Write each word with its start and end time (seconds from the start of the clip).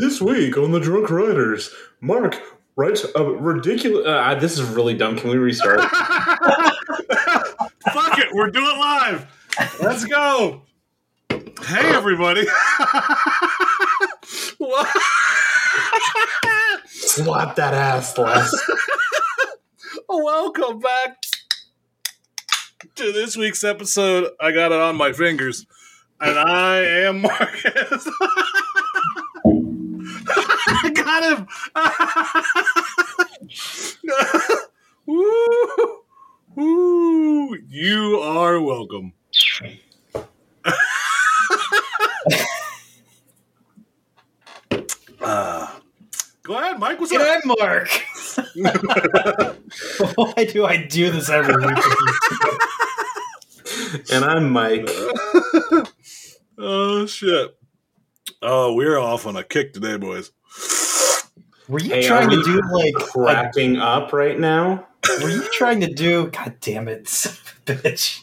This 0.00 0.20
week 0.20 0.56
on 0.56 0.72
the 0.72 0.80
Drunk 0.80 1.10
Riders, 1.10 1.70
Mark 2.00 2.40
writes 2.76 3.04
a 3.14 3.22
ridiculous. 3.24 4.06
Uh, 4.06 4.34
this 4.36 4.58
is 4.58 4.68
really 4.68 4.94
dumb. 4.94 5.16
Can 5.18 5.30
we 5.30 5.36
restart? 5.36 5.80
Fuck 7.92 8.18
it, 8.18 8.28
we're 8.32 8.50
doing 8.50 8.78
live. 8.78 9.26
Let's 9.80 10.04
go. 10.04 10.62
Hey, 11.30 11.94
everybody. 11.94 12.46
What? 14.58 14.88
Slap 16.86 17.56
that 17.56 17.74
ass, 17.74 18.16
Les. 18.16 18.54
Welcome 20.08 20.78
back 20.78 21.16
to 22.94 23.12
this 23.12 23.36
week's 23.36 23.64
episode. 23.64 24.30
I 24.40 24.52
got 24.52 24.70
it 24.70 24.80
on 24.80 24.94
my 24.96 25.12
fingers, 25.12 25.66
and 26.20 26.38
I 26.38 26.78
am 26.78 27.22
Marcus. 27.22 28.08
I 31.12 31.20
got 31.20 31.38
him. 31.38 31.46
Woo. 35.06 35.98
Woo. 36.56 37.58
You 37.68 38.20
are 38.22 38.60
welcome. 38.60 39.12
Uh, 45.24 45.78
go 46.42 46.58
ahead, 46.58 46.80
Mike. 46.80 46.98
What's 46.98 47.12
up? 47.12 47.20
Good, 47.20 47.44
Mark. 47.44 47.88
Why 50.16 50.44
do 50.46 50.66
I 50.66 50.84
do 50.84 51.12
this 51.12 51.30
every 51.30 51.54
week? 51.64 51.78
and 54.10 54.24
I'm 54.24 54.50
Mike. 54.50 54.88
oh 56.58 57.06
shit. 57.06 57.56
Oh, 58.42 58.74
we're 58.74 58.98
off 58.98 59.28
on 59.28 59.36
a 59.36 59.44
kick 59.44 59.72
today, 59.72 59.96
boys. 59.96 60.32
Were 61.72 61.80
you 61.80 61.94
Hey, 61.94 62.06
trying 62.06 62.28
are 62.28 62.36
to 62.36 62.42
do 62.44 62.60
like? 62.70 62.94
a- 62.96 63.04
Cracking 63.06 63.78
up 63.78 64.12
right 64.12 64.38
now. 64.38 64.86
were 65.22 65.30
you 65.30 65.48
trying 65.52 65.80
to 65.80 65.92
do? 65.92 66.28
God 66.28 66.54
damn 66.60 66.86
it, 66.86 67.08
son 67.08 67.32
of 67.66 67.76
a 67.76 67.80
bitch! 67.82 68.20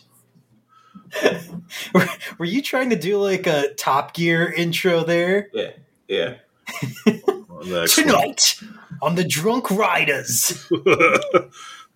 were, 1.93 2.05
were 2.37 2.45
you 2.45 2.61
trying 2.61 2.91
to 2.91 2.95
do 2.95 3.17
like 3.17 3.47
a 3.47 3.73
Top 3.73 4.13
Gear 4.13 4.53
intro 4.55 5.03
there 5.03 5.49
Yeah, 5.53 5.71
yeah. 6.07 6.35
Tonight 7.89 8.59
on 9.01 9.15
the 9.15 9.23
Drunk 9.27 9.71
Riders? 9.71 10.67
that 10.69 11.49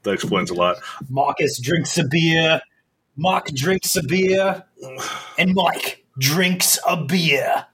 explains 0.07 0.49
a 0.49 0.55
lot. 0.55 0.77
Marcus 1.09 1.59
drinks 1.59 1.97
a 1.99 2.03
beer. 2.05 2.59
Mark 3.15 3.49
drinks 3.51 3.95
a 3.95 4.01
beer, 4.03 4.63
and 5.37 5.53
Mike 5.53 6.03
drinks 6.17 6.79
a 6.87 6.97
beer. 7.05 7.67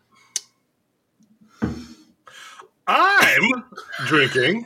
I'm 2.91 3.63
drinking 4.07 4.65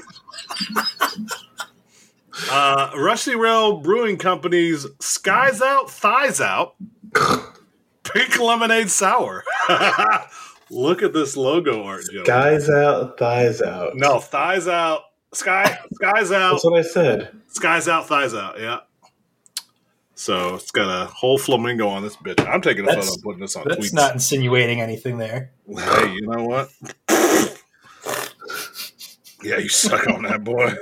uh, 2.49 2.91
Rusty 2.97 3.35
Rail 3.35 3.77
Brewing 3.81 4.17
Company's 4.17 4.85
Skies 4.99 5.61
Out, 5.61 5.89
Thighs 5.91 6.41
Out 6.41 6.75
Pink 8.03 8.39
Lemonade 8.39 8.89
Sour. 8.89 9.43
Look 10.69 11.03
at 11.03 11.13
this 11.13 11.37
logo 11.37 11.83
art, 11.83 12.03
Joe. 12.11 12.23
Guys 12.23 12.69
out, 12.69 13.17
thighs 13.19 13.61
out. 13.61 13.95
No, 13.95 14.19
thighs 14.19 14.67
out. 14.67 15.01
Sky, 15.33 15.77
skies 15.95 16.31
out, 16.31 16.51
That's 16.53 16.63
what 16.63 16.79
I 16.79 16.81
said. 16.83 17.29
skies 17.49 17.87
out, 17.87 18.07
thighs 18.07 18.33
out. 18.33 18.59
Yeah. 18.59 18.79
So 20.15 20.55
it's 20.55 20.69
got 20.71 20.87
a 20.89 21.05
whole 21.07 21.37
flamingo 21.39 21.87
on 21.87 22.03
this 22.03 22.15
bitch. 22.15 22.47
I'm 22.47 22.61
taking 22.61 22.83
a 22.83 22.87
photo 22.87 22.99
That's- 23.01 23.15
and 23.15 23.23
putting 23.23 23.41
this 23.41 23.55
on 23.55 23.65
That's 23.67 23.89
tweets. 23.89 23.93
not 23.93 24.13
insinuating 24.13 24.79
anything 24.79 25.17
there. 25.17 25.51
Hey, 25.67 26.13
you 26.13 26.27
know 26.27 26.43
what? 26.45 26.69
Yeah, 29.43 29.57
you 29.57 29.69
suck 29.69 30.07
on 30.07 30.23
that 30.23 30.43
boy. 30.43 30.73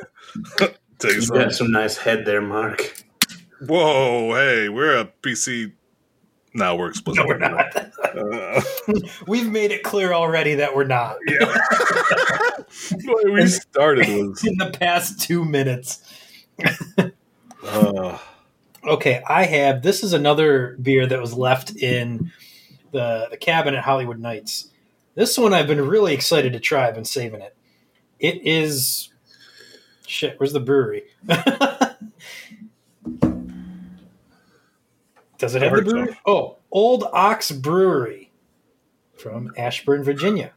Tell 1.00 1.14
you 1.14 1.22
You 1.22 1.28
got 1.28 1.54
some 1.54 1.72
nice 1.72 1.98
head 1.98 2.26
there, 2.26 2.42
Mark. 2.42 3.04
Whoa, 3.66 4.34
hey, 4.36 4.70
we're 4.70 4.98
a 4.98 5.06
PC. 5.22 5.74
No, 6.54 6.76
we're 6.76 6.90
explicit. 6.90 7.24
No, 7.24 7.28
we're 7.28 7.38
not. 7.38 7.88
Uh, 8.12 8.62
We've 9.26 9.50
made 9.50 9.72
it 9.72 9.84
clear 9.84 10.12
already 10.12 10.56
that 10.56 10.76
we're 10.76 10.84
not. 10.84 11.16
yeah. 11.30 11.56
we 13.24 13.48
started 13.48 14.10
was. 14.10 14.44
In 14.44 14.58
the 14.58 14.70
past 14.78 15.22
two 15.22 15.46
minutes. 15.46 16.04
Uh, 17.64 18.18
Okay, 18.84 19.22
I 19.28 19.44
have. 19.44 19.84
This 19.84 20.04
is 20.04 20.14
another 20.14 20.76
beer 20.82 21.06
that 21.06 21.22
was 21.22 21.34
left 21.34 21.76
in 21.76 22.32
the 22.92 23.28
the 23.30 23.38
cabin 23.38 23.76
at 23.76 23.84
Hollywood 23.84 24.20
Nights. 24.20 24.70
This 25.14 25.38
one 25.38 25.54
I've 25.54 25.68
been 25.68 25.88
really 25.88 26.14
excited 26.14 26.54
to 26.54 26.60
try. 26.60 26.88
I've 26.88 26.96
been 26.96 27.06
saving 27.06 27.42
it. 27.42 27.56
It 28.22 28.46
is 28.46 29.10
shit. 30.06 30.40
Where's 30.40 30.54
the 30.54 30.60
brewery? 30.60 31.04
Does 35.40 35.56
it 35.56 35.64
have 35.64 35.74
the 35.74 35.92
heard 35.92 36.10
so. 36.10 36.16
Oh, 36.28 36.58
Old 36.72 37.06
Ox 37.12 37.52
Brewery 37.52 38.32
from 39.18 39.52
Ashburn, 39.58 40.04
Virginia. 40.04 40.52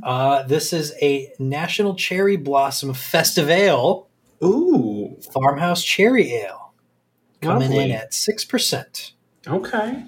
Uh, 0.00 0.44
this 0.44 0.72
is 0.72 0.94
a 1.02 1.32
National 1.40 1.96
Cherry 1.96 2.36
Blossom 2.36 2.94
Festive 2.94 3.50
Ale 3.50 4.08
Ooh, 4.42 5.18
farmhouse 5.32 5.82
cherry 5.82 6.32
ale 6.32 6.72
coming 7.42 7.72
in 7.72 7.90
at 7.90 8.14
six 8.14 8.44
percent. 8.44 9.12
Okay. 9.46 10.04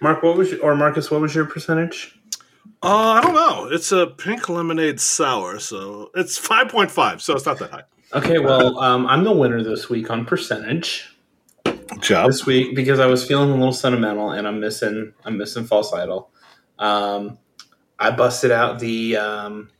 Mark, 0.00 0.22
what 0.22 0.36
was 0.36 0.52
your, 0.52 0.60
or 0.60 0.76
Marcus? 0.76 1.10
What 1.10 1.20
was 1.22 1.34
your 1.34 1.46
percentage? 1.46 2.18
Uh, 2.82 3.12
I 3.12 3.20
don't 3.22 3.34
know. 3.34 3.68
It's 3.70 3.92
a 3.92 4.06
pink 4.06 4.48
lemonade 4.48 5.00
sour, 5.00 5.58
so 5.58 6.10
it's 6.14 6.38
5.5, 6.38 7.20
so 7.20 7.34
it's 7.34 7.46
not 7.46 7.58
that 7.58 7.70
high. 7.70 7.82
Okay, 8.12 8.38
well, 8.38 8.78
um, 8.78 9.06
I'm 9.06 9.24
the 9.24 9.32
winner 9.32 9.62
this 9.62 9.88
week 9.88 10.10
on 10.10 10.24
percentage. 10.24 11.14
Job. 12.00 12.26
this 12.26 12.46
week 12.46 12.74
because 12.74 13.00
I 13.00 13.06
was 13.06 13.26
feeling 13.26 13.50
a 13.50 13.54
little 13.54 13.72
sentimental 13.72 14.30
and 14.30 14.46
I'm 14.46 14.60
missing 14.60 15.12
I'm 15.24 15.36
missing 15.38 15.64
false 15.64 15.92
idol. 15.92 16.30
Um, 16.78 17.38
I 17.98 18.10
busted 18.10 18.50
out 18.50 18.80
the 18.80 19.16
um, 19.16 19.70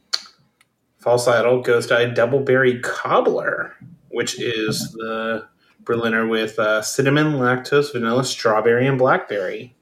false 0.98 1.26
idol 1.26 1.60
ghost 1.60 1.92
eye 1.92 2.06
double 2.06 2.40
berry 2.40 2.80
cobbler, 2.80 3.74
which 4.08 4.40
is 4.40 4.92
the 4.92 5.46
Berliner 5.84 6.26
with 6.26 6.58
uh, 6.58 6.82
cinnamon, 6.82 7.34
lactose, 7.34 7.92
vanilla, 7.92 8.24
strawberry, 8.24 8.86
and 8.86 8.98
blackberry. 8.98 9.74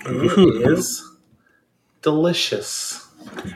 It 0.00 0.72
is 0.72 1.13
delicious. 2.04 3.08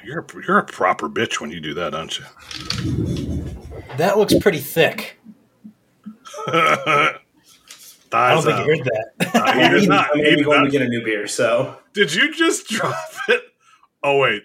You're, 0.04 0.20
a, 0.20 0.24
you're 0.46 0.58
a 0.58 0.64
proper 0.64 1.08
bitch 1.08 1.40
when 1.40 1.50
you 1.52 1.60
do 1.60 1.74
that, 1.74 1.94
aren't 1.94 2.18
you? 2.18 2.24
That 3.98 4.18
looks 4.18 4.34
pretty 4.38 4.58
thick. 4.58 5.18
I 6.48 7.18
don't 8.12 8.42
think 8.42 8.56
out. 8.56 8.66
you 8.66 8.76
heard 8.76 8.84
that. 8.84 9.10
Uh, 9.34 9.52
he 9.52 9.68
did 9.80 9.88
not. 9.88 10.10
I'm 10.12 10.18
He 10.18 10.22
gonna 10.24 10.30
be 10.30 10.36
did 10.36 10.44
going 10.44 10.58
not. 10.60 10.64
to 10.64 10.70
get 10.70 10.82
a 10.82 10.88
new 10.88 11.04
beer, 11.04 11.26
so 11.28 11.76
Did 11.92 12.12
you 12.14 12.32
just 12.34 12.66
drop 12.68 12.96
it? 13.28 13.42
Oh 14.02 14.18
wait. 14.18 14.42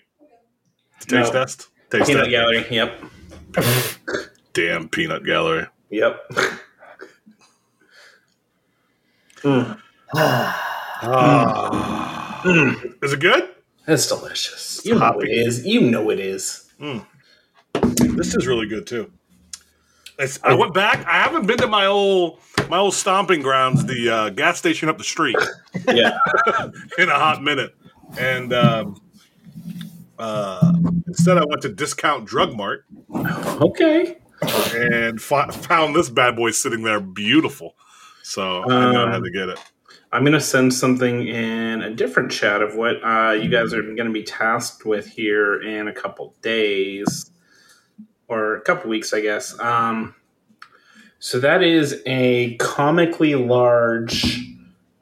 Taste 1.00 1.34
No. 1.34 1.40
test. 1.40 1.70
Taste 1.90 2.08
peanut 2.08 2.26
test. 2.26 2.32
gallery. 2.32 2.66
Yep, 2.70 3.04
Damn 4.54 4.90
peanut 4.90 5.26
gallery. 5.26 5.66
yep. 5.90 6.20
Mm. 9.44 9.78
Ah. 10.16 12.42
Mm. 12.46 13.04
Is 13.04 13.12
it 13.14 13.20
good? 13.20 13.53
It's 13.88 14.08
delicious. 14.08 14.82
You 14.86 14.96
know 14.96 15.20
it 15.20 15.30
is. 15.30 15.66
You 15.66 15.82
know 15.82 16.10
it 16.10 16.20
is. 16.20 16.72
This 17.82 18.36
is 18.36 18.48
really 18.48 18.68
good 18.68 18.88
too. 18.88 19.12
It's, 20.20 20.40
I 20.44 20.54
went 20.54 20.74
back. 20.74 21.06
I 21.08 21.14
haven't 21.24 21.48
been 21.48 21.58
to 21.58 21.68
my 21.68 21.86
old 21.88 22.40
my 22.70 22.78
old 22.78 22.94
stomping 22.94 23.42
grounds, 23.42 23.86
the 23.86 24.10
uh, 24.10 24.30
gas 24.30 24.58
station 24.60 24.88
up 24.90 24.98
the 24.98 25.04
street, 25.04 25.36
Yeah. 25.88 26.18
in 26.98 27.10
a 27.10 27.16
hot 27.16 27.44
minute. 27.44 27.76
And 28.20 28.54
um, 28.54 29.02
uh, 30.20 30.74
instead, 31.08 31.38
I 31.38 31.46
went 31.46 31.62
to 31.64 31.70
Discount 31.70 32.26
Drug 32.26 32.56
Mart 32.56 32.86
okay. 33.14 34.18
and 34.76 35.20
fi- 35.22 35.50
found 35.50 35.96
this 35.96 36.10
bad 36.10 36.36
boy 36.36 36.52
sitting 36.52 36.84
there, 36.84 37.00
beautiful. 37.00 37.76
So 38.22 38.64
I 38.64 38.92
know 38.94 39.06
I 39.06 39.08
had 39.08 39.16
Um, 39.16 39.24
to 39.24 39.32
get 39.32 39.50
it. 39.50 39.60
I'm 40.14 40.22
going 40.22 40.34
to 40.34 40.40
send 40.40 40.76
something 40.76 41.28
in 41.28 41.82
a 41.82 41.90
different 41.90 42.32
chat 42.32 42.62
of 42.62 42.76
what 42.76 43.04
uh, 43.04 43.32
you 43.32 43.50
guys 43.50 43.74
are 43.74 43.82
going 43.82 44.06
to 44.06 44.12
be 44.12 44.22
tasked 44.22 44.86
with 44.86 45.08
here 45.08 45.60
in 45.60 45.88
a 45.88 45.92
couple 45.92 46.36
days 46.44 47.32
or 48.28 48.58
a 48.58 48.62
couple 48.62 48.92
weeks, 48.92 49.12
I 49.12 49.22
guess. 49.22 49.60
Um, 49.60 50.14
so 51.18 51.40
that 51.40 51.64
is 51.64 52.04
a 52.06 52.56
comically 52.58 53.34
large. 53.34 54.40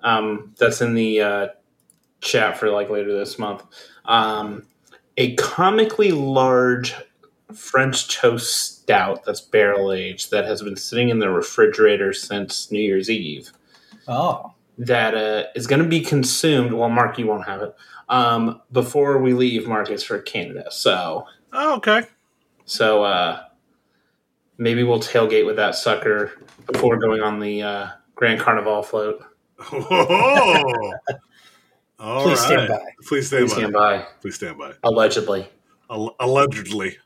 Um, 0.02 0.56
that's 0.58 0.80
in 0.80 0.94
the 0.94 1.22
uh, 1.22 1.48
chat 2.22 2.58
for 2.58 2.70
like 2.70 2.90
later 2.90 3.12
this 3.12 3.38
month. 3.38 3.66
Um, 4.06 4.66
a 5.18 5.36
comically 5.36 6.14
large 6.14 6.96
French 7.54 8.16
toast 8.16 8.82
stout 8.82 9.26
that's 9.26 9.42
barrel 9.42 9.92
aged 9.92 10.32
that 10.32 10.46
has 10.46 10.62
been 10.62 10.78
sitting 10.78 11.10
in 11.10 11.20
the 11.20 11.30
refrigerator 11.30 12.14
since 12.14 12.72
New 12.72 12.80
Year's 12.80 13.10
Eve. 13.10 13.52
oh, 14.08 14.54
that 14.82 15.16
uh, 15.16 15.44
is 15.56 15.68
going 15.68 15.82
to 15.82 15.88
be 15.88 16.02
consumed. 16.02 16.74
Well, 16.74 16.90
Mark, 16.90 17.18
you 17.18 17.28
won't 17.28 17.46
have 17.48 17.62
it 17.62 17.76
um, 18.10 18.62
before 18.72 19.18
we 19.20 19.34
leave. 19.34 19.68
Marcus 19.68 20.04
for 20.04 20.20
Canada, 20.20 20.66
so 20.72 21.26
Oh, 21.54 21.76
okay. 21.76 22.04
so 22.66 23.04
uh, 23.04 23.44
maybe 24.58 24.84
we'll 24.84 25.00
tailgate 25.00 25.46
with 25.46 25.56
that 25.58 25.76
sucker 25.76 26.32
before 26.72 26.98
going 26.98 27.22
on 27.22 27.40
the 27.40 27.62
uh, 27.62 27.88
Grand 28.16 28.40
Carnival 28.40 28.82
float. 28.84 29.24
Whoa. 29.60 30.94
All 32.00 32.24
Please 32.24 32.40
stand 32.40 32.68
by. 32.68 32.80
Please 33.08 33.28
stand 33.28 33.42
Please 33.48 33.54
by. 33.54 33.58
stand 33.60 33.74
by. 33.74 34.06
Please 34.22 34.36
stand 34.36 34.58
by. 34.58 34.74
Allegedly. 34.84 35.48
Al- 35.90 36.16
allegedly. 36.20 36.98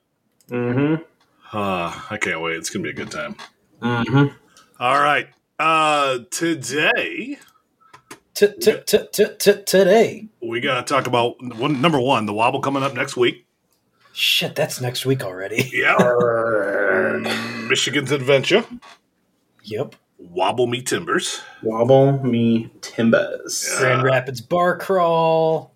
Mm-hmm. 0.50 1.04
Uh, 1.52 2.02
I 2.10 2.18
can't 2.18 2.40
wait. 2.40 2.56
It's 2.56 2.70
gonna 2.70 2.84
be 2.84 2.92
a 2.92 2.94
good 2.94 3.12
time. 3.12 3.36
Mm-hmm. 3.82 4.28
All 4.80 5.02
right. 5.02 5.28
Uh, 5.60 6.20
today 6.32 7.38
Today. 8.36 10.28
we 10.42 10.60
gotta 10.60 10.84
talk 10.84 11.08
about 11.08 11.36
one 11.58 11.82
number 11.82 12.00
one, 12.00 12.26
the 12.26 12.34
wobble 12.34 12.60
coming 12.62 12.84
up 12.84 12.94
next 12.94 13.16
week. 13.16 13.46
Shit, 14.14 14.56
that's 14.56 14.82
next 14.82 15.06
week 15.06 15.24
already. 15.24 15.70
Yeah. 15.74 15.96
Michigan's 17.68 18.12
adventure. 18.12 18.66
Yep. 19.64 19.96
Wobble 20.20 20.68
me 20.68 20.82
timbers. 20.82 21.42
Wobble 21.64 22.22
me 22.24 22.70
timbers. 22.82 23.68
Yeah. 23.74 23.80
Grand 23.80 24.04
Rapids 24.04 24.42
Bar 24.42 24.78
Crawl, 24.78 25.74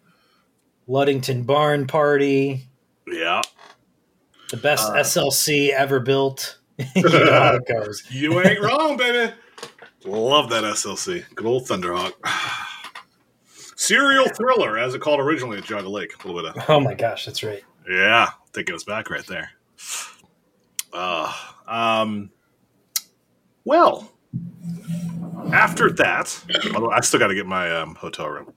Ludington 0.88 1.44
Barn 1.44 1.88
Party, 1.88 2.68
Yeah. 3.08 3.42
the 4.52 4.58
best 4.58 4.90
Uh. 4.90 4.96
SLC 4.96 5.70
ever 5.72 6.00
built. 6.02 6.58
you 6.96 7.04
know 7.04 7.32
how 7.32 7.56
it 7.56 7.68
goes. 7.68 8.04
You 8.12 8.40
ain't 8.42 8.62
wrong, 8.62 8.98
baby. 8.98 9.34
Love 10.06 10.50
that 10.50 10.64
SLC. 10.64 11.24
Good 11.36 11.46
old 11.46 11.68
Thunderhawk. 11.68 12.14
Serial 13.76 14.28
thriller, 14.30 14.78
as 14.78 14.94
it 14.94 15.02
called 15.02 15.20
originally 15.20 15.58
at 15.58 15.66
Geauga 15.66 15.90
Lake. 15.90 16.14
A 16.24 16.28
little 16.28 16.42
bit 16.42 16.56
of 16.56 16.70
Oh 16.70 16.80
my 16.80 16.94
gosh, 16.94 17.26
that's 17.26 17.44
right. 17.44 17.64
Yeah, 17.90 18.30
taking 18.54 18.76
us 18.76 18.84
back 18.84 19.10
right 19.10 19.26
there. 19.26 19.52
Uh, 20.94 21.34
um, 21.68 22.32
well, 23.66 24.12
after 25.52 25.90
that, 25.92 26.44
I 26.92 27.02
still 27.02 27.20
got 27.20 27.28
to 27.28 27.36
get 27.36 27.46
my 27.46 27.72
um, 27.72 27.96
hotel 27.96 28.28
room. 28.28 28.54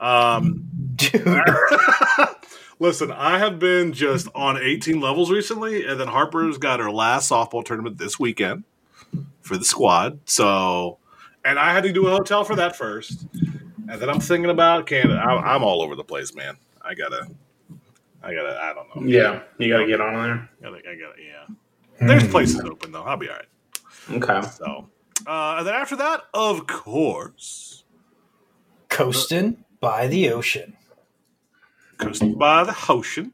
Um, 0.00 0.64
Dude, 0.94 1.24
listen, 2.78 3.10
I 3.10 3.38
have 3.38 3.58
been 3.58 3.92
just 3.92 4.28
on 4.34 4.56
18 4.56 5.00
levels 5.00 5.30
recently, 5.30 5.84
and 5.86 5.98
then 5.98 6.08
Harper's 6.08 6.58
got 6.58 6.80
her 6.80 6.90
last 6.90 7.30
softball 7.30 7.64
tournament 7.64 7.98
this 7.98 8.18
weekend 8.18 8.64
for 9.48 9.56
the 9.56 9.64
squad. 9.64 10.20
So, 10.26 10.98
and 11.44 11.58
I 11.58 11.72
had 11.72 11.82
to 11.84 11.92
do 11.92 12.06
a 12.06 12.10
hotel 12.10 12.44
for 12.44 12.54
that 12.56 12.76
first, 12.76 13.26
and 13.88 14.00
then 14.00 14.08
I'm 14.10 14.20
thinking 14.20 14.50
about 14.50 14.86
Canada. 14.86 15.14
I, 15.24 15.54
I'm 15.54 15.64
all 15.64 15.82
over 15.82 15.96
the 15.96 16.04
place, 16.04 16.34
man. 16.34 16.56
I 16.82 16.94
gotta, 16.94 17.26
I 18.22 18.34
gotta, 18.34 18.58
I 18.60 18.74
don't 18.74 18.94
know. 18.94 19.10
Yeah, 19.10 19.42
you 19.58 19.68
got 19.72 19.78
to 19.80 19.86
get 19.86 20.00
on 20.00 20.14
there. 20.14 20.50
I 20.60 20.62
gotta, 20.62 20.76
I 20.76 20.94
gotta, 20.94 21.22
yeah. 21.22 22.06
There's 22.06 22.28
places 22.28 22.60
open 22.60 22.92
though. 22.92 23.02
I'll 23.02 23.16
be 23.16 23.28
all 23.28 23.36
right. 23.36 24.22
Okay. 24.22 24.48
So, 24.50 24.88
uh, 25.26 25.56
and 25.58 25.66
then 25.66 25.74
after 25.74 25.96
that, 25.96 26.22
of 26.32 26.66
course, 26.66 27.82
coasting 28.88 29.64
by 29.80 30.06
the 30.06 30.30
ocean. 30.30 30.76
coasting 31.98 32.34
by 32.38 32.64
the 32.64 32.76
ocean, 32.88 33.32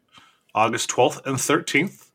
August 0.55 0.91
12th 0.91 1.27
and 1.27 1.37
13th. 1.37 2.09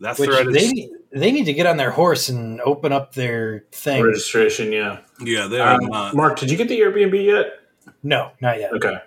That 0.00 0.18
Which 0.18 0.30
thread 0.30 0.46
they 0.52 0.60
is 0.60 0.72
need, 0.72 0.90
they 1.10 1.32
need 1.32 1.44
to 1.44 1.52
get 1.52 1.66
on 1.66 1.76
their 1.76 1.90
horse 1.90 2.28
and 2.28 2.60
open 2.60 2.92
up 2.92 3.14
their 3.14 3.64
thing. 3.72 4.02
Registration, 4.04 4.72
yeah. 4.72 4.98
yeah, 5.20 5.46
they 5.46 5.60
are 5.60 5.74
Um, 5.74 5.86
not. 5.86 6.14
Mark, 6.14 6.38
did 6.38 6.50
you 6.50 6.56
get 6.56 6.68
the 6.68 6.80
Airbnb 6.80 7.24
yet? 7.24 7.60
No, 8.02 8.30
not 8.40 8.58
yet. 8.58 8.72
Okay. 8.72 8.98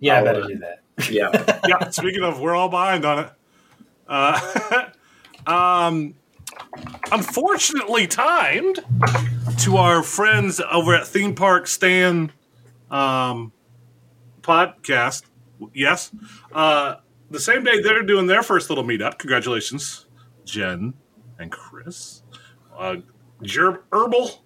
Yeah, 0.00 0.14
I 0.14 0.18
I'll, 0.18 0.24
better 0.24 0.42
uh, 0.42 0.46
do 0.46 0.58
that. 0.58 0.80
Yeah. 1.10 1.60
yeah. 1.68 1.90
Speaking 1.90 2.22
of, 2.22 2.40
we're 2.40 2.54
all 2.54 2.68
behind 2.68 3.04
on 3.04 3.18
it. 3.20 3.30
Uh, 4.06 4.88
um, 5.46 6.14
unfortunately 7.10 8.06
timed 8.06 8.80
to 9.60 9.76
our 9.76 10.02
friends 10.02 10.60
over 10.70 10.94
at 10.94 11.06
Theme 11.06 11.34
Park 11.34 11.66
Stan 11.66 12.30
um, 12.90 13.52
podcast. 14.42 15.24
Yes. 15.72 16.10
Uh, 16.52 16.96
the 17.30 17.40
same 17.40 17.64
day 17.64 17.80
they're 17.80 18.02
doing 18.02 18.26
their 18.26 18.42
first 18.42 18.68
little 18.68 18.84
meetup. 18.84 19.18
Congratulations, 19.18 20.03
Jen 20.44 20.94
and 21.38 21.50
Chris. 21.50 22.22
Uh, 22.76 22.96
Gerb, 23.42 23.82
Herbal. 23.92 24.44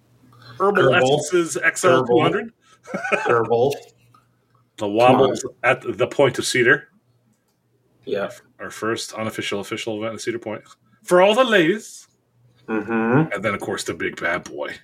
Herbal 0.59 0.93
Herbal. 0.93 1.17
Essences 1.19 1.57
XL200. 1.63 2.51
Herbal. 3.27 3.77
The 4.79 4.89
Wobbles 4.89 5.45
at 5.65 5.83
the 5.99 6.07
Point 6.07 6.39
of 6.39 6.47
Cedar. 6.47 6.89
Yeah. 8.05 8.31
Our 8.61 8.71
first 8.71 9.13
unofficial 9.13 9.59
official 9.59 9.99
event 9.99 10.15
at 10.15 10.21
Cedar 10.21 10.39
Point. 10.39 10.63
For 11.03 11.21
all 11.21 11.35
the 11.35 11.43
ladies. 11.43 12.07
Mm-hmm. 12.69 13.33
And 13.33 13.45
then, 13.45 13.55
of 13.55 13.61
course, 13.61 13.83
the 13.83 13.95
big 13.95 14.21
bad 14.21 14.45
boy. 14.45 14.77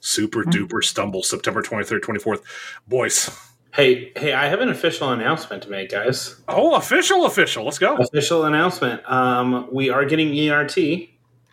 Super 0.00 0.42
duper 0.44 0.82
stumble 0.82 1.22
September 1.22 1.62
23rd, 1.62 2.00
24th. 2.00 2.40
Boys. 2.88 3.30
Hey, 3.72 4.12
hey, 4.16 4.32
I 4.34 4.48
have 4.48 4.60
an 4.60 4.68
official 4.68 5.10
announcement 5.12 5.62
to 5.62 5.70
make, 5.70 5.90
guys. 5.90 6.40
Oh, 6.46 6.74
official, 6.74 7.24
official. 7.24 7.64
Let's 7.64 7.78
go. 7.78 7.96
Official 7.96 8.44
announcement. 8.44 9.00
Um, 9.10 9.66
we 9.72 9.88
are 9.88 10.04
getting 10.04 10.28
ERT. 10.50 10.76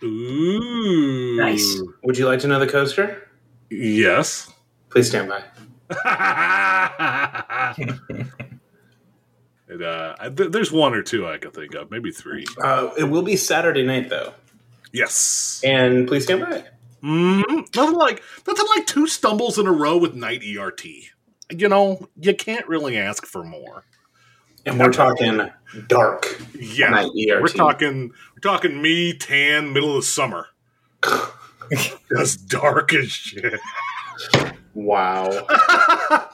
Ooh. 0.03 1.35
Nice. 1.37 1.81
Would 2.03 2.17
you 2.17 2.25
like 2.25 2.39
to 2.41 2.47
know 2.47 2.59
the 2.59 2.67
coaster? 2.67 3.29
Yes. 3.69 4.51
Please 4.89 5.07
stand 5.07 5.29
by. 5.29 5.43
uh, 9.81 10.15
I- 10.19 10.29
th- 10.35 10.51
there's 10.51 10.71
one 10.71 10.93
or 10.93 11.01
two 11.03 11.27
I 11.27 11.37
can 11.37 11.51
think 11.51 11.73
of, 11.75 11.89
maybe 11.91 12.11
three. 12.11 12.45
Uh, 12.61 12.89
it 12.97 13.05
will 13.05 13.21
be 13.21 13.35
Saturday 13.35 13.83
night 13.85 14.09
though, 14.09 14.33
Yes. 14.91 15.61
and 15.63 16.07
please 16.07 16.23
stand 16.25 16.41
by. 16.41 16.63
Mm, 17.03 17.73
nothing 17.75 17.95
like 17.95 18.21
nothing 18.45 18.65
like 18.75 18.85
two 18.87 19.07
stumbles 19.07 19.57
in 19.57 19.67
a 19.67 19.71
row 19.71 19.97
with 19.97 20.15
night 20.15 20.41
ERT. 20.43 20.81
You 21.51 21.67
know, 21.67 22.07
you 22.19 22.35
can't 22.35 22.67
really 22.67 22.97
ask 22.97 23.25
for 23.25 23.43
more. 23.43 23.83
And 24.65 24.79
we're 24.79 24.91
talking 24.91 25.49
dark 25.87 26.41
Yeah, 26.53 26.89
night 26.89 27.11
we're 27.15 27.47
talking 27.47 28.11
we're 28.35 28.41
talking 28.41 28.81
me 28.81 29.13
tan 29.13 29.73
middle 29.73 29.91
of 29.91 29.95
the 29.97 30.07
summer. 30.07 30.47
That's 32.09 32.35
dark 32.35 32.93
as 32.93 33.09
shit. 33.09 33.59
Wow. 34.73 35.47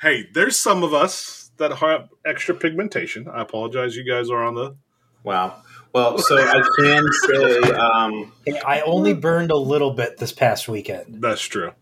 hey, 0.00 0.28
there's 0.32 0.56
some 0.56 0.82
of 0.82 0.94
us 0.94 1.50
that 1.56 1.72
have 1.78 2.08
extra 2.24 2.54
pigmentation. 2.54 3.28
I 3.28 3.42
apologize. 3.42 3.96
You 3.96 4.04
guys 4.04 4.30
are 4.30 4.42
on 4.42 4.54
the 4.54 4.76
Wow. 5.22 5.62
Well, 5.92 6.18
so 6.18 6.38
I 6.38 6.62
can 6.78 7.04
say 7.26 7.58
um, 7.72 8.32
I 8.64 8.80
only 8.82 9.12
burned 9.12 9.50
a 9.50 9.56
little 9.56 9.92
bit 9.92 10.18
this 10.18 10.32
past 10.32 10.68
weekend. 10.68 11.20
That's 11.20 11.42
true. 11.42 11.72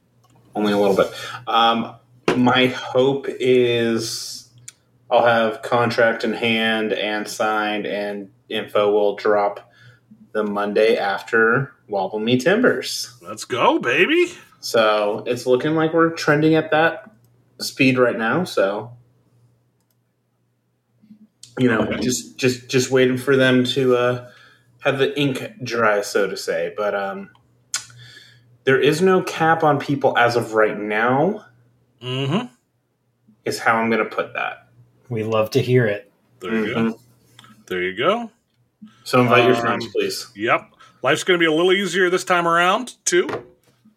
only 0.55 0.73
a 0.73 0.79
little 0.79 0.97
bit. 0.97 1.13
Um, 1.47 1.95
my 2.37 2.67
hope 2.67 3.27
is 3.29 4.51
I'll 5.11 5.25
have 5.25 5.63
contract 5.63 6.25
in 6.25 6.33
hand 6.33 6.93
and 6.93 7.27
signed, 7.27 7.87
and 7.87 8.31
info 8.49 8.93
will 8.93 9.17
drop 9.17 9.71
the 10.33 10.45
Monday 10.45 10.97
after 10.97 11.73
Wobble 11.89 12.19
Me 12.19 12.39
Timbers. 12.39 13.17
Let's 13.23 13.45
go, 13.45 13.79
baby. 13.79 14.33
So 14.61 15.23
it's 15.27 15.47
looking 15.47 15.75
like 15.75 15.95
we're 15.95 16.11
trending 16.11 16.55
at 16.55 16.71
that 16.73 17.11
speed 17.61 17.99
right 17.99 18.19
now. 18.19 18.45
So 18.45 18.93
you 21.59 21.69
know, 21.69 21.83
Okay. 21.83 22.01
just 22.01 22.39
just 22.39 22.69
just 22.69 22.91
waiting 22.91 23.19
for 23.19 23.37
them 23.37 23.65
to 23.65 23.97
uh, 23.97 24.31
have 24.81 24.99
the 24.99 25.19
ink 25.19 25.43
dry, 25.65 26.03
so 26.03 26.29
to 26.29 26.37
say. 26.37 26.73
But 26.77 26.95
um, 26.95 27.31
there 28.65 28.81
is 28.81 29.03
no 29.03 29.23
cap 29.23 29.65
on 29.65 29.81
people 29.81 30.17
as 30.17 30.37
of 30.37 30.55
right 30.55 30.79
now. 30.79 31.47
Mm-hmm. 32.03 32.47
Is 33.45 33.59
how 33.59 33.77
I'm 33.77 33.91
going 33.91 34.03
to 34.05 34.15
put 34.15 34.35
that. 34.35 34.69
We 35.09 35.25
love 35.25 35.51
to 35.53 35.63
hear 35.63 35.87
it. 35.87 36.13
There 36.41 36.55
you 36.55 36.75
go. 36.75 36.81
Mhm. 36.81 36.99
There 37.67 37.83
you 37.83 37.97
go. 37.97 38.31
So 39.05 39.21
invite 39.21 39.45
your 39.45 39.57
Um, 39.57 39.61
friends, 39.63 39.87
please. 39.89 40.29
Yep. 40.37 40.71
Life's 41.03 41.25
going 41.25 41.39
to 41.39 41.43
be 41.43 41.47
a 41.47 41.53
little 41.53 41.73
easier 41.73 42.11
this 42.11 42.25
time 42.25 42.47
around, 42.47 42.95
too. 43.05 43.29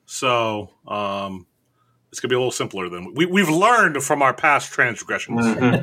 So, 0.05 0.69
um, 0.87 1.47
it's 2.09 2.19
going 2.19 2.29
to 2.29 2.33
be 2.33 2.35
a 2.35 2.39
little 2.39 2.51
simpler 2.51 2.89
than 2.89 3.13
we, 3.13 3.25
we've 3.25 3.49
learned 3.49 4.03
from 4.03 4.21
our 4.21 4.33
past 4.33 4.71
transgressions. 4.71 5.45
hmm 5.45 5.75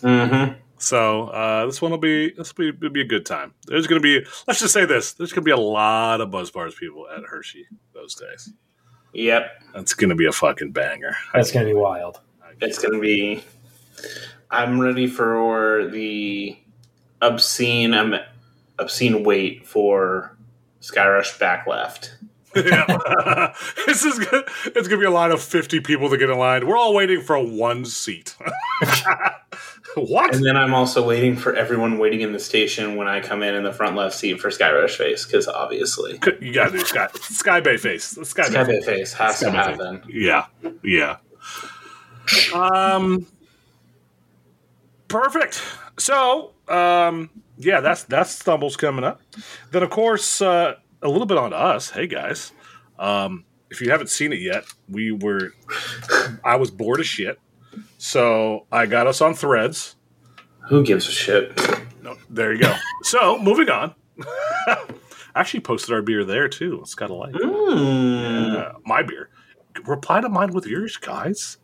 hmm 0.06 0.52
so, 0.78 1.28
uh, 1.28 1.64
this 1.66 1.80
one 1.80 1.90
will 1.90 1.98
be 1.98 2.30
this 2.32 2.54
will 2.56 2.72
be, 2.72 2.76
it'll 2.76 2.90
be 2.90 3.00
a 3.00 3.06
good 3.06 3.24
time. 3.24 3.54
There's 3.66 3.86
going 3.86 4.00
to 4.00 4.02
be, 4.02 4.26
let's 4.46 4.60
just 4.60 4.74
say 4.74 4.84
this: 4.84 5.14
there's 5.14 5.32
going 5.32 5.42
to 5.42 5.46
be 5.46 5.50
a 5.50 5.56
lot 5.56 6.20
of 6.20 6.30
Buzz 6.30 6.50
Bars 6.50 6.74
people 6.74 7.06
at 7.08 7.24
Hershey 7.24 7.66
those 7.94 8.14
days. 8.14 8.52
Yep, 9.16 9.62
That's 9.74 9.94
going 9.94 10.10
to 10.10 10.14
be 10.14 10.26
a 10.26 10.32
fucking 10.32 10.72
banger. 10.72 11.16
That's 11.32 11.50
going 11.50 11.66
to 11.66 11.72
be 11.72 11.78
wild. 11.78 12.20
it's 12.60 12.78
going 12.78 12.92
to 12.92 13.00
be. 13.00 13.42
I'm 14.50 14.78
ready 14.78 15.06
for 15.06 15.88
the 15.90 16.56
obscene 17.22 17.94
um, 17.94 18.16
obscene 18.78 19.24
wait 19.24 19.66
for 19.66 20.36
Skyrush 20.82 21.38
back 21.38 21.66
left. 21.66 22.16
Yeah. 22.54 23.52
this 23.86 24.04
is 24.04 24.18
good. 24.18 24.48
It's 24.66 24.88
gonna 24.88 25.00
be 25.00 25.06
a 25.06 25.10
line 25.10 25.30
of 25.30 25.42
fifty 25.42 25.80
people 25.80 26.08
to 26.10 26.16
get 26.16 26.30
in 26.30 26.38
line. 26.38 26.66
We're 26.66 26.76
all 26.76 26.94
waiting 26.94 27.20
for 27.20 27.38
one 27.38 27.84
seat. 27.84 28.36
what? 30.08 30.34
And 30.34 30.44
then 30.44 30.56
I'm 30.56 30.74
also 30.74 31.06
waiting 31.06 31.36
for 31.36 31.54
everyone 31.54 31.98
waiting 31.98 32.20
in 32.20 32.32
the 32.32 32.38
station 32.38 32.96
when 32.96 33.08
I 33.08 33.20
come 33.20 33.42
in 33.42 33.54
in 33.54 33.62
the 33.62 33.72
front 33.72 33.96
left 33.96 34.14
seat 34.14 34.40
for 34.40 34.50
Skyrush 34.50 34.96
face 34.96 35.24
because 35.24 35.48
obviously 35.48 36.20
You 36.40 36.52
gotta 36.52 36.72
do 36.72 36.84
Sky 36.84 37.08
Sky 37.14 37.60
Bay 37.60 37.78
face. 37.78 38.04
Sky, 38.04 38.44
Sky 38.44 38.64
Bay. 38.64 38.80
Bay 38.80 38.80
face 38.82 39.14
has 39.14 39.38
Sky 39.38 39.46
to 39.46 39.52
happen. 39.52 40.02
Yeah, 40.08 40.46
yeah. 40.84 41.16
Um, 42.54 43.26
perfect. 45.08 45.62
So, 45.98 46.52
um, 46.68 47.30
yeah, 47.56 47.80
that's 47.80 48.02
that's 48.04 48.30
stumbles 48.30 48.76
coming 48.76 49.04
up. 49.04 49.22
Then, 49.70 49.82
of 49.82 49.90
course, 49.90 50.42
uh, 50.42 50.74
a 51.00 51.08
little 51.08 51.26
bit 51.26 51.38
on 51.38 51.54
us. 51.54 51.88
Hey 51.90 52.06
guys, 52.06 52.52
um, 52.98 53.46
if 53.70 53.80
you 53.80 53.90
haven't 53.90 54.10
seen 54.10 54.32
it 54.32 54.40
yet, 54.40 54.64
we 54.88 55.12
were. 55.12 55.52
I 56.44 56.56
was 56.56 56.70
bored 56.70 57.00
as 57.00 57.06
shit, 57.06 57.38
so 57.98 58.66
I 58.70 58.86
got 58.86 59.06
us 59.06 59.20
on 59.20 59.34
Threads. 59.34 59.96
Who 60.68 60.82
gives 60.82 61.08
a 61.08 61.12
shit? 61.12 61.56
No, 62.02 62.16
there 62.28 62.52
you 62.52 62.60
go. 62.60 62.74
so, 63.02 63.38
moving 63.38 63.68
on. 63.70 63.94
Actually, 65.34 65.60
posted 65.60 65.94
our 65.94 66.02
beer 66.02 66.24
there 66.24 66.48
too. 66.48 66.80
It's 66.82 66.94
got 66.94 67.10
a 67.10 67.14
like. 67.14 67.34
Mm. 67.34 68.54
Yeah, 68.54 68.72
my 68.84 69.02
beer. 69.02 69.28
Reply 69.84 70.20
to 70.20 70.28
mine 70.28 70.52
with 70.52 70.66
yours, 70.66 70.96
guys. 70.96 71.58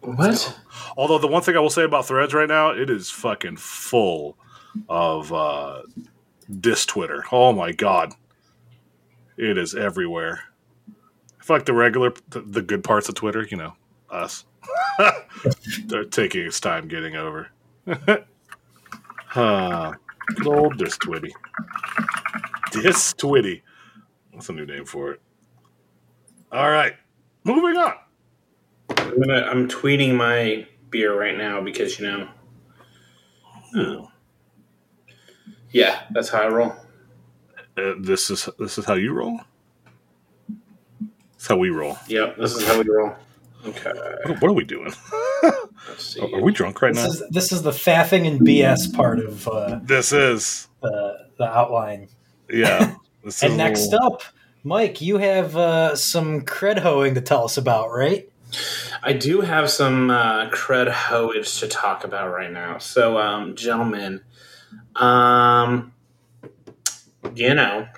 What? 0.00 0.58
Although 0.96 1.18
the 1.18 1.26
one 1.26 1.42
thing 1.42 1.56
I 1.56 1.60
will 1.60 1.70
say 1.70 1.84
about 1.84 2.06
Threads 2.06 2.34
right 2.34 2.48
now, 2.48 2.70
it 2.70 2.90
is 2.90 3.10
fucking 3.10 3.56
full 3.56 4.36
of 4.88 5.32
uh, 5.32 5.82
Twitter. 6.86 7.24
Oh 7.32 7.52
my 7.52 7.72
god, 7.72 8.12
it 9.36 9.58
is 9.58 9.74
everywhere. 9.74 10.40
I 11.40 11.44
feel 11.44 11.56
like 11.56 11.66
the 11.66 11.74
regular, 11.74 12.12
the, 12.30 12.40
the 12.40 12.62
good 12.62 12.84
parts 12.84 13.08
of 13.08 13.14
Twitter, 13.14 13.46
you 13.50 13.56
know, 13.56 13.74
us, 14.10 14.44
they're 15.86 16.04
taking 16.04 16.46
its 16.46 16.60
time 16.60 16.88
getting 16.88 17.16
over. 17.16 17.48
uh, 19.34 19.92
good 20.26 20.46
old 20.46 20.78
diss 20.78 20.96
Twitty. 20.98 21.32
Diss 22.70 23.14
Twitty. 23.14 23.62
That's 24.32 24.48
a 24.48 24.52
new 24.52 24.66
name 24.66 24.84
for 24.84 25.12
it. 25.12 25.20
All 26.50 26.70
right, 26.70 26.94
moving 27.44 27.76
on. 27.76 27.94
I'm 28.96 29.20
gonna. 29.20 29.42
I'm 29.42 29.68
tweeting 29.68 30.14
my 30.14 30.66
beer 30.90 31.18
right 31.18 31.36
now 31.36 31.60
because 31.60 31.98
you 31.98 32.06
know. 32.06 32.28
Hmm. 33.72 34.04
Yeah, 35.70 36.02
that's 36.12 36.28
how 36.28 36.42
I 36.42 36.48
roll. 36.48 36.72
Uh, 37.76 37.94
this 37.98 38.30
is 38.30 38.48
this 38.58 38.78
is 38.78 38.84
how 38.84 38.94
you 38.94 39.12
roll. 39.12 39.40
That's 41.32 41.48
how 41.48 41.56
we 41.56 41.70
roll. 41.70 41.98
Yep, 42.06 42.36
this 42.38 42.54
is 42.54 42.64
how 42.66 42.78
we 42.80 42.88
roll. 42.88 43.14
Okay. 43.66 43.92
What, 44.26 44.42
what 44.42 44.50
are 44.50 44.54
we 44.54 44.64
doing? 44.64 44.92
Let's 45.88 46.04
see. 46.14 46.20
Are 46.20 46.40
we 46.42 46.52
drunk 46.52 46.82
right 46.82 46.94
This 46.94 47.02
now? 47.04 47.10
is 47.26 47.30
this 47.30 47.52
is 47.52 47.62
the 47.62 47.70
faffing 47.70 48.26
and 48.26 48.40
BS 48.40 48.94
part 48.94 49.18
of 49.20 49.46
uh, 49.48 49.80
This 49.82 50.12
is 50.12 50.68
the 50.82 51.28
the 51.38 51.44
outline. 51.44 52.08
yeah. 52.50 52.94
This 53.24 53.42
And 53.42 53.56
next 53.56 53.90
little- 53.90 54.06
up, 54.16 54.22
Mike, 54.64 55.00
you 55.00 55.16
have 55.16 55.56
uh, 55.56 55.96
some 55.96 56.42
cred 56.42 56.78
hoeing 56.80 57.14
to 57.14 57.22
tell 57.22 57.44
us 57.44 57.56
about, 57.56 57.90
right? 57.90 58.28
I 59.02 59.14
do 59.14 59.40
have 59.40 59.70
some 59.70 60.10
uh, 60.10 60.50
cred 60.50 60.90
hoage 60.92 61.58
to 61.60 61.66
talk 61.66 62.04
about 62.04 62.30
right 62.32 62.52
now. 62.52 62.76
So, 62.78 63.16
um, 63.18 63.56
gentlemen, 63.56 64.20
um, 64.96 65.92
you 67.34 67.54
know, 67.54 67.88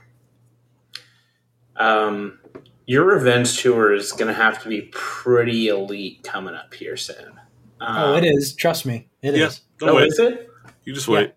um, 1.76 2.38
your 2.87 3.05
revenge 3.05 3.59
tour 3.61 3.93
is 3.93 4.12
going 4.12 4.28
to 4.28 4.35
have 4.35 4.62
to 4.62 4.69
be 4.69 4.83
pretty 4.93 5.69
elite 5.69 6.23
coming 6.23 6.55
up 6.55 6.73
here 6.75 6.97
soon. 6.97 7.33
Um, 7.81 7.97
oh, 7.99 8.16
it 8.16 8.25
is. 8.25 8.55
Trust 8.55 8.87
me, 8.87 9.09
it 9.23 9.35
is. 9.35 9.40
Yeah. 9.40 9.50
Don't 9.78 9.88
Oh, 9.90 9.95
wait. 9.97 10.09
is 10.09 10.19
it? 10.19 10.49
You 10.85 10.95
just 10.95 11.09
wait. 11.09 11.35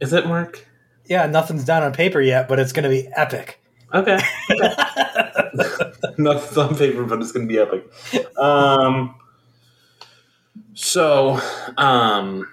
Is 0.00 0.12
it, 0.12 0.26
Mark? 0.26 0.66
Yeah, 1.06 1.26
nothing's 1.26 1.64
down 1.64 1.82
on 1.82 1.92
paper 1.92 2.20
yet, 2.20 2.48
but 2.48 2.58
it's 2.58 2.72
going 2.72 2.82
to 2.82 2.88
be 2.90 3.08
epic. 3.16 3.60
Okay. 3.92 4.18
Nothing's 6.18 6.58
on 6.58 6.76
paper, 6.76 7.04
but 7.04 7.20
it's 7.20 7.30
going 7.32 7.46
to 7.46 7.52
be 7.52 7.58
epic. 7.60 7.86
Um, 8.38 9.14
so, 10.74 11.40
um, 11.76 12.48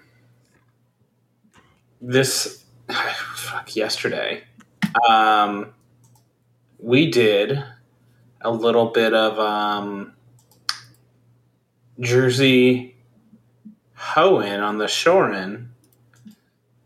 this 1.99 2.63
fuck 3.35 3.75
yesterday, 3.75 4.43
um, 5.09 5.73
we 6.77 7.09
did 7.09 7.63
a 8.43 8.51
little 8.51 8.87
bit 8.87 9.13
of 9.13 9.39
um, 9.39 10.13
Jersey 11.99 12.95
hoeing 13.93 14.59
on 14.59 14.77
the 14.77 14.85
Shorin, 14.85 15.67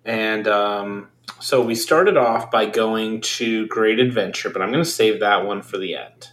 and 0.03 0.47
um, 0.47 1.09
so 1.39 1.61
we 1.61 1.75
started 1.75 2.17
off 2.17 2.51
by 2.51 2.65
going 2.65 3.21
to 3.21 3.67
Great 3.67 3.99
Adventure, 3.99 4.49
but 4.49 4.61
I'm 4.61 4.71
going 4.71 4.83
to 4.83 4.89
save 4.89 5.19
that 5.21 5.45
one 5.45 5.61
for 5.61 5.77
the 5.77 5.95
end. 5.95 6.29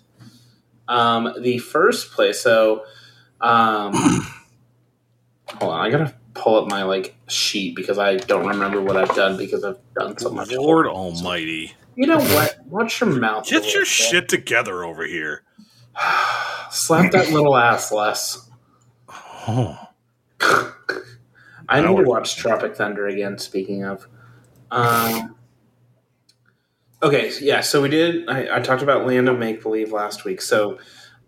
Um, 0.89 1.35
the 1.41 1.59
first 1.59 2.13
place, 2.13 2.41
so 2.41 2.85
um, 3.41 3.93
hold 5.49 5.73
on, 5.73 5.81
I 5.81 5.91
gotta 5.91 6.15
pull 6.35 6.57
up 6.57 6.69
my 6.69 6.85
like 6.85 7.15
sheet 7.29 7.77
because 7.77 7.99
I 7.99 8.17
don't 8.17 8.47
remember 8.47 8.81
what 8.81 8.97
I've 8.97 9.15
done 9.15 9.37
because 9.37 9.65
I've 9.65 9.79
done 9.95 10.17
so 10.19 10.31
much. 10.31 10.51
Lord 10.53 10.87
Almighty, 10.87 11.75
You 11.95 12.07
know 12.07 12.19
what? 12.19 12.59
Watch 12.67 13.01
your 13.01 13.11
mouth. 13.11 13.49
get 13.49 13.73
your 13.73 13.83
bit. 13.83 13.89
shit 13.89 14.29
together 14.29 14.85
over 14.85 15.05
here. 15.05 15.43
Slap 16.71 17.13
that 17.13 17.31
little 17.31 17.57
ass 17.57 17.93
less. 17.93 18.49
Oh, 19.47 19.89
I 21.69 21.81
need 21.81 21.87
Howard. 21.87 22.05
to 22.05 22.11
watch 22.11 22.37
Tropic 22.37 22.77
Thunder 22.77 23.07
again. 23.07 23.39
Speaking 23.39 23.85
of, 23.85 24.07
um, 24.71 25.37
okay, 27.03 27.33
yeah. 27.41 27.61
So 27.61 27.83
we 27.83 27.89
did. 27.89 28.29
I, 28.29 28.57
I 28.57 28.61
talked 28.61 28.83
about 28.83 29.07
Land 29.07 29.29
of 29.29 29.39
Make 29.39 29.63
Believe 29.63 29.93
last 29.93 30.25
week. 30.25 30.41
So 30.41 30.79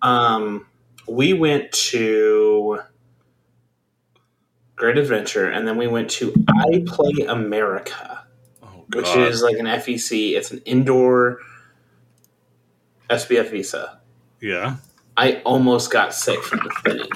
um, 0.03 0.67
we 1.09 1.33
went 1.33 1.73
to 1.73 2.81
Great 4.77 4.99
Adventure, 4.99 5.49
and 5.49 5.67
then 5.67 5.77
we 5.77 5.87
went 5.87 6.11
to 6.13 6.33
iPlay 6.33 7.29
America, 7.29 8.24
which 8.95 9.07
God. 9.07 9.19
is 9.29 9.43
like 9.43 9.57
an 9.59 9.67
FEC. 9.67 10.37
It's 10.37 10.51
an 10.51 10.61
indoor 10.65 11.39
SBF 13.11 13.51
visa. 13.51 14.01
yeah. 14.41 14.77
I 15.17 15.41
almost 15.45 15.93
got 15.93 16.13
sick 16.13 16.43
from 16.43 16.59
the 16.65 16.75
spinning 16.81 17.09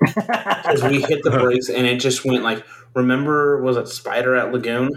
because 0.06 0.82
we 0.84 1.02
hit 1.02 1.22
the 1.22 1.30
brakes 1.30 1.68
and 1.68 1.86
it 1.86 2.00
just 2.00 2.24
went 2.24 2.42
like. 2.42 2.64
Remember, 2.94 3.60
was 3.62 3.76
it 3.78 3.88
Spider 3.88 4.36
at 4.36 4.52
Lagoon? 4.52 4.90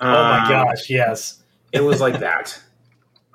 oh 0.00 0.06
my 0.06 0.42
Um, 0.44 0.48
gosh, 0.48 0.88
yes. 0.90 1.42
It 1.72 1.82
was 1.82 2.00
like 2.00 2.20
that. 2.20 2.58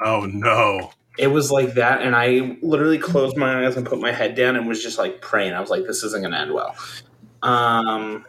Oh 0.03 0.25
no. 0.31 0.91
It 1.17 1.27
was 1.27 1.51
like 1.51 1.73
that, 1.75 2.01
and 2.03 2.15
I 2.15 2.57
literally 2.61 2.97
closed 2.99 3.37
my 3.37 3.65
eyes 3.65 3.75
and 3.75 3.85
put 3.87 3.99
my 3.99 4.11
head 4.11 4.35
down 4.35 4.55
and 4.55 4.67
was 4.67 4.83
just 4.83 4.97
like 4.99 5.19
praying. 5.21 5.53
I 5.53 5.59
was 5.61 5.71
like, 5.71 5.85
"This 5.85 6.03
isn't 6.03 6.21
going 6.21 6.31
to 6.33 6.39
end 6.39 6.53
well." 6.53 6.75
Um. 7.41 8.23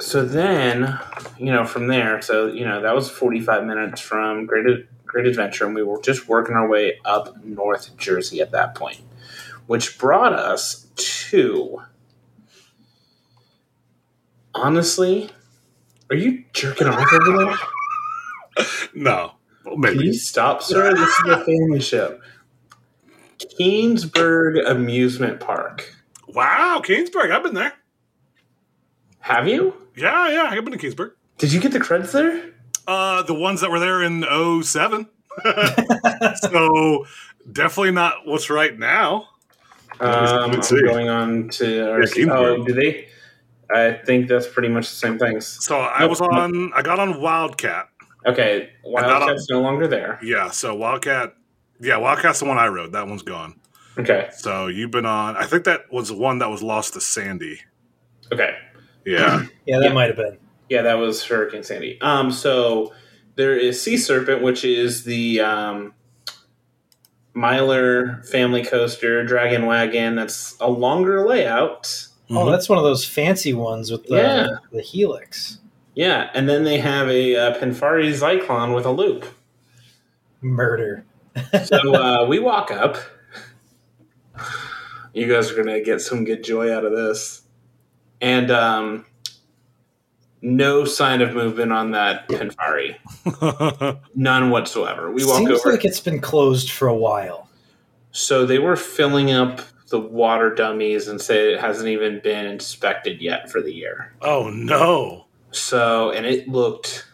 So 0.00 0.24
then, 0.24 0.98
you 1.38 1.52
know, 1.52 1.64
from 1.64 1.86
there, 1.86 2.20
so 2.20 2.48
you 2.48 2.64
know, 2.64 2.80
that 2.82 2.94
was 2.94 3.10
forty-five 3.10 3.64
minutes 3.64 4.00
from 4.00 4.46
Great 4.46 4.86
Great 5.06 5.26
Adventure, 5.26 5.66
and 5.66 5.74
we 5.74 5.82
were 5.84 6.00
just 6.02 6.28
working 6.28 6.56
our 6.56 6.68
way 6.68 6.98
up 7.04 7.44
North 7.44 7.96
Jersey 7.96 8.40
at 8.40 8.50
that 8.50 8.74
point, 8.74 9.00
which 9.66 9.98
brought 9.98 10.32
us 10.32 10.86
to. 10.96 11.82
Honestly, 14.56 15.30
are 16.10 16.16
you 16.16 16.44
jerking 16.52 16.88
off 16.88 17.12
over 17.12 17.44
there? 17.44 17.56
No. 18.94 19.32
Well, 19.64 19.76
maybe. 19.76 19.98
Please 19.98 20.28
stop, 20.28 20.62
sir. 20.62 20.94
This 20.94 21.08
is 21.08 21.26
a 21.26 21.44
family 21.44 21.80
show. 21.80 22.20
Keansburg 23.58 24.64
Amusement 24.70 25.40
Park. 25.40 25.92
Wow, 26.28 26.80
Keansburg. 26.84 27.32
I've 27.32 27.42
been 27.42 27.54
there. 27.54 27.72
Have 29.24 29.48
you? 29.48 29.72
Yeah, 29.96 30.28
yeah. 30.28 30.42
I've 30.50 30.62
been 30.66 30.78
to 30.78 30.86
Keansburg. 30.86 31.12
Did 31.38 31.50
you 31.50 31.58
get 31.58 31.72
the 31.72 31.78
creds 31.80 32.12
there? 32.12 32.52
Uh, 32.86 33.22
the 33.22 33.32
ones 33.32 33.62
that 33.62 33.70
were 33.70 33.80
there 33.80 34.02
in 34.02 34.22
07. 34.62 35.08
so 36.36 37.06
definitely 37.50 37.90
not 37.92 38.26
what's 38.26 38.50
right 38.50 38.78
now. 38.78 39.28
Um, 39.98 40.50
I'm 40.52 40.62
see. 40.62 40.82
going 40.82 41.08
on 41.08 41.48
to 41.50 41.90
our 41.92 42.02
Yeah, 42.04 42.26
Oh, 42.32 42.64
do 42.64 42.74
they? 42.74 43.08
I 43.74 43.92
think 43.92 44.28
that's 44.28 44.46
pretty 44.46 44.68
much 44.68 44.90
the 44.90 44.96
same 44.96 45.18
things. 45.18 45.46
So 45.64 45.78
I 45.80 46.04
was 46.04 46.20
on. 46.20 46.72
I 46.74 46.82
got 46.82 46.98
on 47.00 47.22
Wildcat. 47.22 47.88
Okay, 48.26 48.70
Wildcat's 48.84 49.48
no 49.48 49.62
longer 49.62 49.86
there. 49.86 50.18
Yeah. 50.22 50.50
So 50.50 50.74
Wildcat. 50.74 51.34
Yeah, 51.80 51.96
Wildcat's 51.96 52.40
the 52.40 52.44
one 52.44 52.58
I 52.58 52.66
rode. 52.66 52.92
That 52.92 53.08
one's 53.08 53.22
gone. 53.22 53.58
Okay, 53.96 54.28
So 54.36 54.66
you've 54.66 54.90
been 54.90 55.06
on. 55.06 55.36
I 55.36 55.44
think 55.46 55.64
that 55.64 55.90
was 55.90 56.08
the 56.08 56.16
one 56.16 56.40
that 56.40 56.50
was 56.50 56.62
lost 56.62 56.92
to 56.94 57.00
Sandy. 57.00 57.60
okay. 58.30 58.58
Yeah. 59.04 59.46
Yeah, 59.66 59.78
that 59.78 59.86
Yeah. 59.88 59.92
might 59.94 60.08
have 60.08 60.16
been. 60.16 60.36
Yeah, 60.68 60.82
that 60.82 60.94
was 60.94 61.24
Hurricane 61.24 61.62
Sandy. 61.62 61.98
Um, 62.00 62.30
so 62.30 62.92
there 63.36 63.56
is 63.56 63.80
Sea 63.80 63.96
Serpent, 63.96 64.42
which 64.42 64.64
is 64.64 65.04
the 65.04 65.40
um, 65.40 65.94
Miler 67.34 68.22
family 68.30 68.64
coaster, 68.64 69.24
Dragon 69.24 69.66
Wagon. 69.66 70.14
That's 70.16 70.56
a 70.60 70.68
longer 70.68 71.26
layout. 71.26 72.08
Oh, 72.30 72.50
that's 72.50 72.68
one 72.68 72.78
of 72.78 72.84
those 72.84 73.06
fancy 73.06 73.52
ones 73.54 73.90
with 73.90 74.04
the, 74.06 74.16
Yeah. 74.16 74.46
the 74.72 74.82
helix. 74.82 75.58
Yeah, 75.94 76.30
and 76.34 76.48
then 76.48 76.64
they 76.64 76.78
have 76.78 77.08
a 77.08 77.36
uh, 77.36 77.58
Pinfari 77.58 78.10
Zyklon 78.12 78.74
with 78.74 78.84
a 78.86 78.90
loop. 78.92 79.24
Murder. 80.40 81.04
So 81.64 81.94
uh, 81.94 82.26
we 82.26 82.38
walk 82.38 82.70
up. 82.70 82.96
You 85.12 85.32
guys 85.32 85.50
are 85.50 85.56
gonna 85.56 85.80
get 85.80 86.00
some 86.00 86.24
good 86.24 86.42
joy 86.44 86.72
out 86.72 86.84
of 86.84 86.92
this, 86.92 87.42
and 88.24 88.50
um, 88.50 89.04
no 90.40 90.86
sign 90.86 91.20
of 91.20 91.34
movement 91.34 91.72
on 91.72 91.90
that 91.90 92.26
Pinfari, 92.26 92.96
none 94.14 94.48
whatsoever. 94.48 95.10
We 95.12 95.26
walk 95.26 95.38
Seems 95.38 95.60
over. 95.60 95.72
like 95.72 95.84
it's 95.84 96.00
been 96.00 96.20
closed 96.20 96.70
for 96.70 96.88
a 96.88 96.94
while. 96.96 97.50
So 98.12 98.46
they 98.46 98.58
were 98.58 98.76
filling 98.76 99.30
up 99.30 99.60
the 99.90 100.00
water 100.00 100.54
dummies 100.54 101.06
and 101.06 101.20
say 101.20 101.52
it 101.52 101.60
hasn't 101.60 101.88
even 101.88 102.20
been 102.20 102.46
inspected 102.46 103.20
yet 103.20 103.50
for 103.52 103.60
the 103.60 103.72
year. 103.72 104.14
oh 104.22 104.48
no! 104.48 105.26
So 105.50 106.10
and 106.10 106.24
it 106.24 106.48
looked. 106.48 107.06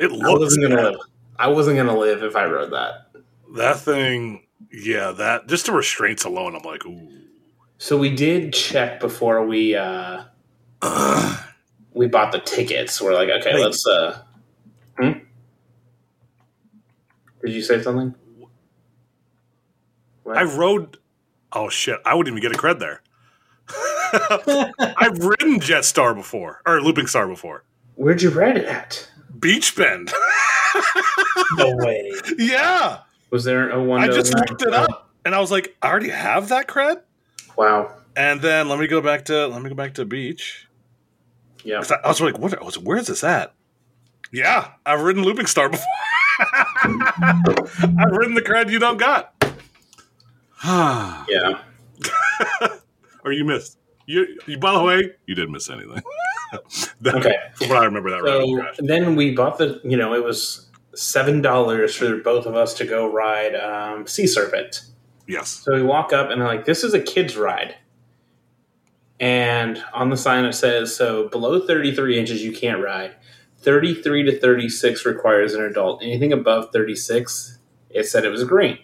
It 0.00 0.10
I 0.10 0.34
wasn't 0.34 0.68
gonna 0.68 0.82
live. 0.82 1.00
I 1.38 1.46
wasn't 1.46 1.76
gonna 1.76 1.96
live 1.96 2.24
if 2.24 2.34
I 2.34 2.46
rode 2.46 2.72
that. 2.72 3.06
that 3.54 3.78
thing. 3.78 4.42
Yeah, 4.72 5.12
that 5.12 5.46
just 5.46 5.66
the 5.66 5.72
restraints 5.72 6.24
alone. 6.24 6.56
I'm 6.56 6.62
like, 6.62 6.84
ooh. 6.84 7.08
So 7.78 7.96
we 7.98 8.14
did 8.14 8.52
check 8.52 9.00
before 9.00 9.44
we 9.46 9.74
uh 9.74 10.24
we 11.92 12.06
bought 12.08 12.32
the 12.32 12.40
tickets. 12.40 13.00
We're 13.00 13.14
like, 13.14 13.28
okay, 13.28 13.54
Wait. 13.54 13.62
let's 13.62 13.86
uh 13.86 14.22
hmm? 14.98 15.12
Did 17.42 17.52
you 17.52 17.62
say 17.62 17.82
something? 17.82 18.14
What? 20.22 20.36
I 20.36 20.42
rode. 20.42 20.98
Oh 21.52 21.68
shit! 21.68 22.00
I 22.04 22.14
wouldn't 22.14 22.36
even 22.36 22.42
get 22.50 22.58
a 22.58 22.60
cred 22.60 22.80
there. 22.80 23.02
I've 24.98 25.18
ridden 25.18 25.60
Jetstar 25.60 26.14
before 26.14 26.60
or 26.66 26.80
Looping 26.80 27.06
Star 27.06 27.28
before. 27.28 27.64
Where'd 27.94 28.22
you 28.22 28.30
ride 28.30 28.56
it 28.56 28.66
at? 28.66 29.08
Beach 29.38 29.76
Bend. 29.76 30.12
No 31.56 31.74
way. 31.76 32.10
yeah, 32.38 33.00
Was 33.30 33.44
there 33.44 33.70
a 33.70 33.82
one? 33.82 34.00
I 34.02 34.08
just 34.08 34.34
looked 34.34 34.62
it 34.62 34.72
up 34.72 35.10
and 35.24 35.34
I 35.34 35.40
was 35.40 35.50
like, 35.50 35.76
I 35.82 35.88
already 35.88 36.10
have 36.10 36.48
that 36.48 36.66
cred. 36.68 37.02
Wow. 37.56 37.92
And 38.16 38.40
then 38.40 38.68
let 38.68 38.78
me 38.78 38.86
go 38.86 39.00
back 39.00 39.24
to 39.26 39.46
let 39.46 39.62
me 39.62 39.68
go 39.68 39.74
back 39.74 39.94
to 39.94 40.04
beach. 40.04 40.66
Yeah. 41.64 41.82
I 41.90 41.94
I 42.04 42.08
was 42.08 42.20
like, 42.20 42.38
what? 42.38 42.58
I 42.60 42.64
was, 42.64 42.78
where 42.78 42.96
is 42.98 43.08
this 43.08 43.24
at? 43.24 43.54
Yeah, 44.32 44.72
I've 44.84 45.02
ridden 45.02 45.22
Looping 45.22 45.46
Star 45.46 45.68
before. 45.68 45.86
I've 46.84 48.12
ridden 48.12 48.34
the 48.34 48.42
cred 48.42 48.70
you 48.70 48.78
don't 48.78 48.98
got. 48.98 49.32
Yeah. 50.64 51.60
or 53.24 53.32
you 53.32 53.44
missed. 53.44 53.78
You, 54.06 54.38
you. 54.46 54.58
By 54.58 54.72
the 54.72 54.82
way, 54.82 55.12
you 55.26 55.34
didn't 55.34 55.52
miss 55.52 55.70
anything. 55.70 56.02
That- 57.00 57.16
Okay. 57.16 57.36
From 57.56 57.68
what 57.70 57.78
I 57.78 57.84
remember, 57.84 58.10
that 58.10 58.22
So 58.24 58.56
trash. 58.56 58.76
then 58.78 59.16
we 59.16 59.34
bought 59.34 59.58
the, 59.58 59.80
you 59.84 59.96
know, 59.96 60.14
it 60.14 60.22
was 60.24 60.68
seven 60.94 61.42
dollars 61.42 61.94
for 61.94 62.16
both 62.18 62.46
of 62.46 62.54
us 62.54 62.72
to 62.74 62.84
go 62.86 63.10
ride 63.12 63.54
um, 63.56 64.06
Sea 64.06 64.26
Serpent. 64.26 64.82
Yes. 65.26 65.48
So 65.48 65.74
we 65.74 65.82
walk 65.82 66.12
up 66.12 66.30
and 66.30 66.40
they're 66.40 66.48
like, 66.48 66.64
"This 66.64 66.84
is 66.84 66.94
a 66.94 67.00
kids 67.00 67.36
ride," 67.36 67.74
and 69.18 69.82
on 69.92 70.10
the 70.10 70.16
sign 70.16 70.44
it 70.44 70.52
says, 70.52 70.94
"So 70.94 71.28
below 71.28 71.60
thirty-three 71.60 72.18
inches 72.18 72.42
you 72.44 72.52
can't 72.52 72.82
ride. 72.82 73.14
Thirty-three 73.60 74.22
to 74.24 74.38
thirty-six 74.38 75.04
requires 75.04 75.54
an 75.54 75.62
adult. 75.62 76.02
Anything 76.02 76.32
above 76.32 76.70
thirty-six, 76.72 77.58
it 77.90 78.04
said 78.04 78.24
it 78.24 78.30
was 78.30 78.44
green. 78.44 78.78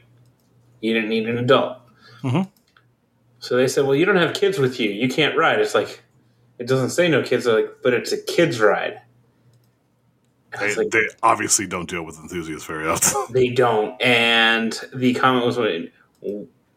You 0.81 0.95
didn't 0.95 1.11
need 1.11 1.29
an 1.29 1.39
adult." 1.39 1.79
Mhm. 2.23 2.49
So 3.39 3.57
they 3.57 3.69
said, 3.69 3.85
"Well, 3.85 3.95
you 3.97 4.05
don't 4.05 4.17
have 4.17 4.35
kids 4.35 4.59
with 4.59 4.81
you. 4.81 4.91
You 4.91 5.09
can't 5.09 5.37
ride." 5.37 5.61
It's 5.61 5.75
like 5.75 6.03
it 6.59 6.67
doesn't 6.67 6.91
say 6.91 7.09
no 7.09 7.23
kids. 7.23 7.45
They're 7.45 7.57
like, 7.57 7.77
but 7.83 7.93
it's 7.93 8.13
a 8.13 8.19
kids 8.21 8.61
ride. 8.61 9.01
They, 10.61 10.75
like, 10.75 10.91
they 10.91 11.09
obviously 11.23 11.67
don't 11.67 11.89
deal 11.89 12.03
with 12.03 12.19
enthusiasts 12.19 12.67
very 12.67 12.87
often. 12.87 13.25
they 13.33 13.49
don't. 13.49 14.01
And 14.03 14.79
the 14.95 15.15
comment 15.15 15.47
was, 15.47 15.59
"Wait, 15.59 15.93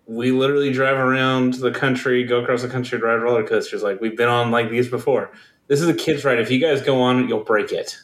we 0.07 0.31
literally 0.31 0.71
drive 0.71 0.97
around 0.97 1.55
the 1.55 1.71
country, 1.71 2.23
go 2.23 2.41
across 2.41 2.61
the 2.61 2.67
country, 2.69 2.97
ride 2.99 3.15
roller 3.15 3.45
coasters. 3.47 3.81
Like 3.83 4.01
we've 4.01 4.17
been 4.17 4.29
on 4.29 4.51
like 4.51 4.69
these 4.69 4.87
before. 4.89 5.31
This 5.67 5.81
is 5.81 5.87
a 5.87 5.93
kid's 5.93 6.23
ride. 6.25 6.39
If 6.39 6.51
you 6.51 6.59
guys 6.59 6.81
go 6.81 7.01
on, 7.01 7.23
it, 7.23 7.29
you'll 7.29 7.43
break 7.43 7.71
it." 7.71 7.97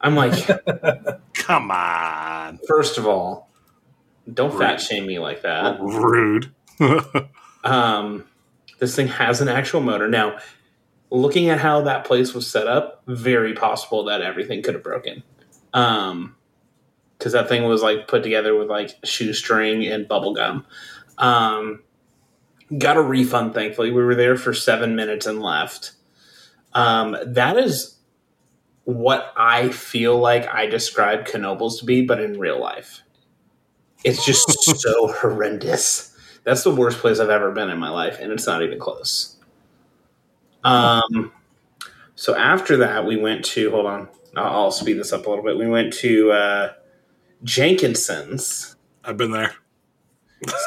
I'm 0.00 0.14
like, 0.14 0.32
Come 1.34 1.70
on. 1.70 2.58
first 2.66 2.96
of 2.98 3.06
all, 3.06 3.50
don't 4.32 4.54
Right. 4.54 4.70
fat 4.70 4.80
shame 4.80 5.06
me 5.06 5.18
like 5.18 5.42
that. 5.42 5.78
Rude. 5.80 6.52
Um, 7.62 8.24
this 8.78 8.96
thing 8.96 9.08
has 9.08 9.42
an 9.42 9.48
actual 9.48 9.82
motor. 9.82 10.08
Now, 10.08 10.38
looking 11.10 11.50
at 11.50 11.58
how 11.60 11.82
that 11.82 12.06
place 12.06 12.32
was 12.32 12.50
set 12.50 12.66
up, 12.66 13.02
very 13.06 13.52
possible 13.52 14.04
that 14.04 14.22
everything 14.22 14.62
could 14.62 14.72
have 14.72 14.82
broken. 14.82 15.22
Um, 15.74 16.36
because 17.20 17.32
that 17.34 17.50
thing 17.50 17.64
was 17.64 17.82
like 17.82 18.08
put 18.08 18.22
together 18.22 18.56
with 18.56 18.70
like 18.70 18.96
shoestring 19.04 19.86
and 19.86 20.08
bubble 20.08 20.32
gum. 20.32 20.64
Um, 21.18 21.82
got 22.78 22.96
a 22.96 23.02
refund, 23.02 23.52
thankfully. 23.52 23.90
We 23.90 24.02
were 24.02 24.14
there 24.14 24.36
for 24.36 24.54
seven 24.54 24.96
minutes 24.96 25.26
and 25.26 25.42
left. 25.42 25.92
Um, 26.72 27.14
that 27.26 27.58
is 27.58 27.98
what 28.84 29.34
I 29.36 29.68
feel 29.68 30.18
like 30.18 30.48
I 30.48 30.64
describe 30.64 31.26
Knoebels 31.26 31.80
to 31.80 31.84
be, 31.84 32.06
but 32.06 32.20
in 32.20 32.40
real 32.40 32.58
life. 32.58 33.02
It's 34.02 34.24
just 34.24 34.48
so 34.80 35.12
horrendous. 35.12 36.16
That's 36.44 36.64
the 36.64 36.74
worst 36.74 37.00
place 37.00 37.20
I've 37.20 37.28
ever 37.28 37.52
been 37.52 37.68
in 37.68 37.78
my 37.78 37.90
life, 37.90 38.18
and 38.18 38.32
it's 38.32 38.46
not 38.46 38.62
even 38.62 38.78
close. 38.78 39.36
Um, 40.64 41.32
so 42.14 42.34
after 42.34 42.78
that, 42.78 43.04
we 43.04 43.18
went 43.18 43.44
to 43.46 43.70
hold 43.70 43.84
on. 43.84 44.08
I'll 44.36 44.46
I'll 44.46 44.72
speed 44.72 44.94
this 44.94 45.12
up 45.12 45.26
a 45.26 45.28
little 45.28 45.44
bit. 45.44 45.58
We 45.58 45.66
went 45.66 45.92
to 45.94 46.32
uh, 46.32 46.72
Jenkinson's. 47.44 48.76
I've 49.04 49.16
been 49.16 49.30
there. 49.30 49.54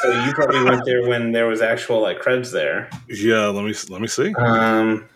So 0.02 0.24
you 0.24 0.32
probably 0.32 0.62
went 0.62 0.84
there 0.84 1.08
when 1.08 1.32
there 1.32 1.46
was 1.46 1.60
actual 1.60 2.00
like 2.00 2.20
creds 2.20 2.52
there. 2.52 2.88
Yeah, 3.08 3.46
let 3.46 3.64
me 3.64 3.74
let 3.88 4.00
me 4.00 4.06
see. 4.06 4.32
Um, 4.34 5.08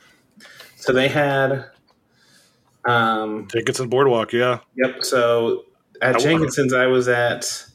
so 0.76 0.92
they 0.92 1.08
had. 1.08 1.66
Um, 2.84 3.48
and 3.54 3.90
boardwalk. 3.90 4.32
Yeah. 4.32 4.60
Yep. 4.76 5.04
So 5.04 5.66
at 6.00 6.16
I 6.16 6.18
Jenkinson's, 6.18 6.72
I 6.72 6.86
was 6.86 7.08
at. 7.08 7.66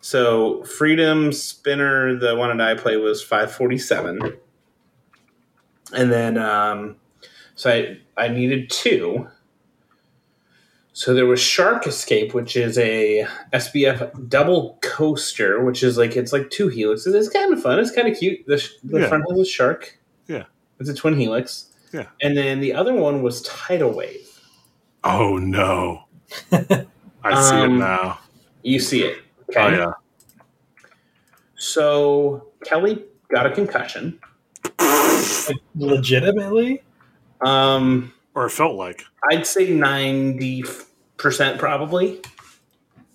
So 0.00 0.64
Freedom 0.64 1.32
Spinner, 1.32 2.16
the 2.16 2.36
one 2.36 2.56
that 2.56 2.68
I 2.68 2.74
play 2.74 2.96
was 2.96 3.22
five 3.22 3.52
forty 3.52 3.78
seven, 3.78 4.36
and 5.92 6.10
then 6.10 6.38
um, 6.38 6.96
so 7.54 7.70
I 7.70 7.98
I 8.16 8.28
needed 8.28 8.68
two. 8.68 9.28
So 10.94 11.14
there 11.14 11.24
was 11.26 11.40
Shark 11.40 11.86
Escape, 11.86 12.34
which 12.34 12.54
is 12.56 12.76
a 12.76 13.26
SBF 13.54 14.28
double 14.28 14.78
coaster, 14.82 15.64
which 15.64 15.82
is 15.82 15.96
like 15.96 16.16
it's 16.16 16.32
like 16.32 16.50
two 16.50 16.68
helixes. 16.68 17.14
It's 17.14 17.30
kind 17.30 17.52
of 17.52 17.62
fun. 17.62 17.78
It's 17.78 17.90
kind 17.90 18.08
of 18.08 18.18
cute. 18.18 18.46
The, 18.46 18.58
sh- 18.58 18.72
the 18.84 19.00
Yeah. 19.00 19.08
front 19.08 19.24
has 19.30 19.38
a 19.40 19.44
shark. 19.44 19.98
Yeah. 20.26 20.44
it's 20.80 20.90
a 20.90 20.94
twin 20.94 21.14
helix. 21.18 21.68
Yeah. 21.92 22.06
and 22.22 22.36
then 22.36 22.60
the 22.60 22.72
other 22.74 22.94
one 22.94 23.22
was 23.22 23.42
Tidal 23.42 23.94
Wave. 23.94 24.26
Oh 25.04 25.36
no. 25.38 26.04
I 26.52 27.40
see 27.42 27.56
it 27.56 27.64
Um, 27.64 27.78
now. 27.78 28.18
You 28.62 28.78
see 28.78 29.02
it. 29.02 29.18
Okay. 29.50 29.60
Oh 29.60 29.68
yeah. 29.68 29.92
So 31.56 32.48
Kelly 32.64 33.04
got 33.32 33.46
a 33.46 33.50
concussion. 33.50 34.18
Legitimately? 35.74 36.82
Um, 37.40 38.12
Or 38.34 38.46
it 38.46 38.50
felt 38.50 38.76
like. 38.76 39.04
I'd 39.30 39.46
say 39.46 39.70
ninety 39.70 40.64
percent 41.16 41.58
probably. 41.58 42.20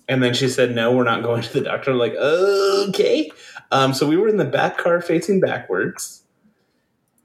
And 0.08 0.22
then 0.22 0.32
she 0.32 0.48
said, 0.48 0.74
"No, 0.74 0.94
we're 0.96 1.04
not 1.04 1.22
going 1.22 1.42
to 1.42 1.52
the 1.52 1.60
doctor." 1.60 1.90
I'm 1.90 1.98
like, 1.98 2.14
okay. 2.14 3.30
Um, 3.70 3.92
so 3.92 4.06
we 4.08 4.16
were 4.16 4.28
in 4.28 4.38
the 4.38 4.44
back 4.44 4.78
car 4.78 5.02
facing 5.02 5.40
backwards, 5.40 6.22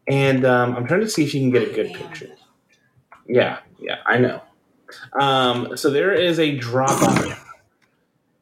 and 0.08 0.44
um, 0.44 0.76
I'm 0.76 0.86
trying 0.86 1.00
to 1.00 1.10
see 1.10 1.24
if 1.24 1.34
you 1.34 1.40
can 1.40 1.50
get 1.52 1.70
a 1.70 1.74
good 1.74 1.94
picture. 1.94 2.36
Yeah, 3.28 3.60
yeah, 3.80 4.00
I 4.06 4.18
know. 4.18 4.42
Um, 5.18 5.78
so 5.78 5.90
there 5.90 6.14
is 6.14 6.40
a 6.40 6.58
drop 6.58 6.90
off 7.02 7.46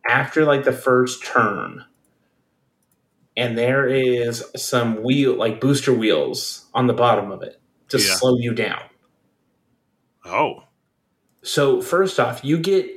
after 0.07 0.43
like 0.43 0.63
the 0.63 0.71
first 0.73 1.23
turn, 1.23 1.85
and 3.37 3.55
there 3.55 3.85
is 3.87 4.43
some 4.55 5.03
wheel 5.03 5.35
like 5.35 5.61
booster 5.61 5.93
wheels 5.93 6.65
on 6.73 6.87
the 6.87 6.93
bottom 6.93 7.29
of 7.31 7.43
it 7.43 7.61
to 7.89 7.97
Yeah. 7.99 8.15
slow 8.15 8.37
you 8.39 8.55
down. 8.55 8.81
Oh. 10.25 10.63
So 11.43 11.81
first 11.81 12.19
off, 12.19 12.43
you 12.45 12.57
get 12.59 12.87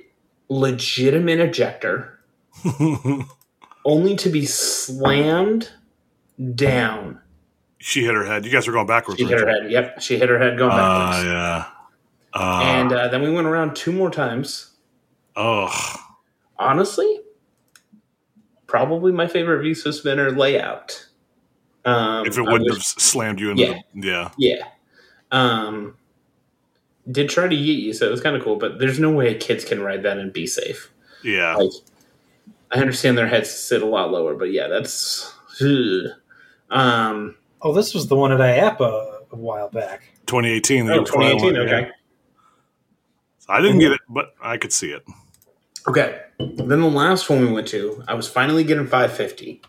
legitimate 0.49 1.41
ejector 1.41 2.21
only 3.85 4.17
to 4.17 4.29
be 4.29 4.45
slammed 4.47 5.71
down. 6.55 7.21
she 7.79 8.05
hit 8.05 8.15
her 8.15 8.25
head. 8.25 8.45
You 8.45 8.51
guys 8.53 8.67
were 8.67 8.73
going 8.73 8.87
backwards. 8.87 9.19
She 9.21 9.27
hit 9.27 9.41
her 9.41 9.49
head. 9.49 9.71
Yep, 9.71 10.01
she 10.01 10.19
hit 10.19 10.29
her 10.29 10.39
head 10.39 10.59
going 10.59 10.71
Ah, 10.73 11.11
backwards. 11.11 11.27
yeah. 11.29 11.65
Uh, 12.35 12.61
and 12.65 12.93
uh, 12.93 13.09
then 13.09 13.23
we 13.23 13.31
went 13.31 13.47
around 13.47 13.77
two 13.77 13.93
more 13.93 14.11
times. 14.11 14.73
oh, 15.37 15.97
Honestly, 16.59 17.21
probably 18.67 19.13
my 19.13 19.27
favorite 19.27 19.63
Visa 19.63 19.93
spinner 19.93 20.31
layout. 20.31 21.07
Um, 21.85 22.27
if 22.27 22.37
it 22.39 22.43
wouldn't 22.43 22.65
wish- 22.65 22.75
have 22.75 22.83
slammed 22.85 23.41
you 23.41 23.51
into 23.51 23.63
Yeah. 23.65 23.81
the, 23.95 24.07
yeah. 24.09 24.31
Yeah. 24.39 24.65
Um, 25.31 25.97
did 27.11 27.29
try 27.29 27.49
to 27.49 27.55
yeet 27.57 27.83
you, 27.83 27.93
so 27.93 28.07
it 28.07 28.11
was 28.11 28.21
kind 28.21 28.37
of 28.37 28.43
cool, 28.43 28.57
but 28.57 28.79
there's 28.79 28.99
no 28.99 29.11
way 29.11 29.35
kids 29.35 29.65
can 29.65 29.81
ride 29.81 30.03
that 30.03 30.19
and 30.19 30.33
be 30.33 30.47
safe. 30.47 30.91
Yeah. 31.23 31.57
Like, 31.57 31.71
I 32.73 32.81
understand 32.81 33.17
their 33.17 33.29
heads 33.29 33.51
sit 33.51 33.83
a 33.83 33.87
lot 33.87 34.11
lower, 34.11 34.35
but 34.35 34.51
yeah, 34.53 34.69
that's. 34.69 35.33
ugh. 35.61 36.11
Um, 36.71 37.37
Oh, 37.65 37.73
this 37.73 37.95
was 37.95 38.09
the 38.09 38.15
one 38.15 38.31
at 38.31 38.41
IAAPA 38.41 39.31
a 39.33 39.37
while 39.37 39.71
back. 39.71 40.03
2018. 40.27 40.85
the 40.85 40.93
oh, 40.93 40.95
year 40.97 41.03
before 41.05 41.23
I 41.23 41.31
2018, 41.33 41.55
yeah. 41.55 41.77
okay. 41.77 41.91
So 43.39 43.53
I 43.55 43.63
didn't 43.63 43.79
get 43.79 43.93
it, 43.93 44.01
but 44.07 44.35
I 44.43 44.59
could 44.59 44.73
see 44.73 44.91
it. 44.91 45.03
Okay. 45.89 46.21
Then 46.39 46.69
the 46.69 46.91
last 46.91 47.31
one 47.31 47.41
we 47.41 47.51
went 47.51 47.67
to, 47.69 48.05
I 48.07 48.13
was 48.13 48.29
finally 48.29 48.65
getting 48.65 48.85
550. 48.85 49.63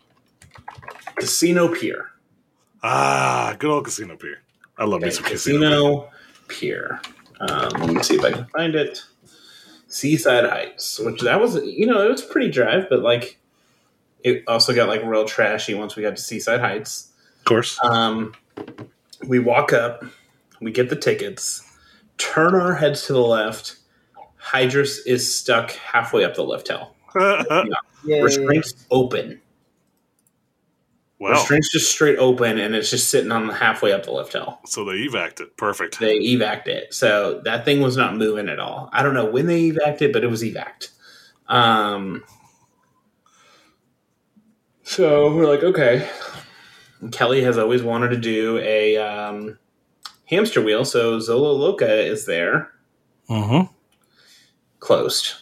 Casino 1.15 1.73
Pier. 1.73 2.11
Ah, 2.83 3.55
good 3.57 3.69
old 3.69 3.85
Casino 3.85 4.17
Pier. 4.17 4.41
I 4.77 4.83
love 4.83 4.99
me 4.99 5.07
Okay, 5.07 5.15
some 5.15 5.23
Casino. 5.23 5.59
Casino 5.69 6.09
Pier. 6.49 7.01
Um, 7.39 7.69
let 7.81 7.89
me 7.89 8.03
see 8.03 8.15
if 8.15 8.23
I 8.23 8.31
can 8.31 8.45
find 8.47 8.75
it. 8.75 9.03
Seaside 9.87 10.49
Heights, 10.49 10.99
which 10.99 11.21
that 11.21 11.39
was, 11.39 11.55
you 11.63 11.85
know, 11.85 12.05
it 12.05 12.11
was 12.11 12.21
pretty 12.21 12.49
drive, 12.49 12.87
but 12.89 13.01
like, 13.01 13.37
it 14.23 14.43
also 14.47 14.73
got 14.73 14.87
like 14.87 15.03
real 15.03 15.25
trashy 15.25 15.73
once 15.73 15.95
we 15.95 16.03
got 16.03 16.15
to 16.15 16.21
Seaside 16.21 16.59
Heights. 16.59 17.11
Of 17.39 17.45
course. 17.45 17.79
Um, 17.83 18.33
we 19.27 19.39
walk 19.39 19.71
up, 19.73 20.03
we 20.59 20.71
get 20.71 20.89
the 20.89 20.95
tickets, 20.95 21.61
turn 22.17 22.55
our 22.55 22.73
heads 22.73 23.05
to 23.07 23.13
the 23.13 23.21
left. 23.21 23.77
Hydrus 24.41 24.99
is 25.05 25.35
stuck 25.35 25.71
halfway 25.71 26.23
up 26.23 26.35
the 26.35 26.43
lift 26.43 26.67
hill. 26.67 26.95
Yeah, 28.07 28.21
Restraints 28.21 28.85
open. 28.91 29.41
Well, 31.19 31.31
Restraints 31.33 31.71
just 31.71 31.91
straight 31.91 32.17
open, 32.17 32.57
and 32.57 32.75
it's 32.75 32.89
just 32.89 33.09
sitting 33.09 33.31
on 33.31 33.47
the 33.47 33.53
halfway 33.53 33.91
up 33.93 34.03
the 34.03 34.11
lift 34.11 34.33
hill. 34.33 34.59
so 34.65 34.83
they 34.83 34.93
evac'd 35.07 35.39
it. 35.41 35.55
Perfect. 35.57 35.99
They 35.99 36.17
evac'd 36.19 36.67
it, 36.67 36.93
so 36.93 37.41
that 37.45 37.63
thing 37.65 37.81
was 37.81 37.95
not 37.97 38.15
moving 38.17 38.49
at 38.49 38.59
all. 38.59 38.89
I 38.91 39.01
don't 39.03 39.13
know 39.13 39.25
when 39.25 39.47
they 39.47 39.69
evac'd 39.71 40.01
it, 40.01 40.11
but 40.13 40.23
it 40.23 40.27
was 40.27 40.43
evac'd. 40.43 40.89
Um, 41.47 42.23
so 44.83 45.33
we're 45.35 45.47
like, 45.47 45.63
okay. 45.63 46.07
Kelly 47.11 47.43
has 47.43 47.57
always 47.57 47.83
wanted 47.83 48.09
to 48.09 48.17
do 48.17 48.57
a 48.59 48.97
um, 48.97 49.57
hamster 50.25 50.61
wheel, 50.61 50.85
so 50.85 51.19
Zola 51.19 51.51
Loca 51.51 52.01
is 52.03 52.25
there, 52.25 52.71
Mm-hmm. 53.29 53.71
closed. 54.79 55.33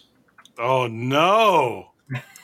Oh 0.58 0.88
no! 0.88 1.93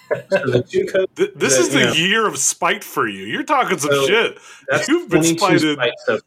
So 0.10 0.39
the 0.52 0.63
two 0.67 0.86
codes, 0.86 1.12
Th- 1.15 1.32
this 1.36 1.56
That- 1.56 1.62
is 1.62 1.69
the 1.69 1.80
yeah. 1.82 1.93
year 1.93 2.28
of 2.28 2.38
spite 2.38 2.84
for 2.84 3.08
you. 3.08 3.26
You're 3.26 3.43
talking 3.43 3.78
some 3.78 3.91
So, 3.91 4.08
shit. 4.08 4.38
that's 4.67 4.88
You've 4.88 5.10
been 5.10 5.22
22 5.38 5.38
spited. 5.60 5.74
spikes 5.78 6.06
so 6.06 6.19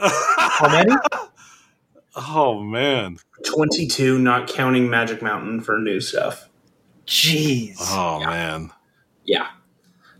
far. 0.00 0.10
How 0.50 0.68
many? 0.68 0.94
oh 2.16 2.60
man. 2.62 3.18
22, 3.46 4.18
not 4.18 4.48
counting 4.48 4.90
Magic 4.90 5.22
Mountain 5.22 5.60
for 5.60 5.78
new 5.78 6.00
stuff. 6.00 6.48
Jeez. 7.06 7.76
Oh 7.80 8.18
Yeah. 8.20 8.26
man. 8.30 8.70
Yeah. 9.24 9.46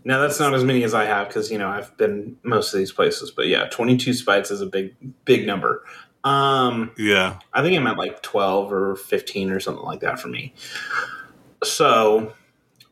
Now 0.05 0.19
that's 0.19 0.39
not 0.39 0.53
as 0.53 0.63
many 0.63 0.83
as 0.83 0.93
I 0.93 1.05
have 1.05 1.27
because 1.27 1.51
you 1.51 1.57
know 1.57 1.67
I've 1.67 1.95
been 1.97 2.37
most 2.43 2.73
of 2.73 2.79
these 2.79 2.91
places, 2.91 3.31
but 3.31 3.47
yeah, 3.47 3.65
twenty 3.69 3.97
two 3.97 4.13
spikes 4.13 4.49
is 4.49 4.61
a 4.61 4.65
big 4.65 4.95
big 5.25 5.45
number. 5.45 5.83
Um, 6.23 6.91
Yeah. 6.97 7.39
I 7.53 7.61
think 7.61 7.77
I'm 7.77 7.85
at 7.87 7.97
like 7.97 8.21
twelve 8.23 8.71
or 8.71 8.95
fifteen 8.95 9.51
or 9.51 9.59
something 9.59 9.83
like 9.83 9.99
that 9.99 10.19
for 10.19 10.29
me. 10.29 10.53
So 11.63 12.33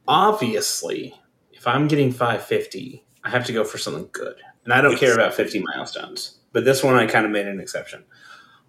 obviously, 0.07 1.13
if 1.51 1.67
I'm 1.67 1.87
getting 1.87 2.11
five 2.11 2.43
fifty, 2.43 3.03
I 3.23 3.29
have 3.29 3.45
to 3.45 3.53
go 3.53 3.63
for 3.63 3.77
something 3.77 4.09
good, 4.11 4.35
and 4.63 4.73
I 4.73 4.81
don't 4.81 4.91
Yes. 4.91 4.99
care 4.99 5.13
about 5.13 5.33
fifty 5.33 5.59
milestones. 5.75 6.39
But 6.53 6.65
this 6.65 6.83
one, 6.83 6.95
I 6.95 7.05
kind 7.05 7.25
of 7.25 7.31
made 7.31 7.47
an 7.47 7.59
exception. 7.59 8.03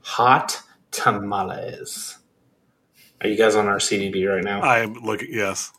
Hot 0.01 0.61
tamales. 0.91 2.19
Are 3.21 3.29
you 3.29 3.37
guys 3.37 3.55
on 3.57 3.67
RCDB 3.67 4.27
right 4.33 4.45
now? 4.45 4.63
I'm 4.63 4.95
looking, 4.95 5.29
Yes. 5.33 5.73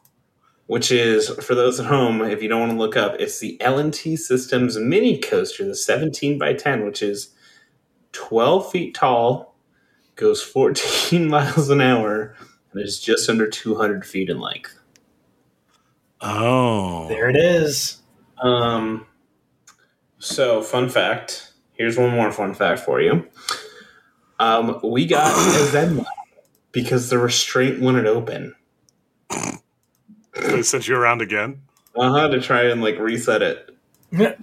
which 0.67 0.91
is 0.91 1.29
for 1.29 1.55
those 1.55 1.79
at 1.79 1.85
home 1.87 2.21
if 2.21 2.41
you 2.43 2.49
don't 2.49 2.59
want 2.59 2.71
to 2.73 2.77
look 2.77 2.95
up 2.95 3.15
it's 3.19 3.39
the 3.39 3.59
l&t 3.61 4.15
systems 4.17 4.77
mini 4.77 5.17
coaster 5.19 5.65
the 5.65 5.73
17 5.75 6.37
by 6.37 6.53
10 6.53 6.85
which 6.85 7.01
is 7.01 7.29
12 8.11 8.71
feet 8.71 8.93
tall 8.93 9.55
goes 10.15 10.41
14 10.43 11.27
miles 11.35 11.69
an 11.71 11.81
hour 11.81 12.35
and 12.71 12.81
is 12.83 12.99
just 13.01 13.27
under 13.29 13.47
200 13.49 14.05
feet 14.05 14.29
in 14.29 14.39
length 14.39 14.78
Oh. 16.21 17.07
There 17.07 17.29
it 17.29 17.35
is. 17.37 18.01
um, 18.41 19.05
so 20.19 20.61
fun 20.61 20.89
fact 20.89 21.53
here's 21.73 21.97
one 21.97 22.09
more 22.11 22.29
fun 22.31 22.53
fact 22.53 22.81
for 22.81 22.99
you 22.99 23.25
um, 24.39 24.79
we 24.83 25.05
got 25.05 25.31
a 25.55 25.65
zen 25.67 26.05
because 26.73 27.09
the 27.09 27.17
restraint 27.17 27.79
wouldn't 27.81 28.05
open 28.07 28.53
They 30.33 30.61
sent 30.61 30.87
you 30.89 30.95
around 30.97 31.21
again. 31.21 31.61
uh-huh 31.95 32.27
to 32.29 32.41
try 32.41 32.63
and 32.63 32.81
like 32.81 32.99
reset 32.99 33.41
it 33.41 33.75
and 34.11 34.35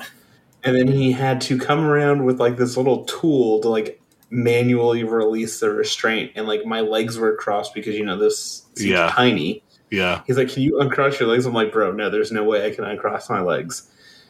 then 0.64 0.88
he 0.88 1.12
had 1.12 1.40
to 1.42 1.58
come 1.58 1.84
around 1.84 2.24
with 2.24 2.40
like 2.40 2.56
this 2.56 2.76
little 2.78 3.04
tool 3.04 3.60
to 3.60 3.68
like 3.68 4.00
manually 4.30 5.04
release 5.04 5.60
the 5.60 5.70
restraint 5.70 6.32
and 6.36 6.46
like 6.46 6.64
my 6.64 6.80
legs 6.80 7.18
were 7.18 7.36
crossed 7.36 7.74
because 7.74 7.96
you 7.96 8.04
know 8.04 8.16
this 8.18 8.62
seems 8.74 8.90
Yeah. 8.90 9.10
tiny 9.10 9.62
Yeah. 9.90 10.22
he's 10.26 10.36
like 10.36 10.48
can 10.50 10.62
you 10.62 10.80
uncross 10.80 11.20
your 11.20 11.28
legs 11.28 11.46
i'm 11.46 11.54
like 11.54 11.72
bro 11.72 11.92
no 11.92 12.10
there's 12.10 12.32
no 12.32 12.42
way 12.44 12.66
i 12.66 12.74
can 12.74 12.84
uncross 12.84 13.30
my 13.30 13.40
legs 13.40 13.88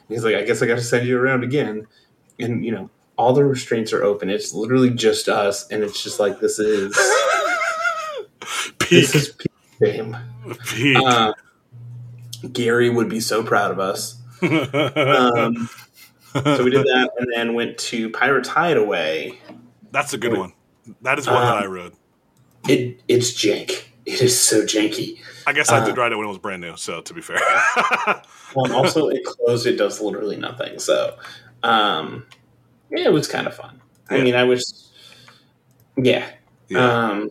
and 0.09 0.15
he's 0.15 0.23
like 0.25 0.35
i 0.37 0.43
guess 0.43 0.61
i 0.63 0.67
got 0.67 0.75
to 0.77 0.83
send 0.83 1.07
you 1.07 1.19
around 1.19 1.45
again 1.45 1.87
and 2.39 2.65
you 2.65 2.71
know 2.73 2.91
all 3.17 3.33
the 3.33 3.43
restraints 3.45 3.93
are 3.93 4.03
open 4.05 4.29
it's 4.29 4.53
literally 4.53 4.91
just 4.91 5.29
us 5.29 5.67
and 5.71 5.83
it's 5.83 6.03
just 6.03 6.21
like 6.21 6.41
this 6.41 6.59
is 6.59 6.95
Peak. 8.79 8.89
this 8.91 9.15
is 9.15 9.29
peak 9.31 9.53
game 9.81 10.17
Peak. 10.69 10.97
uh, 10.99 11.33
gary 12.53 12.91
would 12.91 13.09
be 13.09 13.21
so 13.21 13.43
proud 13.43 13.71
of 13.71 13.81
us 13.81 14.21
um, 14.43 15.69
so 16.45 16.63
we 16.65 16.71
did 16.71 16.85
that 16.85 17.11
and 17.19 17.33
then 17.35 17.55
went 17.55 17.77
to 17.79 18.11
pirates 18.11 18.49
hideaway 18.49 19.33
That's 19.91 20.13
a 20.13 20.19
good 20.19 20.37
one. 20.37 20.53
That 21.03 21.19
is 21.19 21.27
one 21.27 21.37
that 21.37 21.55
Uh, 21.57 21.61
I 21.63 21.67
rode. 21.67 21.95
It 22.69 23.01
it's 23.09 23.33
jank. 23.33 23.85
It 24.05 24.21
is 24.21 24.39
so 24.39 24.63
janky. 24.63 25.19
I 25.47 25.53
guess 25.53 25.71
I 25.71 25.79
uh, 25.79 25.85
did 25.87 25.97
ride 25.97 26.13
it 26.13 26.17
when 26.17 26.27
it 26.27 26.29
was 26.29 26.39
brand 26.39 26.61
new. 26.61 26.77
So 26.77 27.01
to 27.01 27.15
be 27.15 27.21
fair. 27.21 27.39
Um, 28.57 28.73
also, 28.73 29.09
it 29.09 29.23
closed. 29.25 29.67
It 29.67 29.77
does 29.77 30.01
literally 30.01 30.37
nothing. 30.37 30.79
So, 30.79 31.17
um, 31.63 32.25
yeah, 32.91 33.05
it 33.05 33.13
was 33.13 33.27
kind 33.29 33.47
of 33.47 33.55
fun. 33.55 33.83
I 34.09 34.17
Yeah. 34.17 34.25
mean, 34.25 34.35
I 34.35 34.45
was, 34.45 34.93
yeah. 35.97 36.31
yeah. 36.69 36.79
Um, 37.11 37.31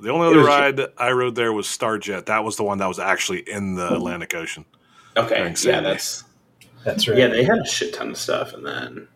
the 0.00 0.10
only 0.10 0.26
other 0.28 0.38
was- 0.38 0.46
ride 0.46 0.80
I 0.98 1.12
rode 1.12 1.36
there 1.36 1.52
was 1.52 1.66
Starjet. 1.66 2.26
That 2.26 2.42
was 2.42 2.56
the 2.56 2.64
one 2.64 2.78
that 2.78 2.86
was 2.88 2.98
actually 2.98 3.40
in 3.48 3.74
the 3.76 3.94
Atlantic 3.94 4.34
Ocean. 4.34 4.64
okay, 5.16 5.54
yeah, 5.62 5.80
that's 5.80 6.24
That's 6.84 7.06
right. 7.06 7.18
yeah. 7.18 7.28
They 7.28 7.44
had 7.44 7.58
a 7.58 7.66
shit 7.66 7.94
ton 7.94 8.10
of 8.10 8.16
stuff, 8.16 8.52
and 8.54 8.66
then 8.66 9.06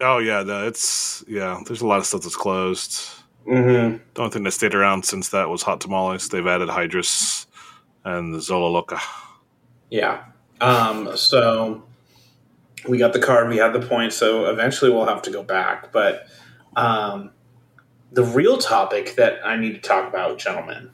Oh 0.00 0.18
yeah, 0.18 0.42
the, 0.44 0.66
it's 0.66 1.24
yeah. 1.28 1.60
There's 1.66 1.82
a 1.82 1.86
lot 1.86 1.98
of 1.98 2.06
stuff 2.06 2.22
that's 2.22 2.36
closed. 2.36 2.92
mm-hmm. 3.46 3.98
The 4.14 4.20
only 4.20 4.32
thing 4.32 4.44
that 4.44 4.52
stayed 4.52 4.74
around 4.74 5.04
since 5.04 5.28
that 5.30 5.48
was 5.50 5.62
Hot 5.62 5.80
Tamales. 5.80 6.28
They've 6.28 6.46
added 6.46 6.68
Hydrus 6.68 7.43
and 8.04 8.34
the 8.34 8.40
Zola 8.40 8.68
Loca. 8.68 9.00
yeah. 9.90 10.24
Um, 10.60 11.16
so 11.16 11.82
we 12.88 12.98
got 12.98 13.12
the 13.12 13.18
card, 13.18 13.48
we 13.48 13.56
had 13.56 13.72
the 13.72 13.80
point, 13.80 14.12
So 14.12 14.46
eventually, 14.46 14.90
we'll 14.90 15.06
have 15.06 15.22
to 15.22 15.30
go 15.30 15.42
back. 15.42 15.92
But 15.92 16.26
um, 16.76 17.30
the 18.12 18.24
real 18.24 18.58
topic 18.58 19.16
that 19.16 19.44
I 19.44 19.56
need 19.56 19.74
to 19.74 19.80
talk 19.80 20.08
about, 20.08 20.38
gentlemen, 20.38 20.90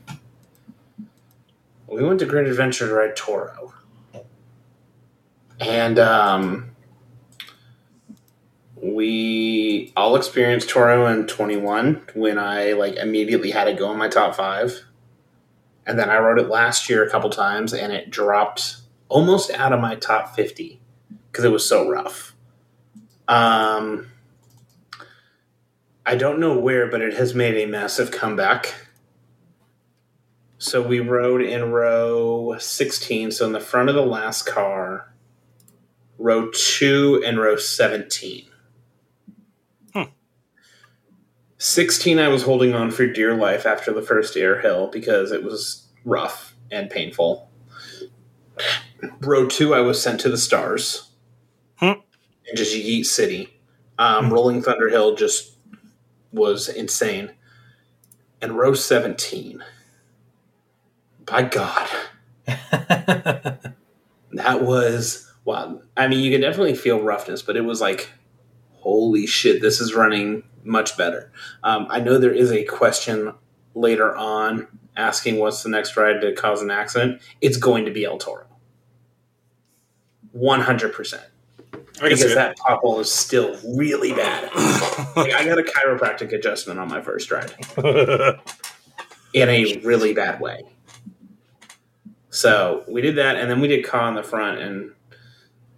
we 1.87 2.03
went 2.03 2.21
to 2.21 2.27
Great 2.27 2.47
Adventure 2.47 2.87
to 2.87 2.95
ride 2.95 3.17
Toro, 3.17 3.75
and 5.59 5.99
um, 5.99 6.71
we 8.77 9.93
all 9.97 10.17
experienced 10.17 10.69
Toro 10.69 11.07
in 11.07 11.27
21 11.27 12.03
when 12.15 12.39
I 12.39 12.73
like 12.73 12.97
immediately 12.97 13.51
had 13.51 13.69
it 13.69 13.79
go 13.79 13.91
in 13.93 13.99
my 13.99 14.09
top 14.09 14.37
five. 14.37 14.85
And 15.91 15.99
then 15.99 16.09
I 16.09 16.19
rode 16.19 16.39
it 16.39 16.49
last 16.49 16.89
year 16.89 17.05
a 17.05 17.11
couple 17.11 17.31
times 17.31 17.75
and 17.75 17.93
it 17.93 18.11
dropped 18.11 18.77
almost 19.09 19.51
out 19.51 19.73
of 19.73 19.81
my 19.81 19.97
top 19.97 20.37
50 20.37 20.81
because 21.27 21.45
it 21.45 21.51
was 21.51 21.67
so 21.67 21.91
rough. 21.91 22.33
Um, 23.27 24.07
I 26.07 26.15
don't 26.15 26.39
know 26.39 26.57
where, 26.57 26.87
but 26.87 27.03
it 27.03 27.15
has 27.15 27.35
made 27.35 27.57
a 27.57 27.67
massive 27.67 28.13
comeback. 28.13 28.73
So 30.59 30.81
we 30.81 31.01
rode 31.01 31.43
in 31.43 31.73
row 31.73 32.57
16, 32.57 33.33
so 33.33 33.47
in 33.47 33.51
the 33.51 33.59
front 33.59 33.89
of 33.89 33.97
the 33.97 34.07
last 34.07 34.47
car, 34.47 35.13
row 36.19 36.53
2 36.53 37.25
and 37.27 37.41
row 37.41 37.57
17. 37.57 38.45
Hmm. 39.93 40.03
16, 41.61 42.19
I 42.19 42.29
was 42.29 42.43
holding 42.45 42.75
on 42.75 42.91
for 42.91 43.07
dear 43.07 43.35
life 43.35 43.67
after 43.67 43.93
the 43.93 44.01
first 44.01 44.35
air 44.35 44.63
hill 44.63 44.87
because 44.87 45.31
it 45.31 45.45
was 45.45 45.87
rough 46.07 46.55
and 46.71 46.89
painful. 46.89 47.51
Row 49.21 49.47
2, 49.47 49.75
I 49.75 49.81
was 49.81 50.03
sent 50.03 50.21
to 50.21 50.31
the 50.31 50.39
stars 50.39 51.11
Hmm. 51.79 52.01
in 52.49 52.57
just 52.57 52.75
Yeet 52.75 53.05
City. 53.05 53.61
Um, 53.99 54.33
Rolling 54.33 54.63
Thunder 54.63 54.89
Hill 54.89 55.15
just 55.17 55.53
was 56.33 56.67
insane. 56.69 57.33
And 58.41 58.57
row 58.57 58.73
17, 58.73 59.63
by 61.27 61.43
God, 61.43 61.91
that 62.47 63.75
was 64.63 65.31
wow. 65.45 65.83
I 65.95 66.09
mean, 66.09 66.21
you 66.21 66.31
can 66.31 66.41
definitely 66.41 66.75
feel 66.75 67.03
roughness, 67.03 67.43
but 67.43 67.59
it 67.59 67.67
was 67.67 67.83
like, 67.83 68.09
holy 68.81 69.27
shit, 69.27 69.61
this 69.61 69.81
is 69.81 69.95
running 69.95 70.43
much 70.65 70.97
better. 70.97 71.33
Um, 71.63 71.87
I 71.91 72.01
know 72.01 72.19
there 72.19 72.33
is 72.33 72.51
a 72.53 72.65
question 72.65 73.33
later 73.75 74.17
on 74.17 74.67
asking 74.97 75.39
what's 75.39 75.63
the 75.63 75.69
next 75.69 75.97
ride 75.97 76.21
to 76.21 76.33
cause 76.33 76.63
an 76.63 76.71
accident. 76.71 77.23
It's 77.41 77.57
going 77.57 77.85
to 77.85 77.91
be 77.91 78.05
El 78.05 78.19
Toro. 78.19 78.47
100%. 80.37 81.21
I 82.03 82.09
Because 82.09 82.35
that 82.35 82.59
pothole 82.59 83.01
is 83.01 83.11
still 83.11 83.59
really 83.77 84.13
bad. 84.13 84.51
Like, 85.17 85.33
I 85.33 85.45
got 85.45 85.59
a 85.59 85.63
chiropractic 85.63 86.33
adjustment 86.33 86.79
on 86.79 86.89
my 86.89 87.03
first 87.03 87.33
ride 87.33 87.53
in 89.35 89.49
a 89.49 89.81
really 89.83 90.15
bad 90.15 90.41
way. 90.41 90.63
So 92.31 92.85
we 92.87 93.03
did 93.03 93.17
that, 93.17 93.37
and 93.37 93.51
then 93.51 93.61
we 93.61 93.67
did 93.67 93.85
Ka 93.85 93.99
on 93.99 94.15
the 94.15 94.23
front, 94.23 94.61
and 94.61 94.93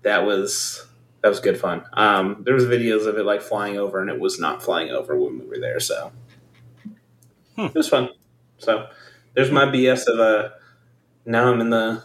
that 0.02 0.26
was 0.26 0.86
that 1.22 1.28
was 1.28 1.40
good 1.40 1.58
fun. 1.58 1.84
Um, 1.94 2.42
there 2.44 2.54
was 2.54 2.64
videos 2.66 3.06
of 3.06 3.16
it 3.18 3.24
like 3.24 3.42
flying 3.42 3.78
over, 3.78 4.00
and 4.00 4.10
it 4.10 4.20
was 4.20 4.38
not 4.40 4.62
flying 4.62 4.90
over 4.90 5.16
when 5.18 5.38
we 5.38 5.46
were 5.46 5.58
there, 5.58 5.80
so 5.80 6.12
Hmm. 7.56 7.66
it 7.66 7.74
was 7.74 7.88
fun. 7.88 8.10
So 8.58 8.86
there's 9.34 9.50
my 9.50 9.66
BS 9.66 10.06
of 10.08 10.20
uh 10.20 10.50
now 11.26 11.52
I'm 11.52 11.60
in 11.60 11.70
the 11.70 12.02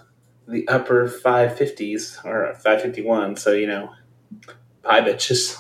the 0.48 0.68
upper 0.68 1.08
five 1.08 1.58
fifties 1.58 2.20
or 2.24 2.54
five 2.56 2.82
fifty 2.82 3.02
one. 3.02 3.36
So 3.36 3.54
you 3.54 3.68
know, 3.68 3.92
pie 4.84 5.02
bitches. 5.02 5.56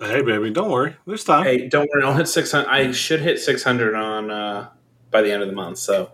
hey, 0.00 0.22
baby, 0.22 0.50
don't 0.50 0.70
worry. 0.70 0.96
There's 1.06 1.24
time. 1.24 1.44
Hey, 1.44 1.68
don't 1.68 1.88
worry, 1.92 2.04
I'll 2.04 2.14
hit 2.14 2.28
six 2.28 2.52
hundred. 2.52 2.68
I 2.68 2.92
should 2.92 3.20
hit 3.20 3.38
six 3.38 3.62
hundred 3.62 3.94
on 3.94 4.30
uh 4.30 4.68
by 5.10 5.22
the 5.22 5.30
end 5.30 5.42
of 5.42 5.48
the 5.48 5.54
month. 5.54 5.78
So. 5.78 6.10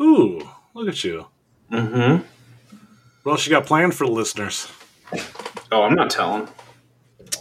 Ooh, 0.00 0.48
look 0.74 0.88
at 0.88 1.02
you. 1.02 1.26
Mm-hmm. 1.72 2.24
What 3.28 3.34
else 3.34 3.46
you 3.46 3.50
got 3.50 3.66
planned 3.66 3.94
for 3.94 4.06
the 4.06 4.12
listeners? 4.12 4.68
Oh, 5.70 5.82
I'm 5.82 5.94
not 5.94 6.08
telling. 6.08 6.48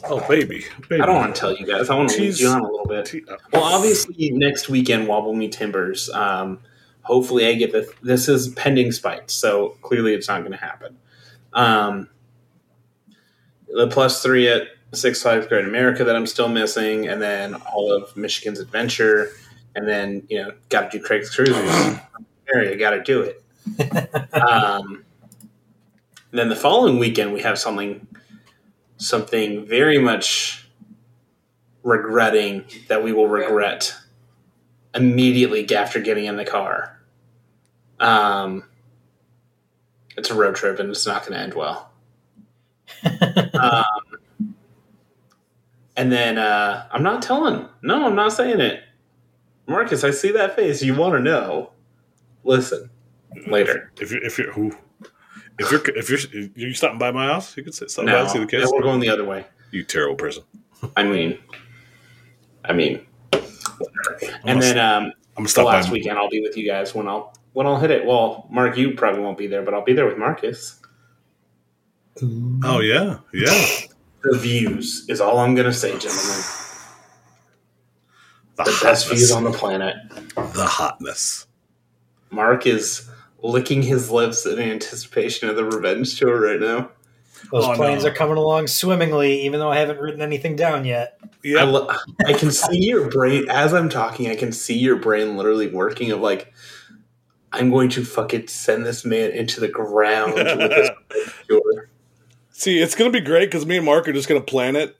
Oh, 0.03 0.19
baby. 0.27 0.65
baby. 0.89 1.01
I 1.01 1.05
don't 1.05 1.15
want 1.15 1.33
to 1.33 1.39
tell 1.39 1.55
you 1.55 1.65
guys. 1.65 1.89
I 1.89 1.95
want 1.95 2.09
to 2.09 2.17
Tease- 2.17 2.41
you 2.41 2.49
on 2.49 2.59
a 2.59 2.63
little 2.69 2.85
bit. 2.85 3.05
Te- 3.05 3.23
uh, 3.25 3.37
Well, 3.53 3.63
obviously, 3.63 4.31
next 4.31 4.67
weekend, 4.67 5.07
Wobble 5.07 5.33
Me 5.33 5.47
Timbers. 5.47 6.09
Um, 6.09 6.59
hopefully, 7.03 7.47
I 7.47 7.53
get 7.53 7.71
the. 7.71 7.89
This 8.03 8.27
is 8.27 8.49
pending 8.49 8.91
spikes, 8.91 9.31
so 9.33 9.77
clearly 9.81 10.13
it's 10.13 10.27
not 10.27 10.41
going 10.41 10.51
to 10.51 10.57
happen. 10.57 10.97
Um, 11.53 12.09
the 13.73 13.87
plus 13.87 14.21
three 14.21 14.49
at 14.49 14.63
Six 14.93 15.21
Flags 15.21 15.47
Great 15.47 15.63
America 15.63 16.03
that 16.03 16.17
I'm 16.17 16.27
still 16.27 16.49
missing, 16.49 17.07
and 17.07 17.21
then 17.21 17.53
all 17.73 17.93
of 17.93 18.13
Michigan's 18.17 18.59
Adventure, 18.59 19.29
and 19.73 19.87
then 19.87 20.23
you 20.27 20.43
know, 20.43 20.51
got 20.67 20.91
to 20.91 20.97
do 20.99 21.01
Craig's 21.01 21.33
Cruisers. 21.33 21.95
area, 22.53 22.75
got 22.75 22.89
to 22.89 23.01
do 23.01 23.21
it. 23.21 24.33
um, 24.33 25.05
then 26.31 26.49
the 26.49 26.55
following 26.55 26.99
weekend, 26.99 27.33
we 27.33 27.41
have 27.41 27.57
something, 27.57 28.05
something 28.97 29.65
very 29.65 29.97
much 29.97 30.67
regretting 31.83 32.65
that 32.87 33.03
we 33.03 33.13
will 33.13 33.27
regret 33.27 33.95
immediately 34.93 35.67
after 35.75 35.99
getting 35.99 36.25
in 36.25 36.35
the 36.35 36.45
car. 36.45 36.99
Um, 37.99 38.63
it's 40.17 40.29
a 40.29 40.35
road 40.35 40.55
trip 40.55 40.79
and 40.79 40.89
it's 40.89 41.05
not 41.05 41.21
going 41.21 41.33
to 41.33 41.39
end 41.39 41.53
well. 41.53 41.91
um, 43.59 43.83
and 45.95 46.11
then 46.11 46.37
uh, 46.37 46.87
I'm 46.91 47.03
not 47.03 47.21
telling. 47.21 47.67
No, 47.81 48.05
I'm 48.05 48.15
not 48.15 48.33
saying 48.33 48.59
it. 48.59 48.83
Marcus, 49.67 50.03
I 50.03 50.11
see 50.11 50.31
that 50.31 50.55
face. 50.55 50.81
You 50.81 50.95
want 50.95 51.13
to 51.13 51.19
know? 51.19 51.71
Listen 52.43 52.89
later. 53.47 53.91
If 53.99 54.11
you're, 54.11 54.23
if 54.23 54.37
you're, 54.37 54.51
who, 54.53 54.71
if 55.59 55.71
you're, 55.71 55.81
if 55.97 56.09
you're, 56.09 56.49
you 56.55 56.73
stopping 56.73 56.99
by 56.99 57.11
my 57.11 57.25
house, 57.27 57.55
you 57.57 57.63
could 57.63 57.73
sit 57.73 57.89
stop 57.91 58.05
by 58.05 58.11
No, 58.11 58.21
and 58.21 58.29
see 58.29 58.37
the 58.39 58.45
no, 58.45 58.49
kids. 58.49 58.71
we're 58.73 58.81
going 58.81 58.99
the 58.99 59.09
other 59.09 59.25
way. 59.25 59.45
You 59.71 59.83
terrible 59.83 60.15
person. 60.15 60.43
I 60.95 61.03
mean, 61.03 61.39
I 62.65 62.73
mean, 62.73 63.05
and 64.45 64.61
then 64.61 64.77
um, 64.77 65.03
I'm 65.05 65.11
gonna 65.35 65.43
the 65.43 65.49
stop 65.49 65.65
by. 65.65 65.73
last 65.73 65.89
weekend 65.91 66.17
I'll 66.17 66.29
be 66.29 66.41
with 66.41 66.55
you 66.57 66.67
guys 66.67 66.93
when 66.95 67.07
I'll 67.07 67.33
when 67.53 67.65
I'll 67.67 67.79
hit 67.79 67.91
it. 67.91 68.05
Well, 68.05 68.47
Mark, 68.51 68.77
you 68.77 68.93
probably 68.93 69.21
won't 69.21 69.37
be 69.37 69.47
there, 69.47 69.63
but 69.63 69.73
I'll 69.73 69.83
be 69.83 69.93
there 69.93 70.05
with 70.05 70.17
Marcus. 70.17 70.79
Oh 72.63 72.79
yeah, 72.81 73.19
yeah. 73.33 73.79
The 74.23 74.37
views 74.37 75.05
is 75.09 75.21
all 75.21 75.39
I'm 75.39 75.55
gonna 75.55 75.73
say, 75.73 75.91
gentlemen. 75.97 76.41
The, 78.55 78.63
The 78.63 78.79
best 78.83 79.07
views 79.09 79.31
on 79.31 79.43
the 79.43 79.51
planet. 79.51 79.95
the 80.35 80.65
hotness. 80.65 81.45
Mark 82.31 82.65
is 82.65 83.06
licking 83.43 83.81
his 83.83 84.09
lips 84.09 84.45
in 84.45 84.59
anticipation 84.59 85.49
of 85.49 85.55
the 85.55 85.63
revenge 85.63 86.17
tour 86.19 86.39
right 86.41 86.59
now. 86.59 86.89
Those 87.51 87.65
Oh, 87.65 87.75
planes 87.75 88.03
no. 88.03 88.09
are 88.09 88.13
coming 88.13 88.37
along 88.37 88.67
swimmingly, 88.67 89.41
even 89.45 89.59
though 89.59 89.69
I 89.71 89.77
haven't 89.77 89.99
written 89.99 90.21
anything 90.21 90.55
down 90.55 90.85
yet. 90.85 91.19
I, 91.23 91.27
Yeah, 91.43 91.63
lo- 91.63 91.87
I 92.25 92.33
can 92.33 92.51
see 92.51 92.79
your 92.79 93.09
brain 93.09 93.45
as 93.49 93.73
I'm 93.73 93.89
talking. 93.89 94.27
I 94.29 94.35
can 94.35 94.51
see 94.51 94.77
your 94.77 94.95
brain 94.95 95.37
literally 95.37 95.67
working. 95.67 96.11
Of 96.11 96.19
like, 96.19 96.51
I'm 97.53 97.69
going 97.69 97.89
to 97.91 98.03
fucking 98.03 98.47
send 98.47 98.85
this 98.85 99.05
man 99.05 99.31
into 99.31 99.59
the 99.59 99.67
ground 99.67 100.33
with 100.33 100.45
this 100.45 100.89
tour. 101.47 101.89
See, 102.49 102.79
it's 102.79 102.95
gonna 102.95 103.11
be 103.11 103.21
great 103.21 103.45
because 103.51 103.67
me 103.67 103.77
and 103.77 103.85
Mark 103.85 104.07
are 104.07 104.13
just 104.13 104.27
gonna 104.27 104.41
plan 104.41 104.75
it, 104.75 104.97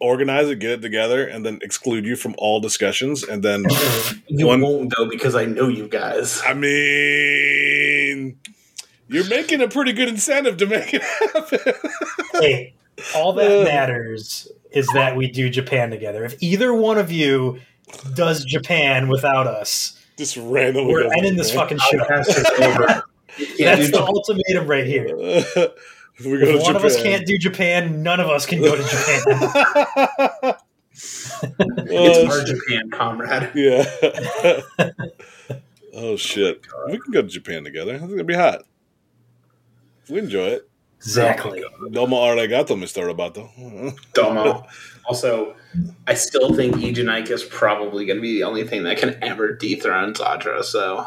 organize 0.00 0.48
it, 0.48 0.58
get 0.58 0.70
it 0.72 0.82
together, 0.82 1.26
and 1.26 1.44
then 1.44 1.58
exclude 1.62 2.04
you 2.04 2.16
from 2.16 2.34
all 2.38 2.60
discussions. 2.60 3.22
And 3.22 3.42
then, 3.42 3.64
You 4.28 4.46
One- 4.46 4.60
won't 4.60 4.92
though 4.96 5.08
because 5.08 5.34
I 5.34 5.44
know 5.46 5.68
you 5.68 5.88
guys. 5.88 6.42
I 6.46 6.54
mean, 6.54 8.38
you're 9.08 9.28
making 9.28 9.60
a 9.62 9.68
pretty 9.68 9.92
good 9.92 10.08
incentive 10.08 10.56
to 10.58 10.66
make 10.66 10.92
it 10.94 11.02
happen. 11.02 11.58
Hey, 12.40 12.74
all 13.14 13.32
that 13.34 13.60
Uh. 13.60 13.64
matters 13.64 14.50
is 14.72 14.88
that 14.94 15.16
we 15.16 15.30
do 15.30 15.48
Japan 15.48 15.90
together. 15.90 16.24
If 16.24 16.42
either 16.42 16.74
one 16.74 16.98
of 16.98 17.12
you 17.12 17.60
does 18.14 18.44
Japan 18.44 19.08
without 19.08 19.46
us, 19.46 19.96
just 20.18 20.36
randomly. 20.36 20.92
we're 20.92 21.02
goes 21.04 21.12
ending 21.16 21.36
this 21.36 21.52
Japan. 21.52 21.78
fucking 21.78 21.78
show. 21.78 22.04
Podcast 22.04 22.28
is 22.28 22.44
over. 22.60 23.02
You 23.38 23.46
can't 23.56 23.78
That's 23.80 23.90
the 23.92 24.02
ultimatum 24.02 24.66
right 24.66 24.84
here. 24.86 25.16
If 26.16 26.26
we 26.26 26.38
go 26.38 26.46
If 26.46 26.56
to 26.56 26.62
one 26.62 26.76
of 26.76 26.84
us 26.84 27.00
can't 27.02 27.26
do 27.26 27.36
Japan, 27.38 28.02
none 28.02 28.20
of 28.20 28.28
us 28.28 28.46
can 28.46 28.60
go 28.60 28.76
to 28.76 28.82
Japan. 28.82 30.54
It's 30.96 31.42
Oh, 31.90 32.26
our. 32.30 32.44
Japan 32.44 32.88
comrade. 32.90 33.50
Yeah. 33.54 33.84
oh 35.94 36.16
shit. 36.16 36.64
We 36.86 36.98
can 36.98 37.12
go 37.12 37.22
to 37.22 37.28
Japan 37.28 37.64
together. 37.64 37.96
I 37.96 37.98
think 37.98 38.12
it'd 38.12 38.26
be 38.26 38.34
hot. 38.34 38.62
We 40.08 40.18
enjoy 40.20 40.46
it. 40.48 40.68
exactly. 40.98 41.64
Domo 41.90 42.16
arigato, 42.18 42.76
Mr. 42.78 43.12
Roboto. 43.12 43.50
Domo. 44.12 44.66
Also, 45.06 45.56
I 46.06 46.14
still 46.14 46.54
think 46.54 46.76
Eejanaika 46.76 47.30
is 47.30 47.42
probably 47.44 48.06
going 48.06 48.18
to 48.18 48.22
be 48.22 48.34
the 48.34 48.44
only 48.44 48.64
thing 48.66 48.84
that 48.84 48.98
can 48.98 49.18
ever 49.22 49.52
dethrone 49.54 50.14
Zadra. 50.14 50.62
So, 50.62 51.04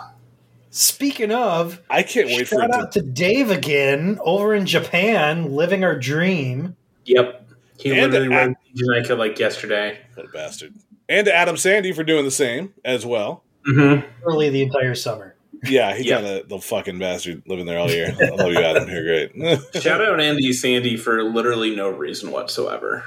Speaking 0.70 1.32
of, 1.32 1.82
I 1.90 2.04
can't 2.04 2.28
wait 2.28 2.48
for 2.48 2.56
shout 2.56 2.70
it 2.70 2.76
out 2.76 2.92
to. 2.94 3.02
to 3.02 3.08
Dave 3.08 3.52
again 3.52 4.20
over 4.22 4.54
in 4.54 4.66
Japan, 4.66 5.54
living 5.54 5.84
our 5.84 5.98
dream. 5.98 6.76
yep, 7.06 7.48
he 7.80 7.92
And 7.98 8.12
literally 8.12 8.36
I- 8.36 8.46
wrote 8.48 8.58
Eejanaika 8.76 9.18
like 9.18 9.40
yesterday. 9.40 9.98
What 10.16 10.28
a 10.28 10.30
bastard. 10.30 10.74
And 11.10 11.26
to 11.26 11.34
Adam 11.34 11.56
Sandy 11.58 11.94
for 11.94 12.04
doing 12.04 12.26
the 12.26 12.32
same 12.32 12.74
as 12.84 13.06
well. 13.06 13.44
Mm-hmm. 13.68 14.06
Early 14.26 14.50
the 14.50 14.62
entire 14.64 14.94
summer. 14.96 15.36
Yeah, 15.64 15.96
he 15.96 16.08
Yeah. 16.10 16.16
kind 16.22 16.28
of 16.28 16.50
the 16.50 16.60
fucking 16.60 17.00
bastard 17.00 17.44
living 17.48 17.66
there 17.66 17.80
all 17.80 17.90
year. 17.90 18.16
I 18.22 18.26
love 18.30 18.52
you, 18.52 18.60
Adam. 18.60 18.88
You're 18.90 19.04
great. 19.04 19.72
Shout 19.82 20.02
out 20.06 20.20
Andy 20.22 20.54
Sandy 20.54 20.98
for 20.98 21.24
literally 21.24 21.76
no 21.76 21.90
reason 21.90 22.32
whatsoever. 22.32 23.06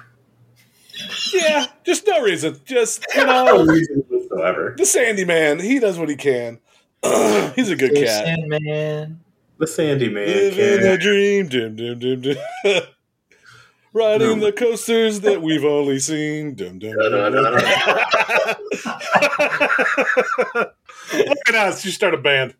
yeah, 1.33 1.66
just 1.85 2.07
no 2.07 2.23
reason. 2.23 2.59
Just 2.64 3.05
you 3.14 3.25
No 3.27 3.44
know, 3.44 3.64
reason 3.64 4.05
whatsoever. 4.09 4.75
the 4.77 4.85
Sandy 4.87 5.25
man. 5.25 5.61
He 5.61 5.79
does 5.79 5.99
what 5.99 6.09
he 6.09 6.16
can. 6.16 6.59
He's 7.57 7.71
a 7.71 7.77
good 7.77 7.97
Hey, 7.97 8.05
cat. 8.05 8.27
Sandman. 8.27 9.21
The 9.59 9.67
Sandy 9.67 10.09
man. 10.09 10.27
Living 10.27 10.79
Can. 10.81 10.87
a 10.93 10.99
dream, 10.99 11.49
dim, 11.49 11.77
dim, 11.77 11.99
dim, 11.99 12.21
dim. 12.21 12.37
Riding 13.93 14.39
No. 14.39 14.45
the 14.47 14.53
coasters 14.53 15.21
that 15.21 15.43
we've 15.43 15.65
only 15.65 15.99
seen. 15.99 16.55
Dum, 16.55 16.79
dum, 16.79 16.93
Da, 16.97 17.09
da, 17.09 17.29
dum, 17.31 17.43
dum. 17.43 17.55
Look 21.27 21.39
at 21.49 21.55
us! 21.57 21.85
You 21.85 21.91
start 21.91 22.15
a 22.15 22.19
band. 22.19 22.55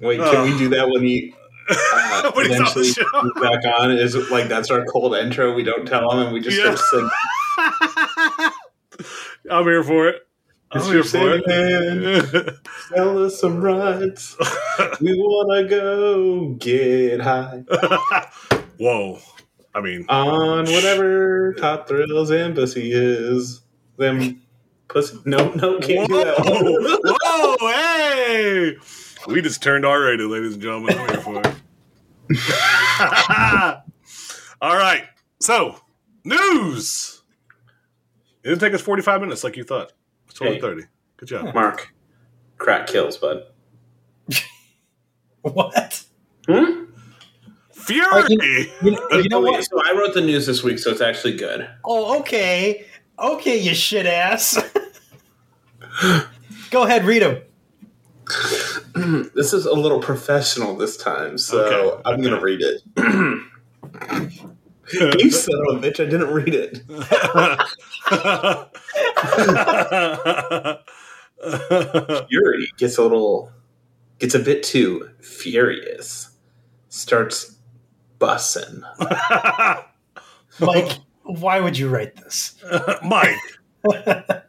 Wait, 0.00 0.18
can 0.18 0.42
we 0.50 0.58
do 0.58 0.68
that 0.70 0.88
when 0.88 1.04
he 1.04 1.32
uh, 1.70 2.32
When 2.34 2.46
he's 2.46 2.58
on 2.58 2.64
the 2.64 2.70
eventually 2.72 2.88
show. 2.92 3.04
comes 3.10 3.30
back 3.40 3.60
on? 3.78 3.92
Is 3.92 4.16
it 4.16 4.28
like 4.30 4.48
that's 4.48 4.70
our 4.72 4.84
cold 4.86 5.14
intro? 5.14 5.54
We 5.54 5.62
don't 5.62 5.86
tell 5.86 6.10
him, 6.10 6.18
and 6.26 6.32
we 6.34 6.40
just 6.40 6.58
Yeah. 6.58 6.74
start 6.74 6.78
singing. 6.90 7.10
I'm 9.50 9.64
here 9.64 9.84
for 9.84 10.08
it. 10.08 10.26
I'm 10.72 10.82
here 10.82 11.02
for 11.02 11.40
it. 11.44 12.56
Sell 12.88 13.24
us 13.24 13.40
some 13.40 13.60
rides. 13.60 14.36
we 15.00 15.14
wanna 15.16 15.68
go 15.68 16.50
get 16.50 17.20
high 17.20 17.64
Whoa. 18.78 19.18
I 19.74 19.80
mean, 19.80 20.06
on 20.08 20.64
whatever 20.66 21.54
top 21.54 21.88
thrills 21.88 22.30
embassy 22.30 22.90
is. 22.92 23.60
Them 23.96 24.42
pussy. 24.88 25.18
No, 25.24 25.50
no, 25.52 25.78
can't 25.78 26.08
do 26.08 26.24
that. 26.24 26.38
Whoa, 26.38 27.56
whoa, 27.60 27.72
hey! 27.72 28.76
We 29.28 29.42
just 29.42 29.62
turned 29.62 29.84
R 29.84 30.02
rated, 30.02 30.28
ladies 30.28 30.54
and 30.54 30.62
gentlemen. 30.62 30.98
I'm 30.98 31.08
here 31.08 31.20
for 31.20 31.42
it. 31.44 31.56
All 34.60 34.76
right. 34.76 35.04
So, 35.40 35.76
news. 36.24 37.22
It 38.42 38.48
didn't 38.48 38.60
take 38.60 38.74
us 38.74 38.80
45 38.80 39.20
minutes 39.20 39.44
like 39.44 39.56
you 39.56 39.64
thought. 39.64 39.92
It's 40.30 40.40
only 40.40 40.54
Hey. 40.54 40.60
30. 40.60 40.82
Good 41.18 41.28
job. 41.28 41.54
Mark, 41.54 41.92
crack 42.58 42.86
kills, 42.86 43.16
bud. 43.18 43.44
What? 45.42 46.04
Hmm? 46.46 46.84
Fury! 47.72 48.36
You, 48.82 48.98
you 49.12 49.28
know 49.30 49.40
Wait, 49.40 49.52
what? 49.52 49.64
So 49.64 49.80
I 49.82 49.94
wrote 49.96 50.12
the 50.12 50.20
news 50.20 50.44
this 50.46 50.62
week, 50.62 50.78
so 50.78 50.90
it's 50.90 51.00
actually 51.00 51.36
good. 51.36 51.68
Oh, 51.84 52.18
okay. 52.20 52.84
Okay, 53.18 53.58
you 53.58 53.74
shit 53.74 54.04
ass. 54.06 54.58
Go 56.70 56.82
ahead, 56.84 57.04
read 57.04 57.22
them. 57.22 57.42
This 59.34 59.52
is 59.54 59.64
a 59.64 59.72
little 59.72 60.00
professional 60.00 60.76
this 60.76 60.96
time, 60.96 61.38
so 61.38 61.64
Okay, 61.64 62.02
I'm 62.04 62.20
gonna 62.20 62.40
read 62.40 62.60
it. 62.60 62.82
you 65.18 65.30
son 65.30 65.54
of 65.68 65.76
a 65.76 65.80
bitch! 65.80 66.00
I 66.00 66.04
didn't 66.08 66.28
read 66.28 66.54
it. 66.54 66.82
Fury 72.28 72.68
gets 72.78 72.98
a 72.98 73.02
little, 73.02 73.50
gets 74.18 74.34
a 74.34 74.38
bit 74.38 74.62
too 74.62 75.10
furious. 75.20 76.30
Starts 76.88 77.56
bussing. 78.18 78.82
Mike, 80.60 80.98
why 81.22 81.60
would 81.60 81.78
you 81.78 81.88
write 81.88 82.16
this? 82.16 82.56
Mike, 83.04 83.36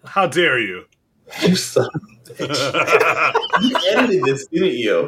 how 0.05 0.27
dare 0.27 0.59
you? 0.59 0.85
You 1.41 1.55
son 1.55 1.87
of 2.29 2.39
a 2.39 2.47
bitch! 2.47 3.33
You 3.61 3.75
edited 3.91 4.23
this, 4.23 4.47
didn't 4.47 4.73
you? 4.73 5.05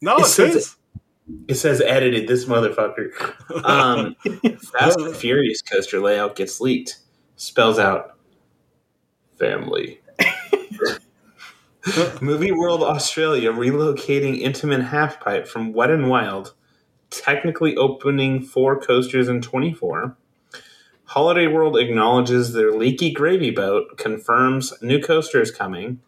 no, 0.00 0.16
It 0.16 0.20
it 0.22 0.26
says 0.26 0.52
says. 0.52 0.76
It 1.48 1.54
says 1.54 1.80
edited 1.80 2.28
this 2.28 2.44
motherfucker. 2.44 3.10
Um, 3.64 4.14
Fast 4.72 4.98
and 4.98 5.16
Furious 5.16 5.62
coaster 5.62 5.98
layout 6.00 6.36
gets 6.36 6.60
leaked. 6.60 6.98
Spells 7.44 7.78
out 7.78 8.14
family. 9.38 10.00
Movie 12.22 12.52
World 12.52 12.82
Australia 12.82 13.52
relocating 13.52 14.42
Intamin 14.42 14.88
Halfpipe 14.88 15.46
from 15.46 15.74
Wet 15.74 15.90
and 15.90 16.08
Wild, 16.08 16.54
technically 17.10 17.76
opening 17.76 18.40
four 18.40 18.80
coasters 18.80 19.28
in 19.28 19.42
24. 19.42 20.16
Holiday 21.04 21.46
World 21.46 21.76
acknowledges 21.76 22.54
their 22.54 22.72
leaky 22.72 23.12
gravy 23.12 23.50
boat, 23.50 23.98
confirms 23.98 24.72
new 24.80 24.98
coasters 24.98 25.50
coming. 25.50 26.00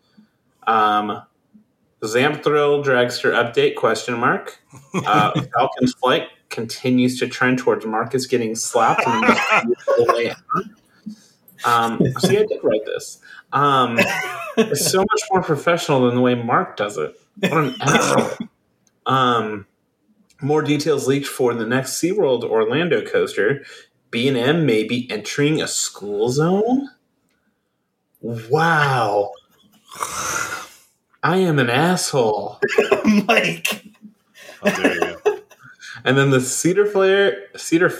Um, 0.66 1.20
Zamp 2.02 2.44
Thrill 2.44 2.82
Dragster 2.82 3.34
update 3.34 3.76
question 3.76 4.18
mark. 4.18 4.58
Uh, 4.94 5.38
Falcon's 5.54 5.92
flight 5.92 6.28
continues 6.48 7.18
to 7.18 7.28
trend 7.28 7.58
towards 7.58 7.84
Marcus 7.84 8.26
getting 8.26 8.54
slapped 8.54 9.06
and 9.06 9.22
the 9.22 10.14
way 10.14 10.30
out. 10.30 10.38
Um, 11.66 12.00
see, 12.20 12.38
I 12.38 12.44
did 12.44 12.60
write 12.62 12.86
this. 12.86 13.18
Um, 13.52 13.98
it's 14.56 14.90
so 14.90 15.00
much 15.00 15.22
more 15.30 15.42
professional 15.42 16.06
than 16.06 16.14
the 16.14 16.20
way 16.20 16.34
Mark 16.34 16.76
does 16.76 16.96
it. 16.96 17.14
What 17.40 17.52
an 17.52 17.74
asshole. 17.80 18.48
Um, 19.06 19.66
more 20.40 20.62
details 20.62 21.06
leaked 21.06 21.26
for 21.26 21.54
the 21.54 21.66
next 21.66 22.00
SeaWorld 22.00 22.44
Orlando 22.44 23.04
coaster. 23.04 23.64
B&M 24.10 24.64
may 24.64 24.84
be 24.84 25.10
entering 25.10 25.60
a 25.60 25.68
school 25.68 26.30
zone? 26.30 26.88
Wow. 28.20 29.32
I 31.22 31.36
am 31.38 31.58
an 31.58 31.70
asshole. 31.70 32.60
Mike. 33.26 33.84
How 34.62 34.70
dare 34.70 34.94
you? 34.94 35.42
And 36.04 36.16
then 36.16 36.30
the 36.30 36.40
Cedar 36.40 36.86
Flare, 36.86 37.46
Cedar 37.56 37.90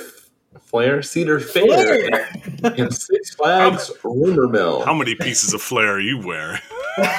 F- 0.79 0.85
Flare, 0.85 1.03
Cedar 1.03 1.41
Fair, 1.41 1.65
Flare. 1.67 2.75
and 2.77 2.95
Six 2.95 3.35
Flags 3.35 3.91
Rumor 4.05 4.49
Mill. 4.49 4.85
How 4.85 4.95
many 4.95 5.15
pieces 5.15 5.53
of 5.55 5.63
flair 5.63 5.95
are 5.95 6.01
you 6.01 6.19
wearing? 6.19 6.61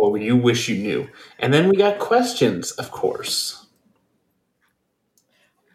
Oh, 0.00 0.14
you 0.14 0.36
wish 0.36 0.68
you 0.68 0.78
knew. 0.78 1.08
And 1.40 1.52
then 1.52 1.68
we 1.68 1.76
got 1.76 1.98
questions, 1.98 2.70
of 2.72 2.92
course. 2.92 3.66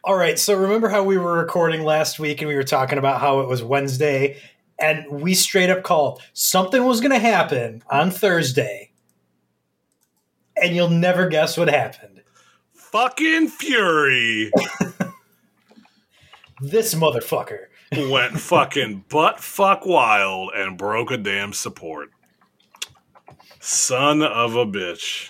All 0.06 0.16
right, 0.16 0.40
so 0.40 0.56
remember 0.56 0.88
how 0.88 1.04
we 1.04 1.18
were 1.18 1.34
recording 1.38 1.84
last 1.84 2.20
week 2.20 2.42
and 2.42 2.48
we 2.48 2.56
were 2.56 2.64
talking 2.64 2.98
about 2.98 3.20
how 3.20 3.42
it 3.42 3.50
was 3.50 3.62
Wednesday 3.62 4.38
and 4.80 5.06
we 5.10 5.34
straight 5.34 5.70
up 5.70 5.84
called 5.84 6.22
something 6.32 6.86
was 6.86 7.02
going 7.02 7.12
to 7.12 7.20
happen 7.20 7.84
on 7.92 8.12
Thursday. 8.12 8.92
And 10.56 10.74
you'll 10.74 10.90
never 10.90 11.28
guess 11.28 11.58
what 11.58 11.68
happened. 11.68 12.22
Fucking 12.74 13.50
Fury 13.50 14.52
This 16.64 16.96
motherfucker. 16.96 17.66
went 18.10 18.40
fucking 18.40 19.04
butt 19.10 19.42
fuck 19.42 19.86
wild 19.86 20.52
and 20.56 20.78
broke 20.78 21.12
a 21.12 21.18
damn 21.18 21.52
support. 21.52 22.10
Son 23.60 24.22
of 24.22 24.56
a 24.56 24.66
bitch. 24.66 25.28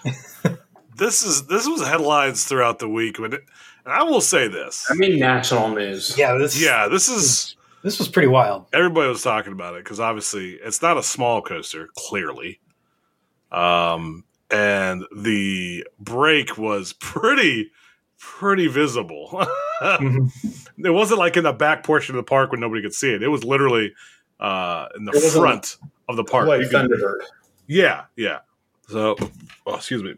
this 0.98 1.24
is 1.24 1.48
this 1.48 1.68
was 1.68 1.86
headlines 1.88 2.46
throughout 2.46 2.78
the 2.78 2.88
week, 2.88 3.18
but 3.20 3.34
it, 3.34 3.42
and 3.84 3.94
I 3.94 4.04
will 4.04 4.22
say 4.22 4.48
this. 4.48 4.86
I 4.92 4.94
mean, 4.94 5.18
national 5.18 5.70
news. 5.70 6.16
Yeah, 6.16 6.38
this 6.38 6.62
Yeah, 6.62 6.88
this 6.88 7.10
is 7.10 7.56
this 7.82 7.98
was 7.98 8.08
pretty 8.08 8.28
wild. 8.28 8.68
everybody 8.72 9.10
was 9.10 9.24
talking 9.24 9.54
about 9.54 9.74
it 9.74 9.84
because 9.84 10.00
obviously 10.00 10.52
it's 10.52 10.84
not 10.84 10.98
a 10.98 11.04
small 11.04 11.42
coaster, 11.42 11.90
clearly. 11.98 12.60
Um, 13.52 14.24
and 14.52 15.04
the 15.16 15.86
break 16.00 16.60
was 16.60 16.94
pretty, 16.94 17.72
pretty 18.40 18.68
visible. 18.68 19.46
Mhm. 19.82 20.32
it 20.78 20.92
wasn't 20.92 21.20
like 21.20 21.36
in 21.36 21.44
the 21.44 21.52
back 21.52 21.84
portion 21.84 22.16
of 22.16 22.20
the 22.24 22.30
park 22.30 22.52
when 22.52 22.62
nobody 22.62 22.82
could 22.82 22.94
see 22.94 23.14
it. 23.14 23.22
It 23.22 23.28
was 23.28 23.44
literally 23.44 23.94
uh, 24.40 24.88
in 24.96 25.04
the 25.04 25.12
It 25.12 25.16
wasn't 25.16 25.34
front 25.44 25.78
of 26.08 26.16
the 26.16 26.24
park. 26.24 26.48
Like 26.48 26.62
could- 26.70 26.90
Thunderbird. 26.90 27.18
yeah, 27.68 28.06
yeah. 28.16 28.40
So, 28.88 29.18
oh, 29.68 29.76
excuse 29.76 30.02
me. 30.02 30.16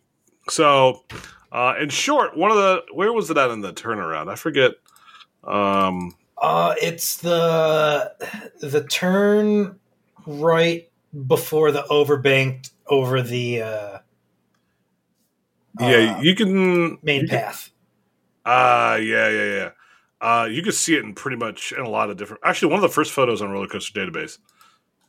So, 0.50 1.04
uh, 1.52 1.76
in 1.80 1.90
short, 1.90 2.38
one 2.38 2.52
of 2.52 2.58
the 2.58 2.84
where 2.94 3.12
was 3.12 3.32
it 3.32 3.38
at 3.38 3.50
in 3.50 3.62
the 3.62 3.74
turnaround? 3.74 4.30
I 4.30 4.36
forget. 4.36 4.74
Um, 5.44 6.14
Uh 6.40 6.76
it's 6.80 7.18
the 7.18 8.14
the 8.60 8.84
turn 8.84 9.80
right 10.28 10.90
before 11.28 11.72
the 11.72 11.84
overbanked 11.90 12.70
over 12.88 13.22
the 13.24 13.62
uh, 13.64 13.98
yeah, 15.80 16.18
uh, 16.18 16.22
you 16.22 16.36
can 16.36 17.00
main 17.02 17.22
you 17.22 17.28
can- 17.28 17.40
path. 17.40 17.72
Ah, 18.46 18.96
yeah, 18.96 19.30
yeah, 19.30 19.44
yeah. 19.56 19.70
Uh, 20.22 20.46
you 20.46 20.62
can 20.64 20.72
see 20.72 20.96
it 20.96 21.04
in 21.04 21.14
pretty 21.14 21.38
much 21.38 21.72
in 21.72 21.80
a 21.82 21.90
lot 21.90 22.10
of 22.10 22.18
different. 22.18 22.42
Actually, 22.46 22.70
one 22.72 22.78
of 22.78 22.84
the 22.90 22.94
first 22.94 23.12
photos 23.12 23.42
on 23.42 23.50
Roller 23.52 23.68
Coaster 23.68 24.00
Database, 24.00 24.38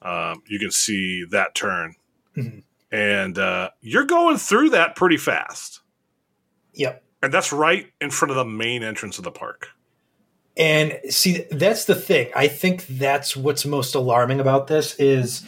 um, 0.03 0.43
you 0.47 0.59
can 0.59 0.71
see 0.71 1.25
that 1.31 1.55
turn, 1.55 1.95
Mhm. 2.37 2.63
and 2.91 3.39
uh, 3.39 3.71
you're 3.81 4.05
going 4.05 4.37
through 4.37 4.71
that 4.71 4.97
pretty 4.97 5.17
fast, 5.17 5.81
Yep. 6.75 7.03
and 7.23 7.33
that's 7.33 7.53
right 7.53 7.93
in 8.01 8.11
front 8.11 8.31
of 8.31 8.37
the 8.37 8.45
main 8.45 8.83
entrance 8.83 9.19
of 9.19 9.25
the 9.25 9.31
park. 9.31 9.69
And 10.57 10.99
see, 11.11 11.45
that's 11.51 11.85
the 11.85 11.95
thing. 11.95 12.31
I 12.35 12.49
think 12.49 12.87
that's 12.87 13.37
what's 13.37 13.67
most 13.67 13.95
alarming 13.95 14.41
about 14.41 14.67
this 14.69 14.95
is, 14.99 15.45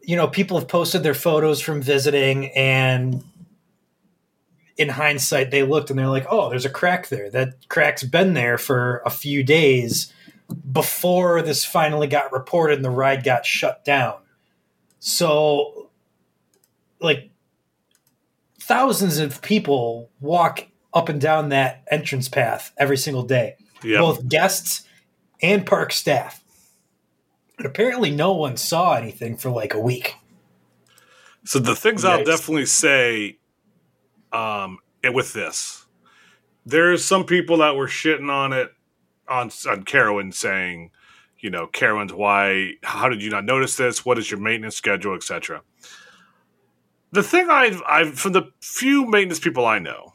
you 0.00 0.16
know, 0.16 0.26
people 0.26 0.58
have 0.58 0.68
posted 0.68 1.02
their 1.02 1.14
photos 1.14 1.60
from 1.60 1.82
visiting, 1.82 2.50
and 2.52 3.22
in 4.76 4.88
hindsight, 4.88 5.50
they 5.50 5.62
looked 5.62 5.90
and 5.90 5.98
they're 5.98 6.08
like, 6.08 6.26
"Oh, 6.28 6.50
there's 6.50 6.64
a 6.64 6.70
crack 6.70 7.08
there. 7.08 7.30
That 7.30 7.68
crack's 7.68 8.02
been 8.02 8.34
there 8.34 8.58
for 8.58 9.02
a 9.06 9.10
few 9.10 9.42
days 9.42 10.12
before 10.72 11.42
this 11.42 11.64
finally 11.64 12.06
got 12.06 12.32
reported 12.32 12.76
and 12.76 12.84
the 12.84 12.90
ride 12.90 13.24
got 13.24 13.46
shut 13.46 13.84
down." 13.84 14.16
So, 14.98 15.90
like, 17.00 17.30
thousands 18.60 19.18
of 19.18 19.42
people 19.42 20.10
walk 20.20 20.66
up 20.92 21.08
and 21.08 21.20
down 21.20 21.50
that 21.50 21.84
entrance 21.90 22.28
path 22.28 22.72
every 22.78 22.96
single 22.96 23.24
day 23.24 23.56
Yeah, 23.82 23.98
both 23.98 24.28
guests 24.28 24.86
and 25.42 25.66
park 25.66 25.92
staff. 25.92 26.42
But 27.56 27.66
apparently, 27.66 28.10
no 28.10 28.32
one 28.32 28.56
saw 28.56 28.94
anything 28.94 29.36
for 29.36 29.50
like 29.50 29.74
a 29.74 29.80
week. 29.80 30.16
So 31.44 31.58
the 31.58 31.76
things 31.76 32.04
I'll 32.04 32.24
definitely 32.24 32.66
say, 32.66 33.38
um, 34.34 34.78
with 35.04 35.32
this, 35.32 35.86
there's 36.66 37.04
some 37.04 37.24
people 37.24 37.58
that 37.58 37.76
were 37.76 37.86
shitting 37.86 38.30
on 38.30 38.52
it 38.52 38.70
on 39.28 39.50
on 39.66 39.84
Carowin 39.84 40.32
saying 40.32 40.90
you 41.44 41.50
know, 41.50 41.66
Carowinds, 41.66 42.10
why, 42.10 42.72
how 42.82 43.10
did 43.10 43.22
you 43.22 43.28
not 43.28 43.44
notice 43.44 43.76
this? 43.76 44.02
What 44.02 44.16
is 44.16 44.30
your 44.30 44.40
maintenance 44.40 44.76
schedule, 44.76 45.14
etc. 45.14 45.60
The 47.12 47.22
thing 47.22 47.50
I've, 47.50 47.82
I've, 47.86 48.18
from 48.18 48.32
the 48.32 48.50
few 48.62 49.04
maintenance 49.04 49.40
people 49.40 49.66
I 49.66 49.78
know, 49.78 50.14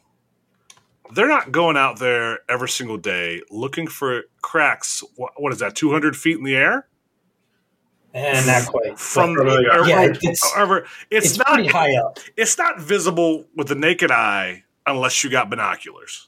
they're 1.13 1.28
not 1.28 1.51
going 1.51 1.78
out 1.78 1.99
there 1.99 2.39
every 2.49 2.67
single 2.67 2.97
day 2.97 3.43
looking 3.51 3.86
for 3.86 4.24
cracks. 4.41 5.03
What, 5.17 5.34
what 5.38 5.53
is 5.53 5.59
that, 5.59 5.76
200 5.76 6.17
feet 6.17 6.39
in 6.39 6.43
the 6.43 6.55
air? 6.55 6.88
And 8.14 8.45
not 8.47 8.66
quite. 8.68 8.97
From 8.99 9.34
the, 9.36 9.41
or- 9.41 9.88
Yeah, 9.88 10.03
or- 10.05 10.12
it's- 10.12 10.53
however, 10.53 10.86
it's, 11.12 11.28
It's, 11.28 11.38
not 11.38 11.47
pretty 11.47 11.70
high 11.70 11.95
up. 11.95 12.20
it's 12.38 12.57
not 12.57 12.80
visible 12.80 13.45
with 13.55 13.68
the 13.68 13.76
naked 13.76 14.12
eye 14.12 14.64
unless 14.86 15.24
you 15.24 15.30
got 15.30 15.49
binoculars. 15.49 16.28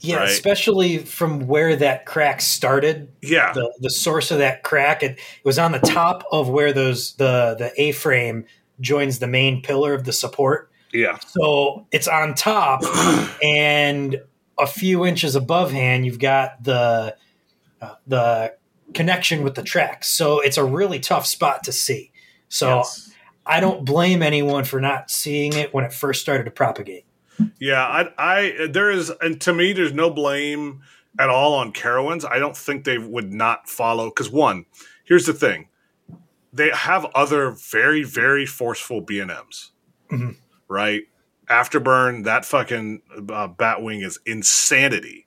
Yeah, 0.00 0.16
Right. 0.16 0.28
especially 0.28 0.98
from 0.98 1.46
where 1.46 1.74
that 1.76 2.04
crack 2.04 2.42
started. 2.42 3.08
Yeah, 3.22 3.52
The 3.54 3.72
the 3.80 3.88
source 3.90 4.30
of 4.30 4.38
that 4.38 4.62
crack 4.62 5.02
it, 5.02 5.12
it 5.12 5.44
was 5.44 5.58
on 5.58 5.72
the 5.72 5.78
top 5.78 6.22
of 6.30 6.50
where 6.50 6.72
those 6.74 7.14
the 7.16 7.56
the 7.58 7.72
A 7.80 7.92
frame 7.92 8.44
joins 8.78 9.18
the 9.20 9.26
main 9.26 9.62
pillar 9.62 9.94
of 9.94 10.04
the 10.04 10.12
support. 10.12 10.70
yeah, 10.92 11.16
So 11.26 11.86
it's 11.92 12.06
on 12.08 12.34
top, 12.34 12.82
and 13.42 14.20
a 14.58 14.66
few 14.66 15.06
inches 15.06 15.34
above 15.34 15.72
hand, 15.72 16.04
you've 16.04 16.18
got 16.18 16.62
the 16.62 17.16
uh, 17.80 17.94
the 18.06 18.52
connection 18.96 19.42
with 19.44 19.54
the 19.54 19.62
tracks. 19.62 20.08
So 20.08 20.40
it's 20.40 20.56
a 20.56 20.64
really 20.64 20.98
tough 20.98 21.26
spot 21.26 21.62
to 21.64 21.72
see. 21.72 22.10
So 22.48 22.78
Yes. 22.78 23.10
I 23.44 23.60
don't 23.60 23.84
blame 23.84 24.22
anyone 24.22 24.64
for 24.64 24.80
not 24.80 25.10
seeing 25.10 25.52
it 25.52 25.72
when 25.72 25.84
it 25.84 25.92
first 25.92 26.20
started 26.20 26.44
to 26.44 26.50
propagate. 26.50 27.04
yeah. 27.60 27.84
I, 27.84 28.08
I, 28.18 28.66
there 28.68 28.90
is, 28.90 29.10
and 29.20 29.40
to 29.42 29.52
me, 29.52 29.72
there's 29.72 29.92
no 29.92 30.10
blame 30.10 30.80
at 31.18 31.28
all 31.30 31.54
on 31.54 31.72
Carowinds. 31.72 32.24
I 32.28 32.38
don't 32.38 32.56
think 32.56 32.84
they 32.84 32.98
would 32.98 33.32
not 33.32 33.68
follow 33.68 34.06
because 34.10 34.30
one, 34.30 34.64
here's 35.04 35.26
the 35.26 35.32
thing, 35.32 35.68
they 36.52 36.70
have 36.70 37.04
other 37.14 37.50
very, 37.50 38.02
very 38.02 38.46
forceful 38.46 39.00
B 39.00 39.20
and 39.20 39.30
M's, 39.30 39.72
Mhm. 40.10 40.36
right? 40.68 41.02
Afterburn, 41.48 42.24
that 42.24 42.44
fucking 42.44 43.02
uh, 43.16 43.48
Batwing 43.48 44.04
is 44.04 44.18
insanity. 44.26 45.26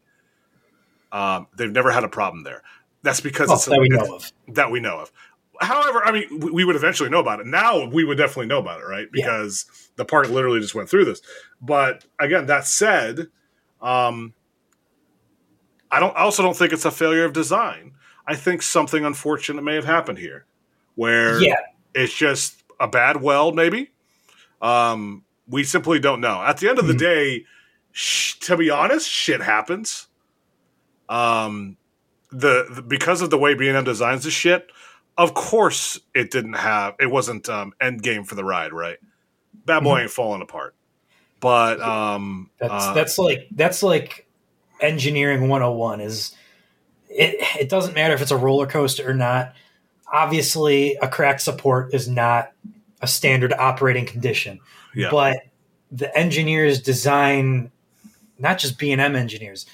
Um, 1.11 1.47
they've 1.55 1.72
never 1.72 1.91
had 1.91 2.03
a 2.03 2.09
problem 2.09 2.43
there. 2.43 2.61
That's 3.02 3.22
because 3.22 3.47
Well, 3.47 3.56
it's 3.58 3.66
that 3.66 3.80
we 3.80 3.88
know 3.89 4.16
of. 4.16 4.32
that 4.50 4.72
we 4.72 4.80
know 4.80 4.97
of. 5.00 5.12
However, 5.62 6.02
I 6.06 6.12
mean, 6.12 6.39
we- 6.39 6.52
we 6.52 6.64
would 6.66 6.76
eventually 6.76 7.10
know 7.10 7.20
about 7.20 7.39
it. 7.41 7.45
Now 7.47 7.86
we 7.86 8.04
would 8.04 8.18
definitely 8.18 8.47
know 8.47 8.60
about 8.60 8.82
it, 8.82 8.86
right? 8.86 9.08
Yeah. 9.14 9.26
Because 9.26 9.66
the 9.97 10.06
park 10.06 10.30
literally 10.30 10.60
just 10.60 10.74
went 10.76 10.89
through 10.89 11.06
this. 11.06 11.22
But 11.62 12.06
again, 12.20 12.45
that 12.47 12.66
said, 12.66 13.28
um, 13.82 14.34
I 15.91 16.00
don't. 16.00 16.16
I 16.16 16.22
also 16.22 16.43
don't 16.43 16.56
think 16.56 16.72
it's 16.72 16.86
a 16.86 16.91
failure 16.91 17.26
of 17.26 17.34
design. 17.34 17.93
I 18.28 18.36
think 18.36 18.62
something 18.62 19.04
unfortunate 19.04 19.64
may 19.64 19.76
have 19.76 19.86
happened 19.86 20.20
here, 20.20 20.45
where 20.95 21.41
Yeah, 21.41 21.56
it's 21.95 22.14
just 22.14 22.64
a 22.80 22.88
bad 22.88 23.22
weld, 23.22 23.56
maybe. 23.56 23.91
Um, 24.62 25.24
we 25.47 25.64
simply 25.64 26.00
don't 26.00 26.22
know. 26.22 26.41
At 26.43 26.58
the 26.58 26.70
end 26.70 26.78
of 26.80 26.88
the 26.88 26.93
Mhm. 26.93 27.00
day, 27.00 27.45
sh- 27.91 28.36
to 28.41 28.56
be 28.56 28.70
honest, 28.70 29.10
shit 29.10 29.41
happens. 29.41 30.08
Um, 31.10 31.76
the, 32.32 32.66
the 32.70 32.82
because 32.82 33.22
of 33.22 33.30
the 33.30 33.38
way 33.38 33.54
B 33.56 33.68
and 33.68 33.78
M 33.78 33.84
designs 33.84 34.24
the 34.24 34.32
shit, 34.32 34.70
of 35.18 35.34
course 35.34 36.00
it 36.14 36.32
didn't 36.32 36.54
have 36.54 36.96
it 37.00 37.08
wasn't 37.08 37.50
um, 37.50 37.74
end 37.82 38.02
game 38.04 38.24
for 38.24 38.36
the 38.36 38.44
ride, 38.44 38.74
right? 38.74 38.98
Bad 39.66 39.84
boy 39.84 40.00
Mhm. 40.00 40.02
ain't 40.04 40.12
falling 40.12 40.42
apart, 40.42 40.76
but 41.40 41.80
um, 41.82 42.50
That's 42.60 42.86
uh, 42.86 42.94
that's 42.94 43.18
like 43.18 43.48
that's 43.52 43.84
like 43.84 44.28
engineering 44.80 45.50
101 45.50 46.00
is 46.02 46.34
it 47.10 47.36
it 47.60 47.70
doesn't 47.70 47.96
matter 47.96 48.14
if 48.14 48.22
it's 48.22 48.32
a 48.32 48.38
roller 48.38 48.68
coaster 48.68 49.10
or 49.10 49.14
not. 49.14 49.54
Obviously, 50.12 50.96
a 51.02 51.08
crack 51.08 51.40
support 51.40 51.94
is 51.94 52.08
not 52.08 52.52
a 53.02 53.08
standard 53.08 53.54
operating 53.54 54.06
condition. 54.06 54.60
yeah, 54.96 55.10
But 55.12 55.38
the 55.92 56.16
engineers 56.18 56.82
design 56.82 57.72
not 58.38 58.58
just 58.58 58.78
B&M 58.80 59.16
engineers, 59.16 59.66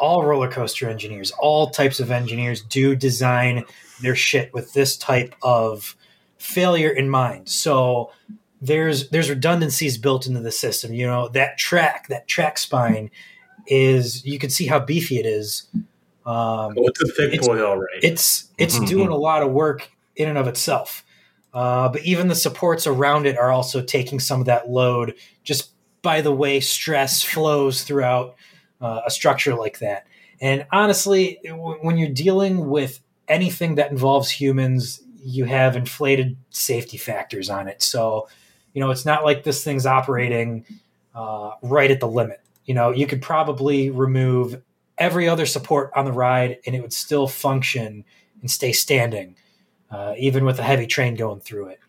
all 0.00 0.24
roller 0.24 0.50
coaster 0.50 0.88
engineers, 0.88 1.30
all 1.38 1.70
types 1.70 2.00
of 2.00 2.10
engineers 2.10 2.62
do 2.62 2.96
design 2.96 3.64
their 4.00 4.16
shit 4.16 4.52
with 4.54 4.72
this 4.72 4.96
type 4.96 5.34
of 5.42 5.94
failure 6.38 6.88
in 6.90 7.08
mind. 7.08 7.48
So 7.48 8.10
there's 8.62 9.10
there's 9.10 9.28
redundancies 9.30 9.98
built 9.98 10.26
into 10.26 10.40
the 10.40 10.50
system. 10.52 10.92
You 10.94 11.06
know, 11.06 11.28
that 11.28 11.58
track, 11.58 12.08
that 12.08 12.26
track 12.26 12.58
spine 12.58 13.10
is 13.66 14.24
you 14.24 14.38
can 14.38 14.50
see 14.50 14.66
how 14.66 14.80
beefy 14.80 15.18
it 15.18 15.26
is. 15.26 15.66
Um, 16.26 16.74
Oh, 16.78 16.86
it's 16.86 17.02
a 17.02 17.06
thick 17.08 17.32
It's- 17.32 17.46
boy, 17.46 17.62
all 17.64 17.76
right. 17.78 18.00
it's 18.02 18.44
it's 18.58 18.78
Mhm. 18.78 18.88
doing 18.88 19.08
a 19.08 19.16
lot 19.16 19.42
of 19.42 19.50
work 19.52 19.90
in 20.16 20.28
and 20.28 20.38
of 20.38 20.48
itself. 20.48 21.04
Uh, 21.52 21.88
but 21.88 22.02
even 22.04 22.28
the 22.28 22.34
supports 22.34 22.86
around 22.86 23.26
it 23.26 23.36
are 23.36 23.50
also 23.50 23.82
taking 23.82 24.20
some 24.20 24.40
of 24.40 24.46
that 24.46 24.70
load 24.70 25.14
just 25.44 25.70
by 26.02 26.20
the 26.20 26.32
way 26.32 26.60
stress 26.60 27.22
flows 27.22 27.82
throughout 27.82 28.34
uh, 28.80 29.02
a 29.06 29.10
structure 29.10 29.54
like 29.54 29.78
that. 29.80 30.06
And 30.40 30.66
honestly, 30.72 31.38
w- 31.44 31.78
when 31.82 31.98
you're 31.98 32.08
dealing 32.08 32.68
with 32.68 33.00
anything 33.28 33.74
that 33.76 33.90
involves 33.90 34.30
humans, 34.30 35.02
you 35.22 35.44
have 35.44 35.76
inflated 35.76 36.36
safety 36.50 36.96
factors 36.96 37.50
on 37.50 37.68
it. 37.68 37.82
So, 37.82 38.28
you 38.72 38.80
know, 38.80 38.90
it's 38.90 39.04
not 39.04 39.24
like 39.24 39.44
this 39.44 39.62
thing's 39.62 39.86
operating 39.86 40.64
uh, 41.14 41.52
right 41.62 41.90
at 41.90 42.00
the 42.00 42.08
limit. 42.08 42.40
You 42.64 42.74
know, 42.74 42.90
you 42.90 43.06
could 43.06 43.20
probably 43.20 43.90
remove 43.90 44.62
every 44.96 45.28
other 45.28 45.46
support 45.46 45.90
on 45.94 46.04
the 46.04 46.12
ride 46.12 46.58
and 46.66 46.74
it 46.74 46.80
would 46.80 46.92
still 46.92 47.26
function 47.26 48.04
and 48.40 48.50
stay 48.50 48.72
standing, 48.72 49.36
uh, 49.90 50.14
even 50.18 50.44
with 50.44 50.58
a 50.58 50.62
heavy 50.62 50.86
train 50.86 51.14
going 51.16 51.40
through 51.40 51.68
it. 51.68 51.80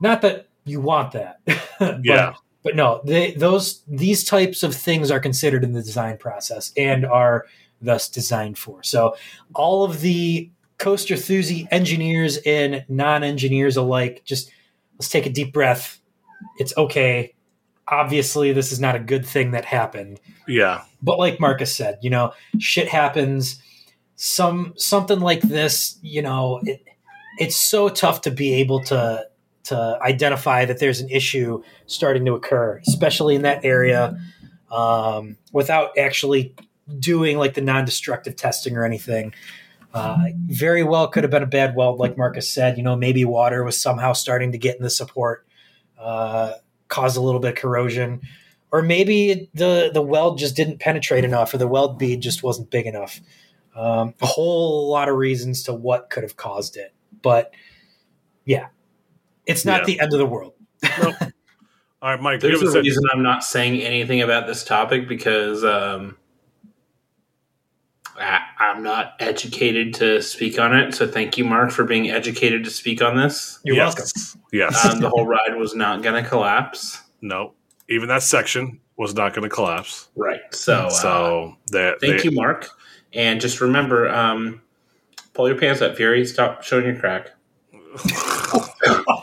Not 0.00 0.22
that 0.22 0.48
you 0.64 0.80
want 0.80 1.12
that, 1.12 1.40
but, 1.78 2.04
Yeah. 2.04 2.34
But 2.62 2.76
no, 2.76 3.00
they, 3.04 3.32
those 3.32 3.82
these 3.88 4.24
types 4.24 4.62
of 4.62 4.74
things 4.74 5.10
are 5.10 5.20
considered 5.20 5.64
in 5.64 5.72
the 5.72 5.82
design 5.82 6.16
process 6.16 6.72
and 6.76 7.04
are 7.04 7.46
thus 7.80 8.08
designed 8.08 8.58
for. 8.58 8.82
So 8.82 9.16
all 9.54 9.84
of 9.84 10.00
the 10.00 10.50
coaster 10.78 11.14
thuzy 11.14 11.66
engineers 11.70 12.38
and 12.46 12.84
non-engineers 12.88 13.76
alike, 13.76 14.22
just 14.24 14.50
let's 14.94 15.08
take 15.08 15.26
a 15.26 15.30
deep 15.30 15.52
breath. 15.52 16.00
It's 16.58 16.76
okay. 16.76 17.34
Obviously, 17.88 18.52
this 18.52 18.70
is 18.70 18.80
not 18.80 18.94
a 18.94 19.00
good 19.00 19.26
thing 19.26 19.50
that 19.50 19.64
happened 19.64 20.20
yeah, 20.46 20.82
but 21.02 21.18
like 21.18 21.40
Marcus 21.40 21.74
said, 21.74 21.98
you 22.02 22.10
know, 22.10 22.32
shit 22.58 22.88
happens. 22.88 23.62
Some 24.16 24.74
something 24.76 25.20
like 25.20 25.40
this, 25.40 25.98
you 26.02 26.22
know, 26.22 26.60
it, 26.62 26.84
it's 27.38 27.56
so 27.56 27.88
tough 27.88 28.22
to 28.22 28.30
be 28.30 28.54
able 28.54 28.82
to 28.84 29.26
to 29.64 29.98
identify 30.02 30.64
that 30.64 30.78
there's 30.78 31.00
an 31.00 31.08
issue 31.08 31.62
starting 31.86 32.24
to 32.24 32.34
occur, 32.34 32.80
especially 32.86 33.34
in 33.34 33.42
that 33.42 33.64
area, 33.64 34.18
um, 34.70 35.36
without 35.52 35.96
actually 35.98 36.54
doing 36.98 37.38
like 37.38 37.54
the 37.54 37.60
non-destructive 37.60 38.36
testing 38.36 38.76
or 38.76 38.84
anything. 38.84 39.32
Uh, 39.94 40.24
very 40.46 40.82
well 40.82 41.06
could 41.06 41.22
have 41.22 41.30
been 41.30 41.42
a 41.42 41.46
bad 41.46 41.76
weld, 41.76 41.98
like 41.98 42.16
Marcus 42.16 42.50
said. 42.50 42.76
You 42.78 42.82
know, 42.82 42.96
maybe 42.96 43.24
water 43.24 43.62
was 43.62 43.80
somehow 43.80 44.14
starting 44.14 44.52
to 44.52 44.58
get 44.58 44.76
in 44.76 44.82
the 44.82 44.90
support, 44.90 45.46
uh, 45.98 46.54
cause 46.88 47.16
a 47.16 47.20
little 47.20 47.40
bit 47.40 47.50
of 47.50 47.58
corrosion 47.58 48.22
or 48.72 48.80
maybe 48.82 49.50
the 49.54 49.90
the 49.92 50.02
weld 50.02 50.38
just 50.38 50.56
didn't 50.56 50.80
penetrate 50.80 51.24
enough, 51.24 51.52
or 51.54 51.58
the 51.58 51.68
weld 51.68 51.98
bead 51.98 52.22
just 52.22 52.42
wasn't 52.42 52.70
big 52.70 52.86
enough. 52.86 53.20
Um, 53.76 54.14
a 54.20 54.26
whole 54.26 54.90
lot 54.90 55.08
of 55.08 55.16
reasons 55.16 55.62
to 55.64 55.74
what 55.74 56.10
could 56.10 56.22
have 56.22 56.36
caused 56.36 56.76
it, 56.76 56.92
but 57.22 57.52
yeah, 58.44 58.68
it's 59.46 59.64
not 59.64 59.80
Yeah. 59.80 59.86
the 59.86 60.00
end 60.00 60.12
of 60.12 60.18
the 60.18 60.26
world. 60.26 60.54
all 61.02 61.12
right, 62.02 62.20
Mike. 62.20 62.40
There's 62.40 62.62
a 62.62 62.66
a- 62.78 62.82
reason 62.82 63.02
I'm 63.12 63.22
not 63.22 63.44
saying 63.44 63.80
anything 63.82 64.20
about 64.20 64.46
this 64.46 64.64
topic 64.64 65.08
because 65.08 65.64
um, 65.64 66.16
I, 68.18 68.40
I'm 68.58 68.82
not 68.82 69.14
educated 69.20 69.94
to 69.94 70.22
speak 70.22 70.58
on 70.58 70.74
it. 70.76 70.94
So 70.94 71.06
thank 71.06 71.38
you, 71.38 71.44
Mark, 71.44 71.70
for 71.70 71.84
being 71.84 72.10
educated 72.10 72.64
to 72.64 72.70
speak 72.70 73.00
on 73.02 73.16
this. 73.16 73.58
You're 73.64 73.76
yes. 73.76 73.96
welcome. 73.96 74.42
Yes. 74.52 74.84
Um, 74.84 75.00
the 75.00 75.08
whole 75.08 75.26
ride 75.26 75.56
was 75.56 75.74
not 75.74 76.02
going 76.02 76.22
to 76.22 76.28
collapse. 76.28 77.00
no. 77.20 77.54
Even 77.88 78.08
that 78.08 78.22
section 78.22 78.80
was 78.96 79.14
not 79.14 79.34
going 79.34 79.42
to 79.42 79.54
collapse. 79.54 80.08
Right. 80.16 80.40
So, 80.52 80.86
uh, 80.86 80.90
So 80.90 81.56
that 81.72 82.00
thank 82.00 82.18
they- 82.22 82.24
you, 82.24 82.30
Mark. 82.30 82.68
And 83.12 83.38
just 83.40 83.60
remember, 83.60 84.08
um, 84.08 84.62
pull 85.34 85.46
your 85.48 85.58
pants 85.58 85.82
up, 85.82 85.96
Fury. 85.96 86.24
Stop 86.24 86.62
showing 86.62 86.86
your 86.86 86.96
crack. 86.96 87.30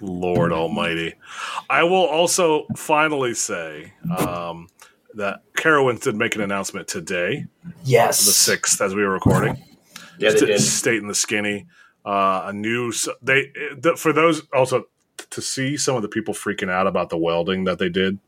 Lord 0.00 0.52
Almighty. 0.52 1.14
I 1.68 1.82
will 1.82 2.06
also 2.06 2.66
finally 2.76 3.34
say 3.34 3.92
um, 4.16 4.68
that 5.14 5.42
Carowinds 5.54 6.02
did 6.02 6.14
make 6.14 6.36
an 6.36 6.40
announcement 6.42 6.86
today, 6.88 7.46
Yes, 7.84 8.24
the 8.24 8.32
sixth, 8.32 8.80
as 8.80 8.94
we 8.94 9.02
were 9.02 9.10
recording. 9.12 9.56
Yeah, 10.18 10.30
they 10.30 10.36
St- 10.38 10.46
did. 10.46 10.60
Stating 10.60 11.08
the 11.08 11.14
skinny, 11.14 11.66
uh, 12.04 12.42
a 12.46 12.52
new 12.52 12.90
s- 12.90 13.08
they 13.22 13.52
for 13.96 14.12
those 14.12 14.42
also 14.52 14.84
to 15.30 15.42
see 15.42 15.76
some 15.76 15.96
of 15.96 16.02
the 16.02 16.08
people 16.08 16.32
freaking 16.32 16.70
out 16.70 16.86
about 16.86 17.10
the 17.10 17.18
welding 17.18 17.64
that 17.64 17.78
they 17.78 17.88
did. 17.88 18.18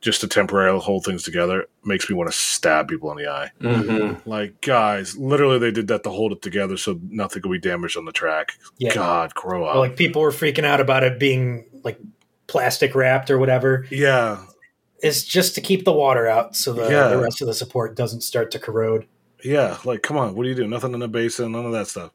Just 0.00 0.20
to 0.22 0.28
temporarily 0.28 0.80
hold 0.80 1.04
things 1.04 1.22
together 1.22 1.66
makes 1.84 2.08
me 2.08 2.16
want 2.16 2.30
to 2.30 2.36
stab 2.36 2.88
people 2.88 3.10
in 3.12 3.18
the 3.18 3.30
eye. 3.30 3.50
Mm-hmm. 3.60 4.28
Like, 4.28 4.60
guys, 4.62 5.16
literally, 5.16 5.58
they 5.58 5.70
did 5.70 5.88
that 5.88 6.04
to 6.04 6.10
hold 6.10 6.32
it 6.32 6.40
together 6.42 6.76
so 6.78 6.98
nothing 7.08 7.42
could 7.42 7.50
be 7.52 7.58
damaged 7.58 7.96
on 7.98 8.06
the 8.06 8.12
track. 8.12 8.52
Yeah. 8.78 8.94
God, 8.94 9.34
grow 9.34 9.64
up. 9.64 9.76
Or, 9.76 9.80
like 9.80 9.96
people 9.96 10.22
were 10.22 10.30
freaking 10.30 10.64
out 10.64 10.80
about 10.80 11.02
it 11.04 11.18
being 11.18 11.66
like 11.82 11.98
plastic 12.46 12.94
wrapped 12.94 13.30
or 13.30 13.38
whatever. 13.38 13.86
yeah, 13.90 14.42
It's 15.02 15.22
just 15.24 15.54
to 15.56 15.60
keep 15.60 15.84
the 15.84 15.92
water 15.92 16.26
out 16.26 16.56
so 16.56 16.72
the, 16.72 16.88
Yeah. 16.90 17.08
the 17.08 17.18
rest 17.18 17.40
of 17.42 17.46
the 17.46 17.54
support 17.54 17.94
doesn't 17.94 18.22
start 18.22 18.50
to 18.52 18.58
corrode. 18.58 19.06
yeah. 19.44 19.76
Like, 19.84 20.02
come 20.02 20.16
on, 20.16 20.34
what 20.34 20.44
do 20.44 20.48
you 20.48 20.54
do? 20.54 20.66
Nothing 20.66 20.94
in 20.94 21.00
the 21.00 21.08
basin, 21.08 21.52
none 21.52 21.66
of 21.66 21.72
that 21.72 21.86
stuff. 21.88 22.10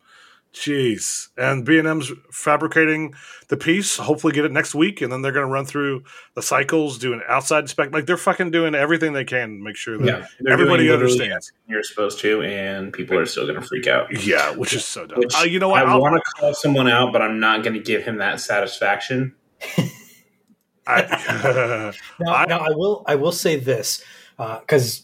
Jeez. 0.56 1.28
And 1.38 1.66
B 1.66 1.78
and 1.80 1.88
M's 1.88 2.14
fabricating 2.32 3.14
the 3.50 3.58
piece. 3.58 3.98
Hopefully, 3.98 4.32
get 4.32 4.46
it 4.46 4.54
next 4.54 4.74
week, 4.74 5.02
and 5.02 5.12
then 5.12 5.22
they're 5.22 5.34
going 5.34 5.46
to 5.46 5.52
run 5.52 5.66
through 5.66 6.04
the 6.34 6.42
cycles, 6.42 6.98
do 6.98 7.12
an 7.12 7.22
outside 7.28 7.68
spec. 7.68 7.92
Like 7.92 8.06
they're 8.06 8.16
fucking 8.16 8.52
doing 8.52 8.74
everything 8.74 9.12
they 9.12 9.26
can 9.26 9.58
to 9.58 9.64
make 9.64 9.76
sure 9.76 9.98
that 9.98 10.06
Yeah, 10.08 10.26
everybody 10.50 10.90
understands. 10.90 11.52
You're 11.68 11.84
supposed 11.84 12.20
to, 12.22 12.42
and 12.44 12.94
people 12.94 13.18
are 13.18 13.26
still 13.26 13.46
going 13.46 13.60
to 13.60 13.68
freak 13.68 13.86
out. 13.88 14.26
Yeah, 14.26 14.52
which 14.52 14.72
is 14.72 14.86
so 14.86 15.06
dumb. 15.06 15.20
Which 15.20 15.36
Uh, 15.36 15.44
you 15.44 15.60
know 15.60 15.68
what? 15.68 15.86
I 15.86 15.98
want 15.98 16.16
to 16.16 16.32
call 16.40 16.54
someone 16.54 16.88
out, 16.88 17.12
but 17.12 17.22
I'm 17.22 17.42
not 17.42 17.62
going 17.64 17.74
to 17.74 17.82
give 17.84 18.04
him 18.04 18.20
that 18.20 18.40
satisfaction. 18.40 19.36
I, 20.88 21.94
Now, 22.20 22.34
I- 22.34 22.46
now 22.46 22.60
I 22.60 22.70
will 22.70 23.04
I 23.08 23.16
will 23.16 23.32
say 23.34 23.58
this 23.58 24.02
because 24.38 25.04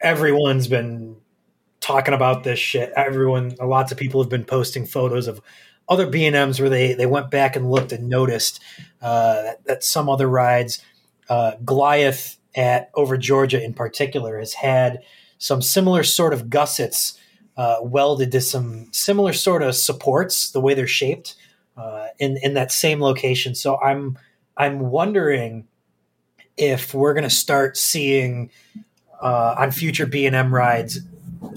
everyone's 0.00 0.68
been 0.68 1.16
talking 1.84 2.14
about 2.14 2.44
this 2.44 2.58
shit. 2.58 2.90
Everyone, 2.96 3.54
lots 3.62 3.92
of 3.92 3.98
people 3.98 4.22
have 4.22 4.30
been 4.30 4.44
posting 4.44 4.86
photos 4.86 5.28
of 5.28 5.42
other 5.86 6.06
B 6.06 6.24
and 6.24 6.34
M's 6.34 6.58
where 6.58 6.70
they 6.70 6.94
they 6.94 7.04
went 7.04 7.30
back 7.30 7.56
and 7.56 7.70
looked 7.70 7.92
and 7.92 8.08
noticed 8.08 8.58
uh, 9.02 9.52
that, 9.66 9.84
some 9.84 10.08
other 10.08 10.26
rides, 10.26 10.82
uh, 11.28 11.52
Goliath 11.62 12.38
at 12.54 12.90
over 12.94 13.18
Georgia 13.18 13.62
in 13.62 13.74
particular, 13.74 14.38
has 14.38 14.54
had 14.54 15.00
some 15.36 15.60
similar 15.60 16.02
sort 16.02 16.32
of 16.32 16.48
gussets 16.48 17.18
uh, 17.58 17.76
welded 17.82 18.32
to 18.32 18.40
some 18.40 18.88
similar 18.92 19.34
sort 19.34 19.62
of 19.62 19.74
supports, 19.74 20.50
the 20.52 20.60
way 20.60 20.72
they're 20.72 20.86
shaped 20.86 21.36
uh, 21.76 22.06
in 22.18 22.38
in 22.42 22.54
that 22.54 22.72
same 22.72 23.02
location. 23.02 23.54
So 23.54 23.78
I'm 23.78 24.16
I'm 24.56 24.78
wondering 24.78 25.68
if 26.56 26.94
we're 26.94 27.12
going 27.12 27.24
to 27.24 27.30
start 27.30 27.76
seeing 27.76 28.50
uh, 29.20 29.56
on 29.58 29.70
future 29.70 30.06
B 30.06 30.24
and 30.24 30.34
M 30.34 30.54
rides 30.54 31.00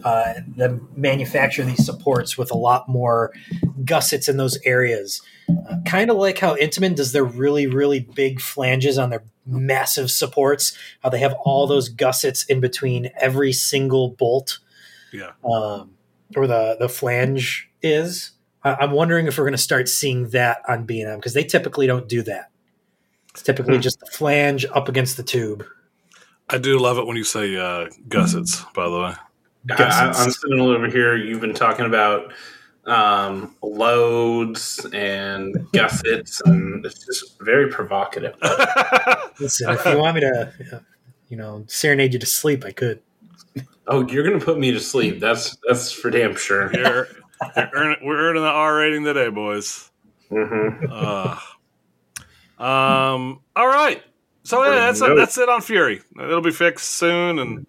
uh, 0.03 0.33
them 0.47 0.89
manufacture 0.95 1.63
these 1.63 1.85
supports 1.85 2.37
with 2.37 2.51
a 2.51 2.57
lot 2.57 2.87
more 2.87 3.31
gussets 3.83 4.27
in 4.27 4.37
those 4.37 4.57
areas. 4.65 5.21
Uh, 5.49 5.77
kind 5.85 6.09
of 6.09 6.17
like 6.17 6.39
how 6.39 6.55
Intamin 6.55 6.95
does 6.95 7.11
their 7.11 7.23
really 7.23 7.67
really 7.67 7.99
big 7.99 8.41
flanges 8.41 8.97
on 8.97 9.09
their 9.09 9.23
massive 9.45 10.11
supports. 10.11 10.77
How 11.01 11.09
they 11.09 11.19
have 11.19 11.33
all 11.45 11.67
those 11.67 11.89
gussets 11.89 12.43
in 12.45 12.59
between 12.59 13.09
every 13.19 13.51
single 13.53 14.09
bolt 14.09 14.59
yeah. 15.13 15.31
um, 15.43 15.91
or 16.35 16.47
the 16.47 16.75
the 16.79 16.89
flange 16.89 17.69
is. 17.81 18.31
I, 18.63 18.75
I'm 18.81 18.91
wondering 18.91 19.27
if 19.27 19.37
we're 19.37 19.45
going 19.45 19.53
to 19.53 19.57
start 19.57 19.87
seeing 19.87 20.29
that 20.29 20.61
on 20.67 20.85
B 20.85 21.01
and 21.01 21.09
M 21.11 21.19
because 21.19 21.33
they 21.33 21.43
typically 21.43 21.87
don't 21.87 22.07
do 22.09 22.21
that. 22.23 22.49
It's 23.33 23.43
typically 23.43 23.75
Hmm. 23.75 23.81
just 23.81 23.99
the 23.99 24.07
flange 24.07 24.65
up 24.73 24.89
against 24.89 25.15
the 25.15 25.23
tube. 25.23 25.63
I 26.49 26.57
do 26.57 26.79
love 26.79 26.97
it 26.97 27.05
when 27.05 27.17
you 27.17 27.23
say 27.23 27.55
uh, 27.55 27.87
gussets. 28.07 28.63
By 28.73 28.89
the 28.89 28.99
way, 28.99 29.13
I, 29.71 29.75
Guessets. 29.75 30.19
I'm 30.19 30.31
sitting 30.31 30.59
over 30.59 30.87
here. 30.87 31.15
You've 31.15 31.41
been 31.41 31.53
talking 31.53 31.85
about 31.85 32.33
um, 32.85 33.55
loads 33.61 34.85
and 34.93 35.53
gussets, 35.73 36.41
and 36.45 36.85
it's 36.85 37.05
just 37.05 37.39
very 37.41 37.69
provocative. 37.69 38.35
Listen, 39.39 39.69
if 39.71 39.85
you 39.85 39.97
want 39.97 40.15
me 40.15 40.21
to, 40.21 40.53
uh, 40.73 40.79
you 41.27 41.37
know, 41.37 41.65
serenade 41.67 42.13
you 42.13 42.19
to 42.19 42.25
sleep, 42.25 42.63
I 42.65 42.71
could. 42.71 43.01
Oh, 43.87 44.07
you're 44.07 44.23
going 44.23 44.39
to 44.39 44.45
put 44.45 44.57
me 44.57 44.71
to 44.71 44.79
sleep. 44.79 45.19
That's 45.19 45.57
that's 45.67 45.91
for 45.91 46.09
damn 46.09 46.35
sure. 46.35 46.73
You're, 46.73 47.07
you're 47.55 47.69
earning, 47.73 47.97
we're 48.03 48.17
earning 48.29 48.43
the 48.43 48.49
R 48.49 48.75
rating 48.77 49.03
today, 49.03 49.29
boys. 49.29 49.91
hmm 50.29 50.69
Uh, 50.89 51.37
um. 52.57 53.41
All 53.55 53.67
right. 53.67 54.01
So 54.43 54.63
yeah, 54.63 54.79
that's 54.79 55.01
it, 55.01 55.15
that's 55.15 55.37
it 55.37 55.49
on 55.49 55.61
Fury. 55.61 56.01
It'll 56.17 56.41
be 56.41 56.51
fixed 56.51 56.89
soon, 56.91 57.37
and 57.37 57.67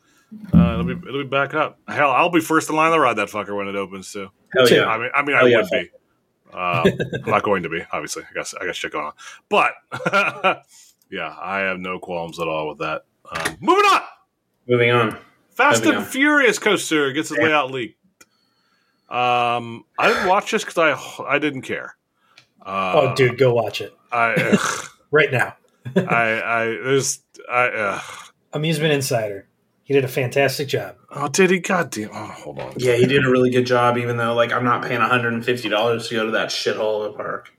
uh, 0.54 0.72
it'll 0.74 0.84
be 0.84 0.92
it'll 1.08 1.22
be 1.22 1.28
back 1.28 1.54
up. 1.54 1.78
Hell, 1.88 2.10
I'll 2.10 2.30
be 2.30 2.40
first 2.40 2.68
in 2.70 2.76
line 2.76 2.92
to 2.92 3.00
ride 3.00 3.16
that 3.16 3.28
fucker 3.28 3.56
when 3.56 3.68
it 3.68 3.76
opens 3.76 4.12
too. 4.12 4.28
Hell 4.54 4.68
yeah. 4.68 4.86
I 4.86 4.98
mean, 4.98 5.10
I 5.14 5.22
mean, 5.22 5.36
I 5.36 5.40
Oh, 5.42 5.46
yeah. 5.46 5.56
would 5.58 5.70
be. 5.70 5.90
Um, 6.50 7.20
I'm 7.24 7.30
not 7.30 7.42
going 7.42 7.62
to 7.64 7.68
be, 7.68 7.82
obviously. 7.92 8.22
I 8.22 8.32
guess 8.34 8.54
I 8.58 8.64
got 8.64 8.74
shit 8.74 8.92
going 8.92 9.06
on, 9.06 9.12
but 9.48 9.72
yeah, 11.10 11.34
I 11.40 11.58
have 11.60 11.78
no 11.78 11.98
qualms 11.98 12.40
at 12.40 12.48
all 12.48 12.68
with 12.68 12.78
that. 12.78 13.04
Um, 13.30 13.56
moving 13.60 13.84
on. 13.84 14.00
Moving 14.66 14.90
on. 14.90 15.18
Fast 15.50 15.80
Moving 15.82 15.96
and 15.98 16.04
on. 16.06 16.10
Furious 16.10 16.58
coaster 16.58 17.12
gets 17.12 17.30
its 17.30 17.38
Yeah. 17.40 17.46
layout 17.48 17.70
leaked. 17.70 17.96
Um, 19.10 19.84
I 19.98 20.08
didn't 20.08 20.26
watch 20.28 20.50
this 20.50 20.64
because 20.64 20.78
I 20.78 21.24
I 21.24 21.38
didn't 21.38 21.62
care. 21.62 21.96
Uh, 22.64 22.92
oh, 22.94 23.14
dude, 23.14 23.38
go 23.38 23.54
watch 23.54 23.80
it 23.80 23.94
I 24.12 24.58
right 25.10 25.32
now. 25.32 25.56
I 25.96 26.42
I 26.42 26.64
there's 26.82 27.20
I 27.50 27.68
ugh. 27.68 28.02
Amusement 28.52 28.92
Insider. 28.92 29.47
He 29.89 29.95
did 29.95 30.05
a 30.05 30.09
fantastic 30.09 30.68
job. 30.68 30.97
oh 31.11 31.28
did 31.28 31.49
he? 31.51 31.61
God 31.61 31.91
damn! 31.91 32.11
Oh, 32.12 32.26
hold 32.26 32.59
on. 32.61 32.74
Yeah, 32.76 32.97
he 32.97 33.07
did 33.07 33.24
a 33.24 33.30
really 33.30 33.49
good 33.51 33.64
job, 33.64 33.97
even 33.97 34.18
though 34.18 34.34
like 34.34 34.53
I'm 34.53 34.62
not 34.64 34.82
paying 34.82 35.01
150 35.01 35.68
dollars 35.70 36.09
to 36.09 36.14
go 36.14 36.26
to 36.26 36.32
that 36.32 36.51
shithole 36.51 37.07
of 37.07 37.14
a 37.14 37.16
park. 37.16 37.51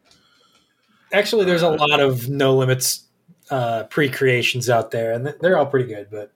Actually, 1.12 1.46
there's 1.46 1.64
a 1.64 1.70
lot 1.70 2.00
of 2.00 2.30
No 2.30 2.56
Limits 2.56 3.06
uh, 3.50 3.86
pre 3.86 4.10
creations 4.10 4.70
out 4.70 4.92
there, 4.92 5.12
and 5.12 5.34
they're 5.42 5.58
all 5.58 5.66
pretty 5.66 5.90
good, 5.92 6.10
but 6.12 6.32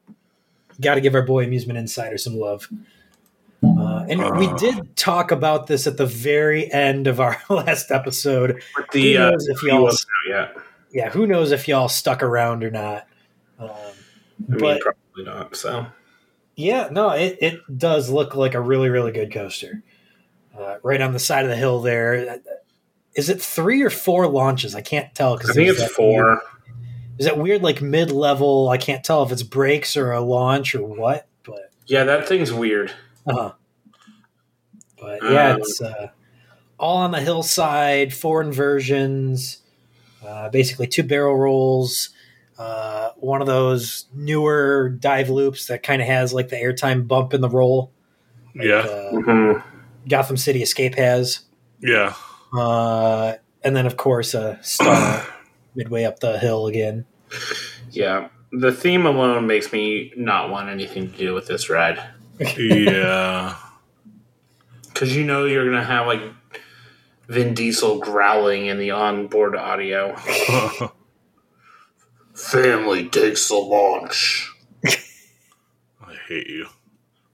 got 0.81 0.95
to 0.95 1.01
give 1.01 1.13
our 1.13 1.21
boy 1.21 1.43
Amusement 1.45 1.77
Insider 1.77 2.17
some 2.17 2.37
love. 2.39 2.67
Uh, 3.63 4.03
and 4.09 4.19
we 4.37 4.47
Uh. 4.47 4.55
did 4.57 4.95
talk 4.97 5.29
about 5.31 5.67
this 5.67 5.85
at 5.85 5.97
the 5.97 6.07
very 6.07 6.73
end 6.73 7.05
of 7.05 7.19
our 7.19 7.39
last 7.51 7.91
episode. 7.91 8.63
The 8.93 9.13
Who 9.13 9.21
uh, 9.21 9.29
knows 9.29 9.47
if 9.47 9.61
y'all- 9.61 9.83
wasn't 9.83 10.09
out 10.25 10.53
yet. 10.55 10.63
Yeah, 10.91 11.09
who 11.11 11.27
knows 11.27 11.51
if 11.51 11.67
y'all 11.67 11.87
stuck 11.87 12.21
around 12.23 12.63
or 12.63 12.71
not. 12.71 13.07
Um, 13.59 13.69
I 13.69 13.75
mean, 14.49 14.59
but 14.59 14.81
probably 14.81 14.99
not. 15.17 15.55
So 15.55 15.85
yeah, 16.55 16.89
no, 16.91 17.11
it, 17.11 17.37
it 17.41 17.77
does 17.77 18.09
look 18.09 18.35
like 18.35 18.53
a 18.53 18.61
really, 18.61 18.89
really 18.89 19.11
good 19.11 19.31
coaster. 19.31 19.83
Uh, 20.57 20.77
right 20.83 21.01
on 21.01 21.13
the 21.13 21.19
side 21.19 21.45
of 21.45 21.49
the 21.49 21.55
hill 21.57 21.81
there. 21.81 22.39
Is 23.15 23.29
it 23.29 23.41
three 23.41 23.81
or 23.81 23.89
four 23.89 24.27
launches? 24.27 24.75
I 24.75 24.81
can't 24.81 25.13
tell. 25.15 25.37
Cause 25.37 25.49
I 25.51 25.53
think 25.53 25.69
it's 25.69 25.91
four. 25.93 26.41
Is 27.19 27.25
that 27.27 27.37
weird, 27.37 27.61
like 27.61 27.81
mid 27.81 28.11
level? 28.11 28.69
I 28.69 28.77
can't 28.77 29.03
tell 29.03 29.23
if 29.23 29.31
it's 29.31 29.43
brakes 29.43 29.95
or 29.95 30.11
a 30.11 30.21
launch 30.21 30.73
or 30.75 30.83
what. 30.83 31.27
But 31.43 31.71
Yeah, 31.85 32.03
that 32.05 32.27
thing's 32.27 32.51
weird. 32.51 32.91
uh 33.27 33.33
huh. 33.33 33.51
but 34.99 35.23
yeah, 35.23 35.51
Um, 35.53 35.57
it's 35.59 35.81
uh, 35.81 36.09
all 36.79 36.97
on 36.97 37.11
the 37.11 37.21
hillside, 37.21 38.13
four 38.13 38.41
inversions, 38.41 39.59
uh, 40.25 40.49
basically 40.49 40.87
two 40.87 41.03
barrel 41.03 41.35
rolls, 41.37 42.09
uh, 42.57 43.11
one 43.17 43.41
of 43.41 43.47
those 43.47 44.05
newer 44.13 44.89
dive 44.89 45.29
loops 45.29 45.67
that 45.67 45.83
kind 45.83 46.01
of 46.01 46.07
has 46.07 46.33
like 46.33 46.49
the 46.49 46.55
airtime 46.55 47.07
bump 47.07 47.33
in 47.33 47.41
the 47.41 47.49
roll. 47.49 47.91
like, 48.55 48.65
Yeah, 48.65 48.79
uh, 48.79 49.11
hmm 49.11 49.53
Gotham 50.07 50.37
City 50.37 50.61
Escape 50.61 50.95
has, 50.95 51.41
yeah. 51.79 52.13
uh, 52.53 53.35
and 53.63 53.75
then 53.75 53.85
of 53.85 53.95
course 53.95 54.33
a 54.33 54.59
star 54.61 55.25
midway 55.75 56.03
up 56.03 56.19
the 56.19 56.37
hill 56.39 56.67
again. 56.67 57.05
Yeah, 57.89 58.27
the 58.51 58.71
theme 58.71 59.05
alone 59.05 59.47
makes 59.47 59.71
me 59.71 60.11
not 60.17 60.49
want 60.49 60.69
anything 60.69 61.09
to 61.11 61.17
do 61.17 61.33
with 61.33 61.47
this 61.47 61.69
ride 61.69 62.03
yeah. 62.39 63.55
because 64.87 65.15
you 65.15 65.23
know 65.23 65.45
you're 65.45 65.65
gonna 65.65 65.83
have 65.83 66.07
like 66.07 66.21
Vin 67.27 67.53
Diesel 67.53 67.99
growling 67.99 68.67
in 68.67 68.77
the 68.77 68.91
onboard 68.91 69.55
audio. 69.55 70.15
Family 72.33 73.09
takes 73.09 73.47
the 73.47 73.55
launch. 73.55 74.51
I 74.85 76.13
hate 76.27 76.47
you, 76.47 76.67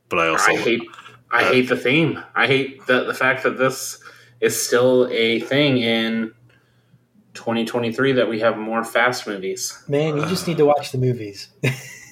but 0.09 0.19
I 0.19 0.27
also 0.27 0.51
I 0.51 0.57
hate 0.57 0.83
I 1.31 1.43
hate 1.43 1.69
the 1.69 1.77
theme. 1.77 2.21
I 2.35 2.47
hate 2.47 2.85
the 2.85 3.05
the 3.05 3.13
fact 3.13 3.43
that 3.43 3.57
this 3.57 4.01
is 4.41 4.61
still 4.61 5.07
a 5.11 5.39
thing 5.39 5.77
in 5.77 6.33
2023 7.33 8.13
that 8.13 8.29
we 8.29 8.39
have 8.39 8.57
more 8.57 8.83
fast 8.83 9.27
movies. 9.27 9.83
Man, 9.87 10.17
you 10.17 10.25
just 10.25 10.47
need 10.47 10.57
to 10.57 10.65
watch 10.65 10.91
the 10.91 10.97
movies. 10.97 11.49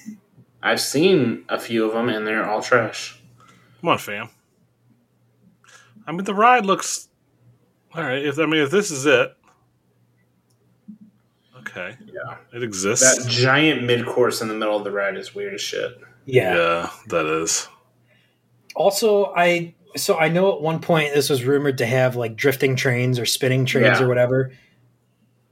I've 0.62 0.80
seen 0.80 1.44
a 1.48 1.58
few 1.58 1.86
of 1.86 1.92
them 1.92 2.08
and 2.08 2.26
they're 2.26 2.48
all 2.48 2.62
trash. 2.62 3.20
Come 3.80 3.90
on, 3.90 3.98
fam. 3.98 4.28
I 6.06 6.12
mean, 6.12 6.24
the 6.24 6.34
ride 6.34 6.66
looks 6.66 7.08
all 7.94 8.02
right. 8.02 8.24
If 8.24 8.38
I 8.38 8.46
mean, 8.46 8.62
if 8.62 8.70
this 8.70 8.90
is 8.90 9.06
it, 9.06 9.36
okay, 11.60 11.96
Yeah. 12.26 12.36
it 12.52 12.62
exists. 12.62 13.24
That 13.24 13.30
giant 13.30 13.84
mid 13.84 14.06
course 14.06 14.40
in 14.40 14.48
the 14.48 14.54
middle 14.54 14.76
of 14.76 14.84
the 14.84 14.90
ride 14.92 15.16
is 15.16 15.34
weird 15.34 15.54
as 15.54 15.60
shit. 15.60 15.92
yeah. 16.26 16.54
yeah, 16.54 16.90
that 17.08 17.26
is. 17.26 17.68
Also, 18.74 19.26
I 19.34 19.74
so 19.96 20.18
I 20.18 20.28
know 20.28 20.52
at 20.54 20.60
one 20.60 20.80
point 20.80 21.14
this 21.14 21.30
was 21.30 21.44
rumored 21.44 21.78
to 21.78 21.86
have 21.86 22.14
like 22.16 22.36
drifting 22.36 22.76
trains 22.76 23.18
or 23.18 23.26
spinning 23.26 23.64
trains 23.66 23.98
Yeah. 23.98 24.04
or 24.04 24.08
whatever. 24.08 24.52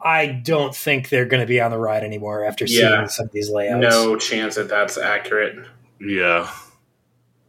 I 0.01 0.27
don't 0.27 0.75
think 0.77 1.09
they're 1.09 1.25
going 1.25 1.41
to 1.41 1.47
be 1.47 1.61
on 1.61 1.71
the 1.71 1.79
ride 1.79 2.05
anymore 2.05 2.45
after 2.45 2.65
Yeah. 2.67 2.97
seeing 2.99 3.09
some 3.09 3.27
of 3.27 3.33
these 3.33 3.51
layouts. 3.51 3.81
No 3.83 4.17
chance 4.17 4.55
that 4.57 4.69
that's 4.69 4.99
accurate. 4.99 5.67
Yeah, 6.01 6.49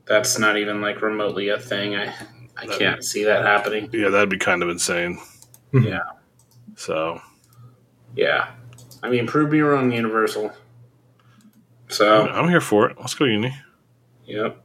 That's 0.05 0.39
not 0.39 0.57
even 0.57 0.81
like 0.81 1.01
remotely 1.01 1.49
a 1.49 1.59
thing. 1.59 1.95
I 1.95 2.13
I 2.55 2.65
can't 2.65 3.03
see 3.03 3.25
that 3.25 3.43
happening. 3.45 3.89
yeah, 3.93 4.09
that'd 4.09 4.29
be 4.29 4.37
kind 4.39 4.63
of 4.63 4.69
insane. 4.69 5.19
Hmm. 5.71 5.83
Yeah. 5.83 5.99
So 6.75 7.21
Yeah. 8.15 8.47
I 9.03 9.09
mean, 9.09 9.27
prove 9.27 9.51
me 9.51 9.59
wrong, 9.61 9.91
Universal. 9.91 10.51
So, 11.89 12.27
I'm 12.27 12.49
here 12.49 12.61
for 12.61 12.89
it. 12.89 12.97
Let's 12.99 13.13
go, 13.13 13.25
Uni. 13.25 13.55
yep. 14.25 14.61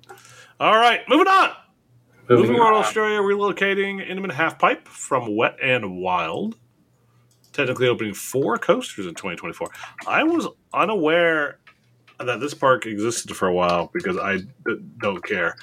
All 0.59 0.75
right, 0.75 1.01
moving 1.09 1.29
on. 1.29 1.51
Moving 2.29 2.47
Moving 2.47 2.61
World 2.61 2.75
on. 2.77 2.81
Australia 2.85 3.19
relocating 3.21 4.07
Intamin 4.09 4.33
Half 4.33 4.59
Pipe 4.59 4.87
from 4.89 5.37
Wet 5.37 5.57
and 5.63 5.99
Wild. 5.99 6.57
Technically 7.53 7.87
opening 7.89 8.15
four 8.15 8.57
coasters 8.59 9.07
in 9.07 9.13
2024. 9.15 9.69
I 10.07 10.23
was 10.25 10.49
unaware 10.73 11.59
that 12.19 12.41
this 12.41 12.55
park 12.55 12.87
existed 12.87 13.37
for 13.37 13.47
a 13.49 13.53
while 13.53 13.91
because 13.93 14.17
I 14.17 14.39
d- 14.39 14.79
don't 14.99 15.23
care. 15.23 15.57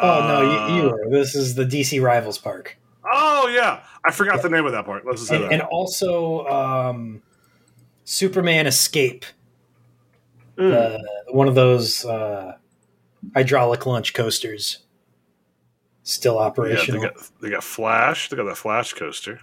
Oh 0.00 0.20
no, 0.28 0.40
you, 0.42 0.76
you 0.82 0.88
Uh, 0.88 0.92
were. 0.92 1.10
This 1.10 1.34
is 1.34 1.54
the 1.54 1.64
DC 1.64 2.00
Rivals 2.02 2.38
Park, 2.38 2.76
Oh 3.10 3.48
yeah, 3.52 3.82
I 4.06 4.12
forgot 4.12 4.42
the 4.42 4.48
name 4.50 4.64
of 4.66 4.72
that 4.72 4.84
park. 4.84 5.02
Let's 5.06 5.20
just 5.20 5.28
say 5.30 5.36
and, 5.36 5.44
that. 5.46 5.52
and 5.52 5.62
also 5.62 6.46
um, 6.46 7.22
Superman 8.04 8.66
Escape, 8.66 9.24
Mm. 10.56 10.72
uh, 10.72 10.98
one 11.32 11.48
of 11.48 11.56
those 11.56 12.04
uh, 12.04 12.52
hydraulic 13.34 13.86
launch 13.86 14.14
coasters, 14.14 14.78
still 16.04 16.34
yeah, 16.34 16.40
operational. 16.42 17.00
they 17.00 17.06
got 17.08 17.30
they 17.42 17.50
got 17.50 17.64
Flash. 17.64 18.28
They 18.28 18.36
got 18.36 18.44
that 18.44 18.56
Flash 18.56 18.92
coaster. 18.92 19.40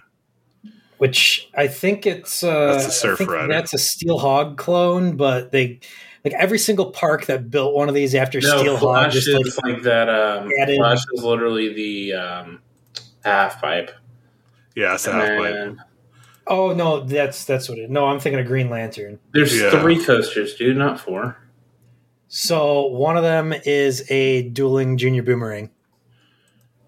which 0.96 1.50
I 1.54 1.66
think 1.66 2.06
it's 2.06 2.42
uh, 2.42 2.72
That's 2.72 2.86
a 2.86 2.90
Surf 2.92 3.14
I 3.14 3.18
think 3.18 3.30
Rider. 3.30 3.48
That's 3.52 3.74
a 3.74 3.78
Steel 3.78 4.18
Hawg 4.18 4.56
clone, 4.56 5.16
but 5.18 5.52
they 5.52 5.80
like 6.24 6.32
every 6.34 6.58
single 6.58 6.92
park 6.92 7.26
that 7.26 7.50
built 7.50 7.74
one 7.74 7.88
of 7.90 7.94
these 7.94 8.14
after 8.14 8.40
Steel 8.40 8.64
No, 8.64 8.70
Hog 8.76 8.80
Flash 8.80 9.12
just 9.12 9.28
is 9.28 9.58
like 9.64 9.74
like, 9.74 9.82
that. 9.82 10.08
Um, 10.08 10.48
added- 10.60 10.76
Flash 10.78 11.00
is 11.12 11.22
literally 11.22 11.74
the 11.74 12.12
um, 12.14 12.60
half 13.24 13.60
pipe. 13.60 13.90
Yeah, 14.76 14.94
it's 14.94 15.06
a 15.06 15.10
And 15.10 15.20
half 15.20 15.76
pipe. 15.78 15.86
Then 16.46 16.56
oh 16.56 16.72
no, 16.74 17.00
that's 17.00 17.44
that's 17.44 17.68
what 17.68 17.78
it. 17.78 17.90
No, 17.90 18.06
I'm 18.06 18.20
thinking 18.20 18.40
of 18.40 18.46
Green 18.46 18.70
Lantern. 18.70 19.18
there's 19.32 19.58
Yeah. 19.60 19.70
three 19.80 20.02
coasters, 20.02 20.54
dude, 20.54 20.76
not 20.76 21.00
four. 21.00 21.36
So 22.28 22.86
one 22.86 23.16
of 23.16 23.22
them 23.22 23.52
is 23.66 24.10
a 24.10 24.42
dueling 24.48 24.96
junior 24.96 25.22
boomerang. 25.22 25.70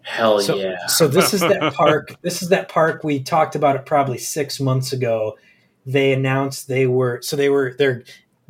Hell 0.03 0.39
So, 0.41 0.57
yeah. 0.57 0.87
so 0.87 1.09
this 1.09 1.33
is 1.33 1.41
that 1.41 1.73
park. 1.75 2.15
This 2.23 2.43
is 2.43 2.51
that 2.51 2.69
park 2.69 3.05
we 3.05 3.23
talked 3.23 3.55
about 3.55 3.77
it 3.77 3.87
probably 3.87 4.19
six 4.19 4.61
months 4.61 4.93
ago. 4.93 5.37
They 5.87 6.13
announced 6.13 6.69
they 6.69 6.87
were 6.87 7.21
so 7.23 7.37
they 7.37 7.49
were 7.49 7.75
they're 7.79 8.05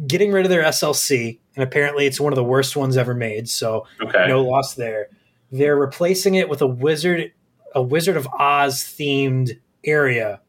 getting 0.07 0.33
rid 0.33 0.45
of 0.47 0.51
their 0.51 0.65
SLC, 0.65 1.39
and 1.55 1.63
apparently 1.63 2.07
it's 2.07 2.21
one 2.21 2.33
of 2.33 2.37
the 2.37 2.45
worst 2.45 2.77
ones 2.77 2.97
ever 2.97 3.15
made. 3.15 3.49
So 3.49 3.87
Okay. 4.03 4.27
no 4.27 4.43
loss 4.43 4.75
there. 4.75 5.09
They're 5.53 5.77
replacing 5.77 6.35
it 6.35 6.49
with 6.49 6.61
a 6.63 6.67
wizard, 6.67 7.33
a 7.75 7.83
Wizard 7.83 8.17
of 8.17 8.27
Oz 8.39 8.83
themed 8.83 9.51
area 9.85 10.41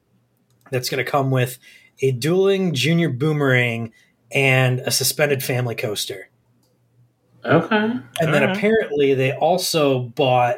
that's 0.71 0.89
going 0.89 1.03
to 1.03 1.09
come 1.09 1.31
with 1.31 1.59
a 2.01 2.11
dueling 2.11 2.73
junior 2.73 3.09
boomerang 3.09 3.93
and 4.31 4.79
a 4.81 4.91
suspended 4.91 5.43
family 5.43 5.75
coaster. 5.75 6.29
Okay. 7.43 7.75
And 7.75 8.03
then 8.19 8.41
Alright. 8.41 8.57
apparently 8.57 9.13
they 9.13 9.31
also 9.31 9.99
bought 9.99 10.57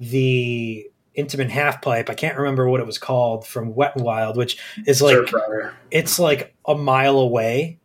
the 0.00 0.86
Intamin 1.16 1.48
half 1.48 1.82
pipe. 1.82 2.10
I 2.10 2.14
can't 2.14 2.36
remember 2.36 2.68
what 2.68 2.80
it 2.80 2.86
was 2.86 2.98
called 2.98 3.46
from 3.46 3.74
Wet 3.74 3.96
and 3.96 4.04
Wild, 4.04 4.36
which 4.36 4.58
is 4.86 5.00
like 5.02 5.18
it's 5.90 6.18
like 6.18 6.54
a 6.66 6.74
mile 6.74 7.18
away. 7.18 7.78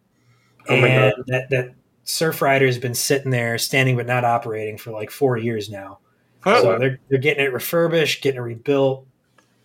Oh 0.67 0.77
my 0.77 0.87
and 0.87 1.13
that 1.27 1.49
that 1.49 1.75
Surf 2.03 2.41
Rider 2.41 2.65
has 2.65 2.77
been 2.77 2.95
sitting 2.95 3.31
there, 3.31 3.57
standing 3.57 3.95
but 3.95 4.07
not 4.07 4.23
operating 4.23 4.77
for 4.77 4.91
like 4.91 5.11
four 5.11 5.37
years 5.37 5.69
now. 5.69 5.99
Huh? 6.41 6.61
So 6.61 6.79
they're 6.79 6.99
they're 7.09 7.19
getting 7.19 7.43
it 7.43 7.53
refurbished, 7.53 8.21
getting 8.21 8.39
it 8.39 8.43
rebuilt, 8.43 9.05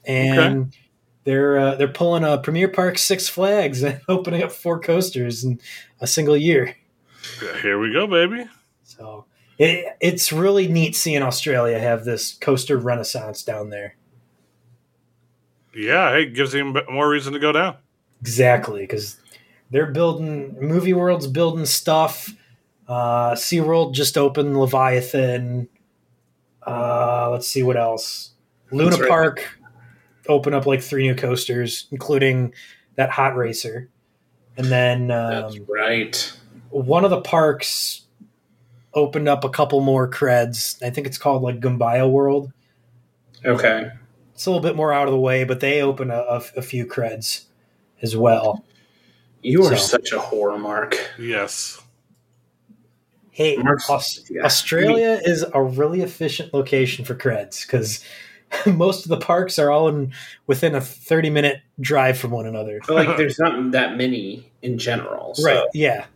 and 0.05 0.75
they're 1.31 1.59
uh, 1.59 1.75
they're 1.77 1.87
pulling 1.87 2.25
a 2.25 2.39
Premier 2.39 2.67
Park 2.67 2.99
Six 2.99 3.29
Flags 3.29 3.85
and 3.85 4.01
opening 4.09 4.43
up 4.43 4.51
four 4.51 4.81
coasters 4.81 5.45
in 5.45 5.61
a 6.01 6.07
single 6.07 6.37
year. 6.37 6.75
Here 7.63 7.79
we 7.79 7.93
go, 7.93 8.09
baby. 8.09 8.49
So 8.83 9.27
it, 9.57 9.97
it's 10.01 10.33
really 10.33 10.67
neat 10.67 10.97
seeing 10.97 11.23
Australia 11.23 11.79
have 11.79 12.05
this 12.05 12.33
coaster 12.33 12.77
renaissance 12.77 13.45
down 13.45 13.71
there. 13.71 13.95
Yeah, 15.73 16.11
it 16.17 16.35
gives 16.35 16.53
him 16.53 16.77
more 16.91 17.09
reason 17.09 17.33
to 17.35 17.39
go 17.39 17.53
down. 17.53 17.77
Exactly, 18.21 18.81
because 18.81 19.17
they're 19.71 19.93
building 19.93 20.57
Movie 20.61 20.95
World's 20.95 21.29
building 21.29 21.65
stuff. 21.65 22.35
Uh, 22.89 23.35
SeaWorld 23.35 23.95
just 23.95 24.19
opened 24.19 24.59
Leviathan. 24.59 25.69
Uh, 26.67 27.31
let's 27.31 27.47
see 27.47 27.63
what 27.63 27.77
else. 27.77 28.33
Luna 28.73 28.97
right. 28.97 29.09
Park 29.09 29.60
opened 30.29 30.55
up 30.55 30.67
like 30.67 30.83
three 30.83 31.07
new 31.07 31.15
coasters, 31.15 31.87
including 31.91 32.55
that 32.97 33.11
hot 33.11 33.37
racer. 33.37 33.89
And 34.57 34.67
then 34.67 35.09
That's 35.09 35.57
um, 35.57 35.67
right. 35.69 36.33
one 36.71 37.05
of 37.05 37.11
the 37.11 37.21
parks 37.21 38.03
opened 38.93 39.29
up 39.29 39.45
a 39.45 39.49
couple 39.49 39.81
more 39.81 40.11
creds. 40.11 40.83
I 40.83 40.91
think 40.91 41.07
it's 41.07 41.19
called 41.19 41.43
like 41.43 41.61
Gumbaya 41.61 42.11
World. 42.11 42.53
Okay. 43.45 43.91
It's 44.35 44.47
a 44.47 44.51
little 44.51 44.63
bit 44.63 44.77
more 44.77 44.93
out 44.93 45.07
of 45.07 45.13
the 45.13 45.21
way, 45.21 45.45
but 45.45 45.61
they 45.61 45.83
open 45.83 46.11
a, 46.11 46.19
a, 46.19 46.43
a 46.57 46.63
few 46.63 46.87
creds 46.87 47.45
as 48.03 48.17
well. 48.17 48.65
You 49.43 49.65
are 49.65 49.77
So- 49.77 49.97
such 49.99 50.13
a 50.13 50.19
whore, 50.19 50.59
Mark. 50.61 50.99
Yes. 51.19 51.81
Hey, 53.31 53.57
Mark's- 53.57 53.89
Aus- 53.89 54.25
yeah. 54.29 54.43
Australia 54.45 55.21
is 55.25 55.45
a 55.55 55.63
really 55.63 56.03
efficient 56.03 56.53
location 56.53 57.05
for 57.05 57.15
creds 57.15 57.65
because 57.65 58.05
most 58.67 59.05
of 59.05 59.11
the 59.11 59.17
parks 59.19 59.59
are 59.59 59.71
all 59.71 59.89
in 59.89 60.13
within 60.47 60.75
a 60.75 60.81
30 60.81 61.31
minute 61.31 61.61
drive 61.81 62.19
from 62.19 62.31
one 62.31 62.47
another. 62.47 62.81
But 62.87 62.95
like, 63.07 63.17
there's 63.17 63.39
not 63.39 63.71
that 63.73 63.97
many 63.97 64.51
in 64.63 64.79
general. 64.79 65.35
So. 65.35 65.45
Right. 65.45 65.65
Yeah. 65.75 66.07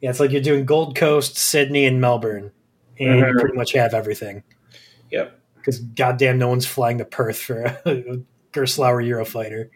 Yeah. 0.00 0.10
It's 0.10 0.20
like 0.20 0.30
you're 0.32 0.40
doing 0.42 0.64
Gold 0.64 0.96
Coast, 0.96 1.36
Sydney, 1.36 1.86
and 1.86 2.00
Melbourne, 2.00 2.50
and 2.98 3.18
you 3.18 3.24
Mhm. 3.24 3.40
pretty 3.40 3.56
much 3.56 3.72
have 3.72 3.94
everything. 3.94 4.42
Yep. 5.10 5.38
Because 5.56 5.78
goddamn, 5.80 6.38
no 6.38 6.48
one's 6.48 6.66
flying 6.66 6.98
to 6.98 7.04
Perth 7.04 7.38
for 7.38 7.62
a 7.84 8.20
Gerstlauer 8.52 9.06
Eurofighter. 9.06 9.68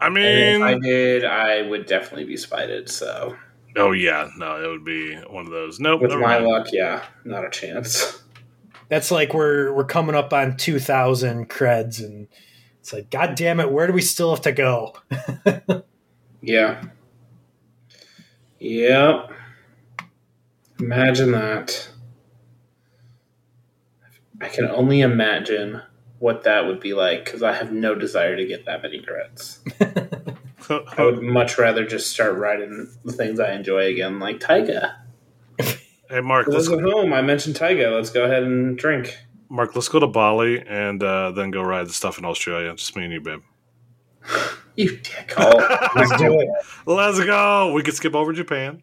I 0.00 0.06
And 0.06 0.14
mean, 0.14 0.24
if 0.56 0.62
I 0.62 0.78
did, 0.78 1.24
I 1.24 1.62
would 1.62 1.86
definitely 1.86 2.24
be 2.24 2.36
spited. 2.36 2.88
So 2.88 3.36
oh 3.76 3.92
yeah, 3.92 4.28
no, 4.38 4.62
it 4.62 4.66
would 4.68 4.84
be 4.84 5.14
one 5.28 5.44
of 5.46 5.52
those. 5.52 5.80
Nope. 5.80 6.00
with 6.02 6.12
my 6.12 6.18
mind. 6.18 6.46
luck, 6.46 6.68
yeah, 6.72 7.02
not 7.24 7.44
a 7.44 7.50
chance. 7.50 8.22
That's 8.88 9.10
like 9.10 9.34
we're 9.34 9.72
we're 9.72 9.84
coming 9.84 10.14
up 10.14 10.32
on 10.32 10.56
2,000 10.56 11.48
creds, 11.48 12.02
and 12.02 12.28
it's 12.80 12.92
like, 12.92 13.10
god 13.10 13.34
damn 13.34 13.60
it, 13.60 13.70
where 13.70 13.86
do 13.86 13.92
we 13.92 14.02
still 14.02 14.30
have 14.30 14.42
to 14.42 14.52
go? 14.52 14.94
Yeah. 16.40 16.82
Yep. 18.60 19.32
Imagine 20.80 21.32
that. 21.32 21.88
I 24.40 24.48
can 24.48 24.66
only 24.66 25.00
imagine 25.00 25.82
what 26.20 26.44
that 26.44 26.66
would 26.66 26.80
be 26.80 26.94
like 26.94 27.24
because 27.24 27.42
I 27.42 27.52
have 27.54 27.72
no 27.72 27.94
desire 27.94 28.36
to 28.36 28.46
get 28.46 28.66
that 28.66 28.82
many 28.82 29.00
creds 29.00 29.58
I 30.98 31.04
would 31.04 31.22
much 31.22 31.58
rather 31.58 31.86
just 31.86 32.10
start 32.10 32.36
writing 32.36 32.88
the 33.04 33.12
things 33.12 33.40
I 33.40 33.52
enjoy 33.52 33.86
again, 33.86 34.18
like 34.18 34.38
Taiga. 34.38 34.96
Hey, 36.10 36.20
Mark, 36.20 36.46
For 36.46 36.52
let's 36.52 36.68
go 36.68 36.78
home, 36.80 37.12
I 37.12 37.22
mentioned 37.22 37.56
Taiga. 37.56 37.90
Let's 37.90 38.10
go 38.10 38.24
ahead 38.24 38.42
and 38.42 38.76
drink. 38.76 39.16
Mark, 39.50 39.74
let's 39.74 39.88
go 39.88 39.98
to 39.98 40.06
Bali 40.06 40.62
and 40.66 41.02
uh, 41.02 41.30
then 41.32 41.50
go 41.50 41.62
ride 41.62 41.86
the 41.88 41.92
stuff 41.92 42.18
in 42.18 42.24
Australia. 42.24 42.74
Just 42.74 42.94
me 42.96 43.04
and 43.04 43.12
you, 43.12 43.20
babe. 43.20 43.40
You 44.76 44.96
dick. 44.96 45.32
I'll- 45.36 45.56
Let's 45.96 46.16
do 46.18 46.38
it. 46.40 46.48
Let's 46.86 47.18
go. 47.24 47.72
We 47.72 47.82
could 47.82 47.94
skip 47.94 48.14
over 48.14 48.32
Japan. 48.32 48.80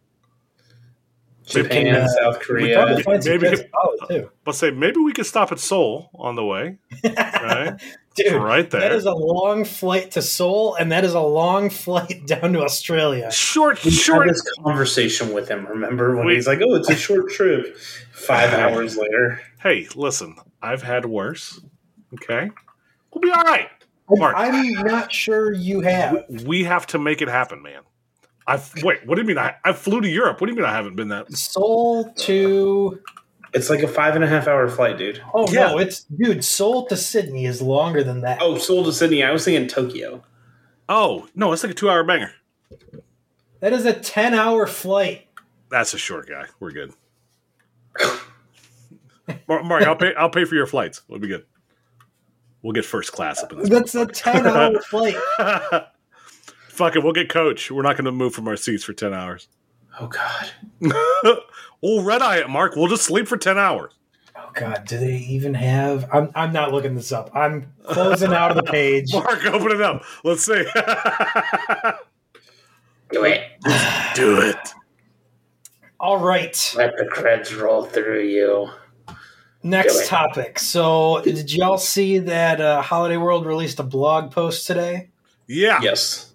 Japan, 1.46 1.96
uh, 1.96 2.08
South 2.08 2.40
Korea. 2.42 2.76
probably 2.76 3.04
find 3.04 3.24
maybe- 3.24 3.48
creds 3.48 3.72
Bali, 3.72 3.98
too. 4.22 4.32
Let's 4.46 4.58
say 4.60 4.72
maybe 4.72 5.00
we 5.00 5.14
could 5.14 5.26
stop 5.26 5.54
at 5.54 5.60
Seoul 5.60 6.10
on 6.16 6.36
the 6.36 6.44
way. 6.44 6.80
Right, 7.06 7.80
Dude, 8.16 8.42
right 8.42 8.70
there. 8.70 8.82
that 8.82 8.92
is 8.94 9.06
a 9.06 9.14
long 9.14 9.66
flight 9.66 10.12
to 10.12 10.22
Seoul, 10.22 10.76
and 10.76 10.92
that 10.92 11.04
is 11.04 11.14
a 11.14 11.20
long 11.20 11.70
flight 11.84 12.26
down 12.26 12.54
to 12.54 12.62
Australia. 12.62 13.30
short, 13.32 13.84
We 13.84 13.92
short. 13.92 14.28
had 14.28 14.36
this 14.36 14.42
conversation 14.64 15.34
with 15.34 15.50
him. 15.50 15.66
Remember 15.68 16.16
when 16.16 16.28
We- 16.28 16.36
he's 16.36 16.48
like, 16.48 16.60
"Oh, 16.62 16.76
it's 16.76 16.90
a 16.90 16.96
short 16.96 17.30
trip." 17.32 17.78
Five 18.14 18.54
hours 18.60 18.98
later, 18.98 19.42
Hey, 19.62 19.88
listen, 19.96 20.36
I've 20.62 20.82
had 20.84 21.06
worse. 21.06 21.60
Okay, 22.14 22.50
we'll 23.14 23.22
be 23.22 23.32
all 23.32 23.44
right. 23.44 23.68
Mark. 24.10 24.36
I'm 24.38 24.72
not 24.84 25.12
sure 25.12 25.52
you 25.52 25.82
have. 25.82 26.24
We 26.46 26.64
have 26.64 26.86
to 26.88 27.00
make 27.00 27.22
it 27.22 27.28
happen, 27.28 27.62
man. 27.64 27.82
I 28.48 28.62
wait. 28.84 29.06
What 29.08 29.16
do 29.16 29.22
you 29.24 29.28
mean? 29.28 29.40
I, 29.40 29.56
I 29.66 29.74
flew 29.74 30.00
to 30.00 30.08
Europe. 30.08 30.40
What 30.40 30.46
do 30.48 30.54
you 30.54 30.58
mean 30.58 30.66
I 30.66 30.74
haven't 30.74 30.96
been 30.96 31.08
that? 31.10 31.32
Seoul 31.36 32.14
to 32.20 33.02
it's 33.56 33.70
like 33.72 33.82
a 33.82 33.88
five 33.88 34.14
and 34.16 34.24
a 34.24 34.28
half 34.28 34.48
hour 34.48 34.68
flight, 34.70 34.98
dude. 34.98 35.22
oh 35.34 35.52
Yeah. 35.52 35.68
no, 35.72 35.78
it's 35.80 36.02
dude. 36.04 36.44
Seoul 36.46 36.86
to 36.88 36.96
Sydney 36.98 37.46
is 37.46 37.62
longer 37.62 38.04
than 38.04 38.22
that. 38.22 38.40
Oh, 38.42 38.58
Seoul 38.60 38.84
to 38.84 38.94
Sydney. 38.94 39.24
I 39.24 39.32
was 39.32 39.44
thinking 39.46 39.68
Tokyo. 39.68 40.24
Oh 40.88 41.28
no, 41.34 41.52
it's 41.54 41.64
like 41.64 41.72
a 41.72 41.76
two-hour 41.76 42.04
banger. 42.04 42.32
That 43.62 43.74
is 43.74 43.86
a 43.86 43.94
10 43.94 44.34
hour 44.36 44.68
flight. 44.68 45.28
That's 45.70 45.94
a 45.96 45.98
short 45.98 46.28
guy. 46.30 46.46
We're 46.60 46.72
good. 46.72 46.94
Mar- 49.48 49.64
Mark, 49.64 49.84
I'll 49.84 49.96
pay. 49.96 50.14
I'll 50.16 50.30
pay 50.30 50.46
for 50.46 50.54
your 50.56 50.68
flights. 50.68 51.02
We'll 51.08 51.20
be 51.20 51.28
good. 51.28 51.46
We'll 52.62 52.74
get 52.74 52.86
first 52.86 53.12
class 53.12 53.42
up 53.44 53.52
in 53.52 53.60
this. 53.60 53.70
That's 53.70 53.96
a 53.96 54.06
10 54.06 54.46
hour 54.46 54.80
flight. 54.90 55.16
Fuck 56.70 56.96
it. 56.96 57.04
We'll 57.04 57.14
get 57.14 57.30
coach. 57.30 57.72
We're 57.72 57.82
not 57.84 57.96
going 57.96 58.06
to 58.06 58.12
move 58.12 58.34
from 58.34 58.48
our 58.48 58.56
seats 58.58 58.84
for 58.84 58.94
ten 58.94 59.14
hours. 59.14 59.48
Oh 60.00 60.08
God. 60.08 60.52
we'll 61.82 62.04
red 62.04 62.22
eye 62.22 62.38
it, 62.38 62.50
Mark. 62.50 62.76
We'll 62.76 62.88
just 62.88 63.04
sleep 63.04 63.28
for 63.28 63.38
ten 63.38 63.58
hours. 63.58 63.94
Oh, 64.38 64.50
God. 64.54 64.86
Do 64.86 64.98
they 64.98 65.18
even 65.18 65.54
have. 65.54 66.10
I'm, 66.12 66.30
I'm 66.36 66.52
not 66.52 66.74
looking 66.74 66.96
this 66.96 67.12
up. 67.12 67.32
I'm 67.34 67.72
closing 67.86 68.34
out 68.34 68.52
of 68.52 68.58
the 68.58 68.64
page. 68.72 69.14
Mark, 69.14 69.46
open 69.46 69.72
it 69.72 69.82
up. 69.82 70.04
Let's 70.24 70.44
see. 70.44 70.66
Do 73.12 73.24
it. 73.24 73.44
Do 74.16 74.42
it. 74.42 74.58
All 76.00 76.18
right. 76.18 76.74
Let 76.76 76.98
the 76.98 77.06
creds 77.06 77.58
roll 77.60 77.84
through 77.86 78.24
you. 78.24 78.70
Next 79.64 80.08
topic. 80.08 80.60
So, 80.60 81.22
did 81.24 81.52
y'all 81.52 81.78
see 81.78 82.20
that 82.20 82.60
uh, 82.62 82.82
Holiday 82.82 83.18
World 83.18 83.46
released 83.46 83.80
a 83.80 83.84
blog 83.84 84.32
post 84.32 84.68
today? 84.68 85.10
Yeah. 85.48 85.80
Yes. 85.82 86.34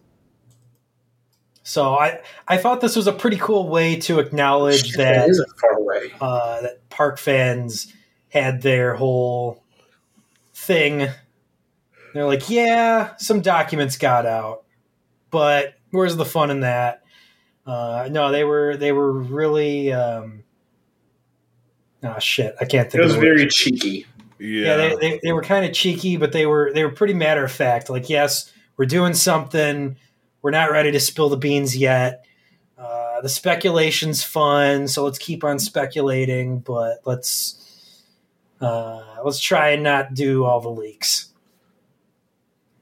So, 1.71 1.95
I, 1.95 2.21
I 2.49 2.57
thought 2.57 2.81
this 2.81 2.97
was 2.97 3.07
a 3.07 3.13
pretty 3.13 3.37
cool 3.37 3.69
way 3.69 3.95
to 4.01 4.19
acknowledge 4.19 4.95
that. 4.95 5.29
It 5.29 5.31
isn't 5.31 5.61
far 5.61 5.75
away. 5.75 6.11
uh, 6.21 6.63
that 6.63 6.91
park 6.91 7.17
fans 7.17 7.95
had 8.29 8.61
their 8.61 8.97
whole 8.97 9.63
thing. 10.53 11.09
They're 12.13 12.27
like, 12.27 12.51
yeah, 12.51 13.15
some 13.19 13.41
documents 13.41 13.99
got 13.99 14.27
out, 14.27 14.65
but 15.31 15.75
where's 15.93 16.17
the 16.17 16.25
fun 16.25 16.51
in 16.51 16.61
that? 16.61 17.05
Uh, 17.65 18.09
no, 18.11 18.33
they 18.33 18.43
were 18.43 18.77
they 18.77 18.91
were 18.91 19.13
really. 19.13 19.93
Um, 19.93 20.43
oh 22.03 22.19
shit, 22.19 22.57
I 22.61 22.65
can't 22.65 22.91
think. 22.91 23.01
It 23.01 23.03
think. 23.03 23.05
was 23.05 23.15
of 23.15 23.21
the 23.21 23.27
word. 23.29 23.37
very 23.37 23.49
cheeky. 23.49 24.07
Yeah. 24.41 24.65
Yeah, 24.65 24.77
they, 24.77 24.97
they, 24.97 25.21
they 25.23 25.33
were 25.33 25.43
kind 25.43 25.65
of 25.65 25.73
cheeky, 25.73 26.17
but 26.17 26.33
they 26.33 26.47
were 26.47 26.73
they 26.75 26.83
were 26.83 26.91
pretty 26.91 27.15
matter 27.15 27.45
of 27.45 27.53
fact. 27.53 27.91
Like, 27.91 28.11
yes, 28.11 28.53
we're 28.77 28.87
doing 28.87 29.15
something. 29.15 29.97
We're 30.43 30.51
not 30.51 30.71
ready 30.71 30.93
to 30.93 31.01
spill 31.01 31.29
the 31.29 31.37
beans 31.37 31.77
yet. 31.77 32.25
Uh, 32.79 33.21
the 33.21 33.29
speculation's 33.29 34.25
fun, 34.25 34.89
so 34.89 35.05
let's 35.05 35.19
keep 35.19 35.45
on 35.45 35.59
speculating, 35.59 36.61
but 36.61 37.01
let's 37.05 37.57
uh, 38.61 39.17
let's 39.25 39.39
try 39.41 39.71
and 39.71 39.83
not 39.83 40.15
do 40.15 40.45
all 40.45 40.61
the 40.61 40.71
leaks. 40.71 41.29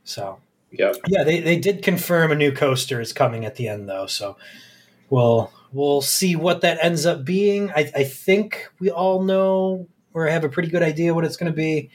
So 0.05 0.39
Yep. 0.71 0.97
yeah, 1.07 1.25
they, 1.25 1.41
they 1.41 1.59
did 1.59 1.83
confirm 1.83 2.31
a 2.31 2.35
new 2.35 2.53
coaster 2.53 3.01
is 3.01 3.13
coming 3.13 3.45
at 3.45 3.55
the 3.57 3.69
end 3.69 3.89
though, 3.89 4.07
so 4.07 4.37
we'll 5.09 5.51
we'll 5.73 6.03
see 6.03 6.37
what 6.37 6.61
that 6.61 6.79
ends 6.83 7.07
up 7.07 7.25
being. 7.25 7.71
I, 7.71 7.91
I 7.95 8.05
think 8.05 8.69
we 8.79 8.91
all 8.91 9.23
know 9.23 9.89
or 10.13 10.27
have 10.27 10.45
a 10.45 10.49
pretty 10.49 10.69
good 10.69 10.83
idea 10.83 11.15
what 11.15 11.25
it's 11.25 11.37
going 11.37 11.51
to 11.51 11.57
be. 11.57 11.91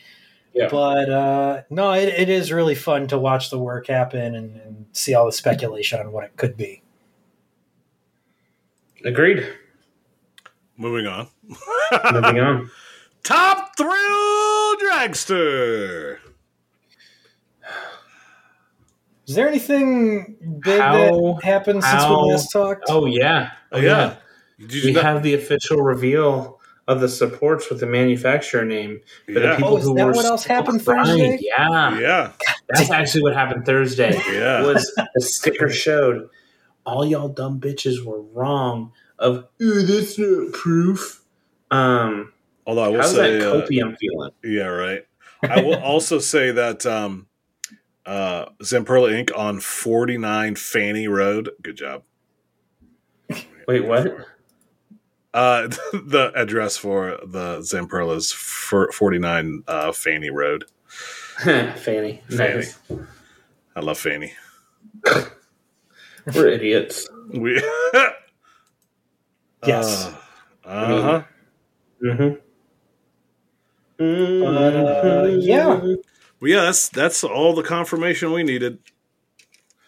Yeah. 0.53 0.67
But 0.69 1.09
uh, 1.09 1.61
no, 1.69 1.93
it, 1.93 2.09
it 2.09 2.29
is 2.29 2.51
really 2.51 2.75
fun 2.75 3.07
to 3.07 3.17
watch 3.17 3.49
the 3.49 3.57
work 3.57 3.87
happen 3.87 4.35
and, 4.35 4.55
and 4.57 4.85
see 4.91 5.13
all 5.15 5.25
the 5.25 5.31
speculation 5.31 5.99
on 5.99 6.11
what 6.11 6.25
it 6.25 6.37
could 6.37 6.55
be. 6.55 6.81
Agreed. 9.03 9.45
Moving 10.77 11.07
on. 11.07 11.27
Moving 12.11 12.39
on. 12.39 12.71
Top 13.23 13.75
thrill 13.77 14.75
dragster. 14.77 16.17
Is 19.27 19.35
there 19.35 19.47
anything 19.47 20.35
big 20.63 20.79
How- 20.81 20.93
that 20.93 21.39
happened 21.43 21.83
since 21.83 22.03
how- 22.03 22.25
we 22.25 22.31
last 22.33 22.51
talked? 22.51 22.83
Oh 22.89 23.05
yeah. 23.05 23.51
Oh 23.71 23.79
yeah. 23.79 24.15
Did 24.59 24.73
you 24.73 24.83
We 24.85 24.91
not- 24.93 25.03
have 25.03 25.23
the 25.23 25.33
official 25.33 25.77
reveal 25.77 26.59
of 26.87 26.99
the 26.99 27.07
supports 27.07 27.69
with 27.69 27.79
the 27.79 27.85
manufacturer 27.85 28.65
name 28.65 28.99
for 29.25 29.39
the 29.39 29.55
people 29.55 29.69
Oh, 29.73 29.77
is 29.77 29.83
who 29.85 29.95
that 29.95 30.05
were 30.07 30.11
what 30.13 30.25
else 30.25 30.43
happened 30.43 30.83
crying. 30.83 31.17
Thursday? 31.17 31.39
Yeah. 31.41 31.99
Yeah. 31.99 32.31
That's 32.69 32.91
actually 32.91 33.23
what 33.23 33.33
happened 33.33 33.65
Thursday. 33.65 34.19
Yeah. 34.31 34.61
Was 34.65 34.91
the 35.15 35.21
sticker 35.21 35.69
showed 35.69 36.29
all 36.85 37.05
y'all 37.05 37.29
dumb 37.29 37.61
bitches 37.61 38.03
were 38.03 38.21
wrong 38.21 38.91
of 39.17 39.45
"Ooh, 39.61 39.81
that's 39.83 40.19
not 40.19 40.51
proof. 40.53 41.23
Um 41.71 42.33
Although 42.65 42.83
I 42.83 42.87
will 42.89 43.01
how's 43.01 43.15
say, 43.15 43.39
that 43.39 43.63
uh, 43.63 43.65
feeling? 43.67 44.31
yeah, 44.43 44.65
right. 44.67 45.05
I 45.41 45.61
will 45.61 45.75
also 45.83 46.19
say 46.19 46.51
that 46.51 46.85
um, 46.85 47.27
uh, 48.05 48.45
Zamperla 48.61 49.11
Inc. 49.25 49.37
on 49.37 49.59
49 49.59 50.55
Fanny 50.55 51.07
Road. 51.09 51.49
Good 51.61 51.75
job. 51.75 52.03
Wait, 53.67 53.85
what? 53.85 54.15
Uh, 55.33 55.67
the 55.93 56.31
address 56.35 56.77
for 56.77 57.19
the 57.25 57.59
Zamperla's 57.59 58.31
for 58.31 58.91
49 58.91 59.63
uh, 59.67 59.91
Fanny 59.91 60.29
Road. 60.29 60.65
Fanny. 61.37 62.21
Nice. 62.29 62.77
I 63.75 63.79
love 63.79 63.97
Fanny. 63.97 64.33
We're 66.33 66.49
idiots. 66.49 67.07
We. 67.29 67.61
Yes. 69.65 70.13
Uh 70.65 71.01
huh. 71.01 71.23
Mm-hmm. 72.03 72.33
But, 74.43 74.75
uh, 74.75 75.25
yeah. 75.39 75.67
Well, 75.67 75.97
yeah, 76.41 76.61
that's 76.63 76.89
that's 76.89 77.23
all 77.23 77.55
the 77.55 77.63
confirmation 77.63 78.33
we 78.33 78.43
needed. 78.43 78.79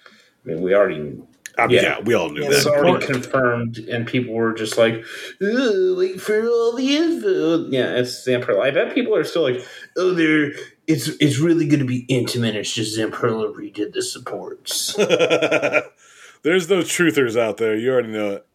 I 0.06 0.48
mean, 0.48 0.62
we 0.62 0.74
already 0.74 1.22
I 1.58 1.68
mean, 1.68 1.76
yeah. 1.78 1.82
Yeah. 1.82 2.00
we 2.02 2.14
all 2.14 2.30
knew 2.30 2.44
Yeah, 2.44 2.50
it's 2.52 2.64
that. 2.66 2.74
already 2.74 3.06
confirmed, 3.06 3.78
and 3.78 4.06
people 4.06 4.34
were 4.34 4.54
just 4.54 4.78
like, 4.78 4.96
"Ugh, 5.42 5.98
"Wait 5.98 6.20
for 6.22 6.46
all 6.48 6.76
the 6.76 6.96
info." 6.98 7.68
Yeah, 7.70 7.96
it's 7.96 8.28
Zamperla. 8.28 8.62
I 8.62 8.72
bet 8.72 8.94
people 8.94 9.16
are 9.16 9.24
still 9.24 9.44
like, 9.44 9.66
"Oh, 9.98 10.14
they're 10.14 10.52
it's 10.88 11.08
it's 11.20 11.40
really 11.40 11.68
going 11.68 11.80
to 11.80 11.86
be 11.86 12.06
Intamin. 12.08 12.56
It's 12.56 12.74
just 12.74 12.98
Zamperla 12.98 13.54
redid 13.54 13.94
the 13.94 14.02
supports." 14.02 14.96
There's 16.44 16.68
those 16.68 16.88
truthers 16.90 17.40
out 17.40 17.58
there. 17.58 17.76
You 17.76 17.92
already 17.92 18.10
know 18.10 18.32
it. 18.34 18.48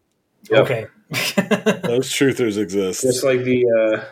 Yep. 0.49 0.59
Okay. 0.61 0.85
Those 1.83 2.09
truthers 2.09 2.57
exist. 2.57 3.01
Just 3.01 3.23
like 3.23 3.43
the 3.43 3.65
uh, 3.67 4.03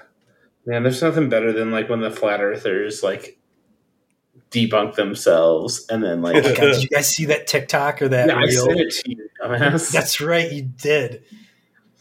man, 0.65 0.83
there's 0.83 1.01
nothing 1.01 1.29
better 1.29 1.53
than 1.53 1.71
like 1.71 1.89
when 1.89 2.01
the 2.01 2.11
flat 2.11 2.41
earthers 2.41 3.01
like 3.03 3.38
debunk 4.51 4.95
themselves, 4.95 5.85
and 5.89 6.03
then 6.03 6.21
like, 6.21 6.43
God, 6.43 6.55
did 6.55 6.83
you 6.83 6.89
guys 6.89 7.13
see 7.13 7.25
that 7.25 7.47
TikTok 7.47 8.01
or 8.01 8.09
that 8.09 8.29
yeah, 8.29 8.37
I 8.37 8.49
sent 8.49 8.79
it 8.79 8.91
to 8.91 9.09
you, 9.11 9.29
dumbass. 9.41 9.91
That's 9.93 10.19
right, 10.21 10.51
you 10.51 10.63
did. 10.63 11.23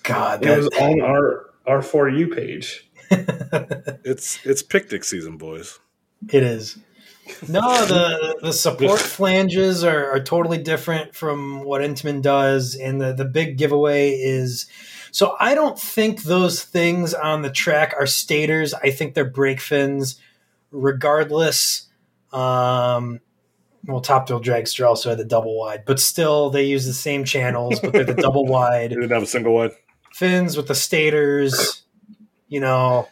God, 0.02 0.44
it 0.44 0.56
was 0.56 0.68
on 0.80 1.00
our 1.00 1.46
our 1.66 1.82
for 1.82 2.08
you 2.08 2.28
page. 2.28 2.84
It's 4.04 4.38
it's 4.44 4.62
picnic 4.62 5.04
season, 5.04 5.36
boys. 5.36 5.78
it 6.30 6.42
is. 6.42 6.78
No, 7.46 7.84
the 7.84 8.38
the 8.40 8.52
support 8.52 9.00
flanges 9.00 9.84
are, 9.84 10.10
are 10.12 10.20
totally 10.20 10.58
different 10.58 11.14
from 11.14 11.62
what 11.64 11.82
Intamin 11.82 12.22
does, 12.22 12.74
and 12.74 13.00
the 13.00 13.12
the 13.12 13.24
big 13.24 13.58
giveaway 13.58 14.12
is. 14.12 14.66
So 15.10 15.36
I 15.40 15.54
don't 15.54 15.78
think 15.78 16.22
those 16.22 16.62
things 16.62 17.12
on 17.12 17.42
the 17.42 17.50
track 17.50 17.94
are 17.98 18.06
stators. 18.06 18.72
I 18.74 18.90
think 18.90 19.14
they're 19.14 19.24
brake 19.24 19.60
fins, 19.60 20.18
regardless. 20.70 21.87
Um, 22.32 23.20
well, 23.86 24.00
Top 24.00 24.28
Thrill 24.28 24.40
Dragster 24.40 24.86
also 24.86 25.10
had 25.10 25.18
the 25.18 25.24
double 25.24 25.58
wide, 25.58 25.84
but 25.86 25.98
still 25.98 26.50
they 26.50 26.64
use 26.64 26.86
the 26.86 26.92
same 26.92 27.24
channels, 27.24 27.80
but 27.80 27.92
they're 27.92 28.04
the 28.04 28.14
double 28.22 28.44
wide. 28.46 28.90
You 28.90 29.00
didn't 29.00 29.12
have 29.12 29.22
a 29.22 29.26
single 29.26 29.54
one. 29.54 29.70
fins 30.12 30.56
with 30.56 30.68
the 30.68 30.74
stators, 30.74 31.82
you 32.48 32.60
know. 32.60 33.08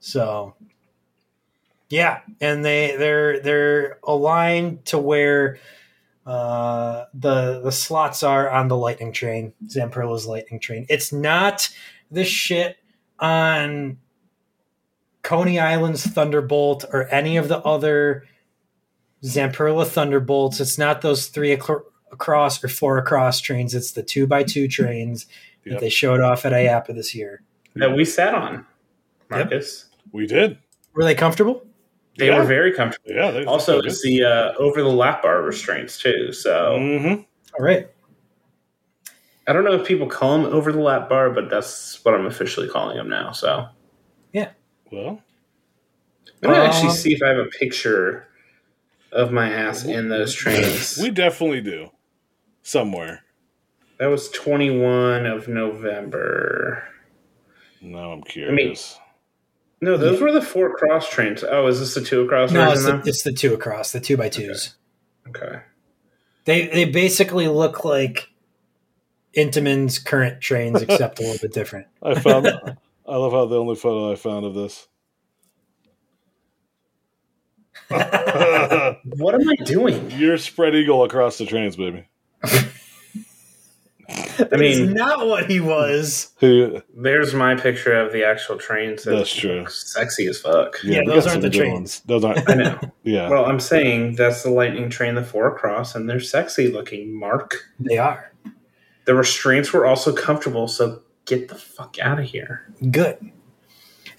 So 0.00 0.54
yeah, 1.88 2.20
and 2.40 2.64
they 2.64 2.96
they're 2.96 3.40
they're 3.40 3.98
aligned 4.02 4.86
to 4.86 4.98
where 4.98 5.58
uh, 6.26 7.04
the 7.14 7.60
the 7.60 7.70
slots 7.70 8.22
are 8.22 8.48
on 8.48 8.68
the 8.68 8.76
lightning 8.76 9.12
train, 9.12 9.52
Zamperla's 9.66 10.26
lightning 10.26 10.58
train. 10.58 10.86
It's 10.88 11.12
not 11.12 11.68
this 12.10 12.28
shit 12.28 12.78
on 13.18 13.98
Coney 15.22 15.58
Island's 15.58 16.04
Thunderbolt 16.06 16.84
or 16.92 17.08
any 17.08 17.36
of 17.36 17.48
the 17.48 17.58
other 17.58 18.24
Zamperla 19.22 19.86
Thunderbolts. 19.86 20.60
It's 20.60 20.78
not 20.78 21.00
those 21.02 21.28
three 21.28 21.52
acro- 21.52 21.84
across 22.10 22.62
or 22.62 22.68
four 22.68 22.98
across 22.98 23.40
trains. 23.40 23.74
It's 23.74 23.92
the 23.92 24.02
two 24.02 24.26
by 24.26 24.42
two 24.42 24.68
trains 24.68 25.26
Yep. 25.64 25.74
that 25.74 25.80
they 25.80 25.88
showed 25.90 26.20
off 26.20 26.44
at 26.44 26.52
IAAPA 26.52 26.94
this 26.94 27.14
year. 27.14 27.42
that 27.76 27.94
we 27.96 28.04
sat 28.04 28.34
on, 28.34 28.66
Marcus. 29.30 29.86
We 30.12 30.26
did. 30.26 30.58
Were 30.94 31.04
they 31.04 31.14
comfortable? 31.14 31.64
They 32.18 32.26
Yeah. 32.26 32.36
were 32.38 32.44
very 32.44 32.70
comfortable. 32.72 33.10
Yeah. 33.14 33.30
they- 33.30 33.44
Also, 33.46 33.78
it's 33.80 34.02
the 34.02 34.24
uh, 34.24 34.52
over 34.58 34.82
the 34.82 34.88
lap 34.90 35.22
bar 35.22 35.40
restraints 35.40 35.96
too. 35.98 36.32
So 36.32 36.76
Mhm. 36.78 37.24
All 37.58 37.64
right. 37.64 37.88
I 39.46 39.52
don't 39.54 39.64
know 39.64 39.72
if 39.72 39.86
people 39.86 40.06
call 40.06 40.36
them 40.42 40.52
over 40.52 40.70
the 40.70 40.80
lap 40.80 41.08
bar, 41.08 41.30
but 41.30 41.48
that's 41.48 42.04
what 42.04 42.14
I'm 42.14 42.26
officially 42.26 42.68
calling 42.68 42.96
them 42.98 43.08
now. 43.08 43.32
So 43.32 43.66
Well, 44.92 45.22
I'm 46.42 46.50
gonna 46.50 46.64
actually 46.64 46.88
Um, 46.90 46.94
see 46.94 47.14
if 47.14 47.22
I 47.22 47.28
have 47.28 47.38
a 47.38 47.46
picture 47.46 48.26
of 49.10 49.32
my 49.32 49.50
ass 49.50 49.84
in 49.84 50.08
those 50.08 50.34
trains. 50.34 50.98
We 51.00 51.10
definitely 51.10 51.60
do. 51.62 51.90
Somewhere. 52.62 53.24
that 53.98 54.06
was 54.06 54.30
21 54.30 55.26
of 55.26 55.46
November. 55.48 56.84
Now 57.80 58.12
I'm 58.12 58.22
curious. 58.22 58.98
No, 59.80 59.96
those 59.96 60.20
were 60.20 60.30
the 60.32 60.42
four 60.42 60.76
cross 60.76 61.08
trains. 61.08 61.42
Oh, 61.48 61.66
is 61.66 61.80
this 61.80 61.94
the 61.94 62.00
two 62.02 62.20
across 62.22 62.52
No, 62.52 62.70
it's 62.70 62.84
the, 62.84 63.02
it's 63.04 63.22
the 63.24 63.32
two 63.32 63.52
across, 63.54 63.90
the 63.92 64.00
two 64.00 64.16
by 64.16 64.28
twos. 64.28 64.74
now? 65.26 65.30
okay. 65.30 65.60
They 66.44 66.66
they 66.68 66.84
basically 66.84 67.48
look 67.48 67.84
like 67.84 68.28
Intamin's 69.36 69.98
current 69.98 70.40
trains, 70.40 70.80
except 70.82 71.18
a 71.18 71.22
little 71.22 71.38
bit 71.40 71.52
different. 71.52 71.86
I 72.02 72.18
found. 72.18 72.46
I 73.06 73.16
love 73.16 73.32
how 73.32 73.46
the 73.46 73.58
only 73.58 73.74
photo 73.76 74.12
I 74.12 74.16
found 74.16 74.44
of 74.46 74.54
this. 74.54 74.88
What 79.16 79.34
am 79.34 79.48
I 79.48 79.56
doing? 79.64 80.10
You're 80.12 80.38
spread 80.38 80.74
eagle 80.74 81.04
across 81.04 81.36
the 81.38 81.44
trains, 81.46 81.76
baby. 81.76 82.06
I 84.52 84.56
mean- 84.56 84.92
not 84.94 85.26
what 85.26 85.50
he 85.50 85.60
was. 85.60 86.30
Who? 86.38 86.80
There's 86.96 87.34
my 87.34 87.54
picture 87.54 87.92
of 87.98 88.12
the 88.12 88.24
actual 88.24 88.56
trains. 88.58 89.04
that 89.04 89.14
That's 89.16 89.34
true. 89.34 89.66
Sexy 89.68 90.26
as 90.26 90.40
fuck. 90.40 90.76
Yeah, 90.84 91.00
we 91.00 91.06
those 91.06 91.26
aren't 91.26 91.42
the 91.42 91.50
trains. 91.50 91.72
ones. 91.72 92.00
Those 92.06 92.24
aren't. 92.24 92.48
I 92.48 92.54
know. 92.54 92.78
Yeah. 93.04 93.28
Well, 93.28 93.44
I'm 93.46 93.60
saying 93.60 94.16
that's 94.16 94.42
the 94.42 94.50
lightning 94.50 94.88
train, 94.90 95.14
the 95.14 95.24
four 95.24 95.48
across, 95.48 95.94
and 95.94 96.08
they're 96.08 96.20
sexy 96.20 96.68
looking. 96.68 97.14
Mark. 97.18 97.56
They 97.80 97.98
are 97.98 98.32
The 99.04 99.14
restraints 99.14 99.72
were 99.72 99.86
also 99.86 100.12
comfortable, 100.14 100.68
so 100.68 101.02
get 101.24 101.48
the 101.48 101.54
fuck 101.54 101.98
out 102.00 102.18
of 102.18 102.24
here. 102.24 102.72
good. 102.90 103.18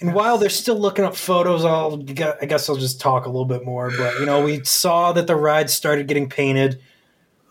And 0.00 0.12
while 0.12 0.38
they're 0.38 0.50
still 0.50 0.78
looking 0.78 1.04
up 1.04 1.16
photos, 1.16 1.64
I'll 1.64 2.02
I 2.40 2.46
guess 2.46 2.68
I'll 2.68 2.76
just 2.76 3.00
talk 3.00 3.26
a 3.26 3.28
little 3.28 3.44
bit 3.44 3.64
more. 3.64 3.90
But 3.96 4.18
you 4.18 4.26
know, 4.26 4.44
we 4.44 4.64
saw 4.64 5.12
that 5.12 5.26
the 5.26 5.36
ride 5.36 5.70
started 5.70 6.08
getting 6.08 6.28
painted, 6.28 6.80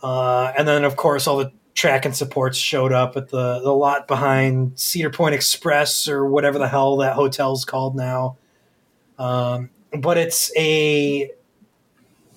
uh, 0.01 0.51
and 0.57 0.67
then 0.67 0.83
of 0.83 0.95
course 0.95 1.25
all 1.25 1.37
the 1.37 1.51
track 1.73 2.05
and 2.05 2.15
supports 2.15 2.57
showed 2.57 2.91
up 2.91 3.15
at 3.17 3.29
the 3.29 3.59
the 3.59 3.73
lot 3.73 4.07
behind 4.07 4.77
Cedar 4.79 5.09
Point 5.09 5.35
Express 5.35 6.07
or 6.07 6.25
whatever 6.25 6.59
the 6.59 6.67
hell 6.67 6.97
that 6.97 7.15
hotel's 7.15 7.65
called 7.65 7.95
now. 7.95 8.37
Um, 9.17 9.69
but 9.91 10.17
it's 10.17 10.51
a 10.57 11.31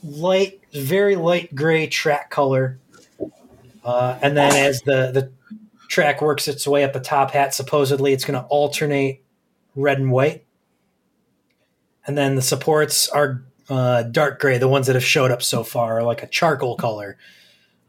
light, 0.04 0.60
very 0.72 1.16
light 1.16 1.54
gray 1.54 1.88
track 1.88 2.30
color, 2.30 2.78
uh, 3.84 4.18
and 4.22 4.36
then 4.36 4.54
as 4.54 4.82
the 4.82 5.10
the 5.12 5.30
track 5.88 6.20
works 6.20 6.48
its 6.48 6.66
way 6.66 6.84
up 6.84 6.92
the 6.92 7.00
top 7.00 7.30
hat, 7.30 7.54
supposedly 7.54 8.12
it's 8.12 8.24
going 8.24 8.40
to 8.40 8.46
alternate 8.48 9.24
red 9.74 9.98
and 9.98 10.10
white. 10.10 10.44
And 12.06 12.16
then 12.16 12.36
the 12.36 12.42
supports 12.42 13.08
are 13.08 13.44
uh, 13.68 14.04
dark 14.04 14.40
gray. 14.40 14.58
The 14.58 14.68
ones 14.68 14.86
that 14.86 14.94
have 14.94 15.04
showed 15.04 15.30
up 15.30 15.42
so 15.42 15.64
far 15.64 15.98
are 15.98 16.04
like 16.04 16.22
a 16.22 16.28
charcoal 16.28 16.76
color, 16.76 17.18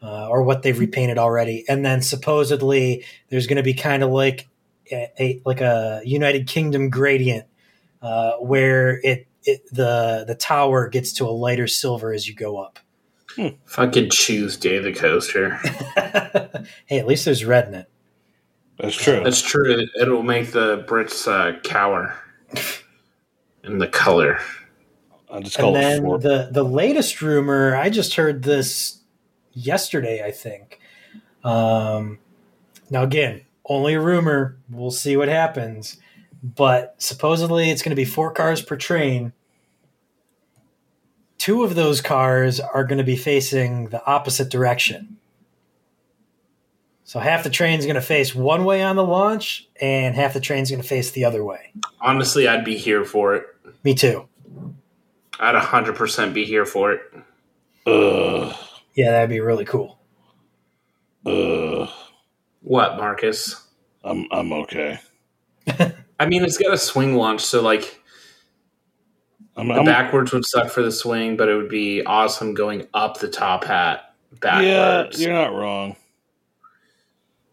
uh, 0.02 0.28
or 0.28 0.44
what 0.44 0.64
they've 0.64 0.78
repainted 0.78 1.18
already. 1.18 1.66
And 1.68 1.86
then 1.86 2.02
supposedly 2.02 3.06
there's 3.30 3.48
going 3.48 3.58
to 3.58 3.64
be 3.64 3.74
kind 3.74 4.04
of 4.04 4.10
like 4.10 4.48
a, 4.92 5.12
a 5.20 5.42
like 5.46 5.62
a 5.62 6.02
United 6.04 6.48
Kingdom 6.48 6.90
gradient, 6.90 7.46
uh, 8.02 8.34
where 8.34 9.00
it, 9.04 9.28
it 9.44 9.62
the 9.72 10.26
the 10.28 10.36
tower 10.36 10.88
gets 10.88 11.14
to 11.14 11.26
a 11.26 11.30
lighter 11.32 11.68
silver 11.68 12.12
as 12.12 12.28
you 12.28 12.34
go 12.34 12.58
up. 12.58 12.80
Fucking 13.66 14.10
choose 14.12 14.58
David 14.58 14.96
Coaster. 14.96 15.56
hey, 16.86 17.00
at 17.00 17.08
least 17.08 17.26
there's 17.26 17.46
red 17.46 17.68
in 17.68 17.74
it. 17.76 17.90
That's 18.80 18.96
true. 18.96 19.22
That's 19.24 19.42
true. 19.42 19.88
It'll 20.00 20.24
make 20.24 20.52
the 20.52 20.84
Brits 20.88 21.28
uh, 21.28 21.60
cower 21.62 22.16
in 23.64 23.80
the 23.80 23.88
color. 23.88 24.40
I 25.30 25.40
just 25.42 25.58
call 25.58 25.76
and 25.76 25.78
it 25.78 25.82
then 25.82 26.04
four. 26.04 26.20
the 26.20 26.50
the 26.52 26.64
latest 26.64 27.22
rumor, 27.22 27.76
I 27.76 27.90
just 27.90 28.16
heard 28.16 28.44
this 28.44 29.02
yesterday, 29.52 30.24
I 30.24 30.32
think. 30.32 30.80
Um, 31.44 32.20
now 32.90 33.04
again, 33.04 33.42
only 33.66 33.96
a 33.96 34.02
rumor. 34.02 34.58
We'll 34.70 34.92
see 34.92 35.18
what 35.18 35.28
happens. 35.28 35.98
But 36.44 36.96
supposedly, 37.00 37.70
it's 37.70 37.82
going 37.82 37.92
to 37.92 37.96
be 37.96 38.06
four 38.06 38.32
cars 38.32 38.62
per 38.62 38.78
train. 38.78 39.34
Two 41.38 41.64
of 41.64 41.76
those 41.76 42.02
cars 42.02 42.60
are 42.60 42.84
going 42.84 42.98
to 42.98 43.04
be 43.04 43.16
facing 43.16 43.90
the 43.90 44.04
opposite 44.06 44.50
direction. 44.50 45.18
So 47.04 47.20
half 47.20 47.44
the 47.44 47.50
train's 47.50 47.86
going 47.86 47.96
to 47.96 48.02
face 48.02 48.36
one 48.36 48.66
way 48.66 48.84
on 48.84 48.98
the 48.98 49.04
launch, 49.04 49.68
and 49.80 50.14
half 50.16 50.34
the 50.34 50.42
train's 50.42 50.70
going 50.70 50.82
to 50.82 50.88
face 50.88 51.12
the 51.12 51.24
other 51.24 51.44
way. 51.44 51.72
Honestly, 52.02 52.48
I'd 52.48 52.66
be 52.66 52.78
here 52.78 53.06
for 53.06 53.36
it. 53.36 53.46
Me 53.84 53.94
too. 53.94 54.28
I'd 55.40 55.56
100% 55.56 56.34
be 56.34 56.44
here 56.44 56.66
for 56.66 56.92
it. 56.92 57.02
Ugh. 57.86 58.54
Yeah, 58.94 59.12
that'd 59.12 59.30
be 59.30 59.40
really 59.40 59.64
cool. 59.64 60.00
Ugh. 61.26 61.88
What, 62.62 62.98
Marcus? 62.98 63.68
I'm 64.04 64.28
I'm 64.32 64.52
okay. 64.52 65.00
I 66.20 66.26
mean, 66.26 66.44
it's 66.44 66.58
got 66.58 66.74
a 66.74 66.78
swing 66.78 67.16
launch, 67.16 67.42
so 67.42 67.62
like 67.62 68.02
I'm, 69.58 69.68
the 69.70 69.74
I'm 69.76 69.86
backwards 69.86 70.32
would 70.34 70.46
suck 70.46 70.70
for 70.70 70.82
the 70.84 70.92
swing, 70.92 71.36
but 71.36 71.50
it 71.50 71.56
would 71.56 71.70
be 71.70 72.04
awesome 72.06 72.54
going 72.54 72.88
up 72.94 73.20
the 73.20 73.28
top 73.28 73.64
hat 73.64 74.14
backwards. 74.40 75.20
yeah, 75.20 75.28
you're 75.28 75.36
not 75.36 75.54
wrong. 75.54 75.96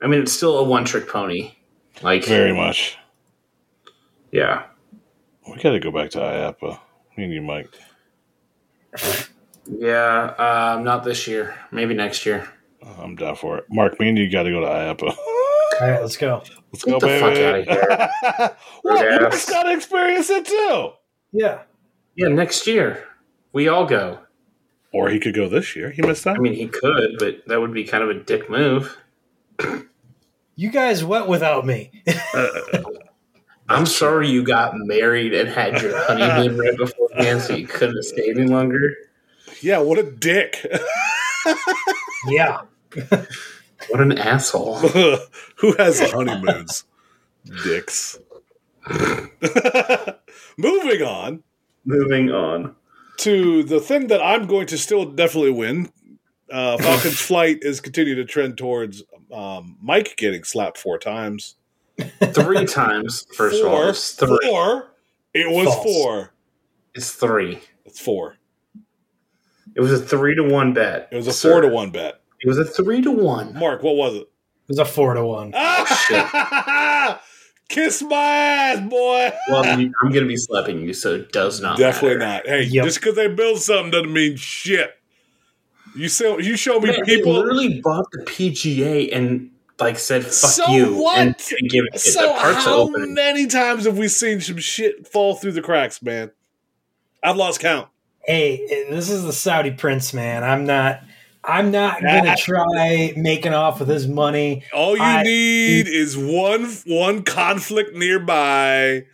I 0.02 0.06
mean, 0.06 0.20
it's 0.20 0.32
still 0.32 0.58
a 0.58 0.64
one 0.64 0.84
trick 0.84 1.08
pony. 1.08 1.52
Like, 2.02 2.24
Very 2.26 2.52
much. 2.54 2.98
yeah. 4.30 4.64
We 5.48 5.56
got 5.62 5.70
to 5.72 5.80
go 5.80 5.90
back 5.90 6.10
to 6.10 6.18
IAAPA. 6.18 6.78
Me 7.16 7.24
and 7.24 7.32
you, 7.32 7.42
Mike. 7.42 7.70
Yeah, 9.66 10.74
um, 10.76 10.84
not 10.84 11.04
this 11.04 11.26
year. 11.26 11.56
Maybe 11.72 11.94
next 11.94 12.26
year. 12.26 12.46
I'm 12.98 13.16
down 13.16 13.34
for 13.36 13.56
it. 13.56 13.64
Mark, 13.70 13.98
me 13.98 14.10
and 14.10 14.18
you 14.18 14.30
got 14.30 14.42
to 14.42 14.50
go 14.50 14.60
to 14.60 14.66
IAAPA. 14.66 15.02
All 15.16 15.78
right, 15.80 16.00
let's 16.02 16.18
go. 16.18 16.42
Let's 16.70 16.84
Get 16.84 16.90
go, 16.90 16.98
the 17.00 17.06
baby. 17.06 17.64
fuck 17.64 17.88
outta 17.88 18.10
here. 18.42 18.56
what? 18.82 19.00
Rude 19.06 19.20
Mark's 19.22 19.36
ass. 19.36 19.50
got 19.50 19.62
to 19.62 19.72
experience 19.72 20.28
it 20.28 20.44
too. 20.44 20.90
Yeah. 21.32 21.62
Yeah, 22.16 22.28
next 22.28 22.66
year. 22.66 23.06
We 23.52 23.68
all 23.68 23.86
go. 23.86 24.20
Or 24.92 25.08
he 25.10 25.18
could 25.18 25.34
go 25.34 25.48
this 25.48 25.74
year. 25.74 25.90
He 25.90 26.02
missed 26.02 26.26
out. 26.26 26.36
I 26.36 26.40
mean, 26.40 26.54
he 26.54 26.68
could, 26.68 27.16
but 27.18 27.42
that 27.46 27.60
would 27.60 27.72
be 27.72 27.84
kind 27.84 28.04
of 28.04 28.10
a 28.10 28.14
dick 28.14 28.48
move. 28.50 28.96
You 30.56 30.70
guys 30.70 31.02
went 31.02 31.26
without 31.26 31.66
me. 31.66 31.90
I'm 33.68 33.86
sorry 33.86 34.28
you 34.28 34.44
got 34.44 34.74
married 34.76 35.34
and 35.34 35.48
had 35.48 35.82
your 35.82 35.92
honeymoon 36.06 36.56
right 36.56 36.76
beforehand, 36.76 37.42
so 37.42 37.56
you 37.56 37.66
couldn't 37.66 37.96
have 37.96 38.04
stayed 38.04 38.38
any 38.38 38.46
longer. 38.46 38.94
yeah, 39.62 39.78
what 39.78 39.98
a 39.98 40.04
dick. 40.04 40.64
yeah. 42.28 42.60
What 43.88 44.00
an 44.00 44.16
asshole. 44.16 44.76
Who 44.76 45.72
has 45.76 46.00
honeymoons? 46.12 46.84
Dicks. 47.64 48.20
Moving 50.56 51.02
on 51.02 51.42
Moving 51.84 52.30
on. 52.30 52.74
to 53.18 53.62
the 53.62 53.80
thing 53.80 54.06
that 54.08 54.22
I'm 54.22 54.46
going 54.46 54.66
to 54.68 54.78
still 54.78 55.04
definitely 55.04 55.50
win. 55.52 55.90
Uh, 56.50 56.76
Falcon's 56.82 57.20
flight 57.20 57.58
is 57.62 57.80
continuing 57.80 58.18
to 58.18 58.24
trend 58.24 58.56
towards 58.58 59.02
um, 59.32 59.76
Mike 59.80 60.16
getting 60.16 60.44
slapped 60.44 60.78
four 60.78 60.98
times. 60.98 61.56
Three 62.32 62.64
times, 62.66 63.26
first 63.36 63.60
of 63.60 63.66
all. 63.66 63.76
four, 63.82 63.88
It's 63.90 64.12
three. 64.14 64.38
four. 64.42 64.90
It 65.32 65.50
was 65.50 65.66
False. 65.66 65.84
four. 65.84 66.34
It's 66.94 67.12
three. 67.12 67.60
It's 67.84 68.00
four. 68.00 68.36
It 69.76 69.80
was 69.80 69.92
a 69.92 69.98
three 69.98 70.34
to 70.36 70.42
one 70.42 70.72
bet. 70.72 71.08
It 71.12 71.16
was 71.16 71.26
a 71.26 71.32
sir. 71.32 71.50
four 71.52 71.60
to 71.62 71.68
one 71.68 71.90
bet. 71.90 72.20
It 72.40 72.48
was 72.48 72.58
a 72.58 72.64
three 72.64 73.00
to 73.02 73.10
one. 73.10 73.54
Mark, 73.58 73.82
what 73.82 73.96
was 73.96 74.14
it? 74.14 74.20
It 74.22 74.68
was 74.68 74.78
a 74.78 74.84
four 74.84 75.14
to 75.14 75.24
one. 75.24 75.52
Oh, 75.54 77.18
Kiss 77.68 78.02
my 78.02 78.16
ass, 78.16 78.80
boy. 78.88 79.32
Well, 79.50 79.64
I'm 79.64 79.92
going 80.02 80.24
to 80.24 80.26
be 80.26 80.36
slapping 80.36 80.80
you, 80.80 80.92
so 80.92 81.14
it 81.14 81.32
does 81.32 81.60
not 81.60 81.78
Definitely 81.78 82.18
matter. 82.18 82.44
not. 82.44 82.46
Hey, 82.46 82.62
Yep. 82.64 82.84
just 82.84 83.00
because 83.00 83.16
they 83.16 83.28
build 83.28 83.58
something 83.60 83.90
doesn't 83.90 84.12
mean 84.12 84.36
shit. 84.36 84.90
You 85.96 86.08
show 86.08 86.38
you 86.38 86.56
show 86.56 86.80
me 86.80 86.88
Man, 86.90 86.96
they 87.06 87.16
people. 87.16 87.34
literally 87.34 87.80
bought 87.80 88.06
the 88.12 88.18
PGA 88.24 89.10
and 89.16 89.50
like 89.78 89.96
said 89.98 90.24
"fuck 90.24 90.34
So 90.34 90.66
you" 90.68 90.96
what? 90.96 91.18
and 91.18 91.36
didn't 91.36 91.70
give 91.70 91.84
it 91.92 92.00
So 92.00 92.20
the 92.22 92.28
parts 92.40 92.64
how 92.64 92.80
open. 92.80 93.14
many 93.14 93.46
times 93.46 93.84
have 93.84 93.96
we 93.96 94.08
seen 94.08 94.40
some 94.40 94.58
shit 94.58 95.06
fall 95.06 95.36
through 95.36 95.52
the 95.52 95.62
cracks, 95.62 96.02
man? 96.02 96.32
I've 97.22 97.36
lost 97.36 97.60
count. 97.60 97.88
Hey, 98.26 98.66
this 98.90 99.08
is 99.08 99.22
the 99.22 99.32
Saudi 99.32 99.70
prince, 99.70 100.12
man. 100.12 100.42
I'm 100.42 100.66
not. 100.66 101.00
I'm 101.46 101.70
not 101.70 102.00
gonna 102.02 102.36
try 102.36 103.12
making 103.16 103.52
off 103.54 103.80
with 103.80 103.88
his 103.88 104.06
money. 104.08 104.64
All 104.72 104.96
you 104.96 105.02
I- 105.02 105.22
need 105.22 105.86
is 105.88 106.16
one 106.16 106.64
one 106.86 107.22
conflict 107.22 107.94
nearby. 107.94 109.04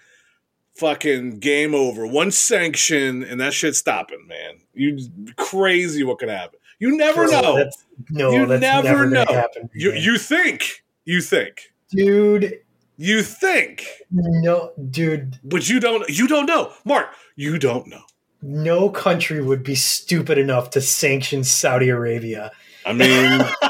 Fucking 0.76 1.40
game 1.40 1.74
over. 1.74 2.06
One 2.06 2.30
sanction, 2.30 3.22
and 3.22 3.38
that 3.40 3.52
shit's 3.52 3.78
stopping, 3.78 4.26
man. 4.26 4.60
You 4.72 4.98
crazy 5.36 6.02
what 6.04 6.18
could 6.18 6.30
happen. 6.30 6.58
You 6.78 6.96
never 6.96 7.26
know. 7.26 7.56
That's, 7.56 7.84
no, 8.08 8.30
You 8.30 8.46
that's 8.46 8.60
never 8.62 9.06
never, 9.06 9.06
know. 9.10 9.24
happen. 9.28 9.68
You 9.74 9.92
you 9.92 10.16
think. 10.16 10.82
You 11.04 11.20
think. 11.20 11.72
dude. 11.90 12.60
You 12.96 13.22
think. 13.22 13.86
No, 14.10 14.72
dude. 14.90 15.38
But 15.44 15.68
you 15.68 15.80
don't 15.80 16.08
you 16.08 16.26
don't 16.28 16.46
know. 16.46 16.72
Mark, 16.84 17.08
you 17.36 17.58
don't 17.58 17.86
know. 17.86 18.02
No 18.42 18.88
country 18.90 19.42
would 19.42 19.62
be 19.62 19.74
stupid 19.74 20.38
enough 20.38 20.70
to 20.70 20.80
sanction 20.80 21.44
Saudi 21.44 21.88
Arabia. 21.88 22.50
I 22.86 22.92
mean, 22.92 23.40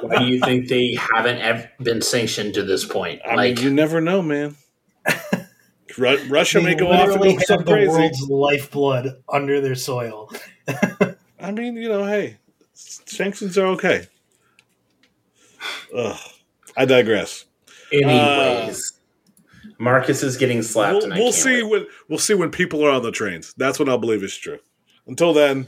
Why 0.00 0.18
do 0.18 0.26
you 0.26 0.40
think 0.40 0.68
they 0.68 0.94
haven't 0.94 1.38
ev- 1.38 1.68
been 1.80 2.02
sanctioned 2.02 2.54
to 2.54 2.62
this 2.62 2.84
point? 2.84 3.22
I 3.24 3.34
like, 3.34 3.56
mean, 3.56 3.64
you 3.64 3.70
never 3.72 4.00
know, 4.00 4.20
man. 4.22 4.56
Ru- 5.96 6.22
Russia 6.28 6.60
may 6.60 6.74
They 6.74 6.80
go 6.80 6.88
off 6.92 7.08
and 7.08 7.08
literally 7.08 7.32
do 7.32 7.38
have 7.38 7.46
something 7.46 7.66
the 7.66 7.72
crazy. 7.72 7.88
world's 7.90 8.22
lifeblood 8.28 9.22
under 9.32 9.60
their 9.60 9.74
soil. 9.74 10.30
I 11.40 11.52
mean, 11.52 11.76
you 11.76 11.88
know, 11.88 12.04
hey, 12.04 12.36
sanctions 12.74 13.56
are 13.56 13.66
okay. 13.68 14.06
Ugh, 15.96 16.18
I 16.76 16.84
digress. 16.84 17.46
anyways, 17.92 18.92
uh, 18.92 18.95
Marcus 19.78 20.22
is 20.22 20.36
getting 20.36 20.62
slapped. 20.62 20.94
We'll, 20.94 21.04
and 21.04 21.14
I 21.14 21.16
we'll 21.16 21.26
can't 21.32 21.34
see 21.34 21.62
wait. 21.62 21.70
when 21.70 21.86
we'll 22.08 22.18
see 22.18 22.34
when 22.34 22.50
people 22.50 22.84
are 22.84 22.90
on 22.90 23.02
the 23.02 23.10
trains. 23.12 23.54
That's 23.56 23.78
when 23.78 23.88
I'll 23.88 23.98
believe 23.98 24.22
it's 24.22 24.36
true. 24.36 24.58
Until 25.06 25.32
then, 25.32 25.66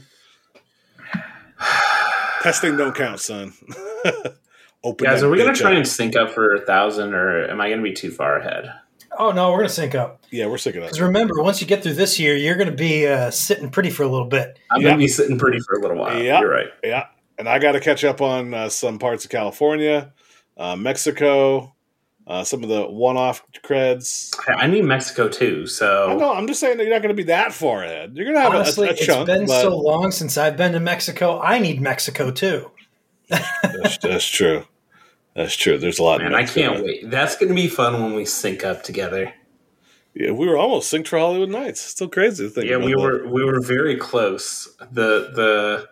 testing 2.41 2.77
don't 2.77 2.95
count, 2.95 3.19
son. 3.19 3.53
Open 4.83 5.05
Guys, 5.05 5.19
that 5.21 5.27
are 5.27 5.29
we 5.29 5.37
gonna 5.37 5.53
try 5.53 5.71
up. 5.71 5.77
and 5.77 5.87
sync 5.87 6.15
up 6.15 6.31
for 6.31 6.55
a 6.55 6.61
thousand, 6.61 7.13
or 7.13 7.49
am 7.49 7.59
I 7.59 7.69
gonna 7.69 7.81
be 7.81 7.91
too 7.93 8.11
far 8.11 8.37
ahead? 8.37 8.71
Oh 9.17 9.31
no, 9.31 9.51
we're 9.51 9.57
gonna 9.57 9.69
sync 9.69 9.93
up. 9.93 10.23
Yeah, 10.31 10.45
we're 10.47 10.57
sick 10.57 10.75
of 10.75 10.81
that. 10.81 10.87
Because 10.87 11.01
remember, 11.01 11.41
once 11.43 11.59
you 11.59 11.67
get 11.67 11.83
through 11.83 11.95
this 11.95 12.17
year, 12.19 12.35
you're 12.35 12.55
gonna 12.55 12.71
be 12.71 13.05
uh, 13.05 13.29
sitting 13.29 13.69
pretty 13.69 13.89
for 13.89 14.03
a 14.03 14.07
little 14.07 14.27
bit. 14.27 14.57
I'm 14.71 14.81
Yeah. 14.81 14.89
gonna 14.89 14.99
be 14.99 15.07
sitting 15.09 15.37
pretty 15.37 15.59
for 15.59 15.75
a 15.77 15.81
little 15.81 15.97
while. 15.97 16.17
Yeah. 16.21 16.39
You're 16.39 16.49
right. 16.51 16.67
Yeah, 16.81 17.07
and 17.37 17.49
I 17.49 17.59
got 17.59 17.73
to 17.73 17.81
catch 17.81 18.05
up 18.05 18.21
on 18.21 18.53
uh, 18.53 18.69
some 18.69 18.99
parts 18.99 19.25
of 19.25 19.31
California, 19.31 20.13
uh, 20.57 20.77
Mexico, 20.77 21.75
uh, 22.29 22.43
some 22.43 22.63
of 22.63 22.69
the 22.69 22.83
one-off 22.85 23.43
creds. 23.63 24.33
I 24.47 24.67
need 24.67 24.85
Mexico 24.85 25.27
too. 25.27 25.63
I 25.65 25.67
So 25.67 26.17
know. 26.17 26.31
I'm 26.33 26.47
just 26.47 26.59
saying 26.61 26.77
that 26.77 26.83
you're 26.83 26.93
not 26.93 27.01
going 27.01 27.13
to 27.15 27.21
be 27.21 27.27
that 27.27 27.51
far 27.51 27.83
ahead. 27.83 28.15
You're 28.15 28.25
going 28.25 28.37
to 28.37 28.41
have 28.41 28.53
Honestly, 28.53 28.87
a, 28.87 28.91
a, 28.91 28.93
a 28.93 28.95
it's 28.95 29.05
chunk. 29.05 29.25
been 29.25 29.45
but 29.47 29.61
so 29.61 29.75
long 29.75 30.11
since 30.11 30.37
I've 30.37 30.55
been 30.55 30.71
to 30.73 30.79
Mexico. 30.79 31.41
I 31.41 31.59
need 31.59 31.81
Mexico 31.81 32.31
too. 32.31 32.71
that's, 33.27 33.97
that's 33.97 34.27
true. 34.27 34.63
That's 35.35 35.55
true. 35.55 35.77
There's 35.77 35.99
a 35.99 36.03
lot. 36.03 36.21
in 36.21 36.31
man, 36.31 36.35
I 36.35 36.45
can't 36.45 36.83
wait. 36.83 37.09
That's 37.09 37.35
gonna 37.35 37.53
be 37.53 37.67
fun 37.67 38.01
when 38.01 38.13
we 38.13 38.25
sync 38.25 38.63
up 38.65 38.83
together. 38.83 39.33
Yeah, 40.15 40.31
we 40.31 40.47
were 40.47 40.57
almost 40.57 40.91
synced 40.91 41.07
for 41.07 41.19
Hollywood 41.19 41.49
Nights. 41.49 41.81
It's 41.83 41.91
Still 41.91 42.09
crazy 42.09 42.45
to 42.45 42.49
think. 42.49 42.67
Yeah, 42.67 42.77
about 42.77 42.85
we 42.85 42.93
that. 42.93 42.99
were 42.99 43.27
we 43.27 43.45
were 43.45 43.61
very 43.61 43.95
close. 43.95 44.67
The 44.91 45.31
the 45.33 45.87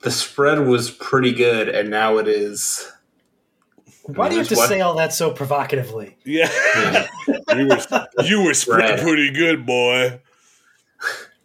the 0.00 0.10
spread 0.10 0.60
was 0.60 0.90
pretty 0.90 1.32
good, 1.32 1.68
and 1.68 1.90
now 1.90 2.18
it 2.18 2.28
is. 2.28 2.90
Why 4.14 4.28
do 4.28 4.34
you 4.36 4.40
have 4.40 4.48
to 4.48 4.54
What? 4.56 4.68
say 4.70 4.80
all 4.80 4.94
that 4.96 5.12
so 5.12 5.30
provocatively? 5.30 6.16
Yeah, 6.24 6.50
Yeah. 6.74 7.06
you 7.54 7.66
were 7.68 8.24
you 8.24 8.42
were 8.42 8.54
spread 8.54 8.90
Right. 8.90 9.00
pretty 9.00 9.30
good, 9.32 9.66
boy. 9.66 10.20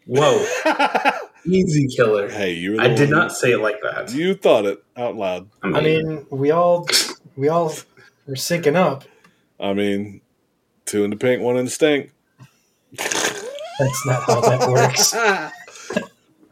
Whoa, 0.06 0.46
easy 1.46 1.88
killer. 1.96 2.30
hey, 2.30 2.54
you. 2.54 2.72
Were 2.72 2.78
the 2.78 2.84
I 2.84 2.88
did 2.96 3.10
not 3.10 3.32
say 3.34 3.52
it 3.52 3.60
like 3.60 3.82
that. 3.84 4.12
You 4.14 4.34
thought 4.34 4.66
it 4.66 4.84
out 4.98 5.16
loud. 5.16 5.50
I 5.62 5.82
mean, 5.82 6.26
we 6.30 6.52
all 6.52 6.88
we 7.36 7.50
all 7.50 7.68
are 8.28 8.34
syncing 8.36 8.76
up. 8.76 9.04
I 9.60 9.74
mean, 9.74 10.22
two 10.86 11.04
in 11.04 11.10
the 11.10 11.16
pink, 11.18 11.42
one 11.42 11.58
in 11.58 11.66
the 11.66 11.72
stink. 11.72 12.12
That's 12.98 14.06
not 14.06 14.24
how 14.24 14.42
that 14.42 14.70
works. 14.70 15.14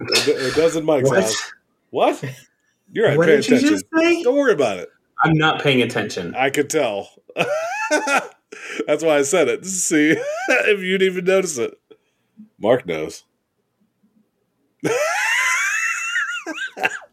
It, 0.03 0.27
it 0.29 0.55
does 0.55 0.75
in 0.75 0.83
Mike's 0.83 1.07
What? 1.09 1.21
house. 1.21 1.51
What? 1.91 2.23
You're 2.91 3.07
right. 3.09 3.17
what 3.19 3.27
pay 3.27 3.35
did 3.35 3.47
you 3.47 3.55
attention. 3.57 3.75
just 3.75 3.85
say? 3.95 4.23
Don't 4.23 4.35
worry 4.35 4.53
about 4.53 4.79
it. 4.79 4.89
I'm 5.23 5.37
not 5.37 5.61
paying 5.61 5.81
attention. 5.81 6.33
I 6.35 6.49
could 6.49 6.69
tell. 6.69 7.09
That's 8.87 9.03
why 9.03 9.17
I 9.17 9.21
said 9.21 9.47
it. 9.47 9.65
See 9.65 10.15
if 10.47 10.79
you'd 10.81 11.01
even 11.01 11.25
notice 11.25 11.57
it. 11.57 11.73
Mark 12.59 12.85
knows. 12.85 13.23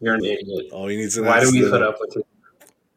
You're 0.01 0.15
an 0.15 0.25
idiot. 0.25 0.67
Oh, 0.71 0.87
he 0.87 0.97
needs 0.97 1.17
an 1.17 1.25
Why 1.25 1.41
do 1.41 1.51
we 1.51 1.69
put 1.69 1.83
up 1.83 1.97
with 1.99 2.17
it? 2.17 2.25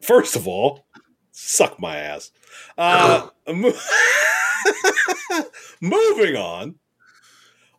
First 0.01 0.35
of 0.35 0.47
all, 0.47 0.85
suck 1.31 1.79
my 1.79 1.97
ass. 1.97 2.31
Uh, 2.77 3.27
mo- 3.53 3.73
moving 5.81 6.35
on. 6.35 6.75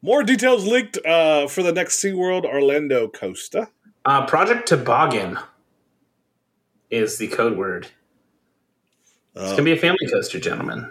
More 0.02 0.22
details 0.22 0.66
leaked 0.66 0.98
uh, 1.06 1.48
for 1.48 1.62
the 1.62 1.72
next 1.72 2.02
SeaWorld 2.02 2.44
Orlando 2.44 3.08
coaster. 3.08 3.68
Uh, 4.04 4.26
Project 4.26 4.68
Toboggan 4.68 5.38
is 6.94 7.18
the 7.18 7.28
code 7.28 7.56
word. 7.56 7.88
It's 9.34 9.44
Uh, 9.52 9.56
gonna 9.56 9.64
be 9.64 9.72
a 9.72 9.76
family 9.76 10.06
coaster, 10.10 10.38
gentlemen. 10.38 10.90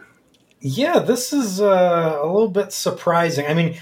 Yeah, 0.59 0.99
this 0.99 1.33
is 1.33 1.59
uh, 1.61 2.19
a 2.21 2.25
little 2.25 2.49
bit 2.49 2.71
surprising. 2.73 3.45
I 3.47 3.53
mean, 3.53 3.77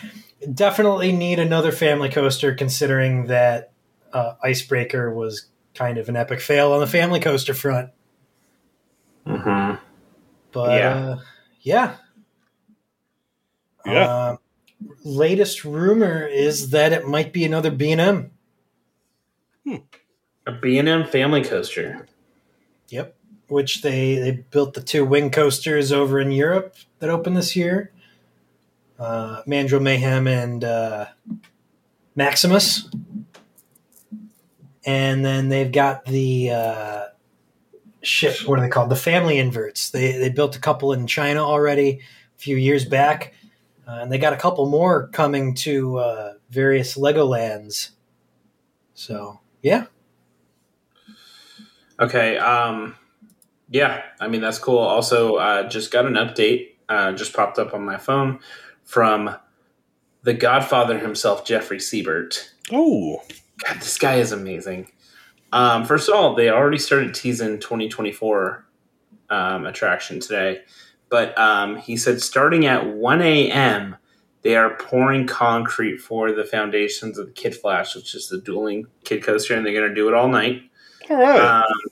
definitely 0.53 1.11
need 1.11 1.39
another 1.39 1.71
family 1.71 2.09
coaster 2.09 2.53
considering 2.55 3.27
that 3.27 3.71
uh, 4.13 4.33
Icebreaker 4.43 5.13
was 5.13 5.47
kind 5.73 5.97
of 5.97 6.09
an 6.09 6.15
epic 6.15 6.41
fail 6.41 6.71
on 6.73 6.79
the 6.79 6.87
family 6.87 7.19
coaster 7.19 7.53
front. 7.53 7.91
hmm 9.25 9.73
But 10.51 10.77
Yeah. 10.77 10.95
uh, 10.95 11.19
yeah. 11.61 11.95
Yeah. 13.85 14.05
Uh, 14.05 14.37
latest 15.03 15.63
rumor 15.63 16.25
is 16.25 16.69
that 16.71 16.91
it 16.93 17.07
might 17.07 17.33
be 17.33 17.45
another 17.45 17.71
B&M. 17.71 18.31
A 20.47 20.51
B&M 20.51 21.05
family 21.05 21.43
coaster. 21.43 22.07
Yep. 22.91 23.15
Which 23.47 23.81
they, 23.81 24.15
they 24.15 24.31
built 24.31 24.73
the 24.73 24.81
two 24.81 25.05
wing 25.05 25.31
coasters 25.31 25.91
over 25.91 26.19
in 26.19 26.31
Europe 26.31 26.75
that 26.99 27.09
opened 27.09 27.35
this 27.35 27.55
year. 27.55 27.91
Uh, 28.99 29.41
Mandrill 29.45 29.81
Mayhem 29.81 30.27
and 30.27 30.63
uh, 30.63 31.07
Maximus. 32.15 32.87
And 34.85 35.25
then 35.25 35.49
they've 35.49 35.71
got 35.71 36.05
the 36.05 36.51
uh, 36.51 37.05
shit, 38.01 38.47
what 38.47 38.59
are 38.59 38.61
they 38.61 38.69
called? 38.69 38.89
The 38.89 38.95
family 38.95 39.37
inverts. 39.37 39.89
They, 39.89 40.13
they 40.13 40.29
built 40.29 40.55
a 40.55 40.59
couple 40.59 40.93
in 40.93 41.07
China 41.07 41.39
already 41.39 41.99
a 42.37 42.39
few 42.39 42.57
years 42.57 42.85
back. 42.85 43.33
Uh, 43.87 43.99
and 44.01 44.11
they 44.11 44.17
got 44.17 44.33
a 44.33 44.37
couple 44.37 44.67
more 44.67 45.07
coming 45.07 45.55
to 45.55 45.97
uh, 45.97 46.33
various 46.49 46.97
Legolands. 46.97 47.91
So, 48.93 49.39
yeah. 49.61 49.85
Okay. 52.01 52.37
Um, 52.37 52.95
yeah, 53.69 54.01
I 54.19 54.27
mean 54.27 54.41
that's 54.41 54.59
cool. 54.59 54.79
Also, 54.79 55.35
uh, 55.35 55.69
just 55.69 55.91
got 55.91 56.05
an 56.05 56.15
update. 56.15 56.75
Uh, 56.89 57.13
just 57.13 57.33
popped 57.33 57.57
up 57.57 57.73
on 57.73 57.85
my 57.85 57.97
phone 57.97 58.39
from 58.83 59.33
the 60.23 60.33
Godfather 60.33 60.99
himself, 60.99 61.45
Jeffrey 61.45 61.79
Siebert. 61.79 62.51
oh, 62.71 63.21
God, 63.65 63.77
this 63.77 63.97
guy 63.97 64.15
is 64.15 64.31
amazing. 64.31 64.91
Um, 65.53 65.85
first 65.85 66.09
of 66.09 66.15
all, 66.15 66.35
they 66.35 66.49
already 66.49 66.77
started 66.77 67.13
teasing 67.13 67.59
2024 67.59 68.65
um, 69.29 69.65
attraction 69.65 70.19
today, 70.19 70.61
but 71.09 71.37
um, 71.37 71.77
he 71.77 71.95
said 71.95 72.21
starting 72.21 72.65
at 72.65 72.87
1 72.87 73.21
a.m. 73.21 73.95
they 74.41 74.55
are 74.55 74.75
pouring 74.75 75.27
concrete 75.27 75.97
for 75.97 76.31
the 76.31 76.43
foundations 76.43 77.17
of 77.17 77.27
the 77.27 77.33
Kid 77.33 77.55
Flash, 77.55 77.95
which 77.95 78.15
is 78.15 78.27
the 78.27 78.39
dueling 78.39 78.87
kid 79.03 79.23
coaster, 79.23 79.55
and 79.55 79.65
they're 79.65 79.73
going 79.73 79.89
to 79.89 79.95
do 79.95 80.07
it 80.07 80.13
all 80.13 80.27
night. 80.27 80.63
All 81.11 81.17
right. 81.17 81.39
Um, 81.63 81.91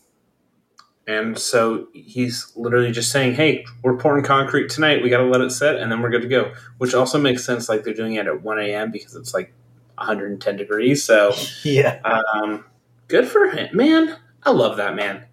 and 1.08 1.40
so 1.40 1.88
he's 1.94 2.52
literally 2.56 2.92
just 2.92 3.12
saying, 3.12 3.34
"Hey, 3.34 3.66
we're 3.84 3.98
pouring 3.98 4.24
concrete 4.24 4.70
tonight. 4.70 5.02
We 5.02 5.10
got 5.10 5.18
to 5.20 5.26
let 5.26 5.42
it 5.42 5.52
set, 5.52 5.78
and 5.78 5.92
then 5.92 6.02
we're 6.02 6.10
good 6.12 6.22
to 6.22 6.28
go." 6.28 6.54
Which 6.78 6.94
also 6.94 7.20
makes 7.20 7.44
sense. 7.44 7.68
Like 7.68 7.84
they're 7.84 7.94
doing 7.96 8.14
it 8.16 8.28
at 8.28 8.44
1 8.44 8.60
a.m. 8.60 8.92
because 8.92 9.16
it's 9.16 9.34
like 9.34 9.54
110 9.98 10.56
degrees. 10.58 11.04
So, 11.04 11.34
Yeah. 11.64 12.00
um, 12.06 12.64
good 13.08 13.28
for 13.28 13.48
him, 13.50 13.76
man. 13.76 14.18
I 14.44 14.52
love 14.52 14.78
that 14.78 14.96
man. 14.96 15.24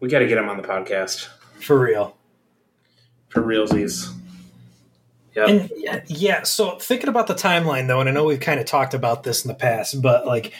We 0.00 0.08
got 0.08 0.20
to 0.20 0.26
get 0.26 0.38
him 0.38 0.48
on 0.48 0.56
the 0.56 0.66
podcast 0.66 1.28
For 1.60 1.78
real. 1.78 2.16
for 3.28 3.42
realsies. 3.42 4.12
Yep. 5.36 5.48
And 5.48 5.70
yeah, 5.76 6.00
yeah, 6.06 6.42
so 6.44 6.78
thinking 6.78 7.08
about 7.08 7.26
the 7.26 7.34
timeline 7.34 7.86
though, 7.88 8.00
and 8.00 8.08
I 8.08 8.12
know 8.12 8.24
we've 8.24 8.38
kind 8.40 8.60
of 8.60 8.66
talked 8.66 8.94
about 8.94 9.24
this 9.24 9.44
in 9.44 9.48
the 9.48 9.54
past, 9.54 10.00
but 10.00 10.26
like 10.26 10.52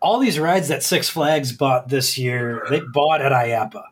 all 0.00 0.18
these 0.18 0.38
rides 0.38 0.68
that 0.68 0.82
Six 0.82 1.08
Flags 1.08 1.52
bought 1.52 1.88
this 1.88 2.18
year, 2.18 2.66
they 2.70 2.80
bought 2.92 3.22
at 3.22 3.32
IAAPA. 3.32 3.82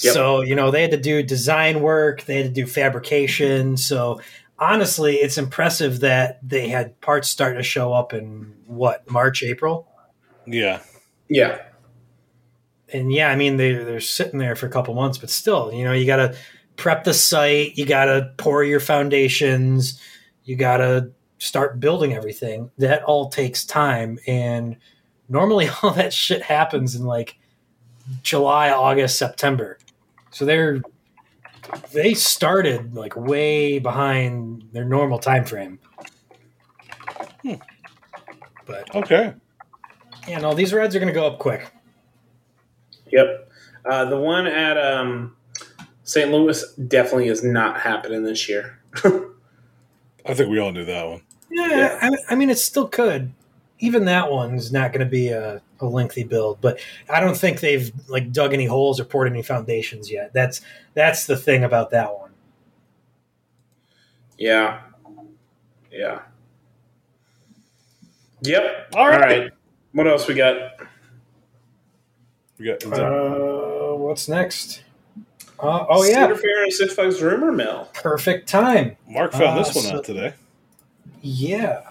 Yep. 0.00 0.14
So, 0.14 0.42
you 0.42 0.54
know, 0.54 0.70
they 0.70 0.82
had 0.82 0.92
to 0.92 0.96
do 0.96 1.22
design 1.22 1.80
work, 1.80 2.24
they 2.24 2.36
had 2.36 2.46
to 2.46 2.52
do 2.52 2.66
fabrication. 2.66 3.76
So, 3.76 4.20
honestly, 4.58 5.16
it's 5.16 5.38
impressive 5.38 6.00
that 6.00 6.38
they 6.48 6.68
had 6.68 7.00
parts 7.00 7.28
starting 7.28 7.58
to 7.58 7.64
show 7.64 7.92
up 7.92 8.12
in 8.12 8.54
what, 8.66 9.10
March, 9.10 9.42
April? 9.42 9.88
yeah. 10.46 10.80
yeah. 11.28 11.58
and 12.92 13.12
yeah, 13.12 13.28
I 13.28 13.36
mean 13.36 13.56
they 13.56 13.72
they're 13.72 14.00
sitting 14.00 14.38
there 14.38 14.56
for 14.56 14.66
a 14.66 14.70
couple 14.70 14.94
months, 14.94 15.18
but 15.18 15.30
still, 15.30 15.72
you 15.72 15.84
know, 15.84 15.92
you 15.92 16.06
got 16.06 16.16
to 16.16 16.36
prep 16.76 17.04
the 17.04 17.12
site, 17.14 17.76
you 17.76 17.84
got 17.84 18.06
to 18.06 18.32
pour 18.36 18.64
your 18.64 18.80
foundations, 18.80 20.00
you 20.44 20.56
got 20.56 20.78
to 20.78 21.10
start 21.38 21.80
building 21.80 22.14
everything. 22.14 22.70
That 22.78 23.02
all 23.04 23.28
takes 23.28 23.64
time, 23.64 24.18
and 24.26 24.76
normally 25.28 25.68
all 25.82 25.90
that 25.92 26.12
shit 26.12 26.42
happens 26.42 26.94
in 26.94 27.04
like 27.04 27.38
July, 28.22 28.70
August, 28.70 29.18
September. 29.18 29.78
So 30.30 30.44
they're 30.44 30.82
they 31.92 32.14
started 32.14 32.94
like 32.94 33.14
way 33.16 33.78
behind 33.78 34.68
their 34.72 34.84
normal 34.84 35.18
time 35.18 35.44
frame. 35.44 35.78
Hmm. 37.42 37.54
But 38.66 38.94
Okay. 38.94 39.34
yeah, 40.26 40.38
no, 40.38 40.54
these 40.54 40.72
rides 40.72 40.94
are 40.94 40.98
going 40.98 41.12
to 41.12 41.18
go 41.18 41.26
up 41.26 41.38
quick. 41.38 41.70
Yep. 43.10 43.50
Uh, 43.84 44.04
the 44.06 44.18
one 44.18 44.46
at 44.46 44.76
um, 44.76 45.36
St. 46.04 46.30
Louis 46.30 46.62
definitely 46.74 47.28
is 47.28 47.42
not 47.42 47.80
happening 47.80 48.22
this 48.22 48.48
year. 48.48 48.78
I 49.04 50.34
think 50.34 50.50
we 50.50 50.58
all 50.58 50.72
knew 50.72 50.84
that 50.84 51.06
one. 51.06 51.22
Yeah, 51.50 51.68
Yeah. 51.68 51.98
I, 52.02 52.32
I 52.32 52.34
mean, 52.34 52.50
it 52.50 52.58
still 52.58 52.88
could. 52.88 53.32
Even 53.80 54.06
that 54.06 54.30
one's 54.30 54.72
not 54.72 54.92
going 54.92 55.06
to 55.06 55.10
be 55.10 55.28
a, 55.28 55.62
a 55.80 55.86
lengthy 55.86 56.24
build, 56.24 56.60
but 56.60 56.80
I 57.08 57.20
don't 57.20 57.36
think 57.36 57.60
they've 57.60 57.92
like 58.08 58.32
dug 58.32 58.52
any 58.52 58.66
holes 58.66 58.98
or 58.98 59.04
poured 59.04 59.28
any 59.30 59.42
foundations 59.42 60.10
yet. 60.10 60.32
That's 60.32 60.60
that's 60.94 61.26
the 61.26 61.36
thing 61.36 61.62
about 61.62 61.90
that 61.90 62.12
one. 62.18 62.30
Yeah. 64.36 64.80
Yeah. 65.92 66.22
Yep. 68.42 68.92
All 68.96 69.08
right. 69.08 69.14
All 69.14 69.20
right. 69.20 69.52
What 69.92 70.06
else 70.08 70.26
we 70.28 70.34
got? 70.34 70.56
We 72.58 72.66
got, 72.66 72.84
Uh, 72.84 73.94
what's 73.94 74.28
next? 74.28 74.82
Uh, 75.60 75.86
oh 75.88 76.04
yeah, 76.04 76.22
Cedar 76.26 76.36
Fair 76.36 76.70
Six 76.70 76.94
Flags 76.94 77.20
Rumor 77.22 77.50
Mill. 77.52 77.88
perfect 77.94 78.48
time. 78.48 78.96
Mark 79.08 79.32
found 79.32 79.58
uh, 79.58 79.62
this 79.62 79.74
one 79.74 79.84
so- 79.84 79.96
out 79.96 80.04
today. 80.04 80.34
Yeah. 81.20 81.82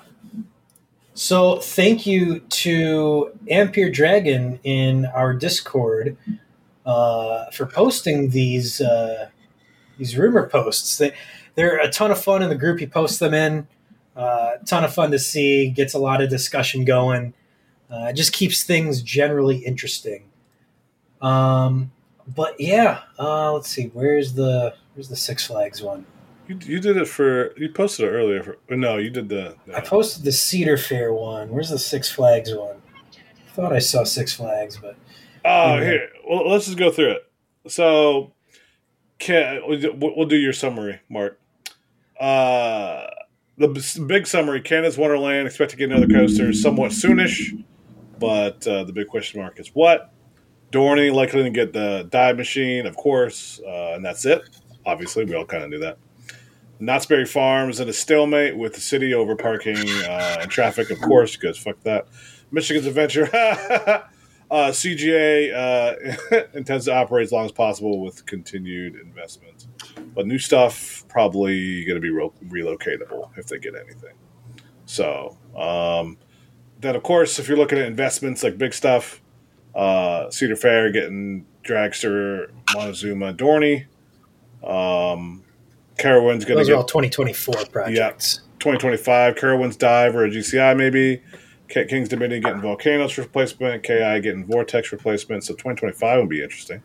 So 1.14 1.58
thank 1.58 2.06
you 2.06 2.40
to 2.40 3.32
Ampere 3.50 3.90
Dragon 3.90 4.60
in 4.64 5.06
our 5.08 5.34
Discord 5.34 6.16
uh, 6.86 7.50
for 7.52 7.66
posting 7.66 8.30
these 8.30 8.82
uh, 8.82 9.30
these 9.98 10.16
rumor 10.16 10.48
posts. 10.48 10.98
They, 11.00 11.14
they're 11.56 11.80
a 11.80 11.90
ton 11.90 12.12
of 12.12 12.24
fun 12.24 12.44
in 12.44 12.50
the 12.50 12.56
group. 12.56 12.80
He 12.80 12.86
posts 12.86 13.18
them 13.18 13.34
in. 13.34 13.68
Uh, 14.16 14.58
ton 14.66 14.84
of 14.84 14.94
fun 14.94 15.10
to 15.12 15.20
see. 15.20 15.70
Gets 15.70 15.96
a 15.96 16.00
lot 16.00 16.22
of 16.22 16.30
discussion 16.30 16.86
going. 16.86 17.34
Uh, 17.90 18.14
just 18.14 18.32
keeps 18.32 18.64
things 18.64 19.02
generally 19.02 19.58
interesting. 19.58 20.26
Um, 21.22 21.92
but 22.28 22.60
yeah, 22.60 23.02
uh, 23.18 23.54
let's 23.54 23.70
see. 23.70 23.86
Where's 23.94 24.34
the 24.34 24.76
where's 24.94 25.10
the 25.10 25.16
Six 25.16 25.48
Flags 25.48 25.82
one? 25.82 26.06
You, 26.48 26.58
you 26.64 26.80
did 26.80 26.98
it 26.98 27.08
for. 27.08 27.54
You 27.58 27.70
posted 27.70 28.06
it 28.06 28.10
earlier. 28.12 28.44
For, 28.44 28.76
no, 28.76 28.98
you 28.98 29.10
did 29.10 29.30
the. 29.30 29.56
I 29.76 29.82
posted 29.82 30.24
the 30.24 30.32
Cedar 30.32 30.78
Fair 30.78 31.14
one. 31.14 31.50
Where's 31.50 31.70
the 31.70 31.80
Six 31.80 32.12
Flags 32.12 32.54
one? 32.54 32.82
I 33.48 33.52
thought 33.54 33.74
I 33.74 33.80
saw 33.80 34.04
Six 34.04 34.34
Flags, 34.34 34.78
but 34.78 34.96
Oh, 35.44 35.76
Yeah. 35.78 35.84
here. 35.84 36.10
Well, 36.30 36.50
let's 36.50 36.66
just 36.66 36.78
go 36.78 36.92
through 36.92 37.12
it. 37.12 37.22
So, 37.68 38.34
can 39.20 39.62
we'll 39.66 40.16
we'll 40.16 40.28
do 40.28 40.38
your 40.38 40.54
summary, 40.54 41.00
Mark. 41.10 41.40
Uh, 42.20 43.08
the 43.58 43.68
big 44.08 44.28
summary: 44.28 44.62
Canada's 44.62 44.98
Wonderland. 44.98 45.48
Expect 45.48 45.72
to 45.72 45.78
get 45.78 45.90
another 45.92 46.08
coaster 46.08 46.54
somewhat 46.54 46.92
soonish, 46.92 47.64
but 48.20 48.66
uh, 48.68 48.84
the 48.84 48.94
big 48.94 49.08
question 49.08 49.42
mark 49.42 49.60
is 49.60 49.70
what. 49.70 50.14
Dorney 50.72 51.14
likely 51.14 51.44
to 51.44 51.50
get 51.50 51.72
the 51.72 52.08
dive 52.12 52.36
machine, 52.36 52.86
of 52.86 52.96
course, 52.98 53.62
uh, 53.66 53.94
and 53.96 54.04
that's 54.04 54.26
it. 54.26 54.42
Obviously, 54.86 55.24
we 55.24 55.34
all 55.34 55.46
kind 55.46 55.64
of 55.64 55.70
knew 55.70 55.80
that. 55.80 55.98
Knott's 56.80 57.06
Berry 57.06 57.26
Farms 57.26 57.80
in 57.80 57.90
a 57.90 57.94
stalemate 57.94 58.56
with 58.56 58.74
the 58.76 58.82
city 58.82 59.14
over 59.14 59.36
parking 59.36 59.78
uh, 59.78 60.38
and 60.42 60.52
traffic, 60.52 60.90
of 60.90 61.02
course, 61.02 61.36
because 61.36 61.58
fuck 61.58 61.82
that. 61.84 62.08
Michigan's 62.52 62.86
Adventure. 62.86 63.30
uh, 63.34 64.70
CGA 64.70 65.54
uh, 65.54 66.42
intends 66.54 66.86
to 66.86 66.94
operate 66.94 67.26
as 67.26 67.32
long 67.32 67.46
as 67.46 67.52
possible 67.52 68.02
with 68.02 68.26
continued 68.26 68.96
investment. 68.96 69.68
But 70.14 70.28
new 70.28 70.40
stuff 70.40 71.04
probably 71.10 71.84
going 71.86 71.96
to 71.96 72.02
be 72.02 72.12
ro- 72.12 72.34
relocatable 72.46 73.30
if 73.38 73.48
they 73.48 73.60
get 73.60 73.76
anything. 73.76 74.16
So, 74.86 75.38
um, 75.56 76.18
then 76.80 76.96
of 76.96 77.04
course, 77.04 77.40
if 77.40 77.48
you're 77.48 77.58
looking 77.58 77.80
at 77.80 77.86
investments 77.86 78.44
like 78.44 78.58
big 78.58 78.74
stuff, 78.74 79.22
uh, 79.76 80.30
Cedar 80.30 80.56
Fair 80.56 80.92
getting 80.92 81.46
Dragster, 81.64 82.52
Montezooma, 82.68 83.36
Dorney. 83.36 83.86
Um, 84.64 85.44
Carowinds 85.98 86.46
going 86.46 86.48
to 86.48 86.56
those 86.56 86.68
get 86.68 86.74
are 86.74 86.78
all 86.78 86.84
2024 86.84 87.66
projects. 87.72 87.98
Yeah, 87.98 88.12
2025 88.60 89.36
Carowinds 89.36 89.78
Dive 89.78 90.16
or 90.16 90.26
a 90.26 90.30
GCI 90.30 90.78
maybe. 90.78 91.22
King's 91.68 92.08
Dominion 92.08 92.42
getting 92.42 92.62
Volcanoes 92.62 93.18
replacement. 93.18 93.84
KI 93.84 94.20
getting 94.22 94.46
Vortex 94.46 94.92
replacement. 94.92 95.44
So 95.44 95.54
2025 95.54 96.22
would 96.22 96.30
be 96.30 96.42
interesting. 96.42 96.82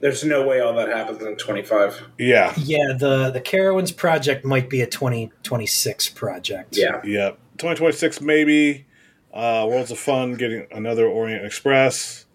There's 0.00 0.24
no 0.24 0.46
way 0.46 0.60
all 0.60 0.74
that 0.74 0.88
happens 0.88 1.22
in 1.22 1.36
25. 1.36 2.02
Yeah. 2.18 2.54
Yeah, 2.56 2.92
the 2.96 3.30
the 3.30 3.40
Carowinds 3.40 3.94
project 3.94 4.44
might 4.44 4.68
be 4.68 4.80
a 4.82 4.86
2026 4.86 6.10
project. 6.10 6.76
Yeah. 6.76 7.00
Yep. 7.04 7.38
2026 7.58 8.20
maybe. 8.20 8.86
Uh, 9.32 9.66
Worlds 9.68 9.90
of 9.90 9.98
Fun 9.98 10.34
getting 10.34 10.66
another 10.70 11.06
Orient 11.06 11.44
Express. 11.44 12.26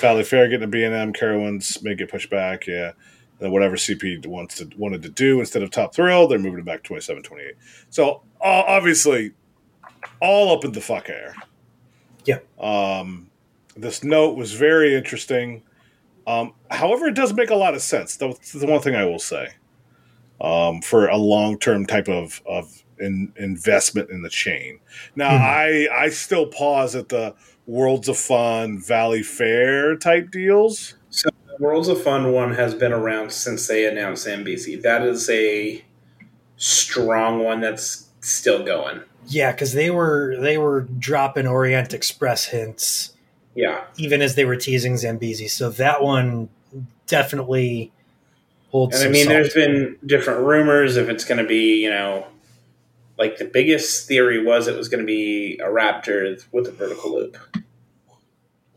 Valleyfair 0.00 0.50
getting 0.50 0.64
a 0.64 0.66
B&M. 0.66 1.12
Carowinds 1.12 1.82
may 1.82 1.94
get 1.94 2.10
pushed 2.10 2.30
back. 2.30 2.66
Yeah. 2.66 2.92
Whatever 3.38 3.76
CP 3.76 4.24
wants 4.26 4.56
to 4.56 4.70
wanted 4.78 5.02
to 5.02 5.08
do 5.10 5.40
instead 5.40 5.62
of 5.62 5.70
Top 5.70 5.94
Thrill, 5.94 6.26
they're 6.26 6.38
moving 6.38 6.60
it 6.60 6.64
back 6.64 6.82
27, 6.82 7.22
28. 7.22 7.54
So 7.90 8.22
uh, 8.40 8.62
obviously, 8.66 9.32
all 10.20 10.56
up 10.56 10.64
in 10.64 10.72
the 10.72 10.80
fuck 10.80 11.08
air. 11.08 11.34
Yeah. 12.24 12.38
Um, 12.58 13.30
this 13.76 14.02
note 14.02 14.36
was 14.36 14.52
very 14.54 14.94
interesting. 14.94 15.62
Um, 16.26 16.54
however, 16.70 17.06
it 17.06 17.14
does 17.14 17.32
make 17.34 17.50
a 17.50 17.54
lot 17.54 17.74
of 17.74 17.82
sense. 17.82 18.16
That's 18.16 18.52
the 18.52 18.66
one 18.66 18.80
thing 18.80 18.96
I 18.96 19.04
will 19.04 19.18
say. 19.18 19.48
Um, 20.40 20.80
for 20.82 21.08
a 21.08 21.16
long 21.16 21.58
term 21.58 21.86
type 21.86 22.08
of 22.08 22.42
of 22.46 22.82
in, 22.98 23.32
investment 23.36 24.10
in 24.10 24.22
the 24.22 24.30
chain. 24.30 24.80
Now, 25.14 25.30
Mhm. 25.30 25.40
I 25.40 26.04
I 26.04 26.08
still 26.08 26.46
pause 26.46 26.94
at 26.96 27.10
the 27.10 27.34
Worlds 27.66 28.08
of 28.08 28.16
Fun, 28.16 28.78
Valleyfair 28.78 30.00
type 30.00 30.30
deals. 30.30 30.94
So 31.10 31.28
Worlds 31.58 31.88
of 31.88 32.02
Fun 32.02 32.32
one 32.32 32.54
has 32.54 32.74
been 32.74 32.92
around 32.92 33.32
since 33.32 33.66
they 33.66 33.86
announced 33.86 34.26
NBC. 34.26 34.82
That 34.82 35.02
is 35.02 35.28
a 35.30 35.84
strong 36.56 37.42
one 37.42 37.60
that's 37.60 38.08
still 38.20 38.64
going. 38.64 39.00
Yeah, 39.28 39.52
because 39.52 39.72
they 39.72 39.90
were 39.90 40.36
they 40.40 40.58
were 40.58 40.82
dropping 40.82 41.46
Orient 41.46 41.92
Express 41.92 42.46
hints 42.46 43.14
Yeah. 43.54 43.84
even 43.96 44.22
as 44.22 44.34
they 44.34 44.44
were 44.44 44.56
teasing 44.56 44.96
Zambezi. 44.96 45.48
So 45.48 45.70
that 45.70 46.02
one 46.02 46.48
definitely 47.06 47.92
holds. 48.70 49.00
And 49.00 49.08
I 49.08 49.12
mean, 49.12 49.28
there's 49.28 49.54
been 49.54 49.96
different 50.04 50.40
rumors 50.40 50.96
if 50.96 51.08
it's 51.08 51.24
going 51.24 51.38
to 51.42 51.48
be, 51.48 51.82
you 51.82 51.90
know, 51.90 52.26
like 53.18 53.38
the 53.38 53.44
biggest 53.46 54.06
theory 54.06 54.44
was 54.44 54.68
it 54.68 54.76
was 54.76 54.88
going 54.88 55.00
to 55.00 55.06
be 55.06 55.58
a 55.58 55.66
Raptor 55.66 56.44
with 56.52 56.68
a 56.68 56.72
vertical 56.72 57.14
loop, 57.14 57.36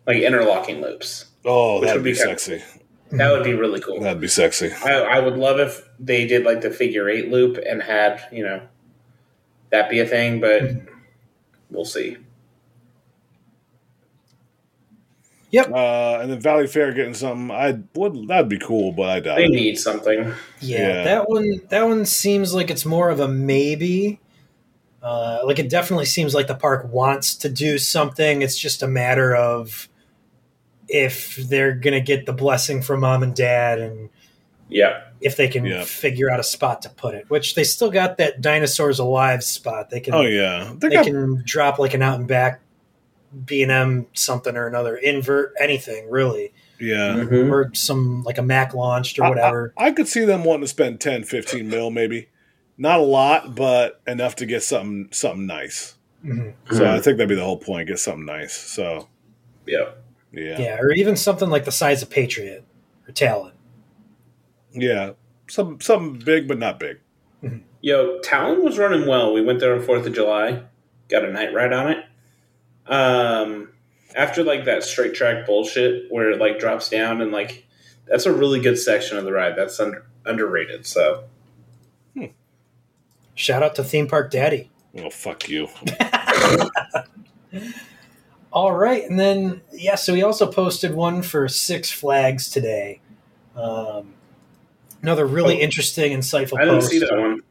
like 0.07 0.17
interlocking 0.17 0.81
loops. 0.81 1.25
Oh, 1.45 1.79
that'd 1.81 1.95
would 1.97 2.03
be 2.03 2.11
be 2.13 2.17
kinda 2.17 2.37
sexy. 2.37 2.63
That 3.11 3.31
would 3.31 3.43
be 3.43 3.53
really 3.53 3.79
cool. 3.79 3.99
That'd 4.01 4.21
be 4.21 4.27
sexy. 4.27 4.71
I, 4.85 4.91
I 4.93 5.19
would 5.19 5.35
love 5.37 5.59
if 5.59 5.81
they 5.99 6.27
did 6.27 6.43
like 6.45 6.61
the 6.61 6.69
figure 6.69 7.09
eight 7.09 7.29
loop 7.31 7.57
and 7.57 7.81
had, 7.81 8.21
you 8.31 8.43
know, 8.43 8.61
that 9.71 9.89
be 9.89 9.99
a 9.99 10.05
thing, 10.05 10.39
but 10.39 10.69
we'll 11.71 11.85
see. 11.85 12.17
Yep. 15.51 15.71
Uh, 15.73 16.19
and 16.21 16.31
then 16.31 16.39
Valleyfair 16.41 16.93
getting 16.93 17.15
something. 17.15 17.49
I 17.49 17.79
would 17.95 18.27
that'd 18.27 18.49
be 18.49 18.59
cool, 18.59 18.91
but 18.91 19.09
I 19.09 19.19
doubt 19.19 19.37
They 19.37 19.45
it. 19.45 19.49
need 19.51 19.79
something. 19.79 20.31
Yeah, 20.61 20.77
Yeah. 20.79 21.03
that 21.05 21.29
one 21.29 21.61
that 21.69 21.83
one 21.87 22.05
seems 22.05 22.53
like 22.53 22.69
it's 22.69 22.85
more 22.85 23.09
of 23.09 23.19
a 23.19 23.27
maybe. 23.27 24.19
Uh, 25.01 25.39
like 25.45 25.57
it 25.57 25.69
definitely 25.69 26.05
seems 26.05 26.35
like 26.35 26.45
the 26.47 26.53
park 26.55 26.87
wants 26.91 27.33
to 27.37 27.49
do 27.49 27.79
something. 27.79 28.43
It's 28.43 28.57
just 28.59 28.83
a 28.83 28.87
matter 28.87 29.35
of 29.35 29.88
if 30.89 31.35
they're 31.35 31.73
gonna 31.73 32.01
get 32.01 32.25
the 32.25 32.33
blessing 32.33 32.81
from 32.81 33.01
mom 33.01 33.23
and 33.23 33.35
dad 33.35 33.79
and 33.79 34.09
Yeah. 34.69 35.01
if 35.21 35.35
they 35.37 35.47
can 35.47 35.65
Yeah. 35.65 35.83
figure 35.83 36.29
out 36.31 36.39
a 36.39 36.43
spot 36.43 36.81
to 36.83 36.89
put 36.89 37.15
it. 37.15 37.25
Which 37.29 37.55
they 37.55 37.63
still 37.63 37.89
got 37.91 38.17
that 38.17 38.41
dinosaurs 38.41 38.99
alive 38.99 39.43
spot. 39.43 39.89
They 39.89 39.99
can 39.99 40.13
Oh 40.13 40.21
yeah, 40.21 40.73
they 40.77 40.89
they 40.89 40.95
got 40.95 41.05
can 41.05 41.41
drop 41.45 41.79
like 41.79 41.93
an 41.93 42.01
out 42.01 42.19
and 42.19 42.27
back 42.27 42.61
B 43.45 43.61
and 43.63 43.71
M 43.71 44.07
something 44.13 44.55
or 44.57 44.65
another 44.67 44.95
invert 44.95 45.53
anything 45.59 46.09
really 46.09 46.51
yeah. 46.79 47.13
Mhm. 47.15 47.51
or 47.51 47.69
some 47.73 48.23
like 48.23 48.37
a 48.37 48.41
Mack 48.41 48.73
launched 48.73 49.19
or 49.19 49.25
I- 49.25 49.29
whatever. 49.29 49.73
I, 49.77 49.87
I 49.87 49.91
could 49.91 50.07
see 50.07 50.25
them 50.25 50.43
wanting 50.43 50.61
to 50.63 50.67
spend 50.67 50.99
10, 50.99 51.23
15 51.23 51.69
mil, 51.69 51.91
maybe. 51.91 52.29
Not 52.77 52.99
a 52.99 53.03
lot, 53.03 53.53
but 53.55 53.99
enough 54.07 54.35
to 54.37 54.45
get 54.45 54.63
something 54.63 55.09
something 55.11 55.45
nice. 55.45 55.95
Mhm. 56.25 56.53
So 56.71 56.79
Mhm. 56.79 56.87
I 56.87 56.99
think 57.01 57.17
that'd 57.17 57.27
be 57.29 57.35
the 57.35 57.43
whole 57.43 57.57
point. 57.57 57.87
Get 57.87 57.99
something 57.99 58.25
nice. 58.25 58.53
So 58.53 59.07
Yeah. 59.67 59.89
Yeah, 60.31 60.59
Yeah, 60.59 60.79
or 60.79 60.91
even 60.91 61.15
something 61.15 61.49
like 61.49 61.65
the 61.65 61.71
size 61.71 62.01
of 62.01 62.09
Patriot 62.09 62.63
or 63.07 63.11
Talon. 63.11 63.53
yeah. 64.71 65.11
Some 65.47 65.81
something 65.81 66.19
big, 66.23 66.47
but 66.47 66.59
not 66.59 66.79
big. 66.79 66.99
Yo, 67.81 68.19
Talon 68.19 68.63
was 68.63 68.77
running 68.77 69.07
well. 69.07 69.33
We 69.33 69.41
went 69.41 69.59
there 69.59 69.73
on 69.73 69.81
Fourth 69.81 70.05
of 70.05 70.13
July, 70.13 70.61
got 71.09 71.25
a 71.25 71.31
night 71.31 71.53
ride 71.55 71.73
on 71.73 71.89
it. 71.91 72.05
Um, 72.85 73.69
after 74.15 74.43
like 74.43 74.65
that 74.65 74.83
straight 74.83 75.15
track 75.15 75.47
bullshit 75.47 76.11
where 76.11 76.29
it 76.29 76.39
like 76.39 76.59
drops 76.59 76.89
down 76.89 77.19
and 77.21 77.31
like 77.31 77.65
that's 78.05 78.27
a 78.27 78.31
really 78.31 78.59
good 78.59 78.77
section 78.77 79.17
of 79.17 79.25
the 79.25 79.31
ride. 79.31 79.55
That's 79.55 79.79
under, 79.79 80.05
underrated. 80.25 80.85
So 80.85 81.23
Shout 83.33 83.63
out 83.63 83.73
to 83.75 83.83
Theme 83.85 84.07
Park 84.07 84.31
Daddy. 84.31 84.69
Oh 84.97 85.09
fuck 85.09 85.47
you. 85.47 85.69
All 88.51 88.71
right, 88.71 89.07
and 89.07 89.19
then 89.19 89.61
yeah, 89.71 89.95
so 89.95 90.11
we 90.13 90.23
also 90.23 90.51
posted 90.51 90.93
one 90.95 91.21
for 91.21 91.47
Six 91.47 91.91
Flags 91.91 92.49
today. 92.49 92.99
Um, 93.55 94.13
another 95.03 95.25
really 95.25 95.57
Oh. 95.57 95.61
interesting, 95.61 96.13
insightful 96.17 96.57
I 96.59 96.65
didn't 96.65 96.79
post. 96.81 96.89
see 96.89 96.99
that 96.99 97.11
one. 97.11 97.41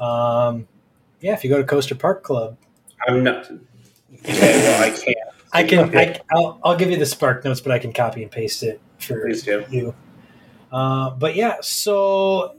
Um, 0.00 0.68
yeah, 1.20 1.34
if 1.34 1.44
you 1.44 1.50
go 1.50 1.58
to 1.58 1.64
Coaster 1.64 1.94
Park 1.94 2.24
Club, 2.24 2.56
I'm 3.06 3.22
not. 3.22 3.48
Okay, 3.48 4.32
well, 4.62 4.82
I 4.82 4.90
can't. 4.90 5.16
I 5.52 5.62
can. 5.62 5.96
I, 5.96 6.18
I'll, 6.32 6.58
I'll 6.64 6.76
give 6.76 6.90
you 6.90 6.96
the 6.96 7.06
Spark 7.06 7.44
Notes, 7.44 7.60
but 7.60 7.70
I 7.70 7.78
can 7.78 7.92
copy 7.92 8.22
and 8.22 8.30
paste 8.30 8.64
it 8.64 8.80
for 8.98 9.20
Please 9.20 9.44
do. 9.44 9.64
you. 9.70 9.94
Uh, 10.72 11.10
but 11.10 11.36
yeah, 11.36 11.58
so 11.60 12.56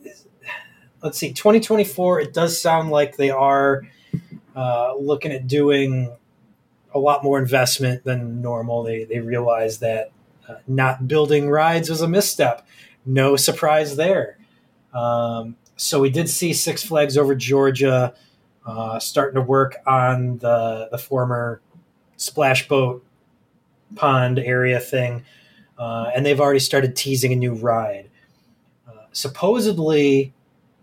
let's 1.03 1.18
see. 1.18 1.34
2024. 1.34 2.22
It 2.22 2.34
does 2.34 2.57
sound 2.60 2.89
like 2.89 3.18
they 3.18 3.31
are 3.31 3.81
uh, 4.56 4.95
looking 4.95 5.34
at 5.34 5.47
doing 5.47 6.14
a 6.96 7.00
lot 7.00 7.24
more 7.24 7.38
investment 7.38 8.06
than 8.06 8.42
normal. 8.42 8.82
They 8.82 9.04
they 9.04 9.20
realize 9.20 9.80
that 9.80 10.12
uh, 10.48 10.56
not 10.66 11.08
building 11.08 11.50
rides 11.50 11.90
was 11.90 12.02
a 12.02 12.08
misstep. 12.08 12.66
No 13.06 13.36
surprise 13.36 13.98
there. 13.98 14.40
Um, 14.94 15.58
so 15.76 16.00
we 16.00 16.10
did 16.10 16.30
see 16.30 16.54
Six 16.54 16.84
Flags 16.84 17.18
over 17.18 17.36
Georgia 17.36 18.16
uh, 18.66 18.98
starting 19.00 19.36
to 19.36 19.42
work 19.42 19.76
on 19.86 20.38
the 20.38 20.88
the 20.90 20.98
former 20.98 21.62
splash 22.16 22.68
boat 22.70 23.06
pond 23.96 24.40
area 24.40 24.80
thing, 24.80 25.26
uh, 25.78 26.12
and 26.16 26.26
they've 26.26 26.40
already 26.40 26.60
started 26.60 26.96
teasing 26.96 27.34
a 27.34 27.36
new 27.36 27.54
ride. 27.54 28.10
Uh, 28.88 29.04
supposedly, 29.12 30.34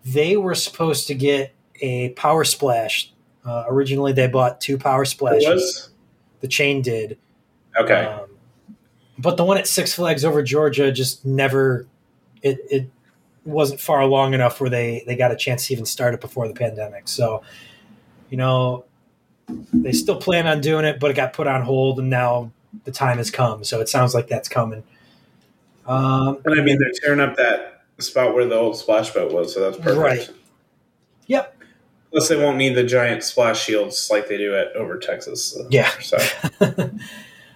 they 0.05 0.37
were 0.37 0.55
supposed 0.55 1.07
to 1.07 1.15
get 1.15 1.55
a 1.81 2.11
power 2.11 2.45
splash. 2.45 3.13
Uh, 3.45 3.65
originally, 3.67 4.13
they 4.13 4.29
bought 4.29 4.61
two 4.61 4.77
power 4.77 5.03
It 5.03 5.07
splashes. 5.07 5.89
The 6.43 6.49
chain 6.49 6.83
did. 6.83 7.19
okay. 7.77 8.05
Um, 8.05 8.29
but 9.19 9.37
the 9.37 9.45
one 9.45 9.57
at 9.57 9.67
Six 9.67 9.95
Flags 9.95 10.25
over 10.25 10.43
Georgia 10.43 10.93
just 10.93 11.25
never 11.25 11.87
it 12.43 12.59
it 12.71 12.91
wasn't 13.45 13.81
far 13.81 14.05
long 14.07 14.35
enough 14.35 14.61
where 14.61 14.71
they 14.71 15.05
they 15.07 15.17
got 15.17 15.33
a 15.33 15.37
chance 15.37 15.67
to 15.69 15.73
even 15.73 15.87
start 15.87 16.15
it 16.15 16.21
before 16.21 16.47
the 16.49 16.55
pandemic. 16.55 17.09
So, 17.09 17.43
you 18.31 18.37
know, 18.37 18.85
they 19.73 19.93
still 19.93 20.17
plan 20.17 20.47
on 20.47 20.61
doing 20.61 20.85
it, 20.85 21.01
but 21.01 21.11
it 21.11 21.15
got 21.15 21.33
put 21.33 21.47
on 21.47 21.63
hold, 21.63 21.99
and 21.99 22.11
now 22.11 22.53
the 22.85 22.93
time 22.93 23.19
has 23.19 23.31
come. 23.31 23.65
So 23.65 23.81
it 23.81 23.89
sounds 23.89 24.15
like 24.15 24.29
that's 24.29 24.49
coming. 24.49 24.83
Um, 25.87 26.39
and 26.45 26.61
I 26.61 26.63
mean, 26.63 26.79
they're 26.79 26.93
tearing 27.03 27.21
up 27.21 27.37
that 27.37 27.85
spot 27.99 28.35
where 28.35 28.47
the 28.47 28.55
old 28.55 28.77
splash 28.77 29.11
boat 29.11 29.33
was, 29.33 29.55
so 29.55 29.61
that's 29.61 29.77
perfect. 29.77 29.99
Right. 29.99 30.31
Yep. 31.27 31.62
Plus, 32.13 32.29
they 32.29 32.37
won't 32.37 32.59
need 32.59 32.75
the 32.75 32.85
giant 32.85 33.25
splash 33.25 33.65
shields 33.65 34.09
like 34.11 34.29
they 34.29 34.37
do 34.37 34.55
at 34.55 34.69
over 34.77 34.99
Texas. 34.99 35.45
so- 35.45 35.67
Yeah. 35.71 35.91
So 36.01 36.19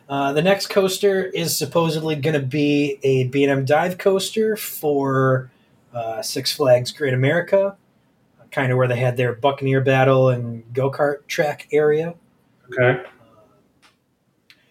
uh, 0.09 0.33
the 0.33 0.43
next 0.43 0.69
coaster 0.69 1.24
is 1.27 1.57
supposedly 1.57 2.16
going 2.16 2.35
to 2.41 2.47
be 2.47 2.99
a 3.03 3.24
B&M 3.28 3.65
dive 3.66 3.99
coaster 3.99 4.57
for 4.57 5.51
uh, 5.93 6.23
Six 6.23 6.53
Flags 6.55 6.91
Great 6.91 7.12
America, 7.15 7.77
kind 8.51 8.73
of 8.73 8.78
where 8.78 8.89
they 8.89 8.97
had 8.97 9.16
their 9.19 9.35
Buccaneer 9.35 9.83
Battle 9.83 10.31
and 10.31 10.65
go 10.73 10.91
kart 10.91 11.27
track 11.27 11.69
area. 11.70 12.15
okay. 12.73 13.03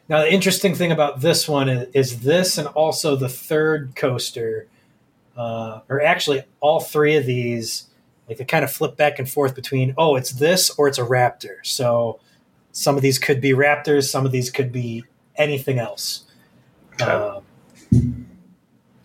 Now, 0.07 0.19
the 0.21 0.31
interesting 0.31 0.75
thing 0.75 0.91
about 0.91 1.21
this 1.21 1.47
one 1.47 1.67
is, 1.67 1.87
is 1.93 2.19
this 2.21 2.59
and 2.59 2.67
also 2.69 3.15
the 3.15 3.27
third 3.29 3.95
coaster, 3.95 4.67
uh, 5.35 5.79
or 5.89 5.99
actually 6.01 6.43
all 6.59 6.79
three 6.79 7.15
of 7.15 7.25
these, 7.25 7.87
like 8.27 8.37
they 8.37 8.45
kind 8.45 8.63
of 8.63 8.71
flip 8.71 8.95
back 8.97 9.19
and 9.19 9.29
forth 9.29 9.55
between, 9.55 9.93
oh, 9.97 10.15
it's 10.15 10.31
this 10.31 10.69
or 10.71 10.87
it's 10.87 10.97
a 10.97 11.03
Raptor. 11.03 11.57
So 11.63 12.19
some 12.71 12.95
of 12.95 13.01
these 13.01 13.19
could 13.19 13.39
be 13.41 13.51
Raptors, 13.51 14.09
some 14.09 14.25
of 14.25 14.31
these 14.31 14.49
could 14.49 14.71
be 14.71 15.03
anything 15.35 15.79
else. 15.79 16.23
Okay. 16.93 17.05
Um, 17.05 17.43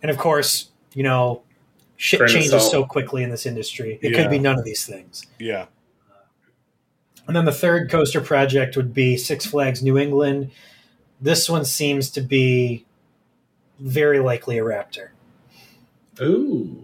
and 0.03 0.11
of 0.11 0.17
course, 0.19 0.71
you 0.95 1.03
know, 1.03 1.43
shit 1.97 2.19
Grain 2.21 2.33
changes 2.33 2.51
salt. 2.53 2.71
so 2.73 2.85
quickly 2.85 3.23
in 3.23 3.31
this 3.31 3.45
industry. 3.47 3.99
It 4.01 4.13
Yeah. 4.13 4.23
could 4.23 4.31
be 4.31 4.39
none 4.39 4.59
of 4.59 4.65
these 4.65 4.87
things. 4.87 5.27
Yeah. 5.39 5.67
And 7.27 7.37
then 7.37 7.45
the 7.45 7.53
third 7.53 7.91
coaster 7.91 8.21
project 8.21 8.77
would 8.77 8.93
be 8.95 9.17
Six 9.17 9.45
Flags 9.47 9.83
New 9.83 9.99
England. 9.99 10.51
This 11.21 11.49
one 11.49 11.65
seems 11.65 12.11
to 12.11 12.21
be 12.23 12.87
very 13.79 14.19
likely 14.19 14.59
a 14.59 14.63
Raptor. 14.63 15.09
Ooh. 16.21 16.77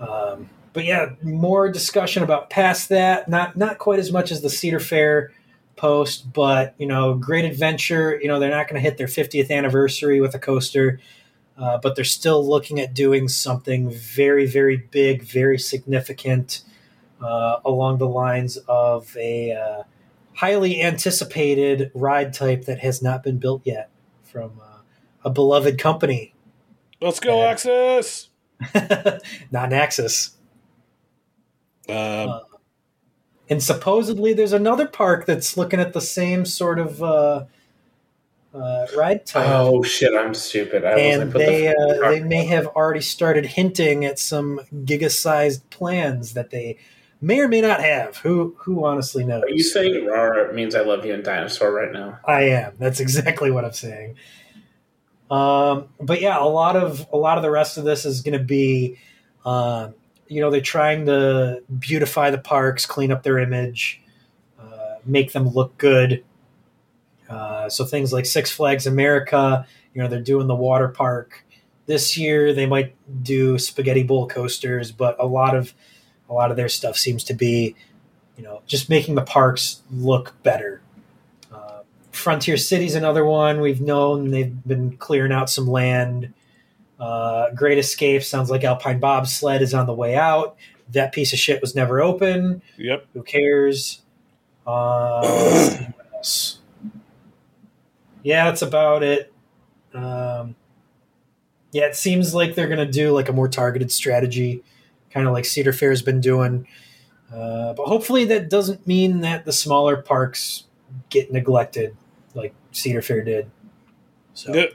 Um, 0.00 0.48
but 0.72 0.84
yeah, 0.84 1.10
more 1.22 1.70
discussion 1.70 2.22
about 2.22 2.50
past 2.50 2.88
that. 2.88 3.28
Not 3.28 3.56
not 3.56 3.78
quite 3.78 3.98
as 3.98 4.12
much 4.12 4.30
as 4.30 4.40
the 4.40 4.50
Cedar 4.50 4.80
Fair 4.80 5.32
post, 5.76 6.32
but 6.32 6.74
you 6.78 6.86
know, 6.86 7.14
great 7.14 7.44
adventure. 7.44 8.18
You 8.20 8.28
know, 8.28 8.38
they're 8.38 8.50
not 8.50 8.68
going 8.68 8.80
to 8.80 8.88
hit 8.88 8.98
their 8.98 9.06
50th 9.06 9.50
anniversary 9.50 10.20
with 10.20 10.34
a 10.34 10.38
coaster, 10.38 11.00
uh, 11.58 11.78
but 11.82 11.96
they're 11.96 12.04
still 12.04 12.46
looking 12.46 12.80
at 12.80 12.94
doing 12.94 13.28
something 13.28 13.90
very, 13.90 14.46
very 14.46 14.76
big, 14.76 15.22
very 15.22 15.58
significant 15.58 16.62
uh, 17.20 17.58
along 17.64 17.98
the 17.98 18.08
lines 18.08 18.56
of 18.68 19.16
a 19.16 19.52
uh, 19.52 19.82
highly 20.34 20.82
anticipated 20.82 21.90
ride 21.94 22.32
type 22.32 22.64
that 22.64 22.80
has 22.80 23.02
not 23.02 23.22
been 23.22 23.38
built 23.38 23.62
yet 23.64 23.90
from 24.22 24.52
uh, 24.60 24.78
a 25.24 25.30
beloved 25.30 25.78
company, 25.78 26.32
Let's 27.02 27.18
go, 27.18 27.42
Yeah. 27.42 27.50
Axis. 27.50 28.28
not 29.50 29.66
an 29.66 29.72
Axis. 29.72 30.36
Um, 31.88 32.42
and 33.48 33.62
supposedly 33.62 34.32
there's 34.32 34.52
another 34.52 34.86
park 34.86 35.26
that's 35.26 35.56
looking 35.56 35.80
at 35.80 35.92
the 35.92 36.00
same 36.00 36.44
sort 36.44 36.78
of 36.78 37.02
uh, 37.02 37.44
uh, 38.54 38.86
ride 38.96 39.26
type. 39.26 39.48
Oh 39.48 39.82
shit! 39.82 40.14
I'm 40.14 40.34
stupid. 40.34 40.84
I 40.84 40.98
and 40.98 41.32
put 41.32 41.38
they 41.38 41.62
the 41.62 42.02
uh, 42.04 42.10
they 42.10 42.20
may 42.20 42.44
have 42.46 42.66
already 42.68 43.00
started 43.00 43.46
hinting 43.46 44.04
at 44.04 44.18
some 44.18 44.60
giga-sized 44.72 45.68
plans 45.70 46.34
that 46.34 46.50
they 46.50 46.78
may 47.20 47.40
or 47.40 47.48
may 47.48 47.60
not 47.60 47.80
have. 47.80 48.18
Who 48.18 48.54
who 48.58 48.84
honestly 48.84 49.24
knows? 49.24 49.42
Are 49.44 49.50
you 49.50 49.62
saying 49.62 50.06
"Rara" 50.06 50.52
means 50.52 50.74
I 50.74 50.82
love 50.82 51.04
you 51.04 51.14
and 51.14 51.24
dinosaur 51.24 51.72
right 51.72 51.92
now? 51.92 52.18
I 52.26 52.42
am. 52.42 52.74
That's 52.78 53.00
exactly 53.00 53.50
what 53.50 53.64
I'm 53.64 53.72
saying. 53.72 54.16
Um, 55.30 55.88
but 55.98 56.20
yeah, 56.20 56.38
a 56.38 56.44
lot 56.44 56.76
of 56.76 57.06
a 57.12 57.16
lot 57.16 57.38
of 57.38 57.42
the 57.42 57.50
rest 57.50 57.78
of 57.78 57.84
this 57.84 58.04
is 58.04 58.20
going 58.20 58.38
to 58.38 58.44
be, 58.44 58.98
um, 59.46 59.94
you 60.28 60.40
know, 60.40 60.50
they're 60.50 60.60
trying 60.60 61.06
to 61.06 61.62
beautify 61.78 62.30
the 62.30 62.38
parks, 62.38 62.86
clean 62.86 63.12
up 63.12 63.22
their 63.22 63.38
image, 63.38 64.00
uh, 64.60 64.96
make 65.04 65.32
them 65.32 65.48
look 65.48 65.76
good. 65.78 66.24
Uh, 67.28 67.68
so 67.68 67.84
things 67.84 68.12
like 68.12 68.26
Six 68.26 68.50
Flags 68.50 68.86
America, 68.86 69.66
you 69.94 70.02
know, 70.02 70.08
they're 70.08 70.20
doing 70.20 70.46
the 70.46 70.54
water 70.54 70.88
park 70.88 71.44
this 71.86 72.16
year. 72.16 72.52
They 72.52 72.66
might 72.66 72.94
do 73.22 73.58
spaghetti 73.58 74.02
bowl 74.02 74.26
coasters, 74.28 74.92
but 74.92 75.16
a 75.18 75.26
lot 75.26 75.56
of 75.56 75.74
a 76.28 76.32
lot 76.32 76.50
of 76.50 76.56
their 76.56 76.68
stuff 76.68 76.96
seems 76.96 77.24
to 77.24 77.34
be, 77.34 77.74
you 78.36 78.42
know, 78.42 78.62
just 78.66 78.88
making 78.88 79.14
the 79.14 79.22
parks 79.22 79.82
look 79.90 80.34
better. 80.42 80.80
Uh, 81.52 81.80
Frontier 82.10 82.56
City's 82.56 82.94
another 82.94 83.24
one 83.24 83.60
we've 83.60 83.80
known. 83.82 84.30
They've 84.30 84.54
been 84.66 84.96
clearing 84.96 85.32
out 85.32 85.50
some 85.50 85.66
land. 85.66 86.32
Uh, 87.02 87.50
Great 87.50 87.78
Escape 87.78 88.22
sounds 88.22 88.48
like 88.48 88.62
Alpine 88.62 89.00
Bobsled 89.00 89.60
is 89.60 89.74
on 89.74 89.86
the 89.86 89.92
way 89.92 90.14
out. 90.14 90.56
That 90.92 91.12
piece 91.12 91.32
of 91.32 91.38
shit 91.40 91.60
was 91.60 91.74
never 91.74 92.00
open. 92.00 92.62
yep. 92.78 93.06
Who 93.12 93.24
cares? 93.24 94.02
Uh? 94.64 95.78
Yeah, 98.22 98.44
that's 98.44 98.62
about 98.62 99.02
it. 99.02 99.32
Um, 99.92 100.54
yeah, 101.72 101.86
it 101.86 101.96
seems 101.96 102.36
like 102.36 102.54
they're 102.54 102.68
going 102.68 102.78
to 102.78 102.86
do 102.86 103.10
like 103.10 103.28
a 103.28 103.32
more 103.32 103.48
targeted 103.48 103.90
strategy, 103.90 104.62
kind 105.10 105.26
of 105.26 105.32
like 105.32 105.44
Cedar 105.44 105.72
Fair's 105.72 106.02
been 106.02 106.20
doing. 106.20 106.68
Uh, 107.34 107.72
but 107.72 107.86
hopefully 107.86 108.24
that 108.26 108.48
doesn't 108.48 108.86
mean 108.86 109.22
that 109.22 109.44
the 109.44 109.52
smaller 109.52 110.00
parks 110.00 110.66
get 111.10 111.32
neglected 111.32 111.96
like 112.34 112.54
Cedar 112.70 113.02
Fair 113.02 113.22
did. 113.22 113.50
So 114.34 114.54
Yeah. 114.54 114.66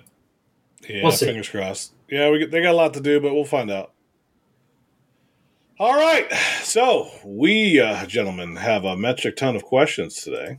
Yeah, 0.89 1.03
We'll 1.03 1.11
fingers 1.13 1.49
crossed. 1.49 1.93
Yeah, 2.09 2.29
we 2.29 2.39
get, 2.39 2.51
they 2.51 2.61
got 2.61 2.71
a 2.71 2.77
lot 2.77 2.93
to 2.93 3.01
do, 3.01 3.19
but 3.19 3.33
we'll 3.33 3.45
find 3.45 3.69
out. 3.69 3.91
All 5.79 5.95
right, 5.95 6.31
so 6.63 7.09
we 7.23 7.79
uh, 7.79 8.05
gentlemen 8.07 8.55
have 8.55 8.83
a 8.83 8.97
metric 8.97 9.35
ton 9.35 9.55
of 9.55 9.63
questions 9.63 10.15
today. 10.15 10.57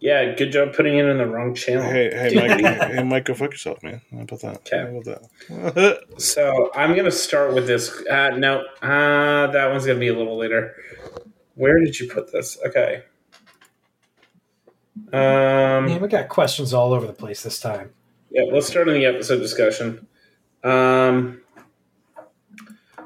Yeah, 0.00 0.34
good 0.34 0.50
job 0.50 0.74
putting 0.74 0.98
it 0.98 1.04
in 1.04 1.18
the 1.18 1.26
wrong 1.26 1.54
channel. 1.54 1.84
Hey, 1.84 2.10
hey, 2.10 2.34
Mike, 2.34 2.60
hey, 2.90 3.02
Mike, 3.04 3.24
go 3.26 3.34
fuck 3.34 3.52
yourself, 3.52 3.84
man. 3.84 4.00
How 4.10 4.22
about 4.22 4.40
that? 4.40 4.56
Okay. 4.56 4.78
How 4.78 4.96
about 4.96 5.74
that? 5.76 6.00
So 6.18 6.70
I'm 6.74 6.96
gonna 6.96 7.12
start 7.12 7.54
with 7.54 7.68
this. 7.68 7.92
Uh, 8.10 8.30
no, 8.30 8.64
uh, 8.82 9.46
that 9.46 9.70
one's 9.70 9.86
gonna 9.86 10.00
be 10.00 10.08
a 10.08 10.16
little 10.16 10.36
later. 10.36 10.74
Where 11.54 11.78
did 11.78 12.00
you 12.00 12.08
put 12.08 12.32
this? 12.32 12.58
Okay. 12.66 13.04
Um, 15.12 15.86
man, 15.86 16.00
we 16.00 16.08
got 16.08 16.28
questions 16.28 16.74
all 16.74 16.92
over 16.92 17.06
the 17.06 17.12
place 17.12 17.44
this 17.44 17.60
time. 17.60 17.92
yeah, 18.30 18.42
let's 18.50 18.66
start 18.66 18.88
in 18.88 18.94
the 18.94 19.06
episode 19.06 19.38
discussion. 19.38 20.08
Um, 20.64 21.40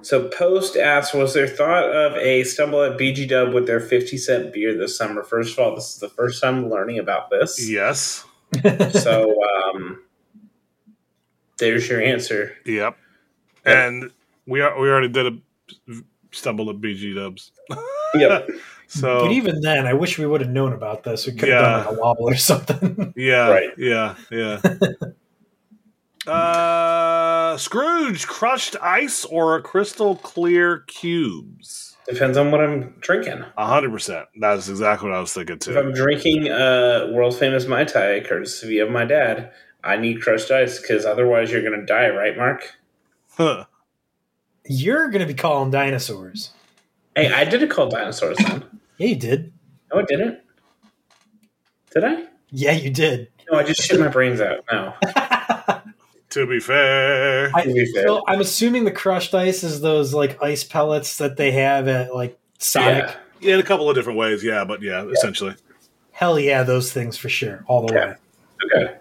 So 0.03 0.29
Post 0.29 0.77
asks, 0.77 1.13
was 1.15 1.35
there 1.35 1.49
thought 1.49 1.85
of 1.91 2.17
a 2.19 2.45
stumble 2.45 2.83
at 2.85 2.97
BG 2.97 3.29
Dub 3.29 3.53
with 3.53 3.67
their 3.67 3.81
50 3.81 4.17
cent 4.19 4.53
beer 4.53 4.73
this 4.77 4.97
summer? 4.97 5.25
First 5.25 5.55
of 5.55 5.59
all, 5.59 5.75
this 5.75 5.95
is 5.95 5.99
the 6.01 6.09
first 6.09 6.41
time 6.41 6.71
learning 6.71 6.99
about 6.99 7.31
this. 7.31 7.69
Yes. 7.69 8.25
So 8.93 9.35
um, 9.75 10.01
there's 11.59 11.89
your 11.89 12.01
answer. 12.01 12.57
Yep. 12.65 12.97
And 13.65 14.11
we 14.47 14.61
are, 14.61 14.79
we 14.81 14.89
already 14.89 15.09
did 15.09 15.27
a 15.27 15.93
stumble 16.31 16.71
at 16.71 16.77
BG 16.77 17.15
Dubs. 17.15 17.53
Yep. 18.15 18.49
So 18.89 19.23
But 19.23 19.33
even 19.33 19.61
then, 19.63 19.85
I 19.85 19.95
wish 19.95 20.17
we 20.17 20.27
would 20.29 20.41
have 20.41 20.51
known 20.51 20.73
about 20.73 21.03
this. 21.03 21.27
We 21.27 21.33
could 21.33 21.49
have 21.49 21.61
Yeah. 21.61 21.69
done 21.79 21.87
like 21.87 21.97
a 21.97 22.01
wobble 22.01 22.29
or 22.29 22.37
something. 22.37 23.13
yeah, 23.17 23.49
Right. 23.51 23.71
yeah, 23.77 24.15
yeah. 24.31 24.61
Uh, 26.29 27.57
Scrooge, 27.57 28.27
crushed 28.27 28.77
ice 28.83 29.25
or 29.25 29.61
crystal 29.63 30.17
clear 30.17 30.81
cubes? 30.87 31.97
Depends 32.09 32.39
on 32.39 32.51
what 32.53 32.61
I'm 32.61 32.95
drinking. 33.01 33.45
A 33.57 33.67
hundred 33.67 33.91
percent. 33.91 34.27
That's 34.39 34.69
exactly 34.69 35.09
what 35.09 35.17
I 35.17 35.21
was 35.21 35.33
thinking 35.33 35.59
too. 35.59 35.73
If 35.73 35.77
I'm 35.77 35.93
too. 35.93 36.03
drinking 36.03 36.49
uh, 36.49 37.09
world 37.13 37.37
famous 37.37 37.67
Mai 37.67 37.85
Tai, 37.85 38.21
courtesy 38.21 38.79
of 38.79 38.91
my 38.91 39.05
dad, 39.05 39.51
I 39.83 39.97
need 39.97 40.21
crushed 40.23 40.51
ice 40.51 40.81
because 40.81 41.05
otherwise 41.05 41.51
you're 41.51 41.63
going 41.63 41.79
to 41.79 41.87
die, 41.87 42.09
right, 42.11 42.37
Mark? 42.37 42.77
Huh. 43.37 43.65
You're 44.65 45.09
going 45.09 45.21
to 45.21 45.27
be 45.27 45.35
calling 45.35 45.71
dinosaurs. 45.71 46.53
Hey, 47.15 47.33
I 47.33 47.45
did 47.45 47.69
call 47.71 47.89
dinosaurs 47.89 48.37
then. 48.39 48.65
Yeah, 48.99 49.09
you 49.09 49.17
did. 49.17 49.53
No, 49.93 50.01
I 50.01 50.05
didn't. 50.05 50.39
Did 51.93 52.05
I? 52.05 52.25
Yeah, 52.51 52.73
you 52.73 52.89
did. 52.89 53.29
No, 53.51 53.59
I 53.59 53.63
just 53.63 53.83
shit 53.83 54.01
my 54.01 54.09
brains 54.09 54.41
out. 54.41 54.65
No. 54.73 54.95
To 56.37 56.47
be 56.47 56.61
fair, 56.61 57.51
I, 57.55 57.63
To 57.65 57.73
be 57.73 57.87
fair. 57.95 58.07
so 58.07 58.23
I'm 58.29 58.43
assuming 58.43 58.85
the 58.85 58.91
crushed 58.91 59.35
ice 59.35 59.65
is 59.65 59.81
those 59.81 60.13
like 60.13 60.43
ice 60.43 60.65
pellets 60.65 61.17
that 61.17 61.39
they 61.39 61.51
have 61.53 61.89
at 61.89 62.15
like 62.15 62.39
Sonic. 62.59 63.05
Yeah. 63.05 63.15
yeah, 63.41 63.55
in 63.55 63.61
a 63.61 63.63
couple 63.63 63.89
of 63.89 63.97
different 63.97 64.19
ways. 64.19 64.45
Yeah, 64.45 64.63
but 64.67 64.83
yeah, 64.83 65.03
essentially. 65.07 65.55
Hell 66.13 66.39
yeah, 66.39 66.63
those 66.63 66.93
things 66.93 67.17
for 67.17 67.31
sure, 67.31 67.65
all 67.69 67.87
the 67.87 67.95
Yeah. 67.95 68.07
way. 68.07 68.15
Okay. 68.85 68.95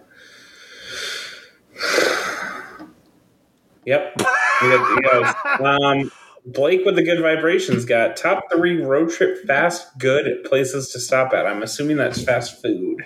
Yep. 3.86 4.14
We 4.62 4.70
got- 4.70 4.96
we 4.96 5.02
got- 5.02 5.82
um, 5.84 6.12
Blake 6.46 6.86
with 6.86 6.96
the 6.96 7.04
good 7.04 7.20
vibrations 7.22 7.84
got 7.86 8.16
top 8.16 8.46
three 8.52 8.82
road 8.82 9.10
trip 9.10 9.46
fast 9.46 9.98
good 9.98 10.44
places 10.46 10.90
to 10.94 11.00
stop 11.02 11.34
at. 11.34 11.46
I'm 11.46 11.64
assuming 11.64 11.98
that's 11.98 12.22
fast 12.24 12.62
food. 12.62 13.06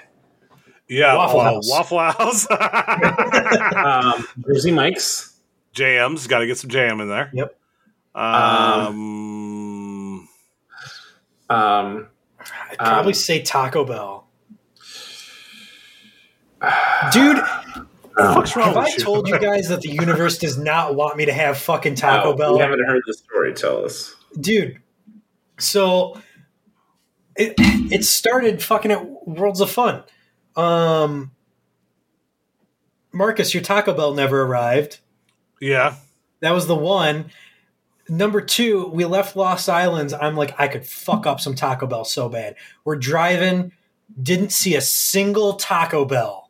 Yeah, 0.90 1.16
Waffle 1.16 1.40
uh, 1.40 1.44
House. 1.44 1.70
Waffle 1.70 2.00
House. 2.00 2.48
Um, 3.76 4.26
Jersey 4.48 4.72
Mike's. 4.72 5.40
Jams, 5.74 6.28
got 6.28 6.40
to 6.40 6.48
get 6.48 6.58
some 6.58 6.70
jam 6.70 7.00
in 7.00 7.08
there. 7.10 7.30
Yep. 7.34 7.56
Um, 8.16 10.28
Um, 11.50 12.08
I'd 12.72 12.78
probably 12.78 13.12
Um, 13.12 13.16
say 13.16 13.42
Taco 13.42 13.86
Bell. 13.86 14.28
Dude, 17.14 17.38
what's 18.18 18.56
wrong 18.56 18.68
have 18.68 18.78
I 18.78 18.88
you? 18.90 18.98
told 19.00 19.28
you 19.30 19.40
guys 19.40 19.70
that 19.70 19.82
the 19.82 19.90
universe 19.92 20.38
does 20.38 20.58
not 20.58 20.96
want 20.96 21.18
me 21.18 21.26
to 21.26 21.34
have 21.34 21.58
fucking 21.58 21.96
Taco 21.96 22.32
no, 22.32 22.36
Bell? 22.38 22.54
We 22.56 22.60
haven't 22.60 22.86
heard 22.86 23.02
the 23.08 23.14
story. 23.14 23.54
Tell 23.54 23.86
us. 23.86 24.16
dude. 24.40 24.80
So 25.60 26.20
it 27.36 27.54
it 27.58 28.04
started 28.06 28.62
fucking 28.62 28.92
at 28.92 29.06
Worlds 29.28 29.62
of 29.62 29.70
Fun. 29.72 30.04
Um, 30.60 31.32
Marcus, 33.12 33.54
your 33.54 33.64
Taco 33.64 33.94
Bell 33.94 34.14
never 34.14 34.44
arrived. 34.44 35.00
yeah, 35.60 35.96
That 36.42 36.52
was 36.52 36.68
the 36.68 36.76
one. 36.76 37.32
Number 38.08 38.42
two, 38.42 38.88
we 38.88 39.06
left 39.06 39.36
Lost 39.36 39.70
Islands. 39.70 40.14
I'm 40.14 40.36
like, 40.36 40.60
I 40.60 40.68
could 40.68 40.86
fuck 40.86 41.28
up 41.28 41.40
some 41.40 41.56
Taco 41.56 41.86
Bell 41.86 42.04
so 42.04 42.28
bad. 42.28 42.56
We're 42.84 42.96
driving, 42.96 43.72
didn't 44.22 44.52
see 44.52 44.76
a 44.76 44.82
single 44.82 45.54
Taco 45.54 46.06
Bell 46.06 46.50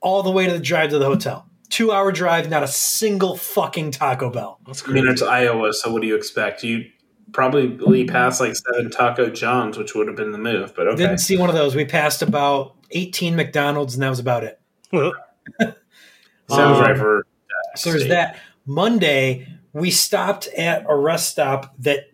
all 0.00 0.22
the 0.22 0.30
way 0.30 0.46
to 0.46 0.52
the 0.52 0.58
drive 0.60 0.90
to 0.90 0.98
the 0.98 1.06
hotel. 1.06 1.48
Two 1.70 1.90
hour 1.90 2.12
drive, 2.12 2.48
not 2.48 2.62
a 2.62 2.68
single 2.68 3.36
fucking 3.36 3.90
Taco 3.90 4.30
Bell. 4.30 4.60
that's 4.66 4.86
I 4.88 4.92
mean, 4.92 5.08
it's 5.08 5.22
Iowa, 5.22 5.72
so 5.72 5.92
what 5.92 6.02
do 6.02 6.08
you 6.08 6.14
expect? 6.14 6.62
You 6.62 6.84
probably 7.32 8.04
passed 8.04 8.40
like 8.40 8.54
seven 8.56 8.90
Taco 8.90 9.28
Johns, 9.30 9.76
which 9.76 9.94
would 9.94 10.06
have 10.06 10.16
been 10.16 10.32
the 10.32 10.38
move. 10.38 10.74
But 10.74 10.88
okay. 10.88 10.96
Didn't 10.96 11.18
see 11.18 11.36
one 11.36 11.48
of 11.48 11.54
those. 11.54 11.74
We 11.74 11.84
passed 11.84 12.22
about 12.22 12.76
18 12.90 13.34
McDonald's, 13.36 13.94
and 13.94 14.02
that 14.02 14.08
was 14.10 14.18
about 14.20 14.44
it. 14.44 14.60
Sounds 14.92 15.16
Um, 16.50 16.80
right 16.80 16.96
for. 16.96 17.26
So 17.76 17.90
there's 17.90 18.08
that. 18.08 18.38
Monday, 18.66 19.46
we 19.72 19.90
stopped 19.90 20.46
at 20.48 20.84
a 20.88 20.96
rest 20.96 21.30
stop 21.30 21.74
that 21.80 22.04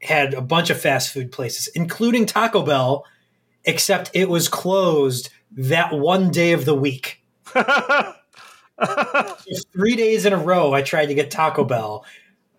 had 0.00 0.32
a 0.34 0.40
bunch 0.40 0.70
of 0.70 0.80
fast 0.80 1.12
food 1.12 1.32
places, 1.32 1.66
including 1.68 2.24
Taco 2.24 2.62
Bell, 2.62 3.04
except 3.64 4.10
it 4.14 4.28
was 4.28 4.48
closed 4.48 5.30
that 5.52 5.92
one 5.92 6.30
day 6.30 6.52
of 6.52 6.64
the 6.64 6.74
week. 6.74 7.22
Three 9.72 9.96
days 9.96 10.24
in 10.24 10.32
a 10.32 10.38
row, 10.38 10.72
I 10.72 10.82
tried 10.82 11.06
to 11.06 11.14
get 11.14 11.30
Taco 11.30 11.64
Bell, 11.64 12.04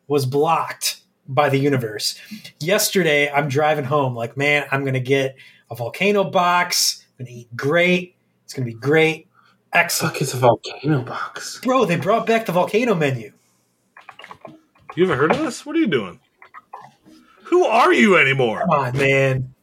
was 0.07 0.25
blocked 0.25 1.01
by 1.29 1.47
the 1.49 1.57
universe. 1.57 2.19
Yesterday, 2.59 3.29
I'm 3.31 3.47
driving 3.47 3.85
home, 3.85 4.15
like, 4.15 4.35
man, 4.35 4.65
I'm 4.71 4.81
going 4.81 4.95
to 4.95 4.99
get 4.99 5.35
a 5.71 5.75
volcano 5.75 6.23
box. 6.23 7.05
I'm 7.19 7.25
going 7.25 7.33
to 7.35 7.39
eat 7.41 7.55
great. 7.55 8.15
It's 8.43 8.53
going 8.53 8.67
to 8.67 8.73
be 8.73 8.77
great. 8.79 9.27
Excellent. 9.71 10.15
Fuck 10.15 10.21
is 10.23 10.33
a 10.33 10.37
volcano 10.37 11.01
box? 11.03 11.61
Bro, 11.63 11.85
they 11.85 11.95
brought 11.95 12.25
back 12.25 12.47
the 12.47 12.51
volcano 12.51 12.95
menu. 12.95 13.31
you 14.95 15.03
ever 15.03 15.15
heard 15.15 15.31
of 15.31 15.37
this? 15.37 15.65
What 15.65 15.75
are 15.75 15.79
you 15.79 15.87
doing? 15.87 16.19
Who 17.43 17.65
are 17.65 17.93
you 17.93 18.17
anymore? 18.17 18.61
Come 18.61 18.69
on, 18.71 18.97
man. 18.97 19.53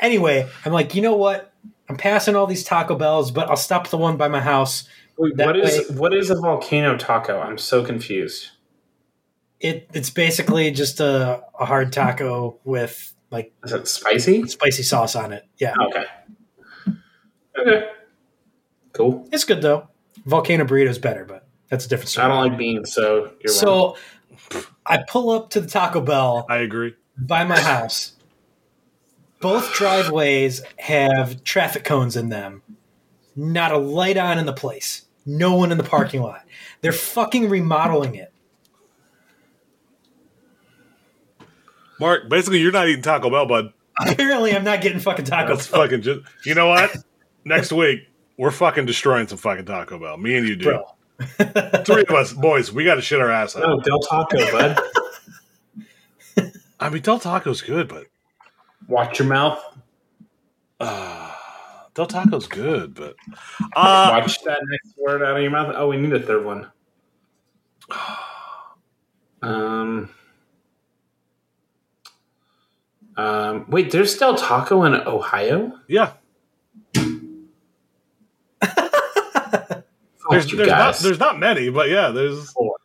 Anyway, 0.00 0.48
I'm 0.64 0.72
like, 0.72 0.94
you 0.94 1.02
know 1.02 1.16
what? 1.16 1.52
I'm 1.88 1.96
passing 1.96 2.36
all 2.36 2.46
these 2.46 2.64
Taco 2.64 2.94
Bells, 2.96 3.30
but 3.32 3.48
I'll 3.50 3.56
stop 3.56 3.88
the 3.88 3.98
one 3.98 4.16
by 4.16 4.28
my 4.28 4.40
house. 4.40 4.88
Wait, 5.18 5.36
That 5.36 5.46
what 5.48 5.56
is 5.58 5.90
way- 5.90 5.96
what 5.96 6.14
is 6.14 6.30
a 6.30 6.36
volcano 6.36 6.96
taco? 6.96 7.38
I'm 7.40 7.58
so 7.58 7.84
confused. 7.84 8.48
It 9.62 9.88
it's 9.94 10.10
basically 10.10 10.70
just 10.72 11.00
a, 11.00 11.42
a 11.58 11.64
hard 11.64 11.92
taco 11.92 12.58
with 12.64 13.14
like 13.30 13.52
Is 13.64 13.72
it 13.72 13.86
spicy? 13.88 14.46
spicy 14.48 14.82
sauce 14.82 15.14
on 15.16 15.32
it. 15.32 15.46
Yeah, 15.58 15.74
Okay. 15.80 16.04
Okay. 17.58 17.88
Cool. 18.92 19.26
it's 19.32 19.44
good 19.44 19.62
though. 19.62 19.88
Volcano 20.26 20.64
burrito's 20.64 20.98
better, 20.98 21.24
but 21.24 21.46
that's 21.70 21.86
a 21.86 21.88
different 21.88 22.10
story. 22.10 22.26
I 22.26 22.28
don't 22.28 22.48
like 22.50 22.58
beans, 22.58 22.92
so 22.92 23.32
you're 23.40 23.54
wrong. 23.64 23.94
so 23.94 23.96
I 24.84 25.02
pull 25.08 25.30
up 25.30 25.50
to 25.50 25.60
the 25.60 25.68
Taco 25.68 26.00
Bell 26.00 26.44
I 26.50 26.56
agree. 26.58 26.94
by 27.16 27.44
my 27.44 27.58
house. 27.58 28.12
Both 29.40 29.72
driveways 29.74 30.62
have 30.78 31.42
traffic 31.44 31.84
cones 31.84 32.16
in 32.16 32.28
them. 32.28 32.62
Not 33.34 33.72
a 33.72 33.78
light 33.78 34.16
on 34.16 34.38
in 34.38 34.46
the 34.46 34.52
place. 34.52 35.02
No 35.24 35.54
one 35.56 35.72
in 35.72 35.78
the 35.78 35.84
parking 35.84 36.20
lot. 36.22 36.44
They're 36.80 36.92
fucking 36.92 37.48
remodeling 37.48 38.14
it. 38.14 38.31
Mark, 42.02 42.28
basically, 42.28 42.58
you're 42.60 42.72
not 42.72 42.88
eating 42.88 43.00
Taco 43.02 43.30
Bell, 43.30 43.46
bud. 43.46 43.72
Apparently, 44.00 44.54
I'm 44.54 44.64
not 44.64 44.80
getting 44.82 44.98
fucking 44.98 45.24
Taco 45.24 45.54
That's 45.54 45.68
Bell. 45.68 45.82
fucking 45.82 46.02
just. 46.02 46.20
You 46.44 46.54
know 46.56 46.66
what? 46.68 46.94
Next 47.44 47.72
week, 47.72 48.08
we're 48.36 48.50
fucking 48.50 48.86
destroying 48.86 49.28
some 49.28 49.38
fucking 49.38 49.66
Taco 49.66 49.98
Bell. 49.98 50.16
Me 50.16 50.36
and 50.36 50.48
you 50.48 50.56
do. 50.56 50.64
Bro. 50.64 50.84
Three 51.84 52.02
of 52.02 52.10
us, 52.10 52.32
boys, 52.32 52.72
we 52.72 52.84
got 52.84 52.96
to 52.96 53.02
shit 53.02 53.20
our 53.20 53.30
ass 53.30 53.54
out. 53.54 53.62
no 53.62 53.80
Del 53.80 54.00
Taco, 54.00 54.36
bud. 54.50 54.80
I 56.80 56.88
mean, 56.90 57.02
Del 57.02 57.20
Taco's 57.20 57.62
good, 57.62 57.86
but 57.86 58.06
Watch 58.88 59.20
your 59.20 59.28
mouth. 59.28 59.62
uh, 60.80 61.32
Del 61.94 62.06
Taco's 62.06 62.48
good, 62.48 62.94
but 62.94 63.14
uh, 63.76 64.18
Watch 64.20 64.42
that 64.42 64.58
next 64.68 64.96
word 64.98 65.22
out 65.22 65.36
of 65.36 65.42
your 65.42 65.52
mouth. 65.52 65.72
Oh, 65.76 65.86
we 65.88 65.96
need 65.98 66.12
a 66.12 66.20
third 66.20 66.44
one. 66.44 66.68
Um. 69.44 70.08
Um, 73.16 73.66
wait, 73.68 73.90
there's 73.90 74.16
Del 74.16 74.36
Taco 74.36 74.84
in 74.84 74.94
Ohio? 74.94 75.78
yeah. 75.88 76.12
There's 80.30 80.50
there's 80.50 80.68
not 80.68 80.96
there's 80.98 81.18
not 81.18 81.38
many, 81.38 81.68
but 81.68 81.90
yeah, 81.90 82.08
there's 82.10 82.52
Four. 82.52 82.76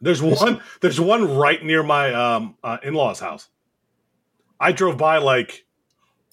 there's 0.00 0.22
one 0.22 0.60
there's 0.80 0.98
one 0.98 1.36
right 1.36 1.62
near 1.62 1.82
my 1.82 2.12
um 2.12 2.56
uh, 2.64 2.78
in 2.82 2.94
law's 2.94 3.20
house. 3.20 3.48
I 4.58 4.72
drove 4.72 4.96
by 4.96 5.18
like, 5.18 5.66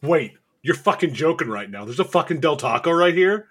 wait, 0.02 0.34
you're 0.64 0.74
fucking 0.76 1.14
joking 1.14 1.50
right 1.50 1.70
now. 1.70 1.86
There's 1.86 2.00
a 2.00 2.06
fucking 2.06 2.40
Del 2.40 2.56
Taco 2.58 2.92
right 2.92 3.14
here. 3.14 3.50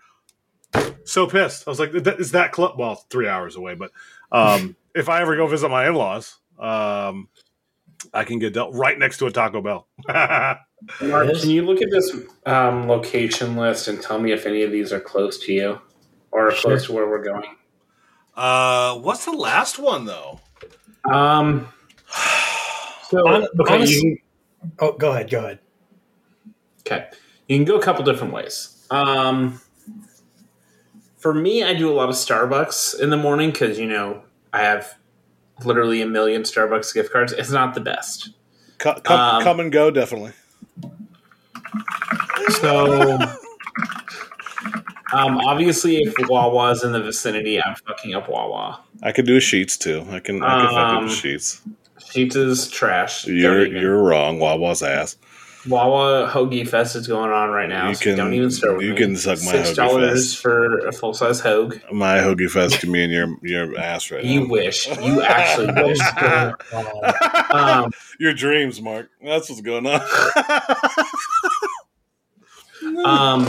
So 1.05 1.27
pissed. 1.29 1.69
I 1.69 1.71
was 1.71 1.79
like, 1.79 1.93
"That- 1.93 2.19
is 2.19 2.33
that 2.33 2.51
club? 2.51 2.77
Well, 2.79 2.97
three 3.11 3.29
hours 3.29 3.55
away, 3.57 3.75
but 3.75 3.93
um, 4.33 4.75
if 4.97 5.09
I 5.09 5.21
ever 5.21 5.37
go 5.37 5.47
visit 5.47 5.69
my 5.69 5.87
in 5.87 5.95
laws, 5.95 6.39
um, 6.59 7.29
I 8.15 8.25
can 8.25 8.39
get 8.39 8.55
Del 8.55 8.73
right 8.73 8.99
next 8.99 9.19
to 9.19 9.27
a 9.27 9.31
Taco 9.31 9.61
Bell. 9.61 9.89
Mark, 10.09 11.35
can 11.37 11.51
you 11.51 11.63
look 11.67 11.83
at 11.83 11.91
this 11.91 12.15
um, 12.47 12.87
location 12.87 13.57
list 13.57 13.89
and 13.89 14.01
tell 14.01 14.19
me 14.21 14.33
if 14.33 14.47
any 14.47 14.63
of 14.63 14.71
these 14.71 14.93
are 14.93 15.01
close 15.01 15.39
to 15.41 15.53
you 15.53 15.81
or 16.31 16.51
Sure. 16.53 16.71
close 16.71 16.87
to 16.87 16.93
where 16.93 17.09
we're 17.09 17.23
going? 17.25 17.57
uh, 18.37 18.97
what's 18.99 19.25
the 19.25 19.33
last 19.33 19.79
one 19.79 20.05
though? 20.07 20.41
Um. 21.13 21.69
So 23.09 23.27
Hon- 23.27 23.47
okay, 23.61 23.75
honest- 23.75 23.93
you 23.93 24.01
can, 24.63 24.73
Oh, 24.79 24.93
go 24.93 25.11
ahead. 25.13 25.29
Go 25.31 25.41
ahead. 25.41 25.59
okay, 26.87 27.09
you 27.49 27.57
can 27.59 27.65
go 27.67 27.77
a 27.77 27.83
couple 27.83 28.05
different 28.05 28.33
ways. 28.33 28.87
Um. 28.91 29.61
For 31.19 31.33
me, 31.33 31.63
I 31.65 31.73
do 31.75 31.91
a 31.91 31.95
lot 31.95 32.09
of 32.11 32.15
Starbucks 32.17 33.01
in 33.01 33.09
the 33.11 33.17
morning 33.17 33.51
because 33.51 33.79
you 33.79 33.87
know 33.87 34.23
I 34.53 34.61
have 34.61 34.95
literally 35.63 36.03
a 36.03 36.07
million 36.07 36.43
Starbucks 36.43 36.93
gift 36.95 37.13
cards. 37.13 37.33
It's 37.33 37.51
not 37.51 37.75
the 37.75 37.81
best. 37.81 38.31
Co- 38.79 38.95
come, 39.01 39.21
Um, 39.21 39.43
come 39.43 39.61
and 39.61 39.71
go, 39.73 39.91
definitely. 39.91 40.33
So, 42.61 43.19
um, 45.13 45.39
obviously, 45.39 45.97
if 45.99 46.15
Wawa's 46.29 46.83
in 46.85 46.93
the 46.93 47.01
vicinity, 47.03 47.63
I'm 47.63 47.75
fucking 47.87 48.15
up 48.15 48.29
Wawa. 48.29 48.81
I 49.03 49.13
could 49.13 49.27
do 49.27 49.37
a 49.37 49.41
Sheetz 49.41 49.79
too. 49.79 50.07
I 50.11 50.21
can. 50.21 50.43
I 50.43 50.61
can 50.61 50.69
fuck 50.69 50.77
Um, 50.77 51.05
with 51.05 51.13
Sheetz. 51.13 51.61
Sheetz 52.01 52.37
is 52.37 52.69
trash. 52.69 53.27
You're 53.27 53.67
you're 53.67 54.03
wrong. 54.03 54.39
Wawa's 54.41 54.83
ass. 54.83 55.17
Wawa 55.67 56.29
Hoagie 56.31 56.69
Fest 56.69 56.95
is 56.97 57.07
going 57.07 57.31
on 57.31 57.49
right 57.51 57.69
now. 57.69 57.89
You 57.89 57.95
so 57.95 58.05
can- 58.05 58.17
don't 58.17 58.35
even 58.35 58.51
start 58.51 58.77
with 58.77 58.85
you 58.87 58.93
me. 58.93 58.99
can 58.99 59.17
suck 59.17 59.39
my 59.45 59.53
Six 59.53 59.73
dollars 59.75 60.35
for 60.35 60.87
a 60.87 60.93
full 60.93 61.15
size 61.15 61.41
Hogue. 61.41 61.79
My 61.93 62.19
hoagie 62.19 62.51
fest 62.51 62.81
to 62.83 62.87
me 62.89 63.05
and 63.05 63.13
your 63.13 63.37
your 63.43 63.79
ass 63.79 64.11
right 64.11 64.23
You 64.25 64.41
now. 64.41 64.47
You 64.47 64.51
wish. 64.53 64.87
You 65.01 65.23
actually 65.23 65.73
wish. 65.83 65.99
Um, 67.51 67.91
Your 68.21 68.35
dreams, 68.35 68.81
Mark. 68.83 69.09
That's 69.23 69.49
what's 69.49 69.63
going 69.63 69.87
on. 69.87 70.01
um, 73.05 73.47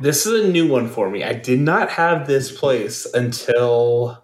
this 0.00 0.26
is 0.26 0.44
a 0.44 0.48
new 0.50 0.68
one 0.68 0.88
for 0.88 1.08
me. 1.10 1.24
I 1.24 1.32
did 1.32 1.60
not 1.60 1.90
have 1.90 2.26
this 2.26 2.50
place 2.56 3.06
until 3.14 4.22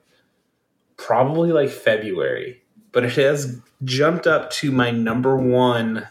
probably 0.97 1.53
like 1.53 1.71
February, 1.71 2.63
but 2.93 3.05
it 3.05 3.13
has 3.15 3.61
jumped 3.85 4.27
up 4.27 4.51
to 4.51 4.71
my 4.73 4.91
number 4.91 5.37
one, 5.37 6.07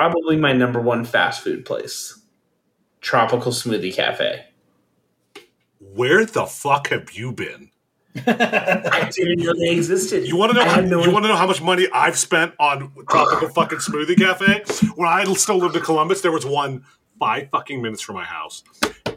probably 0.00 0.34
my 0.34 0.50
number 0.50 0.80
one 0.80 1.04
fast 1.04 1.44
food 1.44 1.66
place, 1.66 2.18
Tropical 3.02 3.52
Smoothie 3.52 3.94
Cafe. 3.94 4.46
Where 5.78 6.24
the 6.24 6.46
fuck 6.46 6.88
have 6.88 7.12
you 7.12 7.32
been? 7.32 7.70
I 8.26 9.10
didn't 9.12 9.40
know 9.40 9.52
they 9.52 9.72
existed. 9.72 10.26
You 10.26 10.36
want 10.36 10.52
to 10.52 10.58
know? 10.58 10.64
How, 10.64 10.80
no 10.80 11.04
you 11.04 11.10
want 11.10 11.26
to 11.26 11.28
know 11.28 11.36
how 11.36 11.46
much 11.46 11.60
money 11.60 11.86
I've 11.92 12.16
spent 12.16 12.54
on 12.58 12.94
tropical 13.10 13.48
fucking 13.54 13.80
smoothie 13.80 14.16
cafe? 14.16 14.64
When 14.96 15.06
I 15.06 15.30
still 15.34 15.58
lived 15.58 15.76
in 15.76 15.82
Columbus, 15.82 16.22
there 16.22 16.32
was 16.32 16.46
one 16.46 16.86
five 17.18 17.50
fucking 17.50 17.82
minutes 17.82 18.00
from 18.00 18.14
my 18.14 18.24
house. 18.24 18.64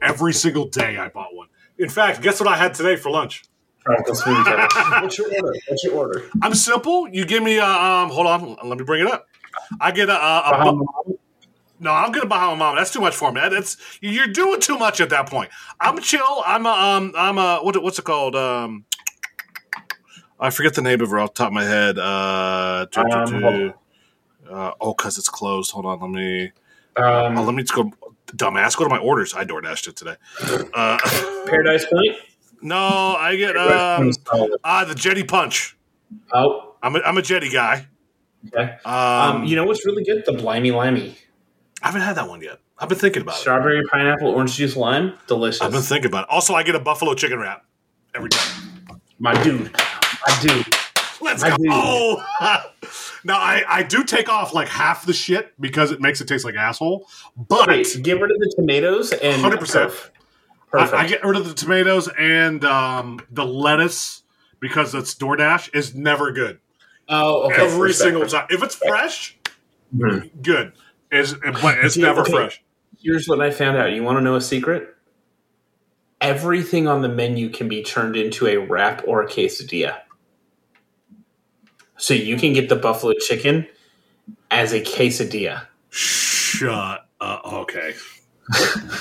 Every 0.02 0.34
single 0.34 0.68
day, 0.68 0.98
I 0.98 1.08
bought 1.08 1.34
one. 1.34 1.48
In 1.78 1.88
fact, 1.88 2.22
guess 2.22 2.42
what 2.42 2.50
I 2.50 2.58
had 2.58 2.74
today 2.74 2.98
for 2.98 3.10
lunch? 3.10 3.46
Tropical 3.86 4.16
Smoothie 4.16 4.44
Cafe. 4.44 5.02
What's 5.02 5.18
your 5.18 5.34
order? 5.34 5.60
What's 5.70 5.84
your 5.86 5.94
order? 5.94 6.30
I'm 6.42 6.54
simple. 6.54 7.08
You 7.08 7.24
give 7.24 7.42
me 7.42 7.60
a 7.60 7.66
um. 7.66 8.10
Hold 8.10 8.28
on, 8.28 8.58
let 8.68 8.78
me 8.78 8.84
bring 8.84 9.08
it 9.08 9.08
up. 9.08 9.30
I 9.80 9.92
get 9.92 10.10
a, 10.10 10.14
a, 10.14 10.40
a 10.40 10.52
Bahama 10.52 10.86
no. 11.80 11.92
I'm 11.92 12.12
gonna 12.12 12.26
Bahama 12.28 12.56
Mama. 12.56 12.78
That's 12.80 12.92
too 12.94 13.02
much 13.02 13.16
for 13.16 13.32
me. 13.32 13.42
That's 13.50 13.76
you're 14.02 14.28
doing 14.28 14.62
too 14.62 14.78
much 14.78 15.02
at 15.02 15.10
that 15.10 15.30
point. 15.30 15.50
I'm 15.82 16.00
chill. 16.00 16.44
I'm 16.46 16.66
a 16.66 16.70
um. 16.70 17.14
I'm 17.18 17.38
a 17.38 17.58
what, 17.62 17.82
what's 17.84 18.00
it 18.00 18.06
called? 18.06 18.36
Um. 18.36 18.86
I 20.40 20.50
forget 20.50 20.74
the 20.74 20.82
name 20.82 21.02
of 21.02 21.10
her 21.10 21.20
off 21.20 21.34
the 21.34 21.38
top 21.40 21.48
of 21.48 21.54
my 21.54 21.64
head. 21.64 21.98
Uh, 22.00 22.86
do- 22.92 23.04
do- 23.04 23.12
Um, 23.18 23.26
do. 23.42 23.74
uh 24.50 24.72
oh, 24.82 24.94
cause 24.94 25.18
it's 25.18 25.30
closed. 25.30 25.72
Hold 25.72 25.86
on, 25.86 26.00
let 26.02 26.10
me. 26.10 26.52
Um, 26.96 27.38
oh, 27.38 27.44
let 27.44 27.54
me 27.56 27.64
just 27.64 27.74
go. 27.74 27.92
Dumbass, 28.28 28.76
go 28.76 28.84
to 28.84 28.90
my 28.90 28.98
orders. 28.98 29.34
I 29.36 29.46
DoorDashed 29.46 29.88
it 29.90 29.96
today. 29.96 30.16
Uh, 30.74 30.98
Paradise 31.48 31.86
Point. 31.86 32.18
no, 32.62 32.78
I 32.78 33.36
get 33.36 33.56
um 33.56 34.12
ah 34.64 34.86
the 34.86 34.96
Jetty 34.96 35.24
Punch. 35.24 35.78
oh, 36.34 36.76
I'm 36.82 36.96
a, 36.96 37.00
I'm 37.00 37.18
a 37.18 37.22
Jetty 37.22 37.50
guy. 37.50 37.88
Okay. 38.48 38.78
Um, 38.86 38.94
Um, 39.38 39.44
you 39.46 39.56
know 39.56 39.66
what's 39.66 39.86
really 39.86 40.04
good? 40.04 40.24
The 40.26 40.34
Blimey 40.34 40.72
Limey. 40.72 41.16
I 41.82 41.88
haven't 41.88 42.02
had 42.02 42.16
that 42.18 42.28
one 42.30 42.42
yet. 42.42 42.60
I've 42.78 42.90
been 42.90 42.98
thinking 42.98 43.22
about 43.22 43.36
it. 43.36 43.40
Strawberry, 43.40 43.82
pineapple, 43.92 44.28
orange 44.30 44.56
juice, 44.56 44.76
lime. 44.76 45.14
Delicious. 45.28 45.62
I've 45.62 45.72
been 45.72 45.82
thinking 45.82 46.08
about 46.08 46.24
it. 46.24 46.30
Also, 46.30 46.54
I 46.54 46.64
get 46.64 46.76
a 46.76 46.80
buffalo 46.80 47.14
chicken 47.14 47.40
wrap 47.40 47.66
every 48.16 48.30
time. 48.30 48.70
My 49.20 49.42
dude. 49.44 49.72
My 50.28 50.40
dude. 50.42 50.66
Let's 51.22 51.44
I 51.44 51.50
go. 51.52 51.58
do. 51.58 51.64
Oh. 51.72 52.64
now 53.24 53.38
I, 53.38 53.64
I 53.68 53.84
do 53.84 54.04
take 54.04 54.28
off 54.28 54.54
like 54.54 54.68
half 54.68 55.06
the 55.06 55.14
shit 55.14 55.54
because 55.62 55.92
it 55.92 56.02
makes 56.02 56.20
it 56.20 56.28
taste 56.28 56.44
like 56.44 56.56
asshole. 56.56 57.08
But 57.38 57.68
Wait, 57.70 57.88
get 58.02 58.20
rid 58.20 58.32
of 58.32 58.40
the 58.40 58.52
tomatoes 58.56 59.14
and 59.14 59.42
100%. 59.42 59.60
Perf. 59.60 60.10
I, 60.74 60.78
Perfect. 60.80 60.94
I 60.94 61.08
get 61.08 61.24
rid 61.24 61.38
of 61.38 61.48
the 61.48 61.54
tomatoes 61.54 62.10
and 62.18 62.66
um, 62.66 63.20
the 63.30 63.46
lettuce 63.46 64.24
because 64.60 64.96
it's 64.96 65.14
DoorDash 65.16 65.74
is 65.76 65.94
never 65.96 66.32
good. 66.32 66.60
Oh, 67.10 67.44
okay. 67.44 67.62
every 67.62 67.88
respect, 67.90 68.04
single 68.04 68.22
respect. 68.24 68.50
time. 68.50 68.58
If 68.58 68.64
it's 68.64 68.76
fresh, 68.76 69.38
Mhm. 69.96 70.30
good. 70.42 70.74
Is 71.12 71.36
it's 71.44 71.98
never 71.98 72.22
okay. 72.22 72.32
fresh. 72.32 72.64
Here's 73.02 73.28
what 73.28 73.42
I 73.42 73.52
found 73.52 73.78
out. 73.78 73.92
You 73.92 74.04
want 74.04 74.18
to 74.18 74.22
know 74.22 74.36
a 74.36 74.42
secret? 74.42 74.96
Everything 76.22 76.88
on 76.88 77.02
the 77.02 77.10
menu 77.10 77.50
can 77.50 77.68
be 77.68 77.84
turned 77.84 78.16
into 78.16 78.48
a 78.48 78.58
wrap 78.58 79.04
or 79.06 79.22
a 79.22 79.28
quesadilla. 79.28 79.98
So 81.98 82.14
you 82.14 82.38
can 82.38 82.54
get 82.54 82.70
the 82.70 82.76
buffalo 82.76 83.14
chicken 83.20 83.68
as 84.50 84.74
a 84.74 84.82
quesadilla. 84.82 85.68
Shut 85.90 87.06
up. 87.22 87.42
Okay. 87.46 87.94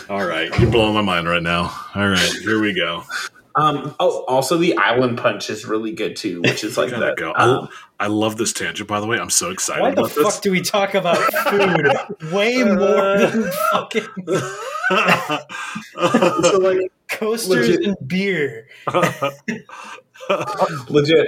All 0.08 0.24
right. 0.26 0.50
You're 0.58 0.70
blowing 0.70 0.94
my 0.94 1.00
mind 1.00 1.28
right 1.28 1.42
now. 1.42 1.72
All 1.94 2.08
right. 2.08 2.32
Here 2.42 2.60
we 2.60 2.74
go. 2.74 3.04
Um, 3.54 3.94
oh, 4.00 4.24
also 4.24 4.56
the 4.56 4.76
island 4.76 5.18
punch 5.18 5.50
is 5.50 5.64
really 5.66 5.92
good 5.92 6.16
too, 6.16 6.40
which 6.42 6.64
is 6.64 6.76
like 6.78 6.90
that. 6.90 7.16
go. 7.16 7.32
Um, 7.36 7.68
I 8.00 8.06
love 8.08 8.36
this 8.36 8.52
tangent, 8.52 8.88
by 8.88 9.00
the 9.00 9.06
way. 9.06 9.18
I'm 9.18 9.30
so 9.30 9.50
excited 9.50 9.80
Why 9.82 9.90
the 9.90 10.00
about 10.02 10.10
fuck 10.12 10.24
this. 10.24 10.40
do 10.40 10.50
we 10.50 10.60
talk 10.60 10.94
about 10.94 11.18
food 11.48 12.32
way 12.32 12.62
more 12.64 13.18
than 13.18 13.50
fucking 13.72 14.06
so 15.94 16.58
like 16.58 16.90
coasters 17.10 17.68
Legit. 17.68 17.84
and 17.86 17.96
beer? 18.08 18.68
legit 20.88 21.26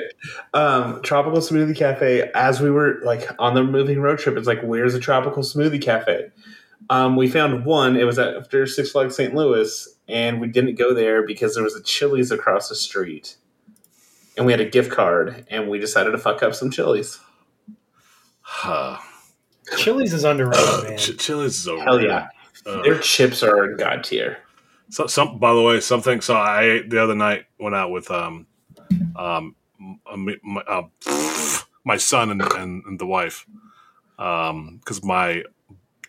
um 0.54 1.02
tropical 1.02 1.40
smoothie 1.40 1.76
cafe 1.76 2.30
as 2.34 2.60
we 2.60 2.70
were 2.70 3.00
like 3.04 3.28
on 3.40 3.54
the 3.54 3.62
moving 3.64 4.00
road 4.00 4.18
trip 4.20 4.36
it's 4.36 4.46
like 4.46 4.60
where's 4.62 4.94
a 4.94 5.00
tropical 5.00 5.42
smoothie 5.42 5.82
cafe 5.82 6.30
um 6.90 7.16
we 7.16 7.28
found 7.28 7.64
one 7.64 7.96
it 7.96 8.04
was 8.04 8.18
after 8.18 8.66
six 8.66 8.90
flags 8.90 9.16
st 9.16 9.34
louis 9.34 9.88
and 10.08 10.40
we 10.40 10.46
didn't 10.48 10.74
go 10.76 10.92
there 10.94 11.26
because 11.26 11.54
there 11.54 11.64
was 11.64 11.74
a 11.74 11.82
chili's 11.82 12.30
across 12.30 12.68
the 12.68 12.74
street 12.74 13.36
and 14.36 14.44
we 14.46 14.52
had 14.52 14.60
a 14.60 14.68
gift 14.68 14.90
card 14.90 15.46
and 15.50 15.68
we 15.68 15.78
decided 15.78 16.10
to 16.10 16.18
fuck 16.18 16.42
up 16.42 16.54
some 16.54 16.70
chili's 16.70 17.18
Huh. 18.46 18.98
Chili's 19.78 20.12
is 20.12 20.24
underrated, 20.24 20.84
man. 20.84 20.98
Ch- 20.98 21.16
Chili's 21.16 21.58
is 21.60 21.68
over. 21.68 21.82
hell 21.82 22.00
yeah 22.00 22.28
Uh, 22.66 22.82
their 22.82 22.98
chips 22.98 23.42
are 23.42 23.74
god 23.76 24.04
tier 24.04 24.38
So, 24.90 25.06
some, 25.06 25.38
by 25.38 25.54
the 25.54 25.62
way, 25.62 25.80
something. 25.80 26.20
So 26.20 26.34
I 26.34 26.62
ate 26.64 26.90
the 26.90 27.02
other 27.02 27.14
night 27.14 27.46
went 27.58 27.74
out 27.74 27.90
with 27.90 28.10
um, 28.10 28.46
um, 29.16 29.56
m- 30.12 30.36
my, 30.42 30.60
uh, 30.60 30.82
my 31.84 31.96
son 31.96 32.30
and, 32.30 32.42
and, 32.42 32.84
and 32.84 32.98
the 32.98 33.06
wife, 33.06 33.46
um, 34.18 34.76
because 34.78 35.02
my 35.02 35.44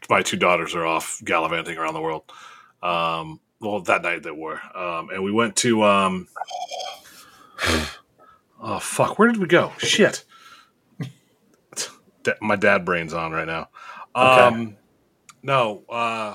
my 0.09 0.21
two 0.21 0.37
daughters 0.37 0.75
are 0.75 0.85
off 0.85 1.21
gallivanting 1.23 1.77
around 1.77 1.93
the 1.93 2.01
world. 2.01 2.23
Um, 2.83 3.39
well, 3.59 3.81
that 3.81 4.01
night 4.03 4.23
they 4.23 4.31
were, 4.31 4.59
um, 4.77 5.09
and 5.09 5.23
we 5.23 5.31
went 5.31 5.55
to 5.57 5.83
um, 5.83 6.27
oh 8.61 8.79
fuck, 8.79 9.17
where 9.17 9.27
did 9.31 9.39
we 9.39 9.47
go? 9.47 9.71
Shit, 9.77 10.23
Da- 12.23 12.33
my 12.41 12.55
dad 12.55 12.85
brain's 12.85 13.13
on 13.13 13.31
right 13.31 13.47
now. 13.47 13.69
Um, 14.13 14.77
no, 15.43 15.83
uh, 15.89 16.33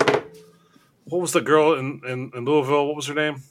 what 1.04 1.20
was 1.20 1.32
the 1.32 1.40
girl 1.40 1.74
in, 1.74 2.00
in, 2.06 2.30
in 2.34 2.44
Louisville? 2.44 2.86
What 2.86 2.96
was 2.96 3.06
her 3.06 3.14
name? 3.14 3.42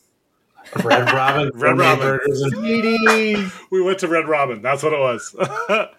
red 0.84 1.12
robin 1.14 1.50
Red 1.56 1.78
Robin. 1.78 2.00
burgers 2.06 2.42
and- 2.42 2.54
Sweetie. 2.54 3.48
We 3.72 3.82
went 3.82 4.00
to 4.00 4.08
Red 4.08 4.28
Robin. 4.28 4.62
That's 4.62 4.84
what 4.84 4.94
it 4.94 5.00
was. 5.00 5.36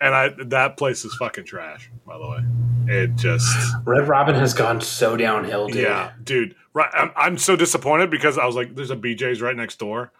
and 0.00 0.14
I 0.14 0.30
that 0.46 0.76
place 0.76 1.04
is 1.04 1.14
fucking 1.16 1.44
trash. 1.44 1.90
By 2.06 2.18
the 2.18 2.28
way, 2.28 2.94
it 2.94 3.16
just 3.16 3.48
red 3.84 4.08
robin 4.08 4.34
has 4.34 4.54
gone 4.54 4.80
so 4.80 5.16
downhill 5.16 5.68
dude 5.68 5.82
yeah, 5.82 6.12
dude. 6.22 6.54
Right, 6.74 6.90
I'm, 6.92 7.10
I'm 7.16 7.38
so 7.38 7.56
disappointed 7.56 8.10
because 8.10 8.38
I 8.38 8.46
was 8.46 8.56
like, 8.56 8.74
"There's 8.74 8.90
a 8.90 8.96
BJ's 8.96 9.40
right 9.40 9.56
next 9.56 9.78
door." 9.78 10.12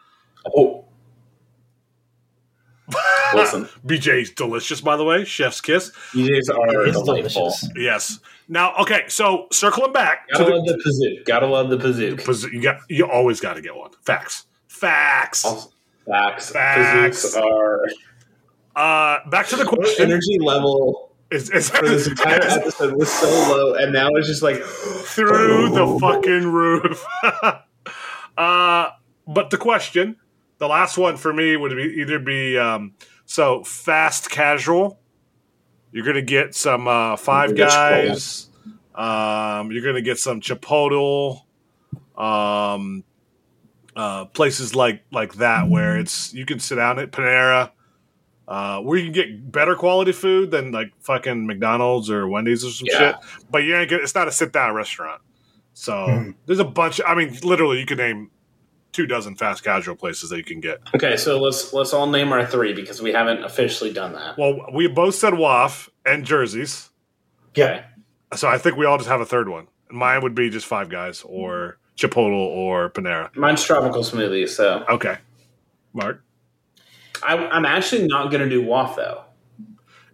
oh 0.56 0.84
listen 3.34 3.64
BJ's 3.86 4.30
delicious, 4.30 4.80
by 4.80 4.96
the 4.96 5.04
way. 5.04 5.24
Chef's 5.24 5.60
kiss. 5.60 5.90
DJs 6.12 6.50
are 6.50 6.86
It's 6.86 6.96
delightful 7.02 7.50
delicious. 7.50 7.68
Yes. 7.76 8.20
Now, 8.48 8.74
okay, 8.76 9.04
so 9.08 9.46
circling 9.52 9.92
back 9.92 10.28
Gotta 10.30 10.44
the, 10.44 10.50
love 10.56 10.66
the 10.66 10.74
Pazook. 10.74 11.24
Gotta 11.26 11.46
love 11.46 11.70
the 11.70 11.76
Pazook. 11.76 12.24
Paz- 12.24 12.44
you 12.44 12.62
got 12.62 12.80
you 12.88 13.06
always 13.06 13.40
got 13.40 13.54
to 13.54 13.60
get 13.60 13.76
one. 13.76 13.90
Facts. 14.02 14.46
Facts. 14.68 15.44
Also, 15.44 15.70
Facts. 16.06 16.50
Facts. 16.50 17.36
Pazooks 17.36 17.42
are 17.42 17.86
Uh, 18.78 19.28
back 19.28 19.48
to 19.48 19.56
the 19.56 19.64
question. 19.64 20.08
energy 20.08 20.38
level 20.38 21.10
Is, 21.32 21.50
is, 21.50 21.68
for 21.68 21.88
this 21.88 22.06
entire 22.06 22.40
episode 22.42 22.94
was 22.94 23.10
so 23.10 23.26
low, 23.28 23.74
and 23.74 23.92
now 23.92 24.08
it's 24.10 24.28
just 24.28 24.40
like 24.40 24.62
through 24.62 25.70
the 25.70 25.98
fucking 26.00 26.46
roof. 26.46 27.04
uh, 28.38 28.90
but 29.26 29.50
the 29.50 29.58
question 29.58 30.16
the 30.58 30.68
last 30.68 30.96
one 30.96 31.16
for 31.16 31.32
me 31.32 31.56
would 31.56 31.74
be 31.74 31.82
either 32.00 32.20
be 32.20 32.56
um, 32.56 32.94
so 33.26 33.64
fast 33.64 34.30
casual. 34.30 35.00
You're 35.90 36.06
gonna 36.06 36.22
get 36.22 36.54
some 36.54 36.86
uh, 36.86 37.16
Five 37.16 37.56
Guys. 37.56 38.48
Um, 38.94 39.72
you're 39.72 39.84
gonna 39.84 40.02
get 40.02 40.18
some 40.18 40.40
Chipotle. 40.40 41.42
Um, 42.16 43.02
uh, 43.96 44.26
places 44.26 44.76
like 44.76 45.02
like 45.10 45.34
that 45.34 45.68
where 45.68 45.98
it's 45.98 46.32
you 46.32 46.46
can 46.46 46.60
sit 46.60 46.76
down 46.76 47.00
at 47.00 47.10
Panera, 47.10 47.72
uh, 48.48 48.80
where 48.80 48.96
you 48.98 49.04
can 49.04 49.12
get 49.12 49.52
better 49.52 49.76
quality 49.76 50.10
food 50.10 50.50
than 50.50 50.72
like 50.72 50.90
fucking 51.00 51.46
McDonald's 51.46 52.10
or 52.10 52.26
Wendy's 52.26 52.64
or 52.64 52.70
some 52.70 52.88
Yeah. 52.90 52.98
shit. 52.98 53.16
But 53.50 53.58
you 53.64 53.76
ain't 53.76 53.90
get, 53.90 54.00
it's 54.00 54.14
not 54.14 54.26
a 54.26 54.32
sit 54.32 54.52
down 54.52 54.74
restaurant. 54.74 55.20
So 55.74 55.92
Mhm. 55.92 56.34
there's 56.46 56.58
a 56.58 56.64
bunch. 56.64 57.00
I 57.06 57.14
mean, 57.14 57.36
literally, 57.44 57.78
you 57.78 57.86
can 57.86 57.98
name 57.98 58.30
two 58.92 59.06
dozen 59.06 59.36
fast 59.36 59.62
casual 59.62 59.94
places 59.94 60.30
that 60.30 60.38
you 60.38 60.44
can 60.44 60.60
get. 60.60 60.78
Okay, 60.94 61.16
so 61.16 61.38
let's 61.38 61.72
let's 61.74 61.92
all 61.92 62.06
name 62.08 62.32
our 62.32 62.44
three 62.46 62.72
because 62.72 63.00
we 63.02 63.12
haven't 63.12 63.44
officially 63.44 63.92
done 63.92 64.14
that. 64.14 64.36
Well, 64.38 64.66
we 64.72 64.88
both 64.88 65.14
said 65.14 65.34
WAF 65.34 65.88
and 66.06 66.24
jerseys, 66.24 66.88
Okay. 67.50 67.84
so 68.34 68.48
I 68.48 68.56
think 68.58 68.76
we 68.76 68.86
all 68.86 68.96
just 68.96 69.10
have 69.10 69.20
a 69.20 69.26
third 69.26 69.48
one. 69.50 69.68
Mine 69.90 70.22
would 70.22 70.34
be 70.34 70.48
just 70.50 70.66
Five 70.66 70.88
Guys 70.88 71.22
or 71.26 71.78
Chipotle 71.98 72.32
or 72.32 72.88
Panera. 72.90 73.34
Mine's 73.36 73.62
tropical 73.62 74.02
smoothie, 74.02 74.48
so 74.48 74.84
Okay, 74.88 75.18
Mark, 75.92 76.24
I, 77.22 77.36
I'm 77.36 77.64
actually 77.64 78.06
not 78.06 78.30
gonna 78.30 78.48
do 78.48 78.62
WAF 78.62 78.96
though. 78.96 79.24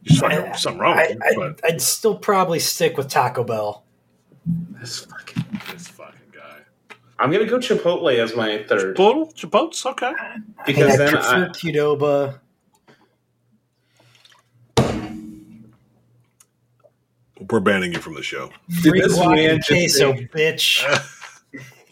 there's 0.02 0.20
fucking 0.20 0.54
something 0.54 0.80
wrong 0.80 0.98
I, 0.98 1.08
you, 1.08 1.18
I, 1.22 1.34
but 1.36 1.60
I'd 1.64 1.80
still 1.80 2.16
probably 2.16 2.58
stick 2.58 2.96
with 2.96 3.08
Taco 3.08 3.44
Bell. 3.44 3.84
This 4.80 5.00
fucking, 5.00 5.44
this 5.72 5.88
fucking 5.88 6.20
guy. 6.32 6.58
I'm 7.18 7.30
gonna 7.30 7.46
go 7.46 7.58
Chipotle 7.58 8.14
as 8.18 8.36
my 8.36 8.62
third 8.64 8.96
Chipotle, 8.96 9.34
Chipotle's 9.34 9.84
okay. 9.86 10.12
because 10.66 10.94
I 10.94 10.96
then 10.96 11.10
prefer 11.10 11.44
I, 11.46 11.48
Qdoba. 11.48 12.40
We're 17.50 17.60
banning 17.60 17.92
you 17.92 17.98
from 17.98 18.14
the 18.14 18.22
show. 18.22 18.50
Free 18.82 19.00
this 19.00 19.18
guac 19.18 19.34
man 19.34 19.50
and 19.50 19.64
just 19.64 19.98
bitch. 20.00 20.82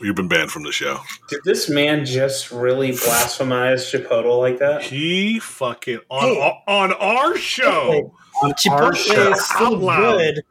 You've 0.03 0.17
been 0.17 0.29
banned 0.29 0.51
from 0.51 0.65
the 0.65 0.73
show. 0.73 1.01
did 1.29 1.41
this 1.45 1.69
man 1.71 2.05
just 2.05 2.51
really 2.51 2.91
blasphemize 2.91 3.91
Chipotle 3.91 4.39
like 4.41 4.59
that? 4.59 4.83
He 4.83 5.39
fucking 5.39 6.01
on 6.11 6.23
Hey. 6.35 6.63
on 6.67 6.93
our 6.95 7.37
show. 7.37 8.13
On 8.43 8.51
our 8.51 8.55
Chipotle 8.55 8.97
show. 8.97 9.33
is 9.33 9.45
still 9.47 9.67
Out 9.67 9.79
loud. 9.79 10.19
good, 10.19 10.43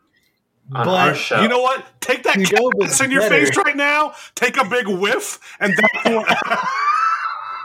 On 0.73 0.88
our 0.88 1.11
but 1.11 1.14
show. 1.15 1.41
You 1.41 1.48
know 1.49 1.61
what? 1.61 1.86
Take 2.02 2.23
that 2.23 2.38
Qdoba's 2.38 2.80
gas 2.90 3.02
in 3.02 3.11
your 3.11 3.22
better. 3.22 3.45
face 3.45 3.57
right 3.57 3.76
now. 3.76 4.14
Take 4.36 4.57
a 4.57 4.64
big 4.65 4.88
whiff, 4.88 5.40
and 5.60 5.73
that's 5.78 6.06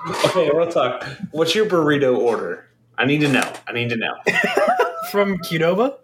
what. 0.04 0.24
Okay, 0.26 0.50
real 0.50 0.68
talk. 0.70 1.04
What's 1.32 1.54
your 1.54 1.66
burrito 1.66 2.16
order? 2.16 2.68
I 2.98 3.04
need 3.06 3.20
to 3.20 3.28
know. 3.28 3.52
I 3.66 3.72
need 3.72 3.90
to 3.90 3.96
know. 3.96 4.14
from 5.10 5.38
Qdoba. 5.38 5.96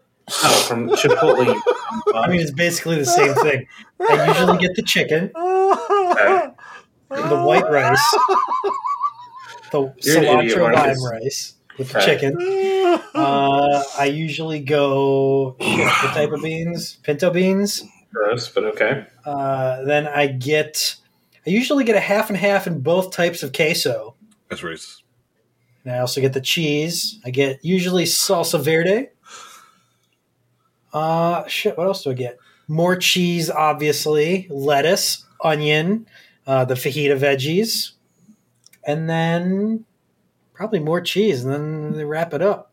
Oh, 0.44 0.64
from 0.68 0.88
Chipotle. 0.90 1.60
I 2.14 2.28
mean, 2.28 2.40
it's 2.40 2.50
basically 2.52 2.96
the 2.96 3.04
same 3.04 3.34
thing. 3.34 3.66
I 4.00 4.26
usually 4.28 4.58
get 4.58 4.74
the 4.76 4.82
chicken, 4.82 5.30
Okay. 6.12 6.48
the 7.28 7.42
white 7.42 7.68
rice, 7.70 8.16
the 9.70 9.92
You're 10.02 10.18
an 10.18 10.24
idiot, 10.40 10.58
cilantro 10.58 10.74
lime 10.74 11.04
rice 11.04 11.54
with 11.78 11.90
the 11.92 11.98
Okay. 11.98 12.06
chicken. 12.06 12.36
Uh, 13.14 13.82
I 13.98 14.06
usually 14.06 14.60
go 14.60 15.56
shit, 15.60 15.78
what 15.78 16.14
type 16.14 16.32
of 16.32 16.42
beans? 16.42 16.98
Pinto 17.02 17.30
beans. 17.30 17.82
Gross, 18.12 18.48
but 18.48 18.64
okay. 18.64 19.06
Uh, 19.24 19.82
then 19.82 20.06
I 20.06 20.26
get. 20.26 20.96
I 21.46 21.50
usually 21.50 21.84
get 21.84 21.96
a 21.96 22.00
half 22.00 22.28
and 22.28 22.36
half 22.38 22.66
in 22.66 22.80
both 22.80 23.10
types 23.10 23.42
of 23.42 23.52
queso. 23.52 24.14
That's 24.48 24.60
racist. 24.62 25.02
And 25.84 25.94
I 25.94 25.98
also 25.98 26.20
get 26.20 26.32
the 26.34 26.40
cheese. 26.40 27.18
I 27.24 27.30
get 27.30 27.64
usually 27.64 28.04
salsa 28.04 28.60
verde. 28.62 29.08
Uh, 30.92 31.46
shit. 31.48 31.76
What 31.76 31.86
else 31.86 32.04
do 32.04 32.10
I 32.10 32.14
get? 32.14 32.38
More 32.68 32.96
cheese, 32.96 33.50
obviously. 33.50 34.46
Lettuce, 34.50 35.24
onion, 35.42 36.06
uh, 36.46 36.64
the 36.64 36.74
fajita 36.74 37.18
veggies, 37.18 37.92
and 38.84 39.08
then 39.08 39.84
probably 40.54 40.80
more 40.80 41.00
cheese, 41.00 41.44
and 41.44 41.52
then 41.52 41.92
they 41.92 42.04
wrap 42.04 42.32
it 42.34 42.42
up. 42.42 42.72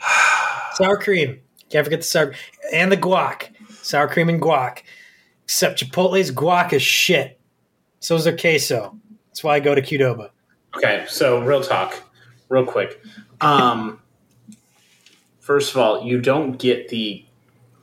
Sour 0.74 0.98
cream. 0.98 1.40
Can't 1.70 1.84
forget 1.84 2.00
the 2.00 2.06
sour 2.06 2.34
and 2.72 2.92
the 2.92 2.96
guac. 2.96 3.48
Sour 3.82 4.08
cream 4.08 4.28
and 4.28 4.40
guac. 4.40 4.82
Except 5.44 5.80
Chipotle's 5.80 6.30
guac 6.30 6.72
is 6.72 6.82
shit. 6.82 7.40
So 8.00 8.16
is 8.16 8.24
their 8.24 8.36
queso. 8.36 8.96
That's 9.28 9.42
why 9.42 9.56
I 9.56 9.60
go 9.60 9.74
to 9.74 9.82
Qdoba. 9.82 10.30
Okay, 10.76 11.04
so 11.08 11.40
real 11.42 11.62
talk, 11.62 12.02
real 12.48 12.66
quick. 12.66 13.00
Um, 13.40 14.00
first 15.40 15.72
of 15.72 15.78
all, 15.78 16.04
you 16.04 16.20
don't 16.20 16.58
get 16.58 16.88
the 16.88 17.24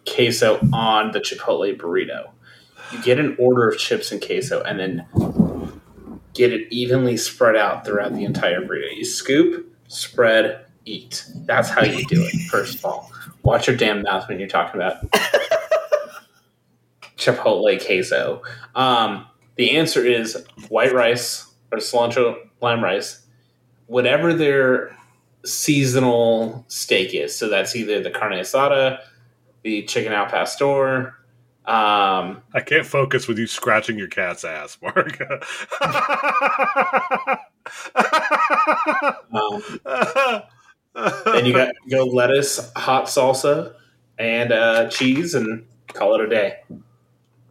queso 0.05 0.59
on 0.73 1.11
the 1.11 1.19
Chipotle 1.19 1.75
burrito. 1.77 2.29
You 2.91 3.01
get 3.01 3.19
an 3.19 3.35
order 3.39 3.69
of 3.69 3.77
chips 3.77 4.11
and 4.11 4.21
queso, 4.21 4.61
and 4.63 4.79
then 4.79 5.05
get 6.33 6.53
it 6.53 6.67
evenly 6.71 7.17
spread 7.17 7.55
out 7.55 7.85
throughout 7.85 8.13
the 8.13 8.23
entire 8.23 8.61
burrito. 8.61 8.95
You 8.95 9.05
scoop, 9.05 9.73
spread, 9.87 10.65
eat. 10.85 11.25
That's 11.45 11.69
how 11.69 11.83
you 11.83 12.05
do 12.05 12.23
it. 12.23 12.33
First 12.49 12.79
of 12.79 12.85
all, 12.85 13.11
watch 13.43 13.67
your 13.67 13.75
damn 13.75 14.01
mouth 14.01 14.27
when 14.27 14.39
you're 14.39 14.47
talking 14.47 14.81
about 14.81 15.09
Chipotle 17.17 17.85
queso. 17.85 18.41
Um, 18.75 19.27
the 19.55 19.77
answer 19.77 20.03
is 20.03 20.43
white 20.69 20.93
rice 20.93 21.47
or 21.71 21.77
cilantro 21.77 22.35
lime 22.61 22.83
rice, 22.83 23.25
whatever 23.87 24.33
their 24.33 24.97
seasonal 25.45 26.65
steak 26.67 27.13
is. 27.13 27.35
So 27.35 27.49
that's 27.49 27.75
either 27.75 28.01
the 28.01 28.11
carne 28.11 28.33
asada, 28.33 28.99
the 29.63 29.83
chicken 29.83 30.13
al 30.13 30.25
pastor. 30.27 31.15
Um, 31.71 32.41
I 32.53 32.59
can't 32.59 32.85
focus 32.85 33.29
with 33.29 33.39
you 33.39 33.47
scratching 33.47 33.97
your 33.97 34.09
cat's 34.09 34.43
ass, 34.43 34.77
Mark. 34.81 35.21
um, 39.31 39.63
then 41.33 41.45
you 41.45 41.53
got 41.53 41.73
go 41.89 42.03
lettuce, 42.03 42.69
hot 42.75 43.05
salsa, 43.05 43.73
and 44.19 44.51
uh, 44.51 44.89
cheese, 44.89 45.33
and 45.33 45.65
call 45.93 46.13
it 46.15 46.19
a 46.19 46.27
day. 46.27 46.57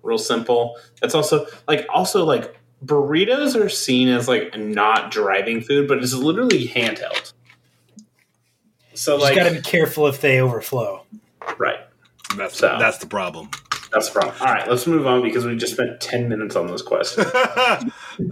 Real 0.02 0.18
simple. 0.18 0.76
That's 1.00 1.14
also 1.14 1.46
like 1.66 1.86
also 1.88 2.26
like 2.26 2.58
burritos 2.84 3.58
are 3.58 3.70
seen 3.70 4.08
as 4.08 4.28
like 4.28 4.54
not 4.58 5.10
driving 5.10 5.62
food, 5.62 5.88
but 5.88 5.96
it's 5.96 6.12
literally 6.12 6.68
handheld. 6.68 7.32
So 8.92 9.18
Just 9.18 9.22
like 9.22 9.36
got 9.36 9.48
to 9.48 9.54
be 9.54 9.62
careful 9.62 10.08
if 10.08 10.20
they 10.20 10.42
overflow. 10.42 11.06
right. 11.58 11.78
that's 12.36 12.58
So. 12.58 12.76
that's 12.78 12.98
the 12.98 13.06
problem. 13.06 13.48
That's 13.92 14.08
the 14.08 14.20
problem. 14.20 14.36
All 14.40 14.54
right, 14.54 14.68
let's 14.68 14.86
move 14.86 15.06
on 15.06 15.22
because 15.22 15.44
we 15.44 15.56
just 15.56 15.74
spent 15.74 16.00
ten 16.00 16.28
minutes 16.28 16.56
on 16.56 16.66
this 16.66 16.82
question. 16.82 17.24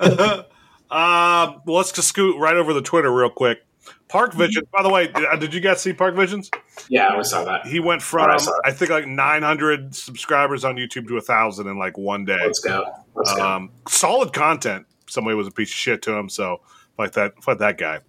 uh, 0.00 0.42
well, 0.90 1.62
let's 1.66 1.92
just 1.92 2.08
scoot 2.08 2.38
right 2.38 2.56
over 2.56 2.72
the 2.72 2.82
Twitter 2.82 3.12
real 3.12 3.30
quick. 3.30 3.64
Park 4.08 4.32
Vision. 4.34 4.64
By 4.72 4.82
the 4.82 4.88
way, 4.88 5.08
did, 5.08 5.24
uh, 5.24 5.46
you 5.50 5.60
guys 5.60 5.80
see 5.80 5.92
Park 5.92 6.14
Visions? 6.14 6.50
yeah, 6.88 7.16
we 7.16 7.24
saw 7.24 7.44
that. 7.44 7.66
He 7.66 7.80
went 7.80 8.02
from 8.02 8.30
I. 8.30 8.38
I 8.64 8.72
think 8.72 8.90
like 8.90 9.06
900 9.06 9.94
subscribers 9.94 10.64
on 10.64 10.76
YouTube 10.76 11.08
to 11.08 11.16
a 11.16 11.20
thousand 11.20 11.68
in 11.68 11.78
like 11.78 11.98
one 11.98 12.24
day. 12.24 12.38
Let's 12.40 12.60
go. 12.60 12.84
Let's 13.14 13.34
go. 13.34 13.46
Um, 13.46 13.70
solid 13.88 14.32
content. 14.32 14.86
Somebody 15.08 15.36
was 15.36 15.46
a 15.46 15.50
piece 15.50 15.70
of 15.70 15.74
shit 15.74 16.02
to 16.02 16.12
him, 16.12 16.28
so 16.28 16.60
fight 16.96 17.12
that 17.14 17.42
fight 17.42 17.58
that 17.58 17.78
guy. 17.78 18.00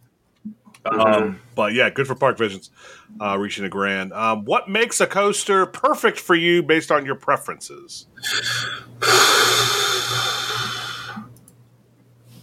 Mm-hmm. 0.86 1.00
Um, 1.00 1.42
but 1.56 1.74
yeah, 1.74 1.90
good 1.90 2.08
for 2.08 2.16
Park 2.16 2.38
Visions 2.38 2.70
uh, 3.20 3.38
reaching 3.38 3.66
a 3.66 3.70
grand. 3.70 4.14
Um, 4.14 4.46
what 4.46 4.70
makes 4.70 5.02
a 5.02 5.08
coaster 5.08 5.66
perfect 5.66 6.20
for 6.20 6.36
you 6.36 6.64
based 6.64 6.92
on 6.92 7.06
your 7.06 7.16
preferences? 7.16 8.08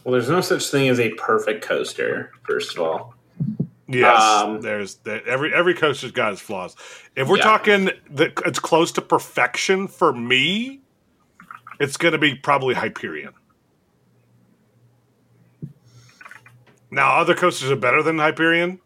Well, 0.04 0.12
there's 0.12 0.28
no 0.28 0.40
such 0.40 0.68
thing 0.68 0.88
as 0.88 1.00
a 1.00 1.10
perfect 1.14 1.64
coaster. 1.64 2.30
First 2.44 2.76
of 2.76 2.82
all, 2.82 3.14
Yes, 3.88 4.20
Um, 4.20 4.62
there's 4.62 4.96
that 5.04 5.26
every 5.26 5.54
every 5.54 5.72
coaster's 5.74 6.10
got 6.10 6.32
its 6.32 6.42
flaws. 6.42 6.74
If 7.14 7.28
we're 7.28 7.36
Yeah. 7.36 7.44
talking 7.44 7.90
that 8.10 8.32
it's 8.44 8.58
close 8.58 8.90
to 8.92 9.00
perfection 9.00 9.86
for 9.86 10.12
me, 10.12 10.80
it's 11.78 11.96
going 11.96 12.10
to 12.12 12.18
be 12.18 12.34
probably 12.34 12.74
Hyperion. 12.74 13.32
Now, 16.97 17.18
other 17.18 17.35
coasters 17.35 17.70
are 17.70 17.77
better 17.77 18.02
than 18.02 18.16
Hyperion, 18.18 18.81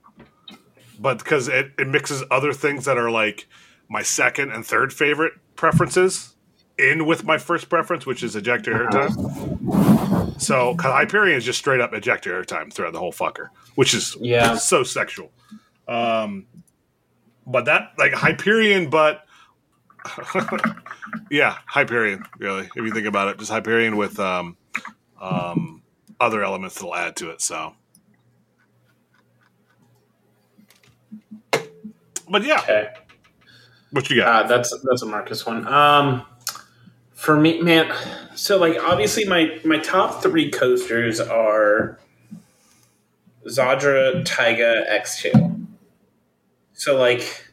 but 0.98 1.18
because 1.18 1.46
it, 1.46 1.70
it 1.78 1.86
mixes 1.86 2.24
other 2.28 2.52
things 2.52 2.84
that 2.86 2.98
are 2.98 3.08
like 3.08 3.46
my 3.88 4.02
second 4.02 4.50
and 4.50 4.66
third 4.66 4.92
favorite 4.92 5.34
preferences 5.54 6.34
in 6.76 7.06
with 7.06 7.22
my 7.22 7.38
first 7.38 7.68
preference, 7.68 8.04
which 8.06 8.24
is 8.24 8.34
ejector 8.34 8.72
airtime. 8.72 10.40
So, 10.42 10.74
because 10.74 10.92
Hyperion 10.92 11.38
is 11.38 11.44
just 11.44 11.60
straight 11.60 11.80
up 11.80 11.94
ejector 11.94 12.42
airtime 12.42 12.72
throughout 12.72 12.94
the 12.94 12.98
whole 12.98 13.12
fucker, 13.12 13.50
which 13.76 13.94
is 13.94 14.16
Yeah. 14.18 14.56
so 14.56 14.82
sexual. 14.82 15.30
Um, 15.86 16.46
but 17.46 17.66
that 17.66 17.92
like 17.96 18.12
Hyperion, 18.12 18.90
but 18.90 19.24
yeah, 21.30 21.58
Hyperion. 21.64 22.24
Really, 22.38 22.64
if 22.64 22.76
you 22.76 22.90
think 22.90 23.06
about 23.06 23.28
it, 23.28 23.38
just 23.38 23.52
Hyperion 23.52 23.96
with 23.96 24.18
um, 24.18 24.56
um, 25.20 25.82
other 26.18 26.42
elements 26.42 26.74
that'll 26.74 26.96
add 26.96 27.14
to 27.16 27.30
it. 27.30 27.40
So, 27.40 27.74
but 32.30 32.44
yeah, 32.44 32.60
Okay. 32.60 32.88
what 33.90 34.08
you 34.08 34.16
got? 34.16 34.44
Uh, 34.44 34.48
that's 34.48 34.70
that's 34.84 35.02
a 35.02 35.06
Marcus 35.06 35.44
one. 35.44 35.66
Um, 35.66 36.24
for 37.12 37.36
me, 37.38 37.60
man. 37.60 37.92
So 38.34 38.56
like, 38.58 38.78
obviously, 38.82 39.24
my 39.26 39.60
my 39.64 39.78
top 39.78 40.22
three 40.22 40.50
coasters 40.50 41.20
are 41.20 41.98
Zadra, 43.46 44.22
Taiga, 44.24 44.84
X 44.88 45.20
two. 45.22 45.66
So 46.72 46.96
like, 46.98 47.46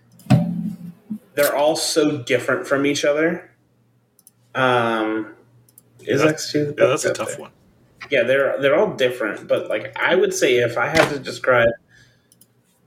they're 1.34 1.56
all 1.56 1.76
so 1.76 2.18
different 2.20 2.68
from 2.68 2.86
each 2.86 3.04
other. 3.04 3.52
Um, 4.56 5.34
is 6.02 6.22
X 6.24 6.52
two? 6.52 6.74
yeah, 6.78 6.86
that's 6.88 7.06
a 7.06 7.14
tough 7.14 7.38
one. 7.38 7.52
Yeah, 8.10 8.24
they're 8.24 8.62
they're 8.62 8.76
all 8.80 8.94
different, 8.96 9.48
but 9.48 9.68
like 9.70 9.96
I 10.00 10.16
would 10.16 10.34
say 10.34 10.58
if 10.58 10.78
I 10.78 10.88
had 10.88 11.10
to 11.10 11.20
describe 11.20 11.70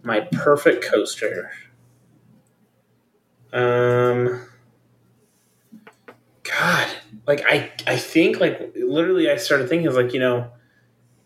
my 0.03 0.21
perfect 0.33 0.83
coaster, 0.85 1.51
um, 3.53 4.41
God, 6.43 6.89
like 7.27 7.43
I 7.47 7.71
I 7.87 7.97
think 7.97 8.41
like 8.41 8.73
literally 8.77 9.31
I 9.31 9.37
started 9.37 9.69
thinking 9.69 9.93
like 9.93 10.13
you 10.13 10.21
know 10.21 10.51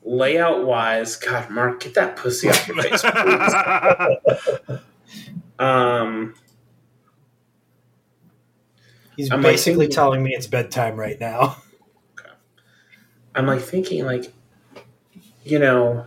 layout 0.02 0.64
wise, 0.66 1.16
God, 1.16 1.50
Mark, 1.50 1.80
get 1.80 1.94
that 1.94 2.16
pussy 2.16 2.48
off 2.50 2.68
your 2.68 2.82
face, 2.82 3.02
please. 3.02 4.78
um, 5.58 6.34
He's 9.16 9.30
I'm, 9.30 9.42
like, 9.42 9.52
basically 9.52 9.86
thinking- 9.86 9.94
telling 9.94 10.22
me 10.22 10.34
it's 10.34 10.46
bedtime 10.46 10.96
right 10.96 11.18
now. 11.18 11.56
I'm 13.36 13.46
like 13.46 13.60
thinking 13.60 14.04
like 14.04 14.32
you 15.44 15.58
know 15.58 16.06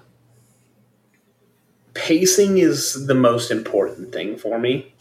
pacing 1.93 2.57
is 2.57 3.07
the 3.07 3.15
most 3.15 3.51
important 3.51 4.13
thing 4.13 4.37
for 4.37 4.57
me 4.59 4.93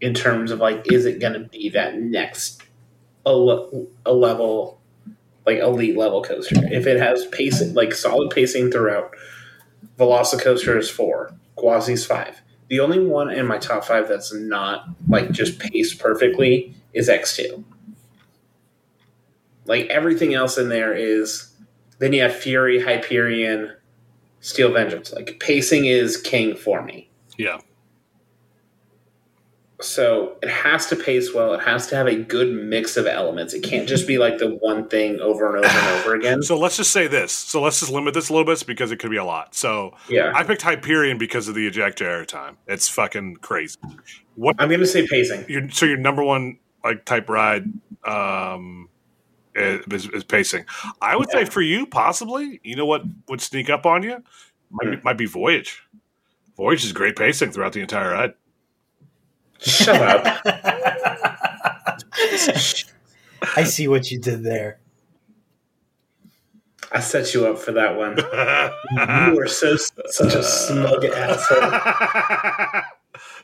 in 0.00 0.14
terms 0.14 0.50
of 0.50 0.58
like 0.58 0.90
is 0.92 1.06
it 1.06 1.20
going 1.20 1.32
to 1.32 1.40
be 1.40 1.68
that 1.68 1.98
next 1.98 2.62
a, 3.26 3.66
a 4.06 4.12
level 4.12 4.80
like 5.46 5.58
elite 5.58 5.96
level 5.96 6.22
coaster 6.22 6.56
if 6.72 6.86
it 6.86 6.98
has 6.98 7.26
pacing 7.26 7.74
like 7.74 7.92
solid 7.92 8.30
pacing 8.30 8.70
throughout 8.70 9.14
velocicoaster 9.98 10.76
is 10.76 10.90
4 10.90 11.32
quasi's 11.56 12.04
5 12.06 12.40
the 12.68 12.80
only 12.80 13.04
one 13.04 13.30
in 13.30 13.46
my 13.46 13.58
top 13.58 13.84
5 13.84 14.08
that's 14.08 14.32
not 14.32 14.86
like 15.08 15.30
just 15.30 15.58
paced 15.58 15.98
perfectly 15.98 16.74
is 16.92 17.08
x2 17.08 17.62
like 19.66 19.86
everything 19.86 20.34
else 20.34 20.58
in 20.58 20.68
there 20.68 20.94
is 20.94 21.50
then 22.00 22.14
you 22.14 22.22
have 22.22 22.34
Fury, 22.34 22.80
Hyperion, 22.80 23.72
Steel 24.40 24.72
Vengeance. 24.72 25.12
Like 25.12 25.38
pacing 25.38 25.84
is 25.84 26.16
king 26.16 26.56
for 26.56 26.82
me. 26.82 27.08
yeah, 27.38 27.58
So 29.80 30.36
it 30.42 30.48
has 30.48 30.86
to 30.86 30.96
pace 30.96 31.32
well. 31.32 31.54
It 31.54 31.60
has 31.62 31.86
to 31.88 31.96
have 31.96 32.06
a 32.06 32.16
good 32.16 32.52
mix 32.52 32.96
of 32.96 33.06
elements. 33.06 33.54
It 33.54 33.62
can't 33.62 33.88
just 33.88 34.06
be 34.06 34.18
like 34.18 34.38
the 34.38 34.56
one 34.56 34.88
thing 34.88 35.20
over 35.20 35.56
and 35.56 35.64
over 35.64 35.78
and 35.78 35.88
over 36.00 36.14
again. 36.14 36.42
So 36.42 36.58
let's 36.58 36.76
just 36.76 36.92
say 36.92 37.06
this. 37.06 37.32
So 37.32 37.62
let's 37.62 37.80
just 37.80 37.92
limit 37.92 38.14
this 38.14 38.28
a 38.28 38.32
little 38.32 38.44
bit 38.44 38.64
because 38.66 38.92
it 38.92 38.98
could 38.98 39.10
be 39.10 39.16
a 39.16 39.24
lot. 39.24 39.54
So 39.54 39.96
Yeah. 40.08 40.32
I 40.34 40.44
picked 40.44 40.62
Hyperion 40.62 41.18
because 41.18 41.48
of 41.48 41.54
the 41.54 41.66
ejector 41.66 42.08
air 42.08 42.24
time. 42.24 42.58
It's 42.66 42.88
fucking 42.88 43.36
crazy. 43.36 43.78
What 44.34 44.56
I'm 44.58 44.68
going 44.68 44.80
to 44.80 44.86
say 44.86 45.06
pacing. 45.06 45.46
your 45.48 45.68
so 45.70 45.86
your 45.86 45.98
number 45.98 46.22
one 46.22 46.58
like 46.84 47.04
type 47.04 47.28
ride 47.28 47.64
um 48.04 48.88
is, 49.54 50.06
is 50.08 50.24
pacing. 50.24 50.64
I 51.02 51.16
would 51.16 51.30
say 51.30 51.44
for 51.44 51.60
you 51.60 51.86
possibly. 51.86 52.60
You 52.62 52.76
know 52.76 52.86
what 52.86 53.02
would 53.28 53.40
sneak 53.40 53.68
up 53.68 53.86
on 53.86 54.02
you? 54.02 54.22
Might, 54.70 54.90
be, 54.90 54.96
might 55.02 55.18
be 55.18 55.26
Voyage. 55.26 55.82
Voyage 56.56 56.84
is 56.84 56.92
great 56.92 57.16
pacing 57.16 57.50
throughout 57.50 57.72
the 57.72 57.80
entire 57.80 58.12
ride. 58.12 58.34
Shut 59.60 60.00
up. 60.00 60.24
I 63.56 63.64
see 63.64 63.88
what 63.88 64.10
you 64.10 64.18
did 64.18 64.42
there. 64.42 64.78
I 66.92 67.00
set 67.00 67.34
you 67.34 67.46
up 67.46 67.58
for 67.58 67.72
that 67.72 67.96
one. 67.96 68.16
You 68.18 69.40
are 69.40 69.46
so 69.46 69.76
such 69.76 70.34
a 70.34 70.42
smug 70.42 71.04
asshole. 71.04 71.70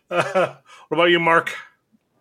what 0.08 0.62
about 0.90 1.04
you, 1.04 1.20
Mark? 1.20 1.54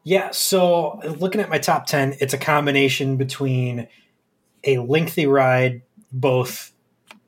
Yeah, 0.04 0.30
so 0.32 1.00
looking 1.18 1.42
at 1.42 1.50
my 1.50 1.58
top 1.58 1.88
10, 1.88 2.18
it's 2.20 2.34
a 2.34 2.38
combination 2.38 3.18
between 3.18 3.88
a 4.64 4.78
lengthy 4.78 5.26
ride, 5.26 5.82
both 6.12 6.72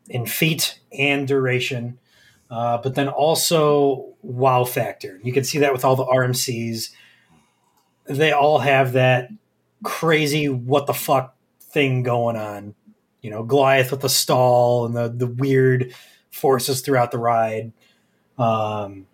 in 0.09 0.27
feet 0.27 0.79
and 0.91 1.27
duration, 1.27 1.97
uh, 2.49 2.77
but 2.77 2.95
then 2.95 3.07
also 3.07 4.13
wow 4.21 4.63
factor. 4.63 5.19
You 5.23 5.33
can 5.33 5.43
see 5.43 5.59
that 5.59 5.73
with 5.73 5.85
all 5.85 5.95
the 5.95 6.05
RMCs. 6.05 6.89
They 8.05 8.31
all 8.31 8.59
have 8.59 8.93
that 8.93 9.29
crazy 9.83 10.47
what 10.49 10.87
the 10.87 10.93
fuck 10.93 11.35
thing 11.59 12.03
going 12.03 12.35
on. 12.35 12.75
You 13.21 13.31
know, 13.31 13.43
Goliath 13.43 13.91
with 13.91 14.01
the 14.01 14.09
stall 14.09 14.85
and 14.85 14.95
the, 14.95 15.09
the 15.09 15.27
weird 15.27 15.93
forces 16.29 16.81
throughout 16.81 17.11
the 17.11 17.17
ride. 17.17 17.73
Um, 18.37 19.07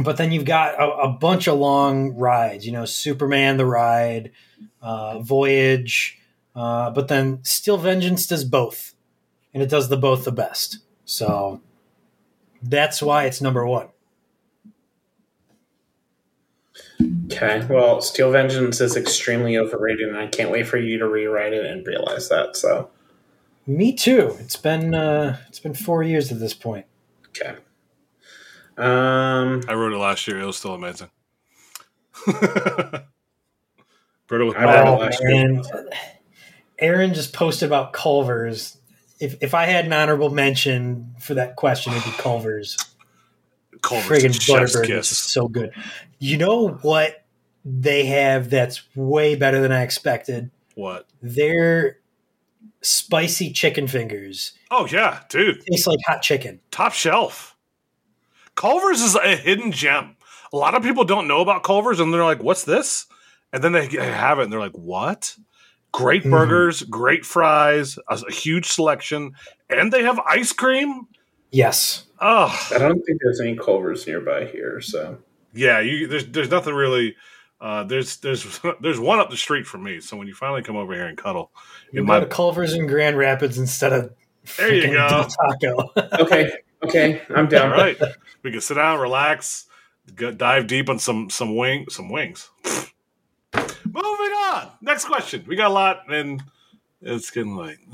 but 0.00 0.16
then 0.16 0.32
you've 0.32 0.44
got 0.44 0.74
a, 0.74 1.02
a 1.02 1.08
bunch 1.08 1.46
of 1.46 1.58
long 1.58 2.14
rides 2.14 2.64
you 2.64 2.72
know 2.72 2.84
superman 2.84 3.56
the 3.56 3.66
ride 3.66 4.32
uh, 4.80 5.18
voyage 5.20 6.18
uh, 6.54 6.90
but 6.90 7.08
then 7.08 7.42
steel 7.42 7.76
vengeance 7.76 8.26
does 8.26 8.44
both 8.44 8.94
and 9.52 9.62
it 9.62 9.68
does 9.68 9.88
the 9.88 9.96
both 9.96 10.24
the 10.24 10.32
best 10.32 10.78
so 11.04 11.60
that's 12.62 13.02
why 13.02 13.24
it's 13.24 13.40
number 13.40 13.66
one 13.66 13.88
Okay. 17.26 17.66
Well, 17.68 18.00
Steel 18.00 18.30
Vengeance 18.30 18.80
is 18.80 18.96
extremely 18.96 19.56
overrated, 19.56 20.08
and 20.08 20.18
I 20.18 20.28
can't 20.28 20.50
wait 20.50 20.68
for 20.68 20.76
you 20.76 20.98
to 20.98 21.08
rewrite 21.08 21.52
it 21.52 21.66
and 21.66 21.84
realize 21.84 22.28
that. 22.28 22.56
So, 22.56 22.90
me 23.66 23.92
too 23.92 24.36
it's 24.40 24.56
been 24.56 24.94
uh, 24.94 25.38
it's 25.48 25.60
been 25.60 25.74
four 25.74 26.02
years 26.02 26.32
at 26.32 26.40
this 26.40 26.54
point 26.54 26.86
okay. 27.28 27.56
Um, 28.76 29.62
I 29.68 29.74
wrote 29.74 29.92
it 29.92 29.98
last 29.98 30.26
year. 30.26 30.40
It 30.40 30.46
was 30.46 30.56
still 30.56 30.74
amazing. 30.74 31.10
Wrote 34.30 34.40
it 34.40 34.44
with 34.44 34.56
I 34.56 34.80
it 34.80 34.88
oh, 34.88 34.96
last 34.96 35.22
year. 35.22 35.62
aaron 36.78 37.12
just 37.12 37.34
posted 37.34 37.66
about 37.66 37.92
culver's 37.92 38.78
if, 39.22 39.36
if 39.40 39.54
i 39.54 39.64
had 39.64 39.84
an 39.86 39.92
honorable 39.92 40.30
mention 40.30 41.14
for 41.20 41.34
that 41.34 41.56
question 41.56 41.92
it'd 41.92 42.04
be 42.04 42.10
culver's 42.18 42.76
Culver's 43.82 44.22
friggin' 44.22 44.40
chef's 44.40 44.76
ButterBurger 44.76 44.98
is 45.00 45.08
so 45.18 45.48
good. 45.48 45.72
You 46.20 46.36
know 46.38 46.68
what 46.82 47.24
they 47.64 48.06
have 48.06 48.48
that's 48.48 48.82
way 48.94 49.34
better 49.34 49.60
than 49.60 49.72
I 49.72 49.82
expected? 49.82 50.50
What? 50.76 51.08
Their 51.20 51.98
spicy 52.80 53.52
chicken 53.52 53.88
fingers 53.88 54.52
Oh 54.70 54.86
yeah, 54.86 55.20
dude. 55.28 55.64
taste 55.66 55.86
like 55.86 55.98
hot 56.06 56.22
chicken. 56.22 56.60
top 56.70 56.92
shelf. 56.92 57.56
Culver's 58.54 59.00
is 59.00 59.16
a 59.16 59.36
hidden 59.36 59.72
gem. 59.72 60.16
A 60.52 60.56
lot 60.56 60.74
of 60.74 60.82
people 60.82 61.04
don't 61.04 61.26
know 61.26 61.40
about 61.40 61.62
Culver's, 61.62 61.98
and 61.98 62.12
they're 62.12 62.24
like, 62.24 62.42
"What's 62.42 62.64
this?" 62.64 63.06
And 63.52 63.64
then 63.64 63.72
they 63.72 63.86
have 63.86 64.38
it, 64.38 64.44
and 64.44 64.52
they're 64.52 64.60
like, 64.60 64.76
"What?" 64.76 65.36
Great 65.92 66.24
Mhm. 66.24 66.30
burgers, 66.30 66.82
great 66.84 67.24
fries, 67.24 67.98
a, 68.08 68.14
a 68.26 68.32
huge 68.32 68.66
selection, 68.66 69.32
and 69.68 69.92
they 69.92 70.02
have 70.02 70.18
ice 70.20 70.52
cream. 70.52 71.06
Yes. 71.50 72.04
Oh, 72.20 72.48
I 72.74 72.78
don't 72.78 73.02
think 73.04 73.20
there's 73.22 73.40
any 73.40 73.56
Culvers 73.56 74.06
nearby 74.06 74.46
here. 74.46 74.80
So, 74.80 75.18
yeah. 75.52 75.80
You, 75.80 76.06
there's 76.06 76.26
there's 76.26 76.50
nothing 76.50 76.74
really. 76.74 77.14
Uh, 77.60 77.84
there's 77.84 78.16
there's 78.18 78.58
there's 78.80 78.98
one 78.98 79.18
up 79.18 79.28
the 79.30 79.36
street 79.36 79.66
from 79.66 79.82
me. 79.84 80.00
So 80.00 80.16
when 80.16 80.26
you 80.26 80.34
finally 80.34 80.62
come 80.62 80.76
over 80.76 80.94
here 80.94 81.06
and 81.06 81.16
cuddle, 81.18 81.52
You 81.92 82.00
in 82.00 82.06
go 82.06 82.12
my 82.14 82.20
to 82.20 82.26
Culver's 82.26 82.72
in 82.74 82.86
Grand 82.86 83.18
Rapids 83.18 83.58
instead 83.58 83.92
of 83.92 84.12
There 84.56 84.72
you 84.74 84.86
go. 84.88 85.08
Del 85.08 85.28
Taco. 85.28 85.92
okay, 86.24 86.52
okay, 86.84 87.22
I'm 87.34 87.48
down. 87.48 87.70
right, 87.70 87.98
we 88.42 88.50
can 88.50 88.60
sit 88.62 88.74
down, 88.74 88.98
relax, 88.98 89.66
go, 90.16 90.32
dive 90.32 90.66
deep 90.66 90.88
on 90.88 90.98
some 90.98 91.28
some 91.28 91.54
wing 91.54 91.84
some 91.90 92.08
wings. 92.08 92.50
Moving 93.92 94.32
on. 94.32 94.70
Next 94.80 95.04
question. 95.04 95.44
We 95.46 95.56
got 95.56 95.70
a 95.70 95.74
lot, 95.74 96.02
and 96.10 96.42
it's 97.00 97.30
getting 97.30 97.56
late. 97.56 97.78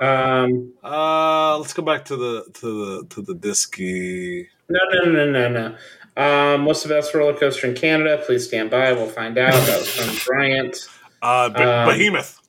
Um, 0.00 0.72
uh, 0.82 1.58
let's 1.58 1.74
go 1.74 1.82
back 1.82 2.06
to 2.06 2.16
the 2.16 2.44
to 2.54 2.60
the 3.00 3.06
to 3.10 3.22
the 3.22 3.34
disky. 3.34 4.46
no, 4.70 4.80
no, 4.94 5.10
no, 5.10 5.30
no, 5.30 5.48
no. 5.48 5.76
Um, 6.16 6.64
what's 6.64 6.82
the 6.82 6.88
best 6.88 7.14
roller 7.14 7.34
coaster 7.34 7.66
in 7.66 7.74
Canada? 7.74 8.22
Please 8.24 8.46
stand 8.46 8.70
by. 8.70 8.92
We'll 8.92 9.08
find 9.08 9.36
out. 9.36 9.52
That 9.52 9.78
was 9.78 9.88
from 9.90 10.16
Bryant. 10.26 10.76
Uh, 11.20 11.48
Be- 11.50 11.62
Um, 11.62 11.88
Behemoth. 11.88 12.40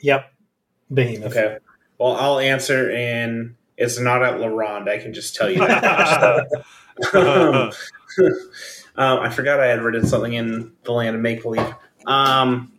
yep. 0.00 0.32
Behemoth. 0.92 1.32
Okay. 1.36 1.58
Well, 1.98 2.16
I'll 2.16 2.38
answer, 2.38 2.90
and 2.90 3.54
it's 3.76 3.98
not 4.00 4.22
at 4.22 4.40
La 4.40 4.46
Ronde. 4.46 4.88
I 4.88 4.98
can 4.98 5.12
just 5.12 5.34
tell 5.36 5.50
you 5.50 5.58
that. 5.58 6.46
um, 7.14 7.70
um, 8.96 9.20
I 9.20 9.28
forgot 9.30 9.60
I 9.60 9.66
had 9.66 9.82
written 9.82 10.06
something 10.06 10.32
in 10.32 10.72
the 10.84 10.92
land 10.92 11.16
of 11.16 11.22
make 11.22 11.42
believe. 11.42 11.74
Um, 12.06 12.72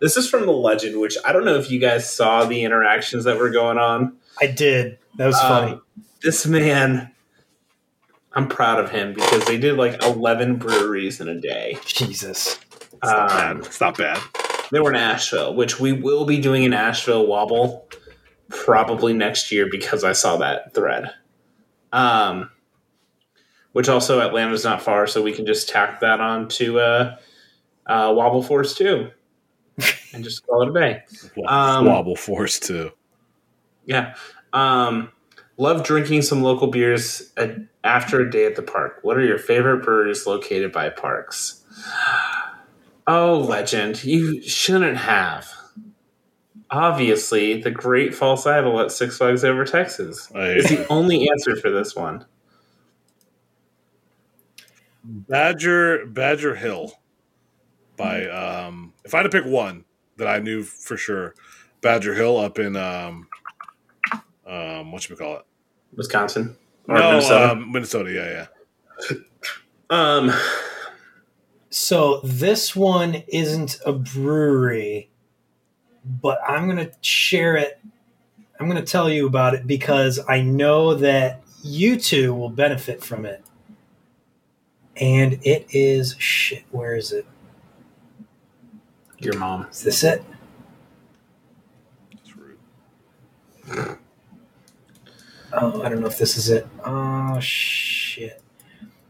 this 0.00 0.16
is 0.16 0.28
from 0.28 0.46
the 0.46 0.52
legend, 0.52 1.00
which 1.00 1.16
I 1.24 1.32
don't 1.32 1.44
know 1.44 1.56
if 1.56 1.70
you 1.70 1.78
guys 1.78 2.12
saw 2.12 2.44
the 2.44 2.64
interactions 2.64 3.24
that 3.24 3.38
were 3.38 3.50
going 3.50 3.78
on 3.78 4.16
I 4.40 4.46
did. 4.46 4.98
That 5.18 5.26
was 5.26 5.40
funny. 5.40 5.72
Um, 5.72 5.82
this 6.22 6.46
man, 6.46 7.10
I'm 8.32 8.48
proud 8.48 8.82
of 8.82 8.90
him 8.90 9.12
because 9.12 9.44
they 9.44 9.58
did 9.58 9.76
like 9.76 10.02
11 10.02 10.56
breweries 10.56 11.20
in 11.20 11.28
a 11.28 11.38
day. 11.40 11.78
Jesus. 11.84 12.58
It's 12.92 13.02
not 13.02 13.28
bad. 13.28 13.50
Um, 13.50 13.58
It's 13.60 13.80
not 13.80 13.98
bad. 13.98 14.18
they 14.70 14.80
were 14.80 14.90
in 14.90 14.96
Asheville, 14.96 15.54
which 15.54 15.78
we 15.78 15.92
will 15.92 16.24
be 16.24 16.40
doing 16.40 16.64
an 16.64 16.72
Asheville 16.72 17.26
Wobble 17.26 17.88
probably 18.48 19.12
next 19.12 19.52
year 19.52 19.68
because 19.70 20.02
I 20.04 20.12
saw 20.12 20.36
that 20.38 20.72
thread. 20.74 21.12
Um, 21.92 22.50
which 23.72 23.88
also 23.88 24.20
Atlanta's 24.20 24.64
not 24.64 24.82
far, 24.82 25.06
so 25.06 25.22
we 25.22 25.32
can 25.32 25.46
just 25.46 25.68
tack 25.68 26.00
that 26.00 26.20
on 26.20 26.48
to 26.48 26.80
uh, 26.80 27.16
uh, 27.92 28.12
Wobble 28.12 28.42
Force 28.42 28.74
2 28.74 29.10
and 30.14 30.24
just 30.24 30.46
call 30.46 30.62
it 30.62 30.70
a 30.70 30.80
day. 30.80 31.02
um, 31.46 31.84
Wobble 31.84 32.16
Force 32.16 32.58
2. 32.60 32.90
Yeah. 33.84 34.14
Um, 34.52 35.12
love 35.58 35.84
drinking 35.84 36.22
some 36.22 36.42
local 36.42 36.68
beers 36.68 37.32
at, 37.36 37.56
after 37.84 38.20
a 38.20 38.30
day 38.30 38.46
at 38.46 38.56
the 38.56 38.62
park. 38.62 39.00
What 39.02 39.18
are 39.18 39.24
your 39.24 39.38
favorite 39.38 39.84
breweries 39.84 40.26
located 40.26 40.72
by 40.72 40.88
parks? 40.88 41.64
Oh, 43.06 43.38
legend. 43.40 44.02
You 44.04 44.40
shouldn't 44.42 44.96
have. 44.96 45.50
Obviously, 46.70 47.60
the 47.60 47.70
Great 47.70 48.14
False 48.14 48.46
Idol 48.46 48.80
at 48.80 48.90
Six 48.90 49.18
Flags 49.18 49.44
Over 49.44 49.66
Texas 49.66 50.30
is 50.34 50.68
the 50.68 50.86
only 50.88 51.28
answer 51.28 51.56
for 51.56 51.70
this 51.70 51.94
one. 51.94 52.24
Badger 55.04 56.06
Badger 56.06 56.54
Hill 56.54 56.94
by 58.02 58.26
um 58.26 58.92
if 59.04 59.14
I 59.14 59.18
had 59.18 59.22
to 59.24 59.28
pick 59.30 59.44
one 59.44 59.84
that 60.16 60.28
I 60.28 60.38
knew 60.38 60.62
for 60.62 60.96
sure, 60.96 61.34
Badger 61.80 62.14
Hill 62.14 62.36
up 62.38 62.58
in 62.58 62.76
um 62.76 63.28
um 64.46 64.92
what 64.92 65.02
should 65.02 65.10
we 65.10 65.16
call 65.16 65.36
it? 65.36 65.42
Wisconsin 65.94 66.56
or 66.88 66.98
no, 66.98 67.10
Minnesota. 67.10 67.50
Um, 67.52 67.72
Minnesota, 67.72 68.12
yeah, 68.12 68.46
yeah. 69.10 69.16
Um, 69.90 70.32
So 71.68 72.20
this 72.24 72.74
one 72.74 73.24
isn't 73.28 73.78
a 73.84 73.92
brewery, 73.92 75.10
but 76.04 76.38
I'm 76.48 76.64
going 76.64 76.78
to 76.78 76.92
share 77.02 77.56
it. 77.56 77.78
I'm 78.58 78.68
going 78.70 78.82
to 78.82 78.90
tell 78.90 79.10
you 79.10 79.26
about 79.26 79.54
it 79.54 79.66
because 79.66 80.18
I 80.28 80.40
know 80.40 80.94
that 80.94 81.42
you 81.62 81.96
two 81.98 82.34
will 82.34 82.48
benefit 82.48 83.04
from 83.04 83.26
it. 83.26 83.44
And 84.96 85.40
it 85.42 85.66
is 85.70 86.16
shit. 86.18 86.64
Where 86.70 86.96
is 86.96 87.12
it? 87.12 87.26
Your 89.24 89.38
mom. 89.38 89.66
Is 89.70 89.82
this 89.82 90.02
it? 90.04 90.24
That's 92.12 92.36
rude. 92.36 92.58
Oh, 95.52 95.82
I 95.82 95.88
don't 95.88 96.00
know 96.00 96.06
if 96.06 96.18
this 96.18 96.36
is 96.36 96.50
it. 96.50 96.66
Oh 96.84 97.38
shit. 97.40 98.42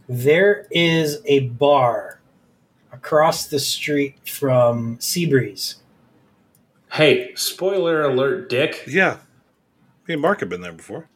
There 0.09 0.67
is 0.71 1.23
a 1.25 1.41
bar 1.41 2.21
across 2.93 3.47
the 3.47 3.59
street 3.59 4.29
from 4.29 4.99
Seabreeze. 4.99 5.77
Hey, 6.93 7.33
spoiler 7.35 8.03
alert, 8.03 8.51
Dick. 8.51 8.85
Yeah. 8.87 9.19
Me 10.07 10.15
and 10.15 10.23
Mark 10.23 10.41
have 10.41 10.49
been 10.49 10.61
there 10.61 10.73
before. 10.73 11.09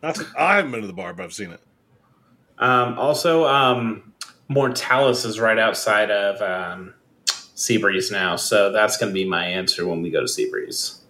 That's, 0.00 0.22
I 0.36 0.56
haven't 0.56 0.72
been 0.72 0.80
to 0.80 0.86
the 0.86 0.92
bar, 0.92 1.12
but 1.12 1.24
I've 1.24 1.32
seen 1.32 1.50
it. 1.50 1.60
Um, 2.58 2.98
also, 2.98 3.44
um, 3.46 4.12
Mortalis 4.48 5.24
is 5.24 5.38
right 5.38 5.58
outside 5.58 6.10
of 6.10 6.40
um, 6.42 6.94
Seabreeze 7.58 8.12
now, 8.12 8.36
so 8.36 8.70
that's 8.70 8.96
going 8.96 9.10
to 9.10 9.14
be 9.14 9.24
my 9.24 9.44
answer 9.44 9.84
when 9.84 10.00
we 10.00 10.10
go 10.10 10.20
to 10.20 10.26
Seabreeze. 10.26 11.00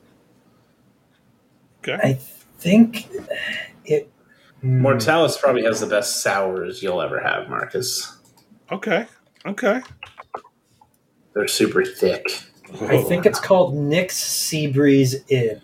Okay. 1.81 1.99
I 2.03 2.15
think 2.59 3.07
it. 3.85 4.11
hmm. 4.63 4.81
Mortalis 4.81 5.37
probably 5.37 5.65
has 5.65 5.81
the 5.81 5.87
best 5.87 6.23
sours 6.23 6.83
you'll 6.83 7.03
ever 7.03 7.21
have, 7.21 7.51
Marcus. 7.51 8.17
Okay. 8.73 9.07
Okay. 9.45 9.83
They're 11.35 11.49
super 11.49 11.85
thick. 11.85 12.25
I 12.81 13.03
think 13.03 13.27
it's 13.27 13.41
called 13.41 13.75
Nick's 13.75 14.19
Seabreeze 14.19 15.31
Inn. 15.31 15.61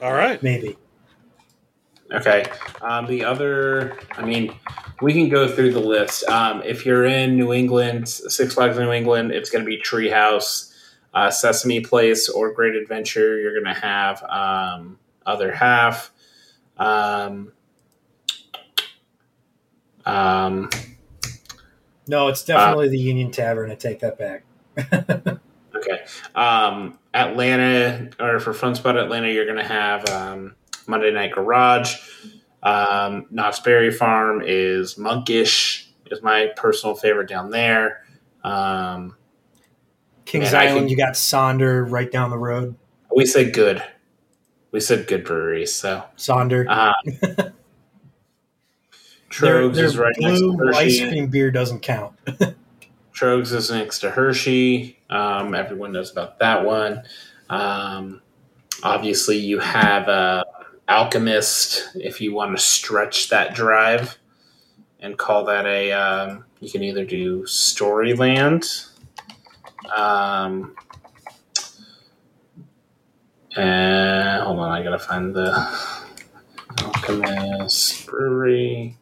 All 0.00 0.14
right. 0.14 0.42
Maybe. 0.42 0.78
Okay. 2.12 2.44
Um, 2.82 3.06
the 3.06 3.24
other, 3.24 3.98
I 4.12 4.24
mean, 4.24 4.54
we 5.02 5.12
can 5.12 5.28
go 5.28 5.48
through 5.48 5.72
the 5.72 5.80
list. 5.80 6.24
Um, 6.28 6.62
if 6.64 6.86
you're 6.86 7.04
in 7.04 7.36
New 7.36 7.52
England, 7.52 8.08
Six 8.08 8.54
Flags 8.54 8.78
New 8.78 8.92
England, 8.92 9.32
it's 9.32 9.50
going 9.50 9.64
to 9.64 9.68
be 9.68 9.80
Treehouse, 9.80 10.72
uh, 11.14 11.30
Sesame 11.30 11.80
Place, 11.80 12.28
or 12.28 12.52
Great 12.52 12.76
Adventure. 12.76 13.40
You're 13.40 13.60
going 13.60 13.74
to 13.74 13.80
have 13.80 14.22
um, 14.24 14.98
Other 15.24 15.52
Half. 15.52 16.12
Um, 16.76 17.52
um, 20.04 20.70
No, 22.06 22.28
it's 22.28 22.44
definitely 22.44 22.88
the 22.88 22.98
Union 22.98 23.32
Tavern. 23.32 23.70
I 23.70 23.74
take 23.74 24.00
that 24.00 24.18
back. 24.18 24.44
Okay. 25.76 26.04
Um, 26.34 26.98
Atlanta, 27.14 28.10
or 28.18 28.40
for 28.40 28.52
Fun 28.52 28.74
Spot 28.74 28.96
Atlanta, 28.96 29.28
you're 29.28 29.44
going 29.44 29.58
to 29.58 29.64
have 29.64 30.08
um, 30.08 30.54
Monday 30.88 31.10
Night 31.12 31.32
Garage. 31.32 31.96
Um, 32.62 33.26
Berry 33.64 33.90
Farm 33.92 34.42
is 34.44 34.98
Monkish, 34.98 35.88
is 36.10 36.22
my 36.22 36.50
personal 36.56 36.94
favorite 36.94 37.28
down 37.28 37.50
there. 37.50 38.04
Um, 38.42 39.16
Kings 40.24 40.52
Man, 40.52 40.68
Island, 40.68 40.90
you 40.90 40.96
got 40.96 41.14
Sonder 41.14 41.88
right 41.88 42.10
down 42.10 42.30
the 42.30 42.38
road. 42.38 42.74
we 43.14 43.26
said 43.26 43.52
good. 43.52 43.82
We 44.72 44.80
said 44.80 45.06
good 45.06 45.24
breweries. 45.24 45.72
So 45.72 46.02
Sonder. 46.16 46.66
uh, 46.68 46.94
their 47.30 47.52
Tröegs 49.30 49.74
their 49.74 49.84
is 49.84 49.96
right 49.98 50.14
next 50.18 50.40
to 50.40 50.56
Hershey. 50.58 50.78
ice 50.78 51.00
cream 51.00 51.28
beer 51.28 51.50
doesn't 51.50 51.80
count. 51.80 52.14
Tröegs 53.14 53.52
is 53.52 53.70
next 53.70 54.00
to 54.00 54.10
Hershey. 54.10 54.98
Um, 55.08 55.54
everyone 55.54 55.92
knows 55.92 56.10
about 56.10 56.38
that 56.40 56.64
one. 56.64 57.02
Um, 57.48 58.20
obviously, 58.82 59.38
you 59.38 59.58
have 59.58 60.08
uh, 60.08 60.44
Alchemist 60.88 61.90
if 61.96 62.20
you 62.20 62.34
want 62.34 62.56
to 62.56 62.62
stretch 62.62 63.28
that 63.30 63.54
drive 63.54 64.18
and 65.00 65.18
call 65.18 65.44
that 65.44 65.66
a. 65.66 65.92
Um, 65.92 66.44
you 66.60 66.70
can 66.70 66.82
either 66.82 67.04
do 67.04 67.42
Storyland. 67.42 68.88
Um, 69.94 70.74
and 73.56 74.42
hold 74.42 74.58
on, 74.58 74.70
I 74.70 74.82
gotta 74.82 74.98
find 74.98 75.34
the 75.34 75.52
Alchemist 76.82 78.06
Brewery. 78.06 78.96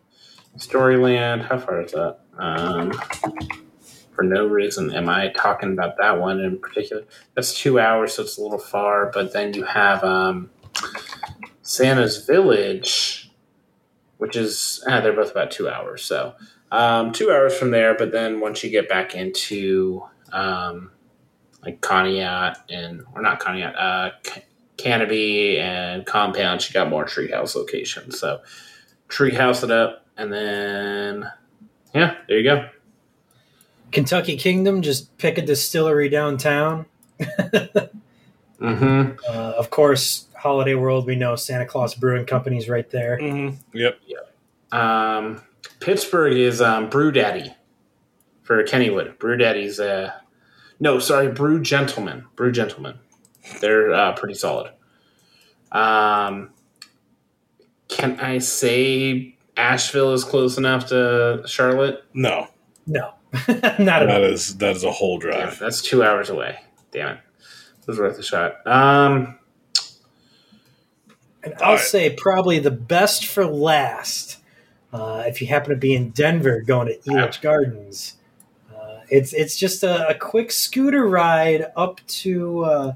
Storyland. 0.59 1.43
How 1.49 1.59
far 1.59 1.83
is 1.83 1.93
that? 1.93 2.21
Um, 2.39 2.93
for 4.13 4.23
no 4.23 4.47
reason 4.47 4.95
am 4.95 5.09
I 5.09 5.29
talking 5.29 5.73
about 5.73 5.97
that 5.99 6.19
one 6.21 6.41
in 6.41 6.59
particular. 6.59 7.05
That's 7.35 7.59
two 7.59 7.81
hours, 7.81 8.15
so 8.15 8.23
it's 8.23 8.39
a 8.39 8.43
little 8.43 8.59
far. 8.59 9.11
But 9.13 9.33
then 9.33 9.55
you 9.55 9.65
have 9.65 10.05
um, 10.05 10.51
Santa's 11.65 12.25
Village, 12.27 13.31
which 14.19 14.37
is 14.37 14.85
ah, 14.87 15.01
they're 15.01 15.13
both 15.13 15.33
about 15.33 15.51
two 15.51 15.69
hours. 15.69 16.05
So 16.05 16.35
um, 16.71 17.11
two 17.13 17.33
hours 17.33 17.57
from 17.57 17.73
there. 17.73 17.97
But 17.97 18.13
then 18.13 18.39
once 18.39 18.63
you 18.63 18.71
get 18.71 18.89
back 18.89 19.15
into 19.15 20.05
um, 20.33 20.93
like 21.65 21.81
Conneaut 21.81 22.57
and 22.69 23.03
or 23.15 23.23
not 23.23 23.41
Conneaut, 23.41 23.75
uh, 23.77 24.11
Ca- 24.23 24.43
Canobie 24.77 25.59
and 25.59 26.07
Compound, 26.07 26.69
you 26.69 26.73
got 26.75 26.91
more 26.91 27.07
Treehouse 27.07 27.57
locations. 27.57 28.21
So 28.21 28.43
Treehouse 29.09 29.65
it 29.65 29.71
up, 29.71 30.07
and 30.19 30.33
then 30.33 31.31
yeah, 31.95 32.17
there 32.29 32.39
you 32.39 32.45
go. 32.45 32.69
Kentucky 33.91 34.37
Kingdom, 34.37 34.83
just 34.83 35.17
pick 35.19 35.39
a 35.39 35.43
distillery 35.43 36.09
downtown. 36.09 36.87
Mm-hmm. 38.61 39.17
Uh, 39.29 39.53
of 39.59 39.71
course, 39.71 40.27
Holiday 40.45 40.75
World, 40.75 41.07
we 41.07 41.17
know 41.17 41.35
Santa 41.37 41.65
Claus 41.67 41.95
Brewing 41.95 42.27
Company's 42.27 42.69
right 42.69 42.89
there. 42.91 43.19
Mm-hmm. 43.19 43.57
Yep. 43.77 43.99
Um, 44.71 45.43
Pittsburgh 45.81 46.35
is 46.35 46.61
um, 46.61 46.91
Brew 46.91 47.11
Daddy 47.11 47.53
for 48.43 48.63
Kennywood. 48.63 49.19
Brew 49.19 49.37
Daddy's 49.39 49.81
uh, 49.81 50.13
no, 50.79 50.99
sorry, 50.99 51.29
Brew 51.33 51.61
Gentleman. 51.63 52.27
Brew 52.37 52.53
Gentleman. 52.53 52.99
They're 53.61 53.93
uh, 53.93 54.13
pretty 54.15 54.35
solid. 54.35 54.71
Um, 55.73 56.51
can 57.89 58.21
I 58.21 58.39
say 58.39 59.37
Asheville 59.57 60.13
is 60.13 60.25
close 60.25 60.59
enough 60.59 60.87
to 60.89 61.43
Charlotte? 61.47 62.05
No. 62.13 62.49
No, 62.87 63.15
not 63.49 63.49
at 63.65 63.79
That 63.79 64.11
all. 64.11 64.25
is 64.25 64.59
that 64.59 64.77
is 64.77 64.85
a 64.85 64.91
whole 64.93 65.19
Damn, 65.19 65.31
drive. 65.31 65.59
that's 65.59 65.81
two 65.81 66.03
hours 66.05 66.29
away. 66.29 66.59
Damn 66.93 67.17
it. 67.17 67.21
It 67.81 67.87
was 67.87 67.99
worth 67.99 68.19
a 68.19 68.23
shot. 68.23 68.67
Um, 68.67 69.39
And 71.45 71.55
I'll 71.59 71.63
All 71.71 71.75
right. 71.77 71.81
say 71.85 72.11
probably 72.17 72.59
the 72.59 72.71
best 72.71 73.27
for 73.27 73.45
last. 73.47 74.39
Uh, 74.93 75.25
if 75.27 75.41
you 75.41 75.47
happen 75.49 75.71
to 75.71 75.77
be 75.77 75.93
in 75.95 76.11
Denver 76.11 76.61
going 76.63 76.87
to 76.89 76.97
Elitch 77.11 77.41
Gardens, 77.41 78.15
uh, 78.75 79.01
it's 79.11 79.33
it's 79.33 79.57
just 79.59 79.83
a, 79.83 80.09
a 80.09 80.15
quick 80.15 80.53
scooter 80.53 81.07
ride 81.09 81.67
up 81.77 82.01
to 82.07 82.65
uh, 82.65 82.93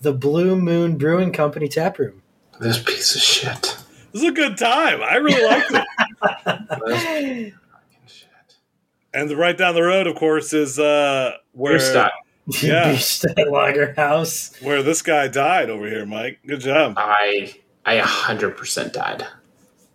the 0.00 0.12
Blue 0.12 0.56
Moon 0.56 0.98
Brewing 0.98 1.32
Company 1.32 1.68
tap 1.68 1.98
room. 1.98 2.22
This 2.60 2.82
piece 2.82 3.14
of 3.14 3.20
shit. 3.22 3.62
This 4.12 4.22
is 4.22 4.28
a 4.28 4.32
good 4.32 4.56
time. 4.58 5.00
I 5.02 5.16
really 5.16 5.44
liked 5.44 5.70
it. 5.70 5.84
This 6.86 7.02
fucking 7.04 7.52
shit. 8.06 8.56
And 9.14 9.30
right 9.32 9.56
down 9.56 9.74
the 9.74 9.82
road, 9.82 10.06
of 10.06 10.16
course, 10.16 10.52
is 10.52 10.78
uh, 10.78 11.36
where 11.52 11.72
Your. 11.78 12.10
Yeah. 12.62 12.84
Bierstadt 12.92 13.50
Lager 13.50 13.92
House. 13.94 14.52
where 14.62 14.80
this 14.82 15.02
guy 15.02 15.26
died 15.26 15.68
over 15.68 15.88
here, 15.88 16.06
Mike. 16.06 16.38
Good 16.46 16.60
job. 16.60 16.94
I 16.96 17.52
I 17.86 17.98
hundred 17.98 18.56
percent 18.58 18.92
died. 18.92 19.24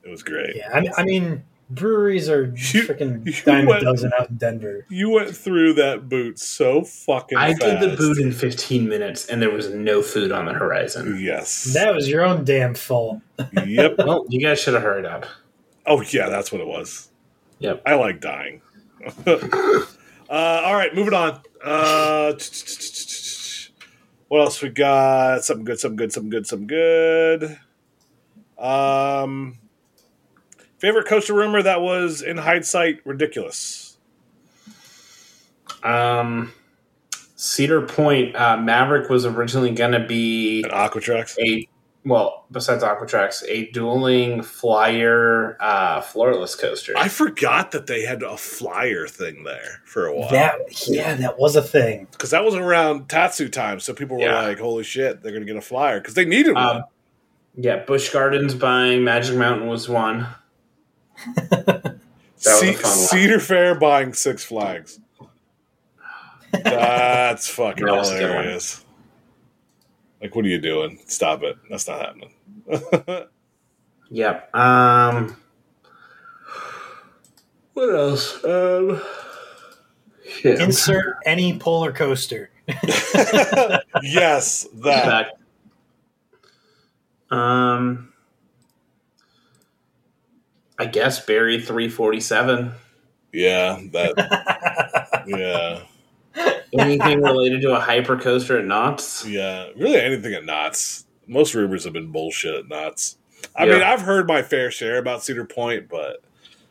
It 0.03 0.09
was 0.09 0.23
great. 0.23 0.55
Yeah, 0.55 0.69
I, 0.73 1.01
I 1.01 1.03
mean, 1.05 1.43
breweries 1.69 2.27
are 2.29 2.45
You- 2.45 2.53
freaking 2.87 3.23
you 3.25 3.33
dime 3.45 3.65
went- 3.67 3.81
a 3.83 3.85
dozen 3.85 4.11
out 4.17 4.29
in 4.31 4.37
Denver. 4.37 4.85
You 4.89 5.09
went 5.11 5.35
through 5.35 5.73
that 5.73 6.09
boot 6.09 6.39
so 6.39 6.83
fucking 6.83 7.37
I 7.37 7.53
fast. 7.53 7.81
did 7.81 7.91
the 7.91 7.97
boot 7.97 8.17
in 8.17 8.31
fifteen 8.31 8.89
minutes, 8.89 9.27
and 9.27 9.41
there 9.41 9.51
was 9.51 9.69
no 9.69 10.01
food 10.01 10.31
on 10.31 10.45
the 10.45 10.53
horizon. 10.53 11.19
Yes. 11.21 11.65
That 11.73 11.93
was 11.93 12.09
your 12.09 12.23
own 12.25 12.45
damn 12.45 12.73
fault. 12.73 13.19
yep. 13.65 13.95
Well, 13.99 14.25
you 14.29 14.39
guys 14.41 14.59
should 14.59 14.73
have 14.73 14.81
hurried 14.83 15.05
up. 15.05 15.25
Oh 15.85 16.01
yeah, 16.01 16.29
that's 16.29 16.51
what 16.51 16.61
it 16.61 16.67
was. 16.67 17.09
Yep. 17.59 17.83
I 17.85 17.93
like 17.95 18.21
dying. 18.21 18.61
uh, 19.27 19.83
all 20.29 20.73
right, 20.75 20.95
moving 20.95 21.13
on. 21.13 21.41
Uh, 21.63 22.33
what 24.29 24.39
else 24.41 24.61
we 24.61 24.69
got? 24.69 25.43
Something 25.43 25.65
good, 25.65 25.79
something 25.79 25.95
good, 25.97 26.11
something 26.13 26.29
good, 26.29 26.47
something 26.47 26.67
good. 26.67 27.59
Um, 28.61 29.57
favorite 30.77 31.07
coaster 31.07 31.33
rumor 31.33 31.61
that 31.63 31.81
was 31.81 32.21
in 32.21 32.37
hindsight 32.37 33.01
ridiculous. 33.05 33.97
Um, 35.83 36.53
Cedar 37.35 37.81
Point 37.81 38.35
uh, 38.35 38.57
Maverick 38.57 39.09
was 39.09 39.25
originally 39.25 39.71
going 39.71 39.93
to 39.93 40.05
be 40.05 40.63
An 40.63 40.69
Aquatrax. 40.69 41.37
a 41.39 41.67
well, 42.03 42.45
besides 42.51 42.83
Aquatrax, 42.83 43.43
a 43.47 43.69
dueling 43.71 44.41
flyer 44.41 45.55
uh, 45.59 46.01
floorless 46.01 46.55
coaster. 46.59 46.93
I 46.97 47.07
forgot 47.07 47.71
that 47.71 47.85
they 47.85 48.01
had 48.01 48.23
a 48.23 48.37
flyer 48.37 49.07
thing 49.07 49.43
there 49.43 49.81
for 49.85 50.07
a 50.07 50.15
while 50.15 50.31
That 50.31 50.55
yeah, 50.87 51.13
that 51.15 51.37
was 51.37 51.55
a 51.55 51.61
thing. 51.61 52.07
because 52.11 52.31
that 52.31 52.43
was 52.43 52.55
around 52.55 53.07
Tatsu 53.07 53.49
time, 53.49 53.79
so 53.79 53.93
people 53.93 54.17
were 54.17 54.23
Yeah. 54.23 54.41
like, 54.41 54.57
"Holy 54.59 54.83
shit, 54.83 55.21
they're 55.21 55.31
gonna 55.31 55.45
get 55.45 55.55
a 55.57 55.61
flyer" 55.61 55.99
because 55.99 56.15
they 56.15 56.25
needed 56.25 56.55
one. 56.55 56.83
Yeah, 57.55 57.83
Busch 57.85 58.09
Gardens 58.11 58.53
buying 58.55 59.03
Magic 59.03 59.35
Mountain 59.35 59.67
was 59.67 59.87
one. 59.89 60.27
That 62.43 62.59
was 62.59 62.59
Ce- 62.61 62.81
fun 62.81 62.89
one. 62.89 63.07
Cedar 63.07 63.39
Fair 63.39 63.75
buying 63.75 64.13
Six 64.13 64.43
Flags. 64.43 64.99
That's 66.51 67.47
fucking 67.53 67.85
That 67.85 67.95
was 67.95 68.09
a 68.09 68.13
good 68.17 68.21
one. 68.29 68.31
hilarious. 68.39 68.83
Like, 70.19 70.35
what 70.35 70.45
are 70.45 70.47
you 70.47 70.59
doing? 70.59 70.99
Stop 71.05 71.43
it. 71.43 71.57
That's 71.69 71.87
not 71.87 72.01
happening. 72.01 72.33
Yep. 74.13 74.53
Um, 74.53 75.37
what 77.73 77.95
else? 77.95 78.43
Um, 78.43 79.01
yeah. 80.43 80.63
Insert 80.63 81.15
any 81.25 81.57
polar 81.57 81.93
coaster. 81.93 82.49
yes, 84.03 84.67
that. 84.81 85.31
Back. 87.31 87.37
Um, 87.39 88.13
I 90.77 90.85
guess 90.85 91.23
Barry 91.25 91.59
three 91.61 91.89
forty 91.89 92.19
seven. 92.19 92.73
Yeah, 93.33 93.79
that. 93.93 95.23
Yeah, 95.27 95.83
Anything 96.73 97.21
related 97.21 97.61
to 97.61 97.75
a 97.75 97.79
hyper 97.79 98.17
coaster 98.17 98.57
at 98.57 98.65
Knott's? 98.65 99.23
yeah. 99.27 99.67
Really, 99.77 99.99
anything 100.01 100.33
at 100.33 100.43
Knott's. 100.45 101.05
Most 101.27 101.53
rumors 101.53 101.83
have 101.83 101.93
been 101.93 102.11
bullshit 102.11 102.55
at 102.55 102.67
Knott's. 102.67 103.17
I 103.55 103.65
Yeah. 103.65 103.73
mean, 103.73 103.81
I've 103.83 104.01
heard 104.01 104.27
my 104.27 104.41
fair 104.41 104.71
share 104.71 104.97
about 104.97 105.23
Cedar 105.23 105.45
Point, 105.45 105.87
but 105.89 106.23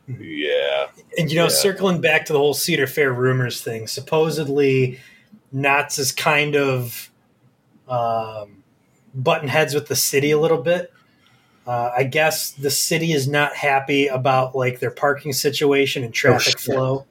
yeah, 0.08 0.86
And 1.16 1.30
you 1.30 1.36
know, 1.36 1.44
Yeah. 1.44 1.48
circling 1.50 2.00
back 2.00 2.26
to 2.26 2.32
the 2.32 2.40
whole 2.40 2.54
Cedar 2.54 2.88
Fair 2.88 3.12
rumors 3.12 3.62
thing, 3.62 3.86
supposedly 3.86 4.98
Knott's 5.52 5.98
is 6.00 6.10
kind 6.10 6.56
of 6.56 7.08
um, 7.88 8.59
button 9.14 9.48
heads 9.48 9.74
with 9.74 9.88
the 9.88 9.96
city 9.96 10.30
a 10.30 10.38
little 10.38 10.62
bit. 10.62 10.92
Uh, 11.66 11.92
I 11.96 12.04
guess 12.04 12.50
the 12.52 12.70
city 12.70 13.12
is 13.12 13.28
not 13.28 13.54
happy 13.54 14.06
about 14.06 14.56
like 14.56 14.80
their 14.80 14.90
parking 14.90 15.32
situation 15.32 16.02
and 16.02 16.12
traffic 16.12 16.58
shit. 16.58 16.60
flow. 16.60 17.06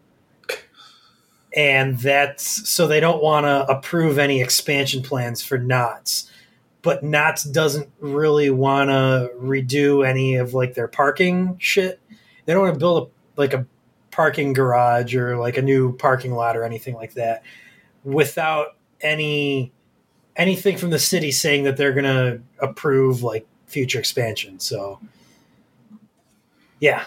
And 1.55 1.97
that's 1.97 2.69
so 2.69 2.87
they 2.87 2.99
don't 2.99 3.23
want 3.23 3.45
to 3.45 3.65
approve 3.65 4.17
any 4.17 4.41
expansion 4.41 5.01
plans 5.01 5.43
for 5.43 5.57
Knott's. 5.57 6.29
But 6.81 7.03
Knott's 7.03 7.43
doesn't 7.43 7.89
really 7.99 8.49
want 8.49 8.89
to 8.89 9.31
redo 9.39 10.07
any 10.07 10.35
of 10.35 10.53
like 10.53 10.73
their 10.73 10.87
parking 10.87 11.57
shit. 11.59 11.99
They 12.45 12.53
don't 12.53 12.63
want 12.63 12.75
to 12.75 12.79
build 12.79 13.07
a 13.07 13.39
like 13.39 13.53
a 13.53 13.65
parking 14.11 14.53
garage 14.53 15.15
or 15.15 15.37
like 15.37 15.57
a 15.57 15.61
new 15.61 15.95
parking 15.95 16.33
lot 16.33 16.57
or 16.57 16.63
anything 16.63 16.95
like 16.95 17.13
that 17.13 17.43
without 18.03 18.75
any 19.01 19.71
anything 20.39 20.77
from 20.77 20.89
the 20.89 20.97
city 20.97 21.31
saying 21.31 21.65
that 21.65 21.77
they're 21.77 21.91
going 21.91 22.05
to 22.05 22.41
approve 22.59 23.21
like 23.21 23.45
future 23.67 23.99
expansion. 23.99 24.59
So 24.59 24.99
yeah, 26.79 27.03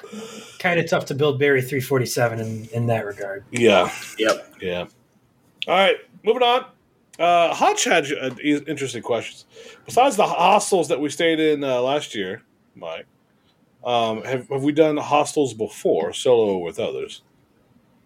kind 0.58 0.78
of 0.78 0.88
tough 0.88 1.06
to 1.06 1.14
build 1.14 1.38
Barry 1.40 1.62
347 1.62 2.38
in, 2.38 2.68
in 2.72 2.86
that 2.86 3.06
regard. 3.06 3.44
yeah. 3.50 3.90
Yep. 4.18 4.54
Yeah. 4.60 4.86
All 5.66 5.74
right, 5.74 5.96
moving 6.22 6.42
on. 6.42 6.66
Uh, 7.18 7.54
Hutch 7.54 7.84
had 7.84 8.06
uh, 8.12 8.30
interesting 8.42 9.02
questions. 9.02 9.46
Besides 9.86 10.16
the 10.16 10.26
hostels 10.26 10.88
that 10.88 11.00
we 11.00 11.08
stayed 11.08 11.40
in 11.40 11.64
uh, 11.64 11.80
last 11.80 12.14
year, 12.14 12.42
Mike, 12.74 13.06
um, 13.84 14.22
have, 14.24 14.48
have 14.48 14.62
we 14.62 14.72
done 14.72 14.96
hostels 14.96 15.54
before, 15.54 16.12
solo 16.12 16.54
or 16.54 16.62
with 16.62 16.78
others? 16.78 17.22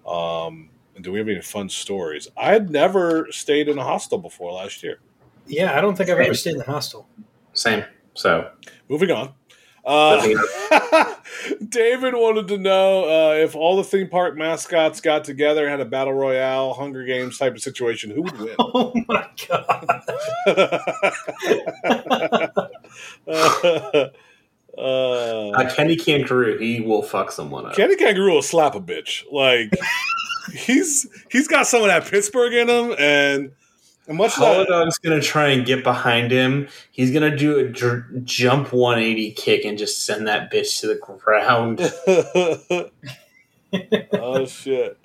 Um, 0.06 0.70
and 0.94 1.04
do 1.04 1.12
we 1.12 1.18
have 1.18 1.28
any 1.28 1.40
fun 1.40 1.68
stories? 1.68 2.28
I 2.36 2.52
had 2.52 2.70
never 2.70 3.28
stayed 3.30 3.68
in 3.68 3.78
a 3.78 3.84
hostel 3.84 4.18
before 4.18 4.52
last 4.52 4.82
year. 4.82 5.00
Yeah, 5.46 5.76
I 5.76 5.80
don't 5.80 5.96
think 5.96 6.10
I've 6.10 6.18
ever 6.18 6.34
stayed 6.34 6.52
in 6.52 6.58
the 6.58 6.64
hostel. 6.64 7.08
Same. 7.52 7.84
So 8.14 8.50
Moving 8.88 9.10
on. 9.10 9.34
Uh, 9.84 10.20
David 11.68 12.14
wanted 12.14 12.48
to 12.48 12.58
know 12.58 13.04
uh, 13.04 13.34
if 13.34 13.54
all 13.54 13.76
the 13.76 13.84
theme 13.84 14.08
park 14.08 14.36
mascots 14.36 15.00
got 15.00 15.22
together 15.22 15.62
and 15.62 15.70
had 15.70 15.80
a 15.80 15.84
battle 15.84 16.12
royale, 16.12 16.74
Hunger 16.74 17.04
Games 17.04 17.38
type 17.38 17.54
of 17.54 17.60
situation, 17.62 18.10
who 18.10 18.22
would 18.22 18.38
win? 18.38 18.56
Oh 18.58 18.92
my 19.06 19.28
god! 19.48 20.02
uh, 24.76 24.80
uh, 24.80 25.74
Kenny 25.74 25.94
Kangaroo, 25.94 26.58
he 26.58 26.80
will 26.80 27.02
fuck 27.02 27.30
someone 27.30 27.66
up. 27.66 27.76
Kenny 27.76 27.94
Kangaroo 27.94 28.32
will 28.32 28.42
slap 28.42 28.74
a 28.74 28.80
bitch. 28.80 29.22
Like 29.30 29.72
he's 30.52 31.06
he's 31.30 31.46
got 31.46 31.68
some 31.68 31.82
of 31.82 31.88
that 31.88 32.06
Pittsburgh 32.06 32.54
in 32.54 32.68
him, 32.68 32.96
and, 32.98 33.52
and 34.08 34.16
much 34.18 34.34
of 34.34 34.40
that, 34.40 34.68
Holodog's 34.68 34.98
gonna 34.98 35.20
try 35.20 35.48
and 35.48 35.66
get 35.66 35.82
behind 35.84 36.30
him. 36.30 36.68
He's 36.90 37.10
gonna 37.12 37.36
do 37.36 37.58
a 37.58 37.64
dr- 37.68 38.24
jump 38.24 38.72
180 38.72 39.32
kick 39.32 39.64
and 39.64 39.76
just 39.78 40.04
send 40.04 40.26
that 40.28 40.52
bitch 40.52 40.80
to 40.80 40.86
the 40.88 40.94
ground. 40.96 41.80
oh 44.12 44.46
shit! 44.46 44.98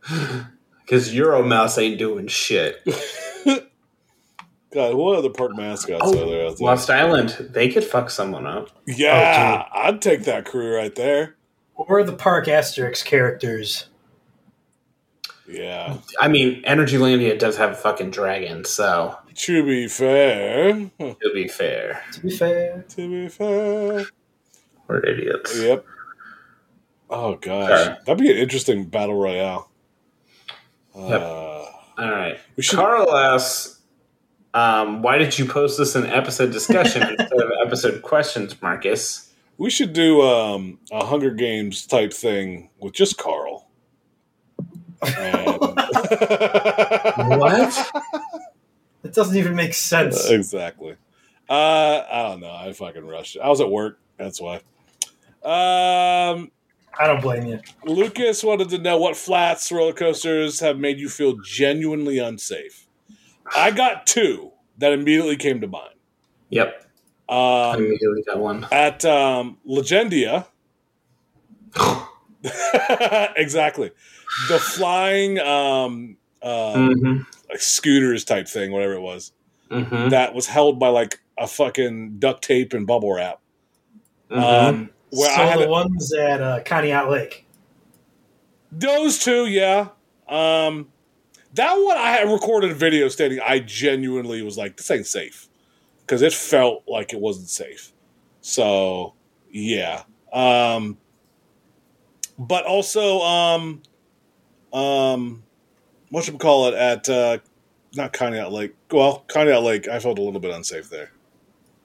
Because 0.00 1.12
Euromouse 1.12 1.78
ain't 1.80 1.98
doing 1.98 2.26
shit. 2.28 2.76
God, 4.74 4.94
what 4.94 5.18
other 5.18 5.28
park 5.28 5.54
mascots 5.54 6.00
Oh, 6.02 6.12
are 6.22 6.30
there 6.30 6.46
out 6.46 6.56
there? 6.56 6.66
Lost 6.66 6.88
Island, 6.88 7.50
they 7.50 7.68
could 7.68 7.84
fuck 7.84 8.08
someone 8.08 8.46
up. 8.46 8.70
yeah, 8.86 9.64
oh, 9.70 9.78
I'd 9.82 10.00
take 10.00 10.24
that 10.24 10.46
crew 10.46 10.74
right 10.74 10.94
there. 10.94 11.36
Or 11.74 12.02
the 12.04 12.12
Park 12.14 12.46
Asterix 12.46 13.04
characters. 13.04 13.88
Yeah. 15.48 15.98
I 16.20 16.28
mean, 16.28 16.62
Energylandia 16.62 17.38
does 17.38 17.56
have 17.56 17.70
a 17.70 17.74
fucking 17.74 18.10
dragon, 18.10 18.64
so 18.64 19.16
To 19.34 19.64
be 19.64 19.88
fair, 19.88 20.90
to 20.98 21.16
be 21.34 21.48
fair, 21.48 22.02
To 22.12 22.20
be 22.20 22.30
fair, 22.36 22.84
to 22.90 23.08
be 23.08 23.28
fair, 23.28 24.04
we're 24.86 25.04
idiots. 25.04 25.58
yep. 25.60 25.84
Oh 27.10 27.34
gosh, 27.36 27.68
Sorry. 27.84 27.96
that'd 28.06 28.18
be 28.18 28.30
an 28.30 28.38
interesting 28.38 28.86
battle 28.86 29.20
royale. 29.20 29.70
Yep. 30.96 31.20
Uh, 31.20 31.24
All 31.24 31.70
right. 31.98 32.38
we 32.56 32.62
should. 32.62 32.78
Carl 32.78 33.14
asks, 33.14 33.80
um, 34.54 35.02
why 35.02 35.18
did 35.18 35.38
you 35.38 35.44
post 35.46 35.76
this 35.78 35.94
in 35.96 36.06
episode 36.06 36.52
discussion 36.52 37.02
instead 37.18 37.32
of 37.40 37.50
episode 37.66 38.02
questions, 38.02 38.60
Marcus? 38.62 39.30
We 39.58 39.70
should 39.70 39.92
do 39.92 40.22
um, 40.22 40.78
a 40.90 41.04
Hunger 41.04 41.30
Games 41.30 41.86
type 41.86 42.12
thing 42.12 42.70
with 42.80 42.94
just 42.94 43.18
Carl. 43.18 43.68
And- 45.02 45.58
What? 47.40 47.90
it 49.04 49.12
doesn't 49.14 49.36
even 49.36 49.54
make 49.56 49.74
sense. 49.74 50.28
exactly. 50.30 50.96
Uh, 51.48 52.04
I 52.10 52.22
don't 52.28 52.40
know. 52.40 52.50
I 52.54 52.72
fucking 52.72 53.06
rushed. 53.06 53.36
I 53.42 53.48
was 53.48 53.60
at 53.60 53.70
work. 53.70 53.98
That's 54.18 54.40
why. 54.40 54.56
Um, 55.44 56.50
I 56.98 57.06
don't 57.06 57.20
blame 57.20 57.46
you. 57.46 57.60
Lucas 57.84 58.44
wanted 58.44 58.68
to 58.70 58.78
know 58.78 58.96
what 58.98 59.16
flats 59.16 59.70
roller 59.72 59.92
coasters 59.92 60.60
have 60.60 60.78
made 60.78 60.98
you 60.98 61.08
feel 61.08 61.36
genuinely 61.44 62.18
unsafe. 62.18 62.86
I 63.56 63.70
got 63.72 64.06
two 64.06 64.52
that 64.78 64.92
immediately 64.92 65.36
came 65.36 65.60
to 65.60 65.66
mind. 65.66 65.94
Yep. 66.50 66.86
I 67.28 67.70
Um, 67.74 67.84
immediately 67.84 68.22
got 68.22 68.38
one. 68.38 68.66
at 68.70 69.04
um, 69.04 69.58
Legendia, 69.66 70.46
exactly, 73.36 73.90
the 74.48 74.58
flying 74.58 75.38
um, 75.38 76.16
uh, 76.42 76.74
hmm 76.74 77.18
like 77.48 77.60
scooters 77.60 78.24
type 78.24 78.48
thing, 78.48 78.72
whatever 78.72 78.94
it 78.94 79.00
was, 79.00 79.32
hmm 79.70 80.08
that 80.08 80.34
was 80.34 80.46
held 80.46 80.78
by 80.78 80.88
like 80.88 81.20
a 81.38 81.46
fucking 81.46 82.18
duct 82.18 82.42
tape 82.42 82.72
and 82.72 82.86
bubble 82.86 83.12
wrap. 83.14 83.40
hmm 84.30 84.38
Um, 84.40 84.90
where 85.10 85.30
so 85.30 85.42
I 85.42 85.44
had 85.46 85.60
the 85.60 85.66
a- 85.66 85.70
ones 85.70 86.14
at 86.14 86.40
uh, 86.40 86.60
Conneaut 86.64 87.10
Lake. 87.10 87.46
those 88.70 89.18
two, 89.18 89.46
yeah. 89.46 89.88
Um, 90.28 90.88
that 91.54 91.74
one 91.74 91.98
I 91.98 92.12
had 92.12 92.30
recorded 92.32 92.70
a 92.70 92.74
video 92.74 93.08
stating 93.08 93.38
I 93.40 93.58
genuinely 93.58 94.40
was 94.42 94.56
like, 94.56 94.78
this 94.78 94.90
ain't 94.90 95.06
safe 95.06 95.48
because 96.00 96.22
it 96.22 96.32
felt 96.32 96.84
like 96.88 97.12
it 97.12 97.20
wasn't 97.20 97.48
safe. 97.50 97.92
So 98.40 99.14
yeah. 99.50 100.04
Um, 100.32 100.96
but 102.38 102.64
also, 102.64 103.20
um, 103.20 103.82
um, 104.72 105.42
what 106.10 106.24
should 106.24 106.34
we 106.34 106.38
call 106.38 106.68
it 106.68 106.74
at 106.74 107.08
uh, 107.08 107.38
not 107.94 108.12
Conneaut 108.12 108.50
Lake? 108.52 108.74
Well, 108.90 109.24
Conneaut 109.28 109.62
Lake, 109.62 109.88
I 109.88 109.98
felt 109.98 110.18
a 110.18 110.22
little 110.22 110.40
bit 110.40 110.50
unsafe 110.54 110.88
there. 110.90 111.12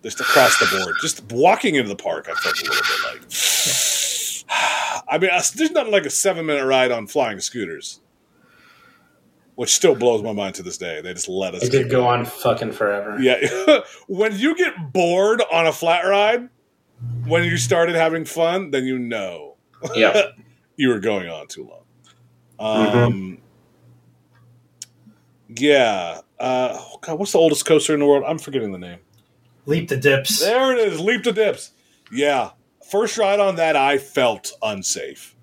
Just 0.03 0.19
across 0.19 0.57
the 0.59 0.77
board, 0.77 0.95
just 1.01 1.23
walking 1.31 1.75
into 1.75 1.89
the 1.89 1.95
park, 1.95 2.29
I 2.29 2.33
felt 2.35 2.59
a 2.59 2.63
little 2.63 2.81
bit 2.81 3.21
like. 3.21 3.31
I 5.09 5.17
mean, 5.17 5.29
I- 5.31 5.41
there's 5.55 5.71
nothing 5.71 5.91
like 5.91 6.05
a 6.05 6.09
seven 6.09 6.45
minute 6.45 6.65
ride 6.65 6.91
on 6.91 7.07
flying 7.07 7.39
scooters, 7.39 7.99
which 9.55 9.69
still 9.73 9.95
blows 9.95 10.21
my 10.23 10.33
mind 10.33 10.55
to 10.55 10.63
this 10.63 10.77
day. 10.77 11.01
They 11.01 11.13
just 11.13 11.27
let 11.27 11.55
us. 11.55 11.63
It 11.63 11.71
did 11.71 11.89
go 11.89 12.07
on 12.07 12.25
fucking 12.25 12.71
forever. 12.73 13.17
Yeah, 13.19 13.79
when 14.07 14.37
you 14.37 14.55
get 14.55 14.93
bored 14.93 15.41
on 15.51 15.67
a 15.67 15.73
flat 15.73 16.03
ride, 16.05 16.47
when 17.25 17.43
you 17.43 17.57
started 17.57 17.95
having 17.95 18.23
fun, 18.25 18.71
then 18.71 18.85
you 18.85 18.97
know 18.99 19.55
Yep. 19.95 20.37
you 20.77 20.89
were 20.89 20.99
going 20.99 21.27
on 21.27 21.47
too 21.47 21.63
long. 21.67 21.83
Um, 22.59 23.37
yeah. 25.49 26.21
Uh, 26.39 26.69
oh 26.79 26.97
God, 27.01 27.19
what's 27.19 27.31
the 27.31 27.37
oldest 27.39 27.65
coaster 27.65 27.93
in 27.93 27.99
the 27.99 28.05
world? 28.05 28.23
I'm 28.27 28.37
forgetting 28.37 28.71
the 28.71 28.77
name. 28.77 28.99
Leap 29.65 29.89
the 29.89 29.97
dips. 29.97 30.39
There 30.39 30.71
it 30.73 30.79
is. 30.79 30.99
Leap 30.99 31.23
to 31.23 31.31
dips. 31.31 31.71
Yeah. 32.11 32.51
First 32.89 33.17
ride 33.17 33.39
on 33.39 33.57
that, 33.57 33.75
I 33.75 33.97
felt 33.97 34.53
unsafe 34.61 35.35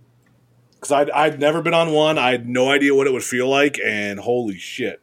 because 0.72 0.90
I'd, 0.92 1.10
I'd 1.10 1.38
never 1.38 1.60
been 1.60 1.74
on 1.74 1.92
one. 1.92 2.16
I 2.16 2.30
had 2.30 2.48
no 2.48 2.70
idea 2.70 2.94
what 2.94 3.06
it 3.06 3.12
would 3.12 3.22
feel 3.24 3.48
like, 3.48 3.78
and 3.84 4.18
holy 4.18 4.56
shit, 4.56 5.02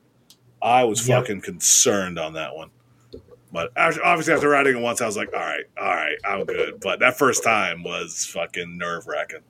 I 0.62 0.84
was 0.86 1.08
Yep. 1.08 1.22
fucking 1.22 1.42
concerned 1.42 2.18
on 2.18 2.34
that 2.34 2.56
one. 2.56 2.72
But 3.54 3.72
after, 3.76 4.04
obviously, 4.04 4.34
after 4.34 4.50
riding 4.50 4.78
it 4.78 4.82
once, 4.82 5.02
I 5.02 5.06
was 5.06 5.18
like, 5.18 5.34
all 5.34 5.40
right, 5.40 5.66
all 5.80 5.86
right, 5.88 6.16
I'm 6.26 6.46
good. 6.46 6.80
But 6.80 7.00
that 7.02 7.18
first 7.20 7.44
time 7.44 7.84
was 7.84 8.26
fucking 8.26 8.78
nerve 8.78 9.06
wracking. 9.08 9.42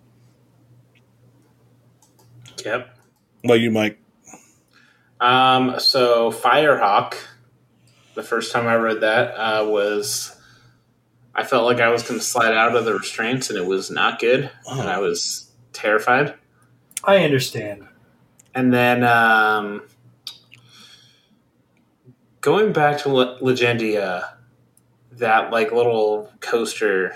Yep. 2.65 2.97
Well, 3.43 3.57
you, 3.57 3.71
Mike. 3.71 3.99
Um, 5.19 5.79
so 5.79 6.31
Firehawk, 6.31 7.15
the 8.15 8.23
first 8.23 8.51
time 8.51 8.67
I 8.67 8.75
read 8.75 9.01
that 9.01 9.33
uh, 9.35 9.65
was, 9.67 10.35
I 11.35 11.43
felt 11.43 11.65
like 11.65 11.79
I 11.79 11.89
was 11.89 12.03
going 12.03 12.19
to 12.19 12.25
slide 12.25 12.53
out 12.53 12.75
of 12.75 12.85
the 12.85 12.93
restraints, 12.93 13.49
and 13.49 13.57
it 13.57 13.65
was 13.65 13.91
not 13.91 14.19
good, 14.19 14.49
and 14.69 14.89
I 14.89 14.99
was 14.99 15.51
terrified. 15.73 16.33
I 17.03 17.23
understand. 17.23 17.87
And 18.53 18.73
then 18.73 19.03
um, 19.03 19.83
going 22.41 22.73
back 22.73 22.99
to 22.99 23.09
Le- 23.09 23.39
Legendia, 23.39 24.27
that 25.13 25.51
like 25.51 25.71
little 25.71 26.31
coaster 26.39 27.15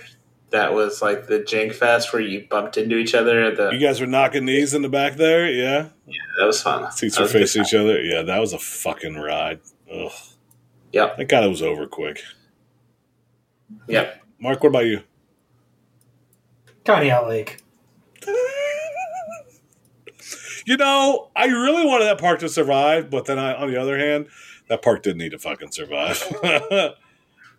that 0.56 0.74
was 0.74 1.02
like 1.02 1.28
the 1.28 1.40
Jank 1.40 1.74
Fest 1.74 2.14
where 2.14 2.22
you 2.22 2.48
bumped 2.50 2.78
into 2.78 2.98
each 2.98 3.14
other. 3.14 3.44
At 3.44 3.58
the 3.58 3.72
You 3.72 3.80
guys 3.80 4.00
were 4.00 4.08
knocking 4.08 4.46
knees 4.46 4.74
in 4.74 4.82
the 4.82 4.90
back 4.90 5.16
there, 5.18 5.52
yeah. 5.52 5.90
Yeah, 6.08 6.14
that 6.40 6.46
was 6.46 6.62
fun. 6.62 6.90
Seats 6.94 7.16
That 7.16 7.22
were 7.22 7.24
was 7.26 7.32
a 7.32 7.34
good 7.34 7.40
facing 7.42 7.62
each 7.64 7.74
other, 7.74 8.02
yeah. 8.02 8.22
That 8.22 8.40
was 8.40 8.54
a 8.54 8.58
fucking 8.58 9.16
ride. 9.18 9.60
Ugh. 9.94 10.12
Yep. 10.94 11.18
Thank 11.18 11.30
God 11.30 11.44
it 11.44 11.50
was 11.50 11.62
over 11.62 11.88
quick. 11.88 12.24
Yep. 13.90 14.22
Mark, 14.40 14.64
what 14.64 14.70
about 14.70 14.86
you? 14.86 15.02
Conneaut 16.86 17.28
Lake. 17.28 17.58
You 20.68 20.78
know, 20.78 21.30
I 21.36 21.46
really 21.46 21.86
wanted 21.86 22.06
that 22.06 22.18
park 22.18 22.40
to 22.40 22.50
survive, 22.50 23.12
but 23.12 23.26
then 23.26 23.38
I, 23.38 23.54
on 23.54 23.70
the 23.70 23.80
other 23.80 24.00
hand, 24.00 24.30
that 24.68 24.82
park 24.82 25.04
didn't 25.04 25.20
need 25.20 25.30
to 25.34 25.38
fucking 25.38 25.72
survive. 25.72 26.24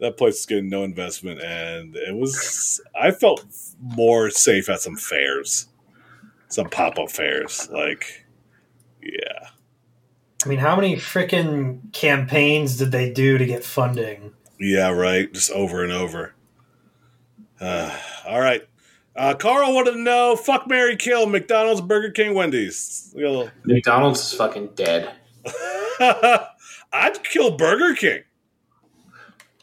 that 0.01 0.17
place 0.17 0.41
is 0.41 0.47
getting 0.47 0.69
no 0.69 0.83
investment, 0.85 1.41
and 1.41 1.97
it 1.97 2.15
was. 2.15 2.81
I 3.01 3.11
felt 3.11 3.45
more 3.81 4.31
safe 4.31 4.69
at 4.69 4.81
some 4.81 4.97
fairs, 4.97 5.69
some 6.49 6.69
pop 6.69 6.99
up 6.99 7.11
fairs. 7.11 7.69
Like, 7.73 8.25
yeah, 9.03 9.49
I 10.45 10.49
mean, 10.49 10.59
how 10.59 10.77
many 10.77 10.97
freaking 10.97 11.93
campaigns 11.93 12.77
did 12.77 12.93
they 12.93 13.13
do 13.13 13.39
to 13.39 13.47
get 13.47 13.65
funding? 13.65 14.33
yeah, 14.59 14.89
right. 14.91 15.33
Just 15.33 15.51
over 15.51 15.83
and 15.85 15.93
over. 15.93 16.35
Uh, 17.61 17.97
all 18.27 18.41
right. 18.41 18.63
Uh, 19.15 19.33
Carl 19.35 19.75
wanted 19.75 19.93
to 19.93 19.99
know: 20.03 20.37
fuck, 20.37 20.67
Mary, 20.69 20.97
kill 20.97 21.27
McDonald's, 21.27 21.81
Burger 21.81 22.11
King, 22.11 22.35
Wendy's. 22.35 23.13
We 23.15 23.23
got 23.23 23.29
a 23.29 23.31
little- 23.31 23.51
McDonald's 23.65 24.21
is 24.21 24.35
fucking 24.35 24.71
dead. 24.75 25.15
I'd 26.93 27.23
kill 27.25 27.57
Burger 27.57 27.95
King. 27.95 28.23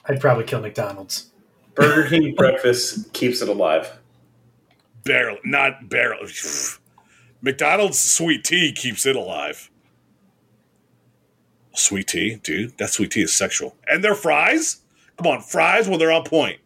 I'd 0.05 0.19
probably 0.19 0.43
kill 0.43 0.61
McDonald's. 0.61 1.31
Burger 1.75 2.09
King 2.09 2.35
breakfast 2.38 3.13
keeps 3.13 3.41
it 3.41 3.49
alive. 3.49 3.99
Barely, 5.03 5.39
not 5.43 5.89
barely. 5.89 6.31
McDonald's 7.41 7.99
sweet 7.99 8.43
tea 8.43 8.71
keeps 8.71 9.05
it 9.05 9.15
alive. 9.15 9.69
Sweet 11.75 12.07
tea, 12.07 12.35
dude. 12.43 12.77
That 12.77 12.89
sweet 12.89 13.11
tea 13.11 13.23
is 13.23 13.34
sexual. 13.34 13.75
And 13.88 14.03
their 14.03 14.15
fries? 14.15 14.81
Come 15.17 15.27
on, 15.27 15.41
fries 15.41 15.88
when 15.88 15.99
they're 15.99 16.11
on 16.11 16.23
point. 16.23 16.59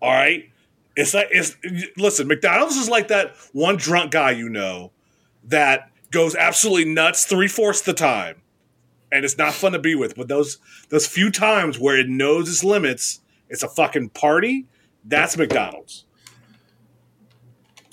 All 0.00 0.12
right? 0.12 0.48
It's 0.96 1.14
like 1.14 1.28
it's 1.30 1.56
listen, 1.96 2.28
McDonald's 2.28 2.76
is 2.76 2.88
like 2.88 3.08
that 3.08 3.34
one 3.52 3.76
drunk 3.76 4.12
guy 4.12 4.32
you 4.32 4.48
know 4.48 4.92
that 5.44 5.90
goes 6.10 6.34
absolutely 6.34 6.92
nuts 6.92 7.24
three-fourths 7.24 7.80
the 7.82 7.94
time. 7.94 8.41
And 9.12 9.24
it's 9.24 9.36
not 9.36 9.52
fun 9.52 9.72
to 9.72 9.78
be 9.78 9.94
with. 9.94 10.16
But 10.16 10.28
those 10.28 10.58
those 10.88 11.06
few 11.06 11.30
times 11.30 11.78
where 11.78 11.98
it 11.98 12.08
knows 12.08 12.48
its 12.48 12.64
limits, 12.64 13.20
it's 13.48 13.62
a 13.62 13.68
fucking 13.68 14.10
party, 14.10 14.66
that's 15.04 15.36
McDonald's. 15.36 16.06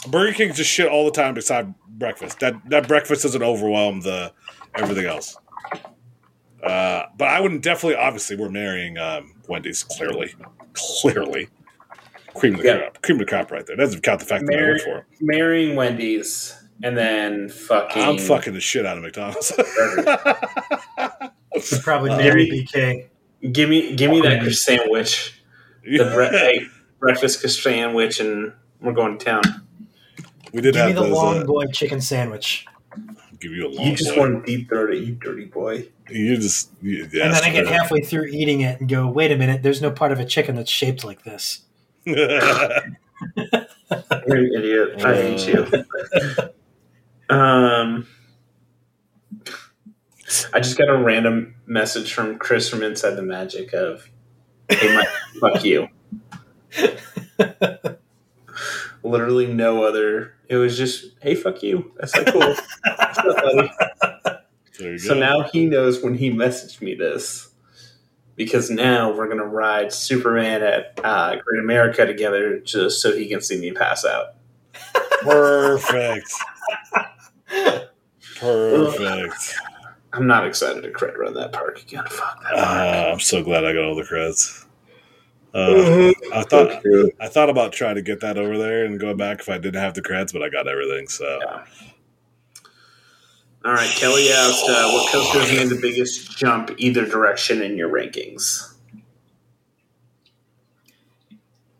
Burger 0.08 0.34
King 0.34 0.54
just 0.54 0.70
shit 0.70 0.88
all 0.88 1.06
the 1.06 1.12
time 1.12 1.34
beside 1.34 1.74
breakfast. 1.88 2.40
That 2.40 2.56
that 2.70 2.88
breakfast 2.88 3.24
doesn't 3.24 3.44
overwhelm 3.44 4.02
the 4.02 4.32
everything 4.76 5.06
else. 5.06 5.36
Uh, 6.64 7.04
but 7.18 7.28
I 7.28 7.40
wouldn't 7.42 7.64
definitely. 7.64 7.96
Obviously, 7.96 8.36
we're 8.38 8.50
marrying 8.50 8.98
um, 8.98 9.34
Wendy's. 9.48 9.84
Clearly, 9.84 10.34
clearly, 10.74 11.50
cream 12.34 12.56
of 12.56 12.62
the 12.62 12.68
Yeah. 12.68 12.78
crop. 12.80 13.02
Cream 13.02 13.16
of 13.16 13.20
the 13.20 13.30
crop 13.30 13.52
right 13.52 13.66
there. 13.66 13.76
Doesn't 13.76 14.02
count 14.02 14.20
the 14.20 14.26
fact 14.26 14.46
that 14.46 14.58
I 14.58 14.62
work 14.62 14.82
for. 14.82 15.06
Marrying 15.22 15.76
Wendy's 15.76 16.56
and 16.84 16.98
then 16.98 17.50
fucking. 17.50 18.02
I'm 18.02 18.18
fucking 18.18 18.54
the 18.54 18.60
shit 18.62 18.86
out 18.86 18.98
of 18.98 19.04
McDonald's. 19.04 19.52
I'd 19.58 21.32
probably 21.84 22.12
Uh, 22.12 22.18
BK. 22.20 23.08
Give 23.52 23.70
me, 23.70 23.96
give 23.96 24.12
me 24.12 24.22
that 24.22 24.42
Chris 24.42 24.64
sandwich, 24.64 25.42
the 25.84 26.10
bre- 26.14 26.24
hey, 26.36 26.62
breakfast 27.00 27.42
sandwich, 27.62 28.20
and 28.20 28.52
we're 28.82 28.92
going 28.94 29.18
to 29.18 29.26
town. 29.26 29.42
we 30.54 30.62
did 30.62 30.74
Give 30.74 30.86
me 30.86 30.92
have 30.92 30.96
the 30.96 31.04
those. 31.04 31.12
long 31.14 31.42
uh, 31.44 31.46
boy 31.46 31.66
chicken 31.68 32.02
sandwich. 32.02 32.66
give 33.40 33.54
you 33.54 33.68
a 33.68 33.70
long. 33.70 33.88
You 33.88 33.96
just 33.96 34.14
boy. 34.14 34.20
want 34.20 34.46
to 34.46 34.58
deep 34.58 34.68
throat 34.68 34.94
it, 34.94 35.04
you 35.04 35.14
dirty 35.16 35.46
boy. 35.46 35.88
You 36.10 36.36
just. 36.38 36.72
You, 36.82 37.04
and 37.04 37.12
then 37.12 37.44
I 37.44 37.50
get 37.50 37.68
halfway 37.68 38.02
through 38.02 38.26
eating 38.26 38.60
it 38.62 38.82
and 38.82 38.90
go, 38.90 39.08
wait 39.08 39.32
a 39.32 39.38
minute, 39.38 39.64
there's 39.64 39.82
no 39.82 39.90
part 39.92 40.12
of 40.12 40.20
a 40.20 40.26
chicken 40.26 40.56
that's 40.56 40.72
shaped 40.72 41.04
like 41.06 41.24
this. 41.24 41.62
You're 42.06 42.18
an 42.18 42.92
idiot. 44.58 45.02
I 45.06 45.16
hate 45.16 45.48
you. 45.48 45.66
Um, 47.30 48.08
I 50.54 50.60
just 50.60 50.78
got 50.78 50.90
a 50.90 50.98
random 50.98 51.56
message 51.66 52.14
from 52.14 52.38
Chris 52.38 52.70
from 52.70 52.84
Inside 52.84 53.12
the 53.12 53.24
Magic 53.24 53.74
of, 53.74 54.10
"Hey, 54.70 54.96
Mike, 54.96 55.08
fuck 55.40 55.64
you." 55.64 55.88
Literally 59.04 59.48
no 59.54 59.84
other. 59.84 60.34
It 60.48 60.58
was 60.58 60.78
just, 60.78 61.06
"Hey, 61.22 61.36
fuck 61.36 61.64
you." 61.64 61.92
That's 61.98 62.12
said, 62.14 62.28
"Cool." 62.28 62.42
What's 62.42 63.18
up, 63.18 63.36
buddy? 63.36 63.72
So 64.98 65.14
go. 65.14 65.20
now 65.20 65.42
he 65.42 65.66
knows 65.66 66.02
when 66.02 66.16
he 66.16 66.32
messaged 66.32 66.82
me 66.82 66.96
this. 66.96 67.48
Because 68.36 68.70
now 68.70 69.12
we're 69.12 69.28
gonna 69.28 69.46
ride 69.46 69.92
Superman 69.92 70.64
at 70.64 70.98
uh, 71.04 71.36
Great 71.36 71.60
America 71.60 72.06
together, 72.06 72.60
just 72.60 73.02
so 73.02 73.14
he 73.14 73.28
can 73.28 73.42
see 73.42 73.60
me 73.60 73.74
pass 73.74 74.06
out. 74.06 74.36
Perfect. 75.22 76.32
Perfect. 78.40 79.54
I'm 80.14 80.28
not 80.28 80.46
excited 80.48 80.82
to 80.82 80.92
credit 80.92 81.18
run 81.20 81.34
that 81.36 81.52
park 81.54 81.82
again. 81.82 82.04
Fuck 82.10 82.44
that. 82.44 82.54
Uh. 82.56 83.12
I'm 83.14 83.20
so 83.20 83.44
glad 83.44 83.66
I 83.66 83.74
got 83.74 83.84
all 83.84 83.96
the 83.96 84.04
creds. 84.04 84.66
Uh, 85.54 86.14
I 86.34 86.44
thought 86.44 86.84
I 87.20 87.28
thought 87.28 87.50
about 87.50 87.74
trying 87.74 87.96
to 87.96 88.04
get 88.04 88.20
that 88.20 88.38
over 88.38 88.58
there 88.58 88.86
and 88.86 89.00
go 89.00 89.16
back 89.16 89.40
if 89.40 89.50
I 89.50 89.58
didn't 89.58 89.82
have 89.82 89.96
the 89.96 90.02
creds, 90.02 90.32
but 90.32 90.44
I 90.44 90.50
got 90.50 90.68
everything. 90.68 91.08
So 91.08 91.40
Yeah. 91.42 91.64
All 93.66 93.74
right, 93.74 93.90
Kelly 93.90 94.30
asked, 94.32 94.70
uh, 94.70 94.90
"What 94.92 95.12
coasters 95.12 95.52
made 95.52 95.68
the 95.70 95.80
biggest 95.82 96.38
jump 96.38 96.72
either 96.78 97.06
direction 97.06 97.62
in 97.62 97.76
your 97.78 97.90
rankings?" 97.90 98.74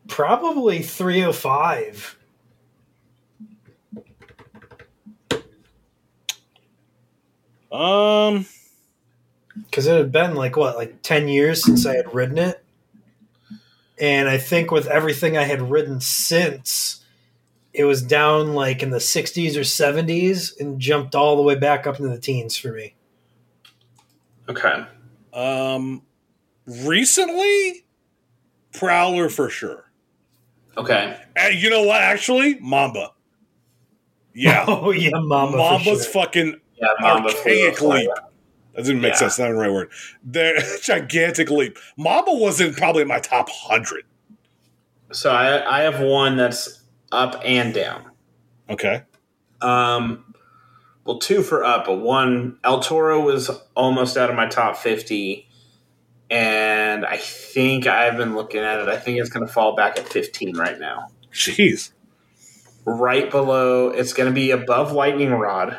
Probably 0.08 0.82
305. 0.82 2.18
Um, 7.72 8.46
because 9.66 9.88
it 9.88 9.98
had 9.98 10.12
been 10.12 10.36
like 10.36 10.56
what 10.56 10.76
like 10.78 11.02
10 11.02 11.28
years 11.28 11.64
since 11.66 11.86
i 11.86 11.96
had 11.96 12.14
ridden 12.14 12.38
it 12.38 12.64
and 14.00 14.30
i 14.30 14.38
think 14.38 14.72
with 14.72 14.88
everything 14.88 15.38
i 15.38 15.44
had 15.44 15.62
ridden 15.62 16.00
since 16.00 17.04
it 17.74 17.84
was 17.86 18.02
down 18.02 18.54
like 18.54 18.82
in 18.82 18.90
the 18.90 18.98
60s 18.98 19.56
or 19.56 19.62
70s 19.62 20.60
and 20.60 20.80
jumped 20.80 21.14
all 21.16 21.36
the 21.36 21.42
way 21.44 21.56
back 21.56 21.86
up 21.86 21.98
into 22.00 22.10
the 22.10 22.20
teens 22.20 22.56
for 22.58 22.72
me 22.72 22.96
Okay. 24.50 24.84
um, 25.34 26.02
recently, 26.66 27.86
Prowler 28.74 29.30
for 29.30 29.48
sure. 29.50 29.92
Okay. 30.76 31.16
And 31.36 31.54
you 31.56 31.70
know 31.70 31.84
what? 31.84 32.02
Actually, 32.02 32.56
Mamba. 32.60 33.12
Yeah, 34.34 34.66
oh 34.68 34.90
yeah 34.92 35.12
Mamba. 35.14 35.58
Mamba's 35.58 36.06
for 36.08 36.12
sure. 36.12 36.24
fucking 36.24 36.56
Yeah, 36.82 36.88
Mamba 37.00 37.30
archaic 37.30 37.82
leap. 37.82 38.10
That 38.76 38.86
didn't 38.86 39.02
make 39.02 39.14
Yeah. 39.14 39.18
sense. 39.20 39.40
Not 39.40 39.50
the 39.50 39.56
right 39.56 39.72
word. 39.72 39.90
Their 40.24 40.58
gigantic 40.82 41.50
leap. 41.50 41.78
Mamba 41.98 42.34
wasn't 42.34 42.78
probably 42.78 43.02
in 43.02 43.08
my 43.08 43.20
top 43.20 43.50
hundred. 43.50 44.06
So 45.12 45.32
I, 45.32 45.80
I 45.80 45.82
have 45.82 46.00
one 46.00 46.38
that's 46.38 46.84
up 47.12 47.42
and 47.44 47.74
down. 47.74 48.04
Okay. 48.70 49.04
Um, 49.62 50.34
well, 51.04 51.18
two 51.18 51.42
for 51.42 51.64
up, 51.66 51.86
but 51.88 51.96
one 51.96 52.58
El 52.64 52.80
Toro 52.82 53.20
was 53.20 53.50
almost 53.76 54.16
out 54.16 54.30
of 54.30 54.36
my 54.36 54.46
top 54.48 54.78
fifty, 54.78 55.50
and 56.30 57.06
I 57.06 57.18
think 57.18 57.88
I've 57.88 58.16
been 58.16 58.36
looking 58.36 58.62
at 58.62 58.80
it. 58.80 58.88
I 58.88 58.98
think 58.98 59.20
it's 59.20 59.30
going 59.30 59.46
to 59.46 59.52
fall 59.52 59.76
back 59.76 59.98
at 59.98 60.08
fifteen 60.08 60.56
right 60.56 60.80
now. 60.80 61.08
Jeez. 61.34 61.92
Right 62.86 63.30
below, 63.30 63.90
it's 63.90 64.14
going 64.14 64.30
to 64.30 64.34
be 64.34 64.52
above 64.52 64.92
Lightning 64.94 65.32
Rod, 65.32 65.78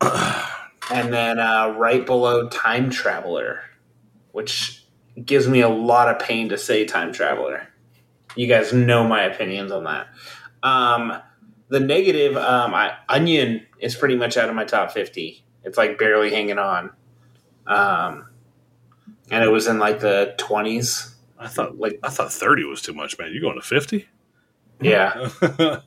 and 0.90 1.12
then 1.12 1.38
uh, 1.38 1.74
right 1.76 2.04
below 2.04 2.48
Time 2.48 2.90
Traveler, 2.90 3.60
which 4.32 4.84
gives 5.24 5.48
me 5.48 5.60
a 5.60 5.68
lot 5.68 6.08
of 6.08 6.18
pain 6.18 6.48
to 6.48 6.58
say 6.58 6.84
Time 6.84 7.12
Traveler. 7.12 7.68
You 8.36 8.46
guys 8.46 8.72
know 8.72 9.06
my 9.06 9.22
opinions 9.22 9.72
on 9.72 9.84
that. 9.84 10.08
Um, 10.62 11.20
the 11.68 11.80
negative, 11.80 12.36
um, 12.36 12.74
I, 12.74 12.94
Onion 13.08 13.66
is 13.78 13.94
pretty 13.96 14.16
much 14.16 14.36
out 14.36 14.48
of 14.48 14.54
my 14.54 14.64
top 14.64 14.92
50. 14.92 15.44
It's 15.64 15.76
like 15.78 15.98
barely 15.98 16.30
hanging 16.30 16.58
on. 16.58 16.90
Um, 17.66 18.26
and 19.30 19.44
it 19.44 19.48
was 19.48 19.66
in 19.66 19.78
like 19.78 20.00
the 20.00 20.34
20s. 20.38 21.14
I 21.38 21.48
thought 21.48 21.78
Like, 21.78 21.98
I 22.02 22.10
thought 22.10 22.32
thirty 22.32 22.64
was 22.64 22.82
too 22.82 22.92
much, 22.92 23.18
man. 23.18 23.32
You 23.32 23.40
going 23.40 23.56
to 23.56 23.62
fifty? 23.62 24.06
yeah, 24.80 25.30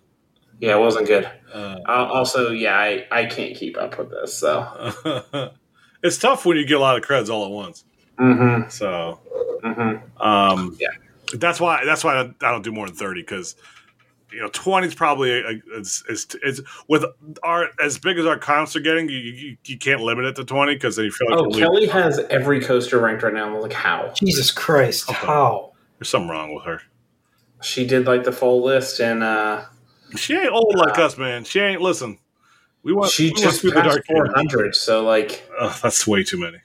yeah, 0.59 0.75
it 0.75 0.79
wasn't 0.79 1.07
good. 1.07 1.25
Uh, 1.53 1.77
Uh, 1.87 1.91
also, 2.11 2.51
yeah, 2.51 2.77
I, 2.77 3.05
I 3.11 3.25
can't 3.25 3.55
keep 3.55 3.77
up 3.77 3.97
with 3.97 4.09
this. 4.09 4.33
So, 4.37 5.51
it's 6.03 6.17
tough 6.17 6.45
when 6.45 6.57
you 6.57 6.65
get 6.65 6.77
a 6.77 6.79
lot 6.79 6.97
of 6.97 7.03
creds 7.03 7.29
all 7.29 7.45
at 7.45 7.51
once. 7.51 7.85
mm-hmm, 8.19 8.69
So, 8.69 9.19
mm-hmm. 9.63 10.21
um, 10.21 10.77
Yeah. 10.79 10.87
that's 11.35 11.59
why 11.59 11.83
that's 11.85 12.03
why 12.03 12.19
I 12.21 12.51
don't 12.51 12.63
do 12.63 12.71
more 12.71 12.85
than 12.87 12.95
thirty 12.95 13.21
because 13.21 13.55
you 14.31 14.39
know 14.41 14.49
twenty 14.49 14.87
is 14.87 14.95
probably 14.95 15.31
a, 15.31 15.61
it's, 15.77 16.03
it's, 16.09 16.35
it's 16.43 16.61
with 16.87 17.03
our 17.43 17.69
as 17.79 17.99
big 17.99 18.17
as 18.17 18.25
our 18.25 18.37
comps 18.37 18.75
are 18.75 18.79
getting, 18.79 19.07
you, 19.09 19.17
you, 19.17 19.57
you 19.65 19.77
can't 19.77 20.01
limit 20.01 20.25
it 20.25 20.35
to 20.37 20.43
twenty 20.45 20.73
because 20.75 20.95
then 20.95 21.05
you 21.05 21.11
feel 21.11 21.29
like 21.29 21.39
Oh, 21.39 21.43
you're 21.57 21.69
leaving- 21.69 21.89
Kelly 21.89 22.03
has 22.03 22.19
every 22.29 22.59
coaster 22.61 22.99
ranked 22.99 23.21
right 23.23 23.33
now. 23.33 23.53
I'm 23.53 23.61
like, 23.61 23.73
how? 23.73 24.11
jesus 24.15 24.49
christ 24.51 25.09
Okay. 25.09 25.25
how 25.27 25.73
there's 25.99 26.09
something 26.09 26.29
wrong 26.29 26.53
with 26.55 26.63
her. 26.65 26.81
She 27.61 27.85
did 27.87 28.05
like 28.07 28.23
the 28.25 28.31
full 28.33 28.61
list, 28.63 28.99
and 28.99 29.23
uh, 29.23 29.63
She 30.17 30.35
ain't 30.35 30.51
old 30.51 30.75
like 30.75 30.97
us, 30.97 31.17
man. 31.17 31.43
She 31.43 31.59
ain't 31.59 31.81
listen. 31.81 32.19
We 32.83 32.93
want 32.93 33.11
she 33.11 33.31
we 33.31 33.41
just 33.41 33.61
through 33.61 33.71
the 33.71 33.81
passed 33.81 34.01
dark 34.09 34.33
400. 34.33 34.75
So, 34.75 35.03
like, 35.03 35.49
Ugh, 35.59 35.79
that's 35.81 36.05
way 36.05 36.23
too 36.23 36.37
many. 36.39 36.57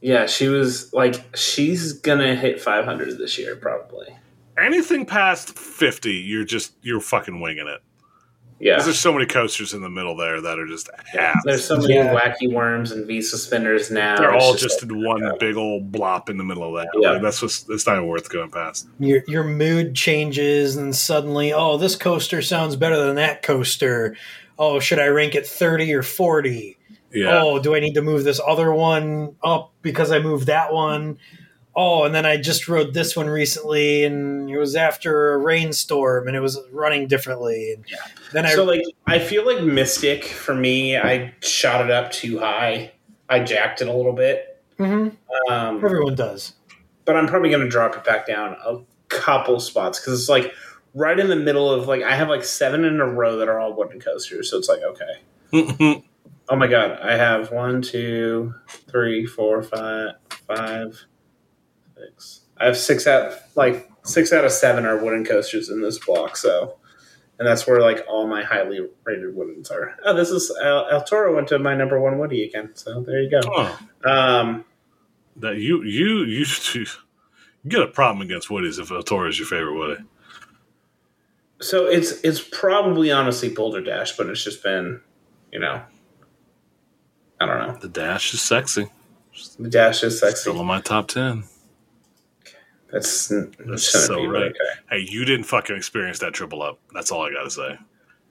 yeah, 0.00 0.26
she 0.26 0.48
was 0.48 0.92
like, 0.92 1.36
she's 1.36 1.92
gonna 1.92 2.34
hit 2.34 2.60
500 2.60 3.18
this 3.18 3.38
year, 3.38 3.56
probably. 3.56 4.08
Anything 4.58 5.04
past 5.06 5.56
fifty, 5.58 6.14
you're 6.14 6.44
just 6.44 6.72
you're 6.82 7.00
fucking 7.00 7.40
winging 7.40 7.68
it. 7.68 7.80
Yeah. 8.58 8.76
'Cause 8.76 8.86
There's 8.86 8.98
so 8.98 9.12
many 9.12 9.26
coasters 9.26 9.74
in 9.74 9.82
the 9.82 9.90
middle 9.90 10.16
there 10.16 10.40
that 10.40 10.58
are 10.58 10.66
just 10.66 10.88
half. 11.12 11.42
There's 11.44 11.64
so 11.64 11.76
many 11.76 11.94
Yeah. 11.94 12.14
wacky 12.14 12.50
worms 12.50 12.90
and 12.90 13.06
V 13.06 13.20
suspenders 13.20 13.90
now. 13.90 14.16
They're 14.16 14.32
all 14.34 14.54
just 14.54 14.82
like- 14.82 14.90
in 14.90 15.04
one 15.04 15.30
big 15.38 15.56
old 15.56 15.92
blop 15.92 16.30
in 16.30 16.38
the 16.38 16.44
middle 16.44 16.74
of 16.76 16.82
that. 16.82 16.88
Yeah. 16.98 17.12
Like, 17.12 17.22
that's 17.22 17.40
just 17.40 17.68
it's 17.68 17.86
not 17.86 17.96
even 17.96 18.08
worth 18.08 18.30
going 18.30 18.50
past. 18.50 18.88
your 18.98 19.22
your 19.28 19.44
mood 19.44 19.94
changes 19.94 20.76
and 20.76 20.96
suddenly 20.96 21.52
oh 21.52 21.76
this 21.76 21.96
coaster 21.96 22.40
sounds 22.40 22.76
better 22.76 22.96
than 22.96 23.16
that 23.16 23.42
coaster 23.42 24.16
oh 24.58 24.80
should 24.80 24.98
i 24.98 25.06
rank 25.06 25.34
it 25.34 25.46
30 25.46 25.92
or 25.92 26.02
40 26.02 26.78
Yeah. 27.12 27.42
oh 27.42 27.58
do 27.58 27.74
i 27.74 27.80
need 27.80 27.92
to 27.94 28.02
move 28.02 28.24
this 28.24 28.40
other 28.46 28.72
one 28.72 29.34
up 29.44 29.70
because 29.82 30.10
i 30.12 30.18
moved 30.18 30.46
that 30.46 30.72
one 30.72 31.18
oh 31.76 32.04
and 32.04 32.14
then 32.14 32.24
i 32.26 32.36
just 32.36 32.68
rode 32.68 32.94
this 32.94 33.14
one 33.14 33.28
recently 33.28 34.04
and 34.04 34.48
it 34.50 34.58
was 34.58 34.74
after 34.74 35.34
a 35.34 35.38
rainstorm 35.38 36.26
and 36.26 36.36
it 36.36 36.40
was 36.40 36.58
running 36.72 37.06
differently 37.06 37.72
and 37.74 37.84
Yeah. 37.88 37.98
then 38.32 38.46
i 38.46 38.50
so 38.54 38.64
like 38.64 38.82
I 39.06 39.18
feel 39.20 39.46
like 39.46 39.62
Mystic 39.62 40.24
for 40.24 40.54
me, 40.54 40.96
I 40.96 41.32
shot 41.40 41.84
it 41.84 41.90
up 41.92 42.10
too 42.10 42.38
high. 42.40 42.92
I 43.28 43.38
jacked 43.40 43.80
it 43.82 43.86
a 43.88 43.92
little 43.92 44.12
bit. 44.14 44.60
Mhm. 44.80 45.14
Um, 45.50 45.84
everyone 45.84 46.14
does 46.16 46.54
but 47.04 47.16
I'm 47.16 47.28
probably 47.28 47.50
going 47.50 47.62
to 47.62 47.68
drop 47.68 47.94
it 47.96 48.02
back 48.04 48.26
down 48.26 48.56
a 48.66 48.78
couple 49.08 49.60
spots 49.60 50.00
because 50.00 50.18
it's 50.20 50.28
like 50.28 50.52
right 50.94 51.16
in 51.18 51.28
the 51.28 51.36
middle 51.36 51.70
of 51.70 51.86
like 51.86 52.02
I 52.02 52.16
have 52.16 52.28
like 52.28 52.42
seven 52.42 52.84
in 52.84 53.00
a 53.00 53.06
row 53.06 53.36
that 53.36 53.48
are 53.48 53.60
all 53.60 53.72
wooden 53.74 54.00
coasters, 54.00 54.50
so 54.50 54.58
it's 54.58 54.68
like 54.68 54.80
okay. 54.82 56.02
Oh 56.48 56.54
my 56.54 56.68
god, 56.68 56.98
I 57.02 57.16
have 57.16 57.50
one, 57.50 57.82
two, 57.82 58.54
three, 58.88 59.26
four, 59.26 59.62
five, 59.64 60.10
five, 60.46 61.04
six. 61.96 62.40
I 62.58 62.66
have 62.66 62.76
six 62.76 63.06
out 63.06 63.34
like 63.54 63.90
six 64.04 64.32
out 64.32 64.44
of 64.44 64.52
seven 64.52 64.86
are 64.86 65.02
wooden 65.02 65.24
coasters 65.24 65.68
in 65.68 65.82
this 65.82 65.98
block, 65.98 66.36
so 66.36 66.76
and 67.38 67.46
that's 67.46 67.66
where 67.66 67.80
like 67.80 68.04
all 68.08 68.26
my 68.26 68.42
highly 68.42 68.80
rated 69.04 69.34
woodens 69.34 69.70
are. 69.70 69.94
Oh, 70.04 70.14
this 70.14 70.30
is 70.30 70.50
El, 70.62 70.88
El 70.90 71.04
Toro 71.04 71.34
went 71.34 71.48
to 71.48 71.58
my 71.58 71.74
number 71.74 72.00
one 72.00 72.18
woody 72.18 72.44
again, 72.44 72.70
so 72.74 73.02
there 73.02 73.22
you 73.22 73.30
go. 73.30 73.40
Oh, 73.44 73.78
Um, 74.04 74.64
that 75.36 75.56
you 75.56 75.82
you 75.82 76.24
you 76.24 76.46
you 76.74 76.86
get 77.68 77.82
a 77.82 77.88
problem 77.88 78.22
against 78.22 78.50
Woody's 78.50 78.78
if 78.78 78.90
El 78.90 79.02
Toro 79.02 79.28
is 79.28 79.38
your 79.38 79.48
favorite 79.48 79.76
Woody. 79.76 80.02
So 81.60 81.86
it's 81.86 82.12
it's 82.22 82.40
probably 82.40 83.10
honestly 83.10 83.48
Boulder 83.48 83.82
Dash, 83.82 84.16
but 84.16 84.28
it's 84.28 84.42
just 84.42 84.62
been, 84.62 85.00
you 85.52 85.58
know, 85.58 85.82
I 87.40 87.46
don't 87.46 87.66
know. 87.66 87.78
The 87.78 87.88
dash 87.88 88.32
is 88.34 88.42
sexy. 88.42 88.88
The 89.58 89.68
Dash 89.68 90.02
is 90.02 90.18
sexy. 90.18 90.40
Still 90.40 90.60
in 90.60 90.66
my 90.66 90.80
top 90.80 91.08
ten. 91.08 91.44
That's, 93.00 93.28
That's 93.28 94.06
so 94.06 94.24
right. 94.24 94.44
Okay. 94.44 94.58
Hey, 94.90 95.06
you 95.08 95.24
didn't 95.24 95.44
fucking 95.44 95.76
experience 95.76 96.18
that 96.20 96.32
triple 96.32 96.62
up. 96.62 96.78
That's 96.94 97.10
all 97.12 97.26
I 97.26 97.30
gotta 97.32 97.50
say. 97.50 97.78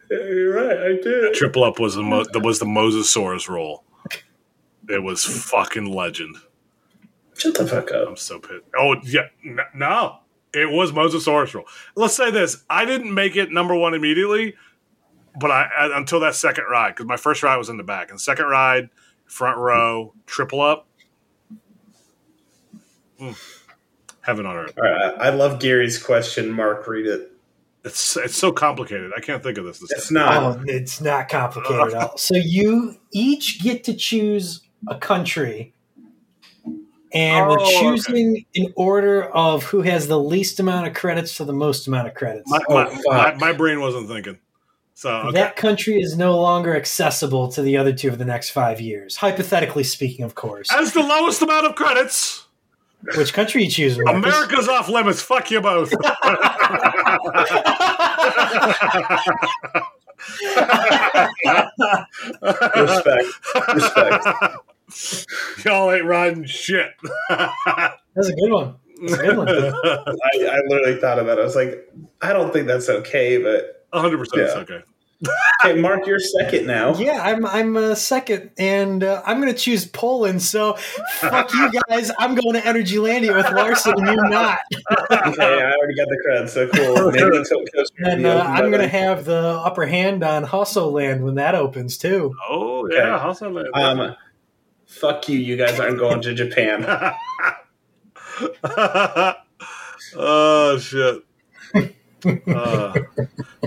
Yeah, 0.09 0.17
you're 0.17 0.53
right. 0.55 0.77
I 0.77 1.01
did. 1.01 1.33
Triple 1.33 1.63
up 1.63 1.79
was 1.79 1.95
the 1.95 2.03
mo- 2.03 2.25
that 2.31 2.39
was 2.41 2.59
the 2.59 2.65
Mosasaurus 2.65 3.47
roll. 3.49 3.83
It 4.89 5.01
was 5.03 5.23
fucking 5.23 5.85
legend. 5.91 6.35
Shut 7.37 7.55
the 7.55 7.67
fuck 7.67 7.91
up. 7.91 8.07
I'm 8.09 8.15
so 8.17 8.39
pissed. 8.39 8.63
Oh 8.77 8.95
yeah, 9.03 9.27
no, 9.73 10.19
it 10.53 10.69
was 10.69 10.91
Mosasaurus 10.91 11.53
roll. 11.53 11.65
Let's 11.95 12.15
say 12.15 12.31
this: 12.31 12.63
I 12.69 12.85
didn't 12.85 13.13
make 13.13 13.35
it 13.35 13.51
number 13.51 13.75
one 13.75 13.93
immediately, 13.93 14.55
but 15.39 15.51
I, 15.51 15.69
I 15.77 15.97
until 15.97 16.19
that 16.21 16.35
second 16.35 16.65
ride 16.69 16.91
because 16.95 17.07
my 17.07 17.17
first 17.17 17.43
ride 17.43 17.57
was 17.57 17.69
in 17.69 17.77
the 17.77 17.83
back, 17.83 18.09
and 18.09 18.21
second 18.21 18.45
ride, 18.45 18.89
front 19.25 19.57
row, 19.57 20.13
triple 20.25 20.61
up, 20.61 20.87
Mm. 23.19 23.35
Heaven 24.25 24.45
on 24.45 24.55
earth. 24.55 24.73
All 24.77 24.83
right, 24.83 25.13
I 25.19 25.27
I 25.27 25.29
love 25.29 25.59
Gary's 25.59 26.01
question. 26.01 26.51
Mark, 26.51 26.87
read 26.87 27.05
it. 27.05 27.31
It's 27.83 28.17
it's 28.17 28.35
so 28.35 28.51
complicated. 28.51 29.11
I 29.15 29.21
can't 29.21 29.43
think 29.43 29.57
of 29.57 29.65
this. 29.65 29.79
this 29.79 29.91
It's 29.91 30.11
not. 30.11 30.33
Oh, 30.59 30.63
it's 30.65 30.99
not 31.01 31.29
complicated 31.29 31.93
at 31.93 32.01
all. 32.01 32.17
So 32.17 32.35
you 32.35 32.95
each 33.13 33.61
get 33.61 33.83
to 33.85 33.93
choose 33.93 34.61
a 34.87 34.97
country, 34.97 35.73
and 37.13 37.45
Oh, 37.45 37.49
we're 37.49 37.59
okay. 37.61 37.79
choosing 37.79 38.45
in 38.53 38.73
order 38.75 39.25
of 39.25 39.63
who 39.63 39.81
has 39.81 40.07
the 40.07 40.19
least 40.19 40.59
amount 40.59 40.87
of 40.87 40.93
credits 40.93 41.37
to 41.37 41.45
the 41.45 41.53
most 41.53 41.87
amount 41.87 42.07
of 42.07 42.13
credits. 42.15 42.49
my, 42.49 42.59
Oh, 42.69 42.73
my, 42.73 43.01
my, 43.05 43.35
my 43.35 43.53
brain 43.53 43.79
wasn't 43.79 44.07
thinking. 44.07 44.39
So 44.95 45.09
okay. 45.11 45.31
That 45.33 45.55
country 45.57 45.99
is 45.99 46.17
no 46.17 46.39
longer 46.39 46.73
accessible 46.75 47.49
to 47.51 47.61
the 47.61 47.75
other 47.77 47.91
two 47.93 48.09
for 48.11 48.15
the 48.15 48.23
next 48.25 48.51
five 48.51 48.79
years. 48.79 49.17
Hypothetically 49.17 49.83
speaking, 49.83 50.23
of 50.23 50.35
course. 50.35 50.71
as 50.73 50.93
the 50.93 51.01
lowest 51.01 51.41
amount 51.41 51.65
of 51.67 51.75
credits, 51.75 52.44
Which 53.15 53.33
country 53.33 53.63
you 53.63 53.69
choose? 53.69 53.97
Marcus? 53.99 54.23
America's 54.23 54.67
off 54.67 54.89
limits. 54.89 55.21
Fuck 55.21 55.51
you 55.51 55.61
both. 55.61 55.91
Respect. 62.75 63.27
Respect. 63.73 64.27
Y'all 65.65 65.91
ain't 65.91 66.05
riding 66.05 66.45
shit. 66.45 66.91
That's 67.29 68.29
a 68.29 68.33
good 68.33 68.51
one. 68.51 68.75
A 69.03 69.17
good 69.17 69.37
one. 69.37 69.47
I, 69.49 69.61
I 70.39 70.61
literally 70.67 70.99
thought 70.99 71.19
of 71.19 71.27
that. 71.27 71.39
I 71.39 71.43
was 71.43 71.55
like, 71.55 71.87
I 72.21 72.33
don't 72.33 72.51
think 72.53 72.67
that's 72.67 72.89
okay, 72.89 73.37
but 73.37 73.87
100% 73.93 74.19
it's 74.33 74.53
okay. 74.53 74.81
Okay, 75.63 75.79
Mark, 75.79 76.05
you're 76.05 76.19
second 76.19 76.67
now. 76.67 76.93
Yeah, 76.95 77.21
I'm 77.23 77.45
I'm 77.45 77.77
uh, 77.77 77.95
second, 77.95 78.51
and 78.57 79.03
uh, 79.03 79.21
I'm 79.25 79.39
going 79.39 79.51
to 79.51 79.57
choose 79.57 79.85
Poland. 79.85 80.41
So 80.41 80.73
fuck 81.19 81.51
you 81.53 81.71
guys. 81.89 82.11
I'm 82.19 82.35
going 82.35 82.53
to 82.53 82.59
Energylandia 82.61 83.33
with 83.35 83.49
Larson, 83.51 83.93
and 83.97 84.07
you're 84.07 84.29
not. 84.29 84.59
Okay, 85.09 85.09
I 85.09 85.73
already 85.73 85.95
got 85.95 86.07
the 86.09 86.23
cred, 86.27 86.49
so 86.49 86.67
cool. 86.67 87.11
Maybe 87.11 87.37
until 87.37 87.61
it 87.61 87.69
goes 87.73 87.87
And 87.99 88.25
the 88.25 88.31
uh, 88.31 88.41
open 88.41 88.51
I'm 88.51 88.69
going 88.71 88.81
to 88.81 88.87
have 88.89 89.23
the 89.25 89.59
upper 89.63 89.85
hand 89.85 90.23
on 90.23 90.43
Hustle 90.43 90.91
Land 90.91 91.23
when 91.23 91.35
that 91.35 91.55
opens 91.55 91.97
too. 91.97 92.35
Oh, 92.49 92.85
Okay. 92.85 92.97
yeah. 92.97 93.17
How's 93.17 93.41
Land. 93.41 93.67
Um, 93.73 94.15
fuck 94.85 95.29
you. 95.29 95.39
You 95.39 95.55
guys 95.55 95.79
aren't 95.79 95.97
going 95.97 96.21
to 96.21 96.33
Japan. 96.33 96.85
oh, 100.15 100.77
shit. 100.77 101.23
Uh, 102.25 102.93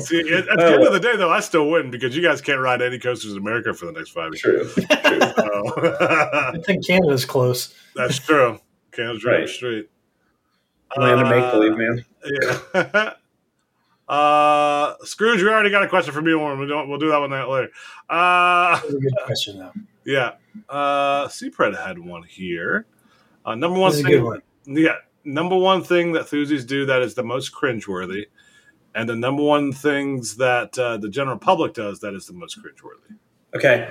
see, 0.01 0.20
at, 0.32 0.48
at 0.48 0.59
the 0.59 0.66
end 0.74 0.85
of 0.86 0.93
the 0.93 1.01
day, 1.01 1.16
though, 1.16 1.30
I 1.30 1.40
still 1.40 1.70
win 1.70 1.90
because 1.90 2.16
you 2.16 2.22
guys 2.22 2.40
can't 2.40 2.60
ride 2.60 2.82
any 2.82 2.98
coasters 2.98 3.32
in 3.32 3.39
America 3.39 3.72
for 3.74 3.86
the 3.86 3.93
next 3.93 4.10
five 4.10 4.32
years. 4.35 4.40
True. 4.74 4.85
True. 4.86 5.20
So, 5.20 5.97
I 6.01 6.59
think 6.64 6.86
Canada's 6.86 7.24
close. 7.24 7.74
that's 7.94 8.18
true. 8.18 8.59
Canada's 8.93 9.24
right 9.24 9.40
Right. 9.40 9.48
straight. 9.48 9.90
Land 10.97 11.20
of 11.20 11.28
make 11.28 11.51
believe, 11.52 11.76
man. 11.76 12.05
Yeah. 12.74 13.12
uh, 14.09 14.94
Scrooge, 15.05 15.43
we 15.43 15.48
already 15.48 15.70
got 15.70 15.82
a 15.82 15.89
question 15.89 16.14
from 16.14 16.26
you. 16.26 16.39
We'll 16.39 16.56
we'll 16.89 16.98
do 16.98 17.09
that 17.10 17.18
one 17.18 17.30
later. 17.30 17.68
Uh, 18.09 18.80
That's 18.80 18.94
a 18.94 18.98
good 18.98 19.12
question, 19.24 19.59
though. 19.59 19.72
yeah. 20.05 20.32
Uh, 20.68 21.28
Seapred 21.28 21.74
had 21.76 21.98
one 21.98 22.22
here. 22.22 22.86
Uh, 23.44 23.55
number 23.55 23.78
one 23.78 23.93
This 23.93 24.01
a 24.01 24.02
thing. 24.05 24.12
good 24.12 24.24
one. 24.24 24.43
Yeah. 24.66 24.97
Number 25.24 25.56
one 25.56 25.82
thing 25.85 26.12
that 26.12 26.24
Thuzies 26.26 26.66
do 26.66 26.86
that 26.86 27.02
is 27.02 27.14
the 27.14 27.22
most 27.22 27.52
cringeworthy. 27.55 28.26
And 28.94 29.09
the 29.09 29.16
number 29.16 29.43
one 29.43 29.73
things 29.73 30.36
that 30.36 30.78
uh, 30.78 30.97
the 30.97 31.09
general 31.09 31.39
public 31.39 31.74
does 31.74 32.01
that 32.01 32.15
is 32.15 32.27
the 32.27 32.32
most 32.32 32.59
cringeworthy. 32.59 33.16
Okay. 33.55 33.89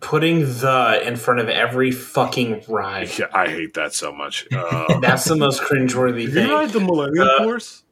Putting 0.00 0.40
the 0.40 1.00
in 1.04 1.16
front 1.16 1.40
of 1.40 1.48
every 1.48 1.90
fucking 1.90 2.64
ride. 2.68 3.10
Yeah, 3.18 3.26
I 3.32 3.48
hate 3.48 3.74
that 3.74 3.94
so 3.94 4.12
much. 4.12 4.46
Uh, 4.56 4.98
That's 5.00 5.24
the 5.24 5.36
most 5.36 5.60
cringeworthy 5.62 6.26
thing. 6.26 6.34
Have 6.34 6.34
you 6.34 6.42
thing. 6.42 6.50
ride 6.50 6.70
the 6.70 6.80
Millennium 6.80 7.28
Uh, 7.28 7.44
Force? 7.44 7.82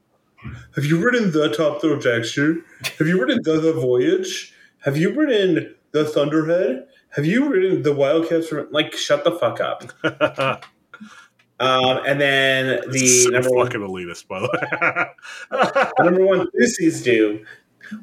Have 0.75 0.85
you 0.85 1.03
ridden 1.05 1.31
the 1.33 1.49
Top 1.51 1.81
Thrill 1.81 1.99
Texture? 2.01 2.59
Have 2.99 3.07
you 3.09 3.21
ridden 3.21 3.41
the, 3.43 3.61
the 3.61 3.73
Voyage? 3.73 4.53
Have 4.81 4.97
you 4.97 5.13
ridden 5.15 5.75
the 5.93 6.05
Thunderhead? 6.05 6.87
Have 7.11 7.25
you 7.25 7.49
ridden 7.49 7.83
the 7.83 7.95
Wildcats? 7.95 8.49
From, 8.49 8.67
like, 8.71 8.93
shut 8.95 9.25
the 9.25 9.33
fuck 9.33 9.61
up. 9.61 10.65
Um, 11.61 12.01
and 12.07 12.21
then 12.21 12.81
the 12.91 13.07
so 13.07 13.31
number 13.31 13.51
one, 13.51 13.67
fucking 13.67 13.81
elitist, 13.81 14.27
by 14.27 14.41
the 14.41 14.49
way. 15.51 15.85
number 16.05 16.27
one 16.27 16.47
Lucy's 16.55 17.03
do. 17.03 17.45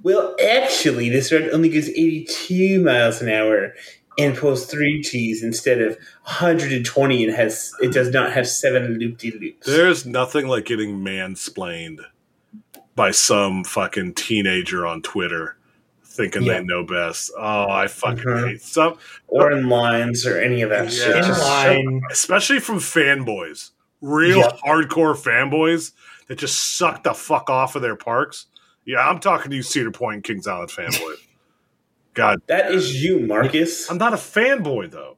Well, 0.03 0.35
actually, 0.43 1.09
this 1.09 1.31
ride 1.31 1.49
only 1.49 1.69
goes 1.69 1.89
82 1.89 2.81
miles 2.81 3.21
an 3.21 3.29
hour 3.29 3.73
and 4.17 4.37
pulls 4.37 4.65
three 4.65 5.01
Gs 5.01 5.43
instead 5.43 5.81
of 5.81 5.97
120 6.23 7.23
and 7.25 7.33
has 7.33 7.73
it 7.81 7.91
does 7.91 8.11
not 8.11 8.31
have 8.33 8.47
seven 8.47 8.99
loop 8.99 9.17
de 9.17 9.31
loops. 9.31 9.67
There's 9.67 10.05
nothing 10.05 10.47
like 10.47 10.65
getting 10.65 10.99
mansplained 10.99 11.99
by 12.95 13.11
some 13.11 13.63
fucking 13.63 14.13
teenager 14.15 14.85
on 14.85 15.01
Twitter 15.01 15.57
thinking 16.11 16.43
Yeah. 16.43 16.59
they 16.59 16.63
know 16.65 16.83
best. 16.83 17.31
Oh, 17.37 17.69
I 17.69 17.87
fucking 17.87 18.23
Mhm. 18.23 18.47
hate 18.49 18.61
some, 18.61 18.97
Or 19.27 19.51
in 19.51 19.69
lines 19.69 20.25
or 20.25 20.37
any 20.37 20.61
of 20.61 20.69
that 20.69 20.85
Yeah. 20.91 21.21
shit. 21.21 21.25
In 21.25 21.31
line. 21.31 22.01
especially 22.11 22.59
from 22.59 22.77
fanboys, 22.79 23.71
real 24.01 24.39
Yep. 24.39 24.59
hardcore 24.65 25.15
fanboys 25.15 25.91
that 26.27 26.37
just 26.37 26.77
suck 26.77 27.03
the 27.03 27.13
fuck 27.13 27.49
off 27.49 27.75
of 27.75 27.81
their 27.81 27.95
parks. 27.95 28.47
Yeah, 28.85 29.07
I'm 29.07 29.19
talking 29.19 29.51
to 29.51 29.55
you, 29.57 29.63
Cedar 29.63 29.91
Point, 29.91 30.23
Kings 30.23 30.47
Island 30.47 30.69
fanboy. 30.69 31.15
God, 32.13 32.41
That 32.47 32.71
is 32.71 33.01
you, 33.03 33.19
Marcus. 33.19 33.89
I'm 33.89 33.97
not 33.97 34.13
a 34.13 34.17
fanboy 34.17 34.91
though. 34.91 35.17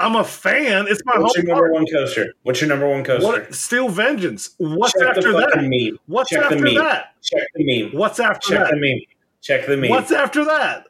I'm 0.00 0.16
a 0.16 0.24
fan. 0.24 0.86
It's 0.88 1.00
my 1.04 1.18
What's 1.18 1.36
your 1.36 1.44
number 1.46 1.68
park. 1.68 1.72
one 1.74 1.86
coaster? 1.86 2.34
What's 2.42 2.60
your 2.60 2.68
number 2.68 2.88
one 2.88 3.04
coaster? 3.04 3.24
What? 3.26 3.54
Steel 3.54 3.88
Vengeance. 3.88 4.50
What's 4.58 4.92
Check 4.98 5.08
after 5.10 5.32
the 5.32 5.38
that? 5.38 5.62
meme. 5.62 5.98
What's 6.06 6.30
Check 6.30 6.40
the 6.40 6.44
after 6.46 6.58
meme. 6.58 6.74
that? 6.74 7.14
Check 7.22 7.46
the 7.54 7.64
meme. 7.82 7.92
What's 7.92 8.18
after 8.18 8.50
Check 8.54 8.58
that? 8.64 8.70
the 8.72 8.76
meme. 8.76 9.00
Check 9.44 9.66
the 9.66 9.76
meme. 9.76 9.90
What's 9.90 10.10
after 10.10 10.42
that? 10.46 10.86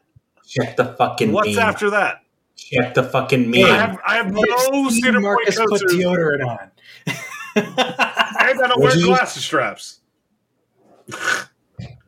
Check 0.47 0.77
the 0.77 0.85
fucking 0.85 1.27
me. 1.27 1.33
What's 1.33 1.49
meme. 1.49 1.59
after 1.59 1.89
that? 1.89 2.21
Check 2.55 2.93
the 2.93 3.03
fucking 3.03 3.51
meme. 3.51 3.65
I 3.65 3.75
have 3.75 3.99
I 4.07 4.15
have 4.15 4.31
no 4.31 4.41
Steve 4.57 4.91
Cedar 4.93 5.19
Marcus 5.19 5.57
put 5.57 5.69
coasters, 5.71 5.91
deodorant 5.91 6.47
on. 6.47 6.71
and 7.57 7.73
I 7.77 8.53
don't 8.55 8.79
wear 8.79 8.91
Would 8.91 8.99
you? 9.01 9.07
glasses 9.07 9.43
straps. 9.43 9.99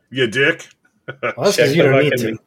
you 0.10 0.28
dick. 0.28 0.70
Well, 1.22 1.34
that's 1.38 1.58
because 1.58 1.76
you 1.76 1.84
don't 1.84 2.02
need 2.02 2.18
to. 2.18 2.40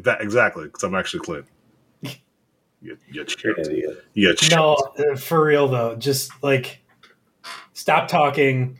That, 0.00 0.22
exactly, 0.22 0.64
because 0.64 0.82
I'm 0.82 0.94
actually 0.94 1.20
clean. 1.20 1.44
You, 2.02 2.96
you, 3.10 3.26
You're 3.44 3.54
an 3.58 3.66
idiot. 3.66 4.04
you 4.14 4.34
No, 4.50 4.74
uh, 4.74 5.16
for 5.16 5.44
real 5.44 5.68
though. 5.68 5.94
Just 5.96 6.30
like 6.42 6.80
stop 7.74 8.08
talking. 8.08 8.78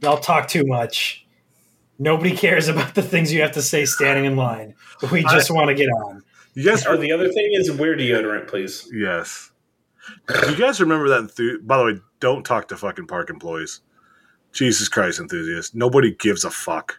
Y'all 0.00 0.18
talk 0.18 0.46
too 0.46 0.64
much. 0.64 1.21
Nobody 2.02 2.36
cares 2.36 2.66
about 2.68 2.94
the 2.96 3.02
things 3.02 3.32
you 3.32 3.42
have 3.42 3.52
to 3.52 3.62
say 3.62 3.84
standing 3.84 4.24
in 4.24 4.34
line. 4.36 4.74
We 5.12 5.22
just 5.22 5.50
want 5.52 5.68
to 5.68 5.74
get 5.74 5.86
on. 5.86 6.22
You 6.54 6.64
guys, 6.64 6.84
Oh, 6.86 6.96
the 6.96 7.12
other 7.12 7.28
thing 7.30 7.50
is 7.52 7.70
wear 7.70 7.96
deodorant, 7.96 8.48
please. 8.48 8.90
yes. 8.92 9.52
Do 10.26 10.50
you 10.50 10.56
guys 10.56 10.80
remember 10.80 11.08
that? 11.10 11.20
Enthu- 11.30 11.64
By 11.64 11.78
the 11.78 11.84
way, 11.84 12.00
don't 12.18 12.44
talk 12.44 12.66
to 12.68 12.76
fucking 12.76 13.06
park 13.06 13.30
employees. 13.30 13.80
Jesus 14.52 14.88
Christ, 14.88 15.20
enthusiasts! 15.20 15.74
Nobody 15.76 16.10
gives 16.18 16.44
a 16.44 16.50
fuck 16.50 16.98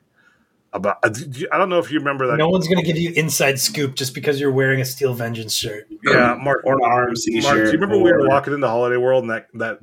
about. 0.71 0.97
Uh, 1.03 1.09
I 1.51 1.55
I 1.55 1.57
don't 1.59 1.69
know 1.69 1.79
if 1.79 1.91
you 1.91 1.99
remember 1.99 2.25
that. 2.27 2.37
No 2.37 2.47
one's 2.47 2.67
gonna 2.69 2.81
give 2.81 2.97
you 2.97 3.11
inside 3.11 3.59
scoop 3.59 3.93
just 3.95 4.15
because 4.15 4.39
you're 4.39 4.51
wearing 4.53 4.79
a 4.81 4.85
Steel 4.85 5.13
Vengeance 5.13 5.53
shirt. 5.53 5.83
Yeah, 6.05 6.35
Mark. 6.41 6.61
Or 6.63 6.75
an 6.75 6.79
RMC 6.89 7.43
Mark, 7.43 7.55
shirt. 7.57 7.65
do 7.65 7.71
you 7.73 7.77
remember 7.77 7.97
we 7.97 8.09
were 8.11 8.21
or- 8.21 8.29
walking 8.29 8.53
into 8.53 8.67
Holiday 8.69 8.97
World 8.97 9.23
and 9.25 9.31
that 9.31 9.49
that 9.55 9.79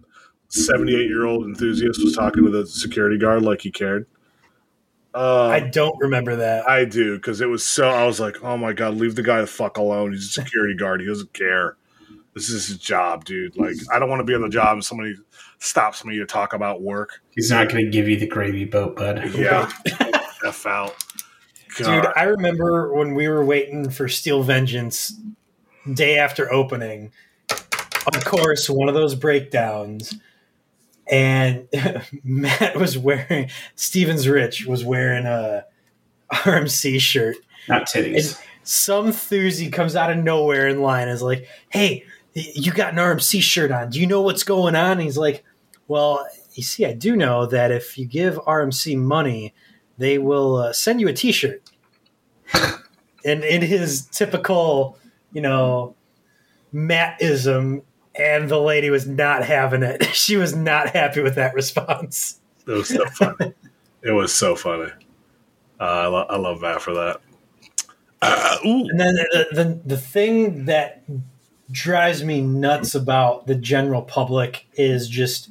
seventy 0.49 0.97
eight 0.97 1.07
year 1.09 1.27
old 1.27 1.45
enthusiast 1.45 2.03
was 2.03 2.17
talking 2.17 2.43
to 2.45 2.51
the 2.51 2.67
security 2.67 3.19
guard 3.19 3.43
like 3.43 3.61
he 3.61 3.71
cared? 3.71 4.07
Uh, 5.13 5.47
I 5.47 5.57
I, 5.57 5.61
don't 5.61 5.97
remember 5.99 6.37
that. 6.37 6.69
I 6.69 6.85
do 6.85 7.17
because 7.17 7.41
it 7.41 7.47
was 7.47 7.67
so. 7.67 7.89
I 7.89 8.07
was 8.07 8.21
like, 8.21 8.43
oh 8.45 8.57
my 8.57 8.73
god, 8.73 8.95
leave 8.95 9.17
the 9.17 9.23
guy 9.23 9.41
the 9.41 9.47
fuck 9.47 9.77
alone. 9.77 10.13
He's 10.13 10.27
a 10.27 10.29
security 10.43 10.75
guard. 10.75 11.01
He 11.01 11.07
doesn't 11.07 11.33
care. 11.33 11.77
This 12.35 12.49
is 12.49 12.69
his 12.69 12.79
job, 12.79 13.25
dude. 13.25 13.57
Like, 13.57 13.75
I 13.93 13.99
don't 13.99 14.09
want 14.09 14.21
to 14.21 14.25
be 14.25 14.35
on 14.35 14.41
the 14.41 14.49
job 14.49 14.75
and 14.75 14.85
somebody 14.85 15.17
stops 15.59 16.05
me 16.05 16.19
to 16.19 16.27
talk 16.27 16.53
about 16.53 16.81
work. 16.81 17.23
He's 17.35 17.51
not 17.51 17.69
going 17.69 17.85
to 17.85 17.91
give 17.91 18.09
you 18.09 18.19
the 18.19 18.29
gravy 18.29 18.65
boat, 18.65 18.97
bud. 18.97 19.35
Yeah, 19.35 19.71
f 20.47 20.65
out. 20.65 20.95
Dude, 21.77 22.07
I 22.17 22.25
remember 22.25 22.93
when 22.95 23.15
we 23.15 23.29
were 23.29 23.45
waiting 23.45 23.91
for 23.91 24.09
Steel 24.09 24.43
Vengeance 24.43 25.19
day 25.93 26.19
after 26.19 26.53
opening. 26.53 27.13
Of 27.51 28.25
course, 28.25 28.69
one 28.69 28.89
of 28.89 28.95
those 28.95 29.15
breakdowns, 29.15 30.15
and 31.11 31.69
Matt 32.25 32.77
was 32.77 32.97
wearing 32.97 33.51
Stevens 33.75 34.29
Rich 34.29 34.67
was 34.67 34.85
wearing 34.85 35.27
a 35.27 35.65
RMC 36.33 37.01
shirt. 37.01 37.37
Not 37.69 37.87
titties. 37.87 38.41
Some 38.63 39.09
thuzy 39.09 39.73
comes 39.73 39.97
out 39.97 40.11
of 40.11 40.19
nowhere 40.19 40.69
in 40.69 40.81
line 40.81 41.03
and 41.03 41.11
is 41.11 41.23
like, 41.23 41.49
"Hey, 41.69 42.05
you 42.35 42.73
got 42.73 42.93
an 42.93 42.99
RMC 42.99 43.43
shirt 43.43 43.73
on? 43.73 43.91
Do 43.91 44.01
you 44.01 44.07
know 44.07 44.23
what's 44.23 44.45
going 44.45 44.77
on?" 44.77 44.93
And 44.93 45.03
he's 45.03 45.19
like, 45.19 45.45
"Well, 45.89 46.27
you 46.55 46.63
see, 46.63 46.87
I 46.87 46.93
do 46.93 47.17
know 47.17 47.47
that 47.47 47.73
if 47.73 47.99
you 47.99 48.07
give 48.07 48.37
RMC 48.37 48.97
money, 48.97 49.53
they 49.99 50.19
will 50.19 50.57
uh, 50.57 50.73
send 50.73 51.01
you 51.01 51.09
a 51.09 51.13
T-shirt." 51.13 51.63
and 53.25 53.45
in 53.45 53.63
his 53.63 54.07
typical, 54.07 54.99
you 55.33 55.41
know, 55.41 55.97
Mattism, 56.73 57.83
and 58.15 58.49
the 58.49 58.61
lady 58.61 58.91
was 58.91 59.07
not 59.07 59.45
having 59.45 59.83
it. 59.83 60.05
She 60.15 60.37
was 60.37 60.55
not 60.55 60.91
happy 60.91 61.21
with 61.23 61.37
that 61.37 61.55
response. 61.55 62.41
it 62.67 62.73
was 62.73 62.89
so 62.89 63.05
funny. 63.07 63.55
it 64.03 64.13
was 64.13 64.33
so 64.35 64.57
funny. 64.57 64.91
Uh, 65.81 65.85
I, 65.85 66.07
lo- 66.07 66.27
I 66.29 66.37
love 66.37 66.61
Matt 66.61 66.83
for 66.83 66.95
that. 66.95 67.21
Uh. 68.23 68.59
And 68.63 69.01
then 69.01 69.15
the, 69.15 69.47
the 69.53 69.81
the 69.87 69.97
thing 69.97 70.67
that 70.67 71.03
drives 71.71 72.23
me 72.23 72.41
nuts 72.43 72.95
about 72.95 73.47
the 73.47 73.55
general 73.55 74.03
public 74.03 74.67
is 74.75 75.09
just 75.09 75.51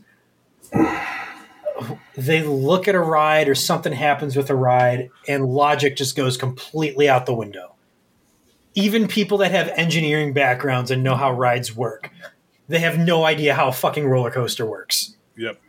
they 2.18 2.44
look 2.44 2.88
at 2.88 2.96
a 2.96 3.00
ride 3.00 3.48
or 3.48 3.56
something 3.56 3.94
happens 3.94 4.36
with 4.36 4.50
a 4.50 4.56
ride 4.56 5.10
and 5.28 5.46
logic 5.46 5.96
just 5.96 6.16
goes 6.16 6.38
completely 6.38 7.08
out 7.08 7.26
the 7.26 7.34
window. 7.34 7.76
Even 8.76 9.08
people 9.08 9.40
that 9.40 9.52
have 9.52 9.70
engineering 9.70 10.34
backgrounds 10.34 10.92
and 10.92 11.04
know 11.04 11.16
how 11.16 11.32
rides 11.32 11.76
work, 11.76 12.12
they 12.70 12.80
have 12.80 12.98
no 12.98 13.26
idea 13.26 13.54
how 13.54 13.68
a 13.68 13.74
fucking 13.74 14.08
roller 14.08 14.32
coaster 14.32 14.66
works. 14.66 15.16
Yep. 15.38 15.60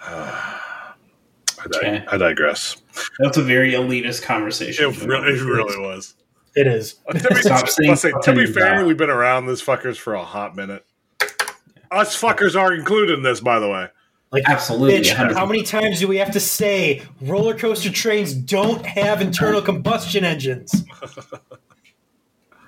I, 0.00 0.52
Okay. 1.66 2.04
I 2.08 2.16
digress. 2.16 2.76
That's 3.18 3.38
a 3.38 3.42
very 3.42 3.72
elitist 3.72 4.22
conversation. 4.22 4.84
It 4.88 5.02
really, 5.04 5.32
it 5.32 5.42
really 5.42 5.78
was. 5.80 6.14
It 6.54 6.68
is. 6.68 6.96
Uh, 7.08 7.14
to 7.14 7.28
be, 7.34 7.34
Stop 7.42 7.68
saying 7.68 7.96
say, 7.96 8.12
to 8.22 8.32
be 8.32 8.46
fair, 8.46 8.76
God. 8.78 8.86
we've 8.86 8.96
been 8.96 9.10
around 9.10 9.46
this 9.46 9.62
fuckers 9.64 9.96
for 9.96 10.14
a 10.14 10.22
hot 10.24 10.54
minute. 10.54 10.86
Us 11.90 12.20
fuckers 12.20 12.58
are 12.58 12.72
included 12.72 13.18
in 13.18 13.22
this, 13.24 13.40
by 13.40 13.58
the 13.58 13.68
way. 13.68 13.88
Like 14.30 14.44
Absolutely, 14.46 15.00
bitch, 15.00 15.14
100%. 15.14 15.34
how 15.34 15.46
many 15.46 15.62
times 15.62 15.98
do 16.00 16.06
we 16.08 16.18
have 16.18 16.30
to 16.32 16.40
say 16.40 17.02
roller 17.20 17.56
coaster 17.56 17.90
trains 17.90 18.32
don't 18.34 18.84
have 18.86 19.20
internal 19.20 19.62
combustion 19.62 20.24
engines? 20.24 20.84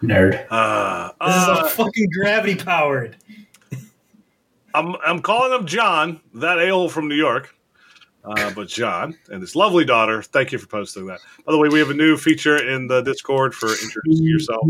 This 0.00 0.10
Nerd. 0.10 0.46
Uh, 0.50 1.10
is 1.12 1.14
uh, 1.20 1.60
all 1.62 1.68
fucking 1.68 2.08
gravity 2.20 2.54
powered. 2.54 3.16
I'm, 4.74 4.96
I'm 5.04 5.20
calling 5.20 5.58
him 5.58 5.66
John, 5.66 6.20
that 6.34 6.58
a-hole 6.58 6.88
from 6.88 7.08
New 7.08 7.16
York. 7.16 7.54
Uh, 8.24 8.52
but 8.52 8.68
John 8.68 9.16
and 9.30 9.40
his 9.40 9.56
lovely 9.56 9.84
daughter, 9.84 10.22
thank 10.22 10.52
you 10.52 10.58
for 10.58 10.66
posting 10.66 11.06
that. 11.06 11.20
By 11.46 11.52
the 11.52 11.58
way, 11.58 11.68
we 11.68 11.78
have 11.78 11.88
a 11.88 11.94
new 11.94 12.16
feature 12.16 12.56
in 12.56 12.86
the 12.86 13.00
Discord 13.00 13.54
for 13.54 13.68
introducing 13.68 14.26
yourself. 14.26 14.66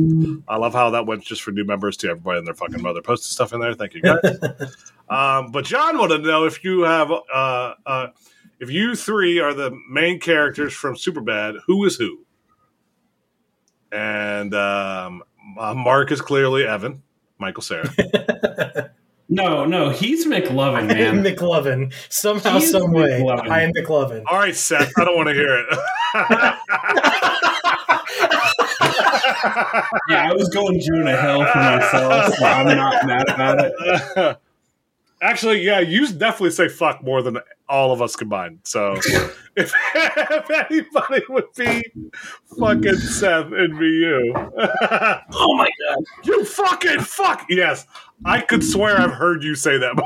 I 0.47 0.57
love 0.57 0.75
how 0.75 0.91
that 0.91 1.07
went 1.07 1.25
just 1.25 1.43
for 1.43 1.51
new 1.51 1.65
members 1.65 1.97
to 1.99 2.11
everybody 2.11 2.39
and 2.39 2.47
their 2.47 2.55
fucking 2.55 2.81
mother 2.81 3.03
posted 3.03 3.33
stuff 3.33 3.53
in 3.53 3.61
there. 3.61 3.75
Thank 3.75 3.95
you 3.95 4.03
guys. 4.03 4.21
um, 5.09 5.51
but 5.51 5.65
John 5.65 5.99
wanted 5.99 6.19
to 6.19 6.25
know 6.25 6.45
if 6.45 6.63
you 6.63 6.83
have, 6.83 7.11
uh, 7.11 7.75
uh, 7.85 8.09
if 8.61 8.71
you 8.71 8.95
three 8.95 9.41
are 9.41 9.55
the 9.55 9.77
main 9.91 10.21
characters 10.21 10.73
from 10.73 10.95
Superbad, 10.95 11.59
who 11.67 11.85
is 11.85 11.97
who? 11.97 12.25
And 13.93 14.55
um, 14.55 15.23
uh, 15.59 15.75
Mark 15.75 16.13
is 16.13 16.21
clearly 16.21 16.67
Evan, 16.67 17.03
Michael 17.39 17.63
Cera. 17.63 18.91
No, 19.31 19.67
no, 19.67 19.91
he's 19.91 20.27
McLovin, 20.27 20.87
man. 20.87 21.23
McLovin. 21.23 21.93
Somehow, 22.09 22.59
He's 22.59 22.71
some 22.71 22.93
way. 22.93 23.21
McLovin. 23.21 23.51
I 23.51 23.61
am 23.61 23.73
McLovin. 23.75 24.23
All 24.27 24.39
right, 24.39 24.57
Seth, 24.57 24.91
I 24.97 25.05
don't 25.05 25.17
want 25.17 25.29
to 25.29 25.35
hear 25.35 25.59
it. 25.59 25.67
yeah, 30.09 30.31
I 30.31 30.33
was 30.33 30.49
going 30.49 30.81
Jonah 30.81 31.21
Hill 31.21 31.45
for 31.45 31.59
myself, 31.59 32.35
so 32.37 32.45
I'm 32.47 32.75
not 32.75 33.07
mad 33.07 33.29
about 33.29 33.65
it. 33.65 33.73
it. 34.17 34.39
Actually, 35.23 35.61
yeah, 35.61 35.81
you 35.81 36.11
definitely 36.11 36.51
say 36.51 36.69
fuck 36.69 37.03
more 37.03 37.21
than 37.21 37.39
all 37.69 37.93
of 37.93 38.01
us 38.01 38.17
combined. 38.17 38.61
So 38.65 38.95
if, 39.57 39.73
if 39.95 40.51
anybody 40.51 41.23
would 41.29 41.53
be 41.57 41.85
fucking 42.59 42.97
Seth, 42.97 43.47
it'd 43.47 43.79
be 43.79 43.87
you. 43.87 44.35
Oh 45.41 45.57
my 45.57 45.69
god. 45.89 46.05
you 46.25 46.45
fucking 46.45 47.01
fuck. 47.01 47.45
Yes, 47.49 47.87
I 48.25 48.41
could 48.41 48.65
swear 48.65 48.99
I've 49.01 49.13
heard 49.13 49.43
you 49.43 49.55
say 49.55 49.79
that. 49.79 49.95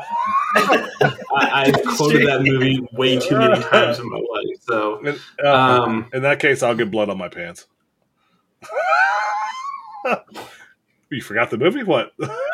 I, 1.35 1.73
I've 1.75 1.97
quoted 1.97 2.27
that 2.27 2.43
movie 2.43 2.87
way 2.93 3.19
too 3.19 3.39
many 3.39 3.63
times 3.63 3.99
in 3.99 4.11
my 4.11 4.17
life. 4.19 4.59
So, 4.63 4.99
In, 5.07 5.19
uh, 5.45 5.49
um, 5.49 6.11
in 6.13 6.23
that 6.23 6.39
case, 6.41 6.63
I'll 6.63 6.75
get 6.75 6.91
blood 6.91 7.09
on 7.09 7.19
my 7.19 7.29
pants. 7.29 7.67
You 11.13 11.23
forgot 11.23 11.51
the 11.51 11.59
movie? 11.59 11.83
What? 11.83 12.13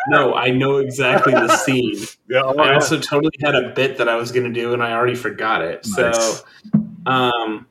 no, 0.08 0.34
I 0.34 0.50
know 0.50 0.76
exactly 0.78 1.32
the 1.32 1.48
scene. 1.56 1.96
yeah, 2.28 2.42
oh, 2.44 2.58
I 2.58 2.74
also 2.74 2.98
totally 2.98 3.34
had 3.42 3.54
a 3.54 3.70
bit 3.70 3.98
that 3.98 4.08
I 4.08 4.16
was 4.16 4.32
going 4.32 4.52
to 4.52 4.60
do, 4.60 4.72
and 4.72 4.82
I 4.82 4.92
already 4.92 5.14
forgot 5.14 5.62
it. 5.62 5.86
Nice. 5.96 6.16
So, 6.16 6.44
um, 7.06 7.66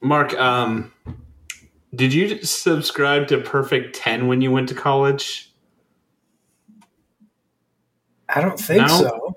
Mark, 0.00 0.34
um, 0.38 0.92
did 1.94 2.12
you 2.14 2.42
subscribe 2.42 3.28
to 3.28 3.38
Perfect 3.38 3.96
Ten 3.96 4.26
when 4.28 4.40
you 4.40 4.50
went 4.50 4.68
to 4.70 4.74
college? 4.74 5.52
I 8.28 8.40
don't 8.40 8.58
think 8.58 8.82
No? 8.86 8.86
so. 8.86 9.36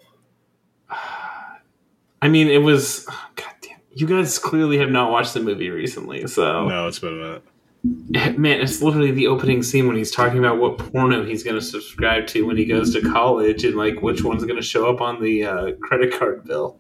I 2.21 2.29
mean, 2.29 2.47
it 2.47 2.59
was. 2.59 3.05
God 3.35 3.53
damn, 3.61 3.79
you 3.93 4.07
guys 4.07 4.39
clearly 4.39 4.77
have 4.77 4.89
not 4.89 5.11
watched 5.11 5.33
the 5.33 5.41
movie 5.41 5.69
recently, 5.69 6.25
so 6.27 6.67
no, 6.67 6.87
it's 6.87 6.99
been 6.99 7.13
a 7.13 7.15
minute. 7.15 7.43
man, 7.83 8.61
it's 8.61 8.81
literally 8.81 9.11
the 9.11 9.27
opening 9.27 9.61
scene 9.63 9.87
when 9.87 9.95
he's 9.97 10.11
talking 10.11 10.39
about 10.39 10.57
what 10.57 10.77
porno 10.77 11.25
he's 11.25 11.43
going 11.43 11.55
to 11.55 11.61
subscribe 11.61 12.27
to 12.27 12.45
when 12.45 12.55
he 12.57 12.65
goes 12.65 12.93
to 12.93 13.01
college, 13.01 13.63
and 13.65 13.75
like 13.75 14.01
which 14.01 14.23
one's 14.23 14.43
going 14.45 14.55
to 14.55 14.61
show 14.65 14.89
up 14.89 15.01
on 15.01 15.21
the 15.21 15.45
uh, 15.45 15.71
credit 15.81 16.13
card 16.17 16.43
bill. 16.45 16.79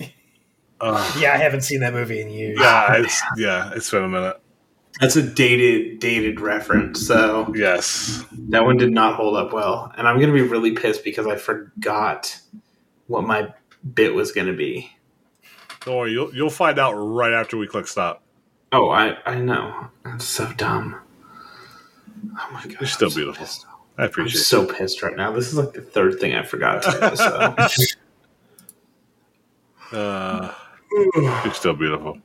Uh, 0.80 1.12
Yeah, 1.16 1.32
I 1.34 1.36
haven't 1.36 1.60
seen 1.60 1.78
that 1.78 1.92
movie 1.92 2.20
in 2.20 2.28
years. 2.28 2.58
yeah, 2.60 2.96
it's 2.96 3.22
yeah, 3.36 3.70
it's 3.76 3.88
been 3.88 4.02
a 4.02 4.08
minute. 4.08 4.36
That's 5.00 5.14
a 5.14 5.22
dated, 5.22 6.00
dated 6.00 6.40
reference. 6.40 7.06
So 7.06 7.52
Yes. 7.54 8.24
that 8.48 8.64
one 8.64 8.78
did 8.78 8.90
not 8.90 9.14
hold 9.14 9.36
up 9.36 9.52
well, 9.52 9.92
and 9.96 10.08
I'm 10.08 10.16
going 10.18 10.26
to 10.30 10.34
be 10.34 10.42
really 10.42 10.72
pissed 10.72 11.04
because 11.04 11.28
I 11.28 11.36
forgot 11.36 12.36
what 13.06 13.22
my 13.22 13.54
bit 13.94 14.12
was 14.12 14.32
going 14.32 14.48
to 14.48 14.52
be. 14.54 14.90
Don't 15.84 15.98
worry, 15.98 16.10
you'll 16.10 16.34
you'll 16.34 16.50
find 16.50 16.80
out 16.80 16.94
right 16.94 17.32
after 17.32 17.56
we 17.56 17.68
click 17.68 17.86
stop. 17.86 18.24
Oh, 18.72 18.90
I 18.90 19.16
I 19.26 19.36
know. 19.40 19.88
That's 20.04 20.24
so 20.24 20.50
dumb. 20.54 20.96
Oh 22.38 22.48
my 22.52 22.62
god, 22.62 22.76
You're 22.80 22.86
still 22.88 23.08
I'm 23.08 23.14
beautiful. 23.14 23.46
I 23.98 24.02
I'm 24.02 24.08
appreciate 24.08 24.40
it. 24.40 24.44
so 24.44 24.66
pissed 24.66 25.02
right 25.02 25.16
now. 25.16 25.32
This 25.32 25.48
is 25.48 25.54
like 25.56 25.72
the 25.72 25.82
third 25.82 26.18
thing 26.20 26.34
I 26.34 26.42
forgot 26.42 26.82
today. 26.82 27.14
So. 27.16 27.54
Uh, 29.92 30.54
you're 31.44 31.52
still 31.52 31.74
beautiful. 31.74 32.18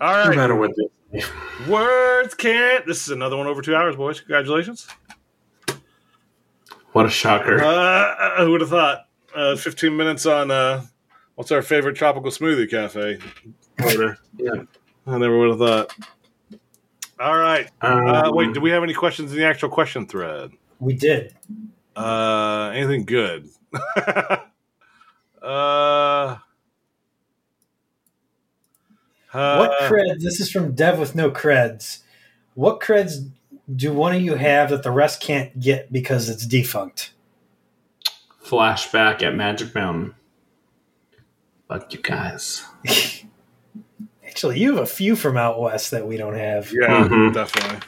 All 0.00 0.28
no 0.30 0.34
matter 0.34 0.54
what 0.54 0.70
words 1.68 2.34
can't. 2.34 2.86
This 2.86 3.02
is 3.02 3.10
another 3.10 3.36
one 3.36 3.46
over 3.46 3.60
two 3.60 3.74
hours, 3.76 3.96
boys. 3.96 4.20
Congratulations. 4.20 4.88
What 6.92 7.04
a 7.04 7.10
shocker. 7.10 7.62
Uh, 7.62 8.42
who 8.44 8.52
would 8.52 8.62
have 8.62 8.70
thought? 8.70 9.08
Uh, 9.34 9.56
15 9.56 9.94
minutes 9.94 10.24
on 10.24 10.50
uh, 10.50 10.84
what's 11.34 11.52
our 11.52 11.60
favorite 11.60 11.96
tropical 11.96 12.30
smoothie 12.30 12.70
cafe 12.70 13.18
order? 13.84 14.16
Yeah. 14.38 14.62
I 15.08 15.18
never 15.18 15.38
would 15.38 15.48
have 15.50 15.58
thought. 15.58 15.94
All 17.18 17.36
right. 17.36 17.68
Uh, 17.82 18.22
Um, 18.26 18.34
wait, 18.36 18.52
do 18.54 18.60
we 18.60 18.70
have 18.70 18.82
any 18.82 18.94
questions 18.94 19.32
in 19.32 19.38
the 19.38 19.44
actual 19.44 19.68
question 19.70 20.06
thread? 20.06 20.50
We 20.78 20.94
did. 20.94 21.34
Uh, 21.96 22.70
anything 22.74 23.04
good? 23.04 23.48
uh, 23.72 24.38
What 29.32 29.70
uh, 29.72 29.88
creds? 29.90 30.20
This 30.20 30.40
is 30.40 30.50
from 30.50 30.74
Dev 30.74 30.98
with 30.98 31.14
no 31.14 31.30
creds. 31.30 32.00
What 32.54 32.80
creds 32.80 33.30
do 33.74 33.92
one 33.92 34.14
of 34.14 34.20
you 34.22 34.34
have 34.36 34.70
that 34.70 34.82
the 34.82 34.90
rest 34.90 35.20
can't 35.20 35.58
get 35.60 35.92
because 35.92 36.28
it's 36.28 36.46
defunct? 36.46 37.12
flashback 38.44 39.22
at 39.22 39.34
Magic 39.34 39.74
Mountain. 39.74 40.14
Fuck 41.68 41.92
you 41.92 42.00
guys. 42.00 42.64
Actually, 44.38 44.60
you 44.60 44.72
have 44.76 44.84
a 44.84 44.86
few 44.86 45.16
from 45.16 45.36
out 45.36 45.60
west 45.60 45.90
that 45.90 46.06
we 46.06 46.16
don't 46.16 46.36
have. 46.36 46.70
Yeah, 46.72 47.08
Mhm. 47.08 47.34
definitely. 47.34 47.80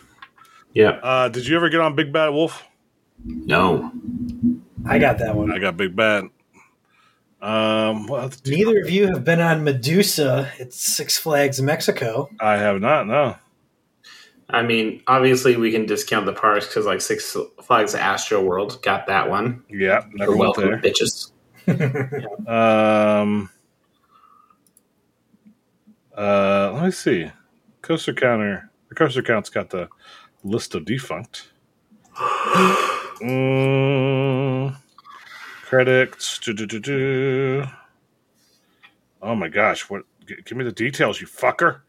Yeah. 0.74 0.98
Uh, 1.00 1.28
did 1.28 1.46
you 1.46 1.54
ever 1.54 1.68
get 1.68 1.80
on 1.80 1.94
Big 1.94 2.12
Bad 2.12 2.30
Wolf? 2.30 2.64
No. 3.24 3.92
I 4.84 4.98
got 4.98 5.18
that 5.18 5.36
one. 5.36 5.52
I 5.52 5.60
got 5.60 5.76
Big 5.76 5.94
Bad. 5.94 6.24
Um, 7.40 8.08
what 8.08 8.22
else 8.24 8.40
do- 8.40 8.50
Neither 8.50 8.80
of 8.80 8.90
you 8.90 9.06
have 9.12 9.24
been 9.24 9.40
on 9.40 9.62
Medusa. 9.62 10.50
It's 10.58 10.76
Six 10.80 11.16
Flags 11.18 11.62
Mexico. 11.62 12.28
I 12.40 12.56
have 12.56 12.80
not. 12.80 13.06
No. 13.06 13.36
I 14.48 14.62
mean, 14.62 15.02
obviously 15.06 15.54
we 15.56 15.70
can 15.70 15.86
discount 15.86 16.26
the 16.26 16.32
parks 16.32 16.66
because 16.66 16.84
like 16.84 17.00
Six 17.00 17.36
Flags 17.62 17.94
Astro 17.94 18.42
World 18.42 18.82
got 18.82 19.06
that 19.06 19.30
one. 19.30 19.62
Yeah, 19.70 20.02
never 20.14 20.32
You're 20.32 20.36
welcome, 20.40 20.64
there. 20.64 20.78
bitches. 20.80 21.30
Um, 22.48 23.50
uh, 26.20 26.72
let 26.74 26.84
me 26.84 26.90
see. 26.90 27.30
Coaster 27.82 28.12
counter. 28.12 28.70
The 28.88 28.94
coaster 28.94 29.22
count's 29.22 29.48
got 29.50 29.70
the 29.70 29.88
list 30.44 30.74
of 30.74 30.84
defunct. 30.84 31.50
Mm, 33.20 34.74
credits. 35.62 36.38
do-do-do-do. 36.38 37.64
Oh 39.20 39.34
my 39.34 39.48
gosh! 39.48 39.90
What? 39.90 40.04
g- 40.26 40.36
Give 40.46 40.56
me 40.56 40.64
the 40.64 40.72
details, 40.72 41.20
you 41.20 41.26
fucker. 41.26 41.80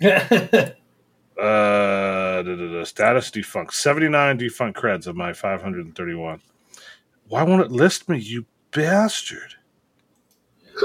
Uh, 1.36 2.42
da, 2.42 2.84
status 2.84 3.30
defunct. 3.30 3.72
Seventy 3.74 4.08
nine 4.08 4.36
defunct 4.36 4.76
creds 4.78 5.06
of 5.08 5.14
my 5.16 5.32
five 5.32 5.62
hundred 5.62 5.84
and 5.86 5.94
thirty 5.96 6.14
one. 6.14 6.40
Why 7.28 7.42
won't 7.44 7.62
it 7.62 7.70
list 7.70 8.08
me, 8.08 8.18
you 8.18 8.44
bastard? 8.72 9.54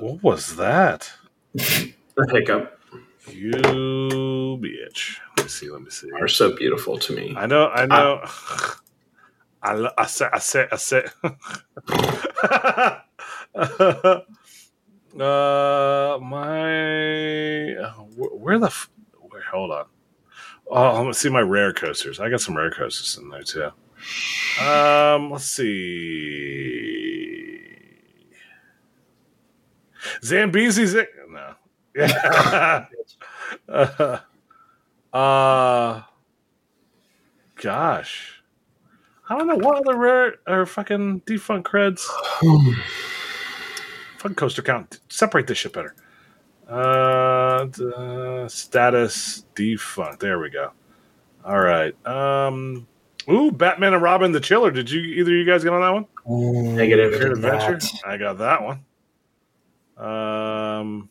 What 0.00 0.22
was 0.22 0.56
that? 0.56 1.12
The 1.54 2.28
hiccup 2.32 2.78
You 3.28 3.52
bitch. 4.60 5.18
Let 5.36 5.46
me 5.46 5.50
see. 5.50 5.70
Let 5.70 5.82
me 5.82 5.90
see. 5.90 6.10
are 6.12 6.28
so 6.28 6.56
beautiful 6.56 6.98
to 6.98 7.14
me. 7.14 7.34
I 7.36 7.46
know. 7.46 7.68
I 7.68 7.86
know. 7.86 8.20
I, 9.62 9.74
lo- 9.74 9.90
I 9.98 10.06
said, 10.06 10.30
I 10.32 10.38
said, 10.38 10.68
I 10.72 10.76
said. 10.76 11.10
uh, 15.20 16.18
my 16.22 17.74
uh, 17.74 17.92
wh- 17.92 18.40
where 18.40 18.58
the 18.58 18.66
f- 18.66 18.90
where? 19.20 19.42
Hold 19.52 19.72
on. 19.72 19.84
Oh, 20.70 20.96
let 20.98 21.06
me 21.06 21.12
see 21.12 21.28
my 21.28 21.40
rare 21.40 21.72
coasters. 21.72 22.20
I 22.20 22.30
got 22.30 22.40
some 22.40 22.56
rare 22.56 22.70
coasters 22.70 23.18
in 23.22 23.28
there 23.28 23.42
too. 23.42 23.70
Um, 24.64 25.30
let's 25.30 25.44
see. 25.44 27.09
Zambezi's 30.22 30.94
it? 30.94 31.10
No. 31.28 31.54
Yeah. 31.94 32.86
uh, 33.68 34.18
uh, 35.12 36.02
gosh. 37.56 38.42
I 39.28 39.38
don't 39.38 39.46
know 39.46 39.56
what 39.56 39.78
other 39.78 39.96
rare 39.96 40.34
or 40.46 40.66
fucking 40.66 41.22
defunct 41.24 41.70
creds. 41.70 42.04
Fucking 44.18 44.34
coaster 44.34 44.62
count. 44.62 45.00
Separate 45.08 45.46
this 45.46 45.58
shit 45.58 45.72
better. 45.72 45.94
Uh, 46.68 47.66
uh, 47.96 48.48
status 48.48 49.44
defunct. 49.54 50.20
There 50.20 50.38
we 50.38 50.50
go. 50.50 50.72
All 51.44 51.60
right. 51.60 51.94
Um. 52.06 52.86
Ooh, 53.30 53.52
Batman 53.52 53.94
and 53.94 54.02
Robin 54.02 54.32
the 54.32 54.40
Chiller. 54.40 54.70
Did 54.70 54.90
you 54.90 55.00
either 55.00 55.30
of 55.30 55.36
you 55.36 55.44
guys 55.44 55.62
get 55.62 55.72
on 55.72 55.80
that 55.80 55.90
one? 56.26 56.74
Negative. 56.74 57.12
Great 57.12 57.36
Look 57.36 57.44
at 57.44 57.72
Adventure. 57.72 57.98
I 58.04 58.16
got 58.16 58.38
that 58.38 58.62
one. 58.62 58.84
Um, 60.00 61.10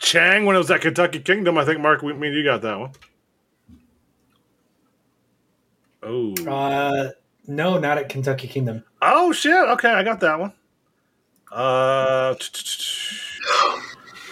Chang 0.00 0.44
when 0.46 0.56
it 0.56 0.58
was 0.58 0.70
at 0.70 0.80
Kentucky 0.80 1.20
Kingdom. 1.20 1.56
I 1.58 1.64
think 1.64 1.80
Mark, 1.80 2.02
we, 2.02 2.12
me 2.12 2.30
you 2.32 2.42
got 2.42 2.62
that 2.62 2.78
one. 2.78 2.92
Oh, 6.02 6.34
Uh, 6.46 7.10
no, 7.46 7.78
not 7.78 7.98
at 7.98 8.08
Kentucky 8.08 8.48
Kingdom. 8.48 8.82
oh 9.02 9.32
shit! 9.32 9.52
Okay, 9.54 9.90
I 9.90 10.02
got 10.02 10.20
that 10.20 10.40
one. 10.40 10.52
Uh, 11.52 12.34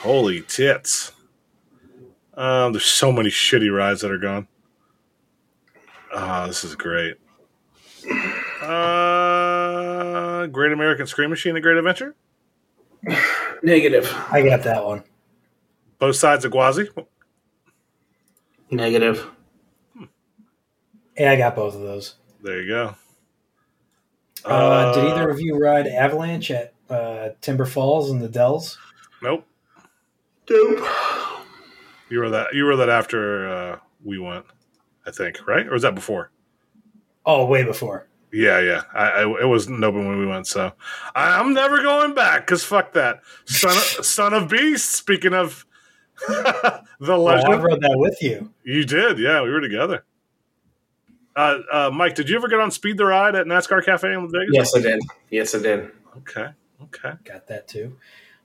holy 0.00 0.40
tits! 0.42 1.12
Um, 2.34 2.72
there's 2.72 2.84
so 2.84 3.12
many 3.12 3.28
shitty 3.28 3.74
rides 3.74 4.00
that 4.00 4.10
are 4.10 4.18
gone. 4.18 4.46
Ah, 6.14 6.46
this 6.46 6.64
is 6.64 6.74
great. 6.74 7.16
Uh, 8.62 9.17
Great 10.46 10.72
American 10.72 11.06
Scream 11.06 11.30
Machine, 11.30 11.54
The 11.54 11.60
Great 11.60 11.76
Adventure. 11.76 12.14
Negative. 13.62 14.12
I 14.30 14.42
got 14.42 14.62
that 14.64 14.84
one. 14.84 15.04
Both 15.98 16.16
sides 16.16 16.44
of 16.44 16.52
Gwazi. 16.52 16.88
Negative. 18.70 19.26
Yeah, 21.16 21.32
I 21.32 21.36
got 21.36 21.56
both 21.56 21.74
of 21.74 21.80
those. 21.80 22.14
There 22.42 22.60
you 22.60 22.68
go. 22.68 22.94
Uh, 24.44 24.94
did 24.94 25.04
either 25.04 25.28
of 25.28 25.40
you 25.40 25.58
ride 25.58 25.86
Avalanche 25.86 26.50
at 26.50 26.74
uh, 26.88 27.30
Timber 27.40 27.66
Falls 27.66 28.10
in 28.10 28.20
the 28.20 28.28
Dells? 28.28 28.78
Nope. 29.22 29.44
Dope. 30.46 30.86
You 32.08 32.20
were 32.20 32.30
that. 32.30 32.54
You 32.54 32.64
were 32.64 32.76
that 32.76 32.88
after 32.88 33.48
uh, 33.48 33.78
we 34.04 34.18
went. 34.18 34.44
I 35.06 35.10
think 35.10 35.46
right, 35.46 35.66
or 35.66 35.72
was 35.72 35.82
that 35.82 35.94
before? 35.94 36.30
Oh, 37.26 37.46
way 37.46 37.64
before. 37.64 38.07
Yeah, 38.32 38.60
yeah. 38.60 38.82
I, 38.94 39.22
I 39.22 39.42
it 39.42 39.46
wasn't 39.46 39.82
open 39.82 40.06
when 40.06 40.18
we 40.18 40.26
went, 40.26 40.46
so 40.46 40.72
I, 41.14 41.40
I'm 41.40 41.54
never 41.54 41.82
going 41.82 42.14
back. 42.14 42.46
Cause 42.46 42.62
fuck 42.62 42.92
that 42.92 43.20
son 43.46 43.76
of, 43.76 43.82
son 44.06 44.34
of 44.34 44.48
beast. 44.48 44.92
Speaking 44.92 45.34
of 45.34 45.64
the 46.28 46.82
Oh, 47.00 47.26
I 47.26 47.56
rode 47.56 47.80
that 47.80 47.96
with 47.96 48.20
you. 48.22 48.52
you 48.64 48.84
did. 48.84 49.18
Yeah, 49.18 49.42
we 49.42 49.50
were 49.50 49.60
together. 49.60 50.04
Uh, 51.36 51.58
uh, 51.72 51.90
Mike, 51.92 52.16
did 52.16 52.28
you 52.28 52.34
ever 52.36 52.48
get 52.48 52.58
on 52.58 52.72
Speed 52.72 52.98
the 52.98 53.04
Ride 53.06 53.36
at 53.36 53.46
NASCAR 53.46 53.84
Cafe 53.84 54.12
in 54.12 54.28
Vegas? 54.30 54.48
Yes, 54.50 54.74
I 54.76 54.80
did. 54.80 55.00
Yes, 55.30 55.54
I 55.54 55.60
did. 55.60 55.90
Okay. 56.16 56.48
Okay. 56.82 57.12
Got 57.24 57.46
that 57.46 57.68
too. 57.68 57.96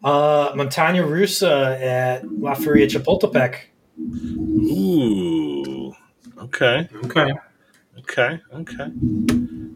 Uh, 0.03 0.51
Montaña 0.53 1.03
Rusa 1.03 1.81
at 1.81 2.31
La 2.31 2.53
Feria 2.53 2.85
Chapultepec. 2.87 3.55
Ooh. 3.99 5.93
Okay. 6.37 6.87
Okay. 7.05 7.31
Okay. 8.03 8.39
Okay. 8.53 8.91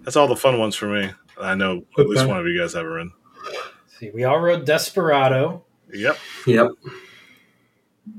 That's 0.03 0.15
all 0.15 0.27
the 0.27 0.35
fun 0.35 0.59
ones 0.59 0.75
for 0.75 0.87
me. 0.87 1.11
I 1.39 1.55
know 1.55 1.83
at 1.97 2.07
least 2.07 2.27
one 2.27 2.37
of 2.37 2.45
you 2.45 2.59
guys 2.59 2.73
have 2.73 2.85
ridden. 2.85 3.13
See, 3.87 4.09
we 4.11 4.23
all 4.23 4.39
rode 4.39 4.65
Desperado. 4.65 5.63
Yep. 5.93 6.17
Yep. 6.45 6.67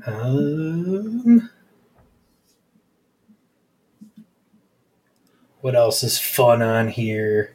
Um, 0.06 1.50
what 5.60 5.74
else 5.74 6.02
is 6.02 6.18
fun 6.18 6.62
on 6.62 6.88
here? 6.88 7.54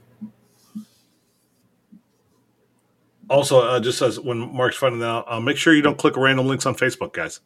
Also, 3.30 3.62
uh, 3.62 3.80
just 3.80 4.02
as 4.02 4.20
when 4.20 4.54
Mark's 4.56 4.76
finding 4.78 5.04
out, 5.04 5.26
uh, 5.28 5.40
make 5.40 5.58
sure 5.58 5.74
you 5.74 5.82
don't 5.82 5.98
click 5.98 6.16
random 6.18 6.48
links 6.48 6.66
on 6.66 6.76
Facebook, 6.76 7.14
guys. 7.14 7.40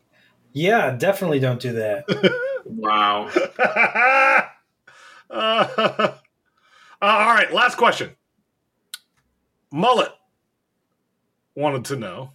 Yeah, 0.54 0.92
definitely 0.92 1.40
don't 1.40 1.60
do 1.60 1.74
that. 1.74 2.06
Wow. 2.70 3.30
uh, 5.30 6.12
all 7.02 7.34
right, 7.34 7.54
last 7.54 7.78
question. 7.78 8.16
Mullet 9.72 10.12
wanted 11.56 11.84
to 11.86 11.96
know 11.96 12.32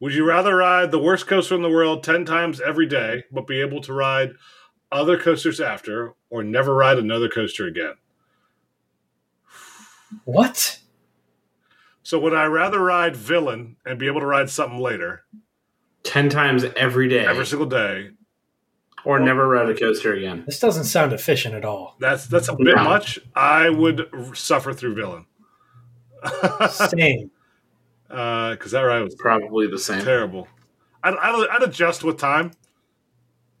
Would 0.00 0.14
you 0.14 0.24
rather 0.24 0.56
ride 0.56 0.90
the 0.90 0.98
worst 0.98 1.26
coaster 1.26 1.54
in 1.54 1.62
the 1.62 1.70
world 1.70 2.04
10 2.04 2.24
times 2.24 2.60
every 2.60 2.86
day, 2.86 3.24
but 3.32 3.46
be 3.46 3.60
able 3.60 3.80
to 3.82 3.92
ride 3.92 4.32
other 4.92 5.18
coasters 5.18 5.60
after, 5.60 6.14
or 6.30 6.44
never 6.44 6.74
ride 6.74 6.98
another 6.98 7.28
coaster 7.28 7.66
again? 7.66 7.94
What? 10.24 10.78
So, 12.02 12.20
would 12.20 12.34
I 12.34 12.44
rather 12.44 12.80
ride 12.80 13.16
Villain 13.16 13.76
and 13.84 13.98
be 13.98 14.06
able 14.06 14.20
to 14.20 14.26
ride 14.26 14.50
something 14.50 14.78
later 14.78 15.24
Ten 16.02 16.28
times 16.28 16.64
every 16.76 17.08
day. 17.08 17.24
every 17.26 17.46
single 17.46 17.66
day? 17.66 18.10
Or 19.04 19.18
never 19.18 19.46
ride 19.48 19.68
a 19.68 19.74
coaster 19.74 20.14
again. 20.14 20.44
This 20.46 20.58
doesn't 20.60 20.84
sound 20.84 21.12
efficient 21.12 21.54
at 21.54 21.64
all. 21.64 21.96
That's 22.00 22.26
that's 22.26 22.48
a 22.48 22.56
bit 22.56 22.76
No. 22.76 22.84
much. 22.84 23.18
I 23.34 23.68
would 23.70 24.08
suffer 24.34 24.72
through 24.72 24.94
Villain. 24.94 25.26
Same. 26.70 27.30
because 28.08 28.70
that 28.72 28.80
ride 28.82 29.02
was 29.02 29.14
Probably 29.14 29.66
the 29.66 29.78
same. 29.78 30.04
terrible. 30.04 30.48
I'd, 31.02 31.14
I'd, 31.14 31.48
I'd 31.50 31.62
adjust 31.62 32.02
with 32.04 32.16
time. 32.18 32.52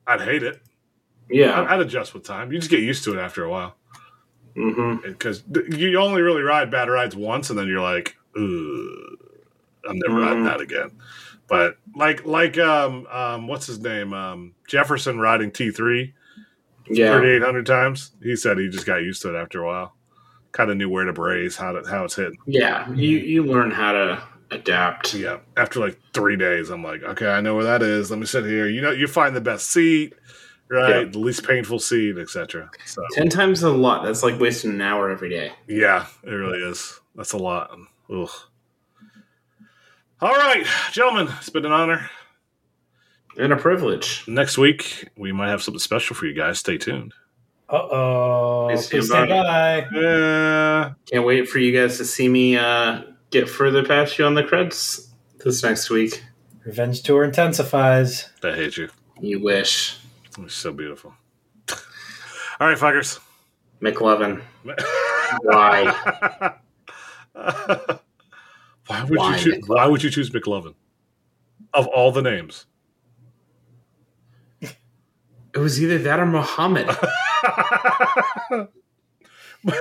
I'd 0.06 0.20
hate 0.22 0.42
it. 0.42 0.54
I'd, 1.30 1.36
Yeah. 1.36 1.66
I'd 1.68 1.80
adjust 1.80 2.14
with 2.14 2.24
time. 2.24 2.52
You 2.52 2.58
just 2.58 2.70
get 2.70 2.80
used 2.80 3.04
to 3.04 3.18
it 3.18 3.20
after 3.20 3.44
a 3.44 3.50
while 3.50 3.76
because 4.54 5.42
you 5.72 5.98
only 5.98 6.22
really 6.22 6.42
ride 6.42 6.70
bad 6.70 6.88
rides 6.88 7.16
once, 7.16 7.50
and 7.50 7.58
then 7.58 7.66
you're 7.66 7.80
like, 7.82 8.14
Ugh, 8.36 8.42
I'm 9.88 9.98
never 10.06 10.20
riding 10.20 10.44
Mhm. 10.44 10.46
that 10.46 10.60
again. 10.60 10.92
But 11.48 11.76
like 11.94 12.24
like 12.24 12.56
um 12.58 13.06
um 13.08 13.46
what's 13.48 13.66
his 13.66 13.78
name 13.80 14.12
um 14.12 14.54
Jefferson 14.68 15.18
riding 15.18 15.50
T 15.50 15.70
three 15.70 16.14
Yeah. 16.88 17.08
thirty 17.08 17.28
eight 17.30 17.42
hundred 17.42 17.66
times. 17.66 18.12
He 18.22 18.36
said 18.36 18.58
he 18.58 18.68
just 18.68 18.86
got 18.86 18.96
used 19.02 19.22
to 19.22 19.34
it 19.34 19.38
after 19.40 19.62
a 19.62 19.66
while. 19.66 19.94
Kind 20.52 20.70
of 20.70 20.76
knew 20.76 20.88
where 20.88 21.04
to 21.04 21.12
brace, 21.12 21.56
how 21.56 21.72
to 21.72 21.88
how 21.88 22.04
it's 22.04 22.16
hitting. 22.16 22.38
Yeah. 22.46 22.90
You 22.92 23.18
you 23.18 23.44
learn 23.44 23.70
how 23.70 23.92
to 23.92 24.22
adapt. 24.50 25.12
Yeah, 25.14 25.38
after 25.56 25.80
like 25.80 25.98
three 26.12 26.36
days, 26.36 26.70
I'm 26.70 26.82
like, 26.84 27.02
okay, 27.02 27.26
I 27.28 27.40
know 27.40 27.54
where 27.56 27.64
that 27.64 27.82
is. 27.82 28.10
Let 28.10 28.20
me 28.20 28.26
sit 28.26 28.44
here. 28.44 28.66
You 28.68 28.80
know, 28.80 28.90
you 28.92 29.06
find 29.08 29.34
the 29.34 29.40
best 29.40 29.70
seat, 29.70 30.14
right? 30.70 31.06
Yeah. 31.06 31.10
The 31.10 31.18
least 31.18 31.44
painful 31.46 31.80
seat, 31.80 32.16
etc. 32.18 32.70
So 32.86 33.02
Ten 33.12 33.28
times 33.28 33.62
a 33.64 33.70
lot. 33.70 34.04
That's 34.04 34.22
like 34.22 34.38
wasting 34.38 34.70
an 34.70 34.80
hour 34.80 35.10
every 35.10 35.28
day. 35.28 35.52
yeah, 35.66 36.06
it 36.22 36.30
really 36.30 36.58
is. 36.60 37.00
That's 37.16 37.32
a 37.32 37.38
lot. 37.38 37.76
Ugh. 38.10 38.28
All 40.20 40.32
right, 40.32 40.64
gentlemen, 40.92 41.28
it's 41.38 41.50
been 41.50 41.66
an 41.66 41.72
honor. 41.72 42.08
And 43.36 43.52
a 43.52 43.56
privilege. 43.56 44.24
Next 44.28 44.56
week 44.56 45.08
we 45.16 45.32
might 45.32 45.48
have 45.48 45.62
something 45.62 45.80
special 45.80 46.14
for 46.14 46.26
you 46.26 46.34
guys. 46.34 46.60
Stay 46.60 46.78
tuned. 46.78 47.12
Uh 47.68 47.76
oh. 47.76 48.66
Please 48.70 48.88
Please 48.88 49.08
stand 49.08 49.28
stand. 49.28 49.86
Yeah. 49.92 50.92
Can't 51.10 51.26
wait 51.26 51.48
for 51.48 51.58
you 51.58 51.78
guys 51.78 51.96
to 51.98 52.04
see 52.04 52.28
me 52.28 52.56
uh, 52.56 53.02
get 53.30 53.48
further 53.48 53.84
past 53.84 54.18
you 54.18 54.24
on 54.24 54.34
the 54.34 54.44
creds 54.44 55.08
this 55.44 55.62
next 55.64 55.90
week. 55.90 56.22
Revenge 56.64 57.02
tour 57.02 57.24
intensifies. 57.24 58.30
I 58.42 58.52
hate 58.52 58.76
you. 58.76 58.88
You 59.20 59.42
wish. 59.42 59.98
You're 60.38 60.48
so 60.48 60.72
beautiful. 60.72 61.14
All 62.60 62.68
right, 62.68 62.78
fuckers. 62.78 63.18
McLovin. 63.82 64.42
Why? 65.42 66.54
why 68.86 69.02
would 69.04 69.18
Why 69.18 69.36
you 69.36 69.42
choose? 69.42 69.54
McLovin? 69.56 69.68
Why 69.68 69.86
would 69.86 70.02
you 70.02 70.10
choose 70.10 70.30
McLovin? 70.30 70.74
Of 71.72 71.86
all 71.88 72.12
the 72.12 72.22
names, 72.22 72.66
It 74.60 75.58
was 75.58 75.82
either 75.82 75.98
that 75.98 76.20
or 76.20 76.26
Muhammad. 76.26 76.86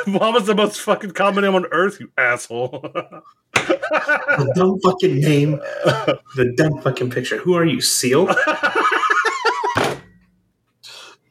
Mama's 0.07 0.45
the 0.45 0.55
most 0.55 0.79
fucking 0.81 1.11
common 1.11 1.43
name 1.43 1.55
on 1.55 1.65
earth. 1.71 1.99
You 1.99 2.11
asshole. 2.17 2.69
the 3.53 4.51
dumb 4.55 4.79
fucking 4.79 5.19
name. 5.19 5.59
The 6.35 6.53
dumb 6.55 6.81
fucking 6.81 7.09
picture. 7.09 7.37
Who 7.37 7.53
are 7.55 7.65
you, 7.65 7.81
Seal? 7.81 8.27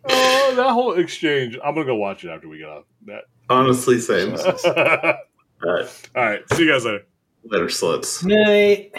oh 0.09 0.55
that 0.57 0.71
whole 0.73 0.95
exchange. 0.95 1.59
I'm 1.65 1.75
gonna 1.75 1.87
go 1.87 1.95
watch 1.97 2.25
it 2.25 2.31
after 2.31 2.49
we 2.49 2.59
get 2.59 2.69
off 2.69 2.85
that. 3.07 3.25
Honestly, 3.49 3.99
same. 4.01 4.35
All 4.35 4.45
All 5.65 5.73
right, 5.75 6.09
right, 6.15 6.41
see 6.53 6.65
you 6.65 6.71
guys 6.71 6.85
later. 6.85 7.05
Later, 7.45 7.67
sluts. 7.67 8.25
Night. 8.25 8.93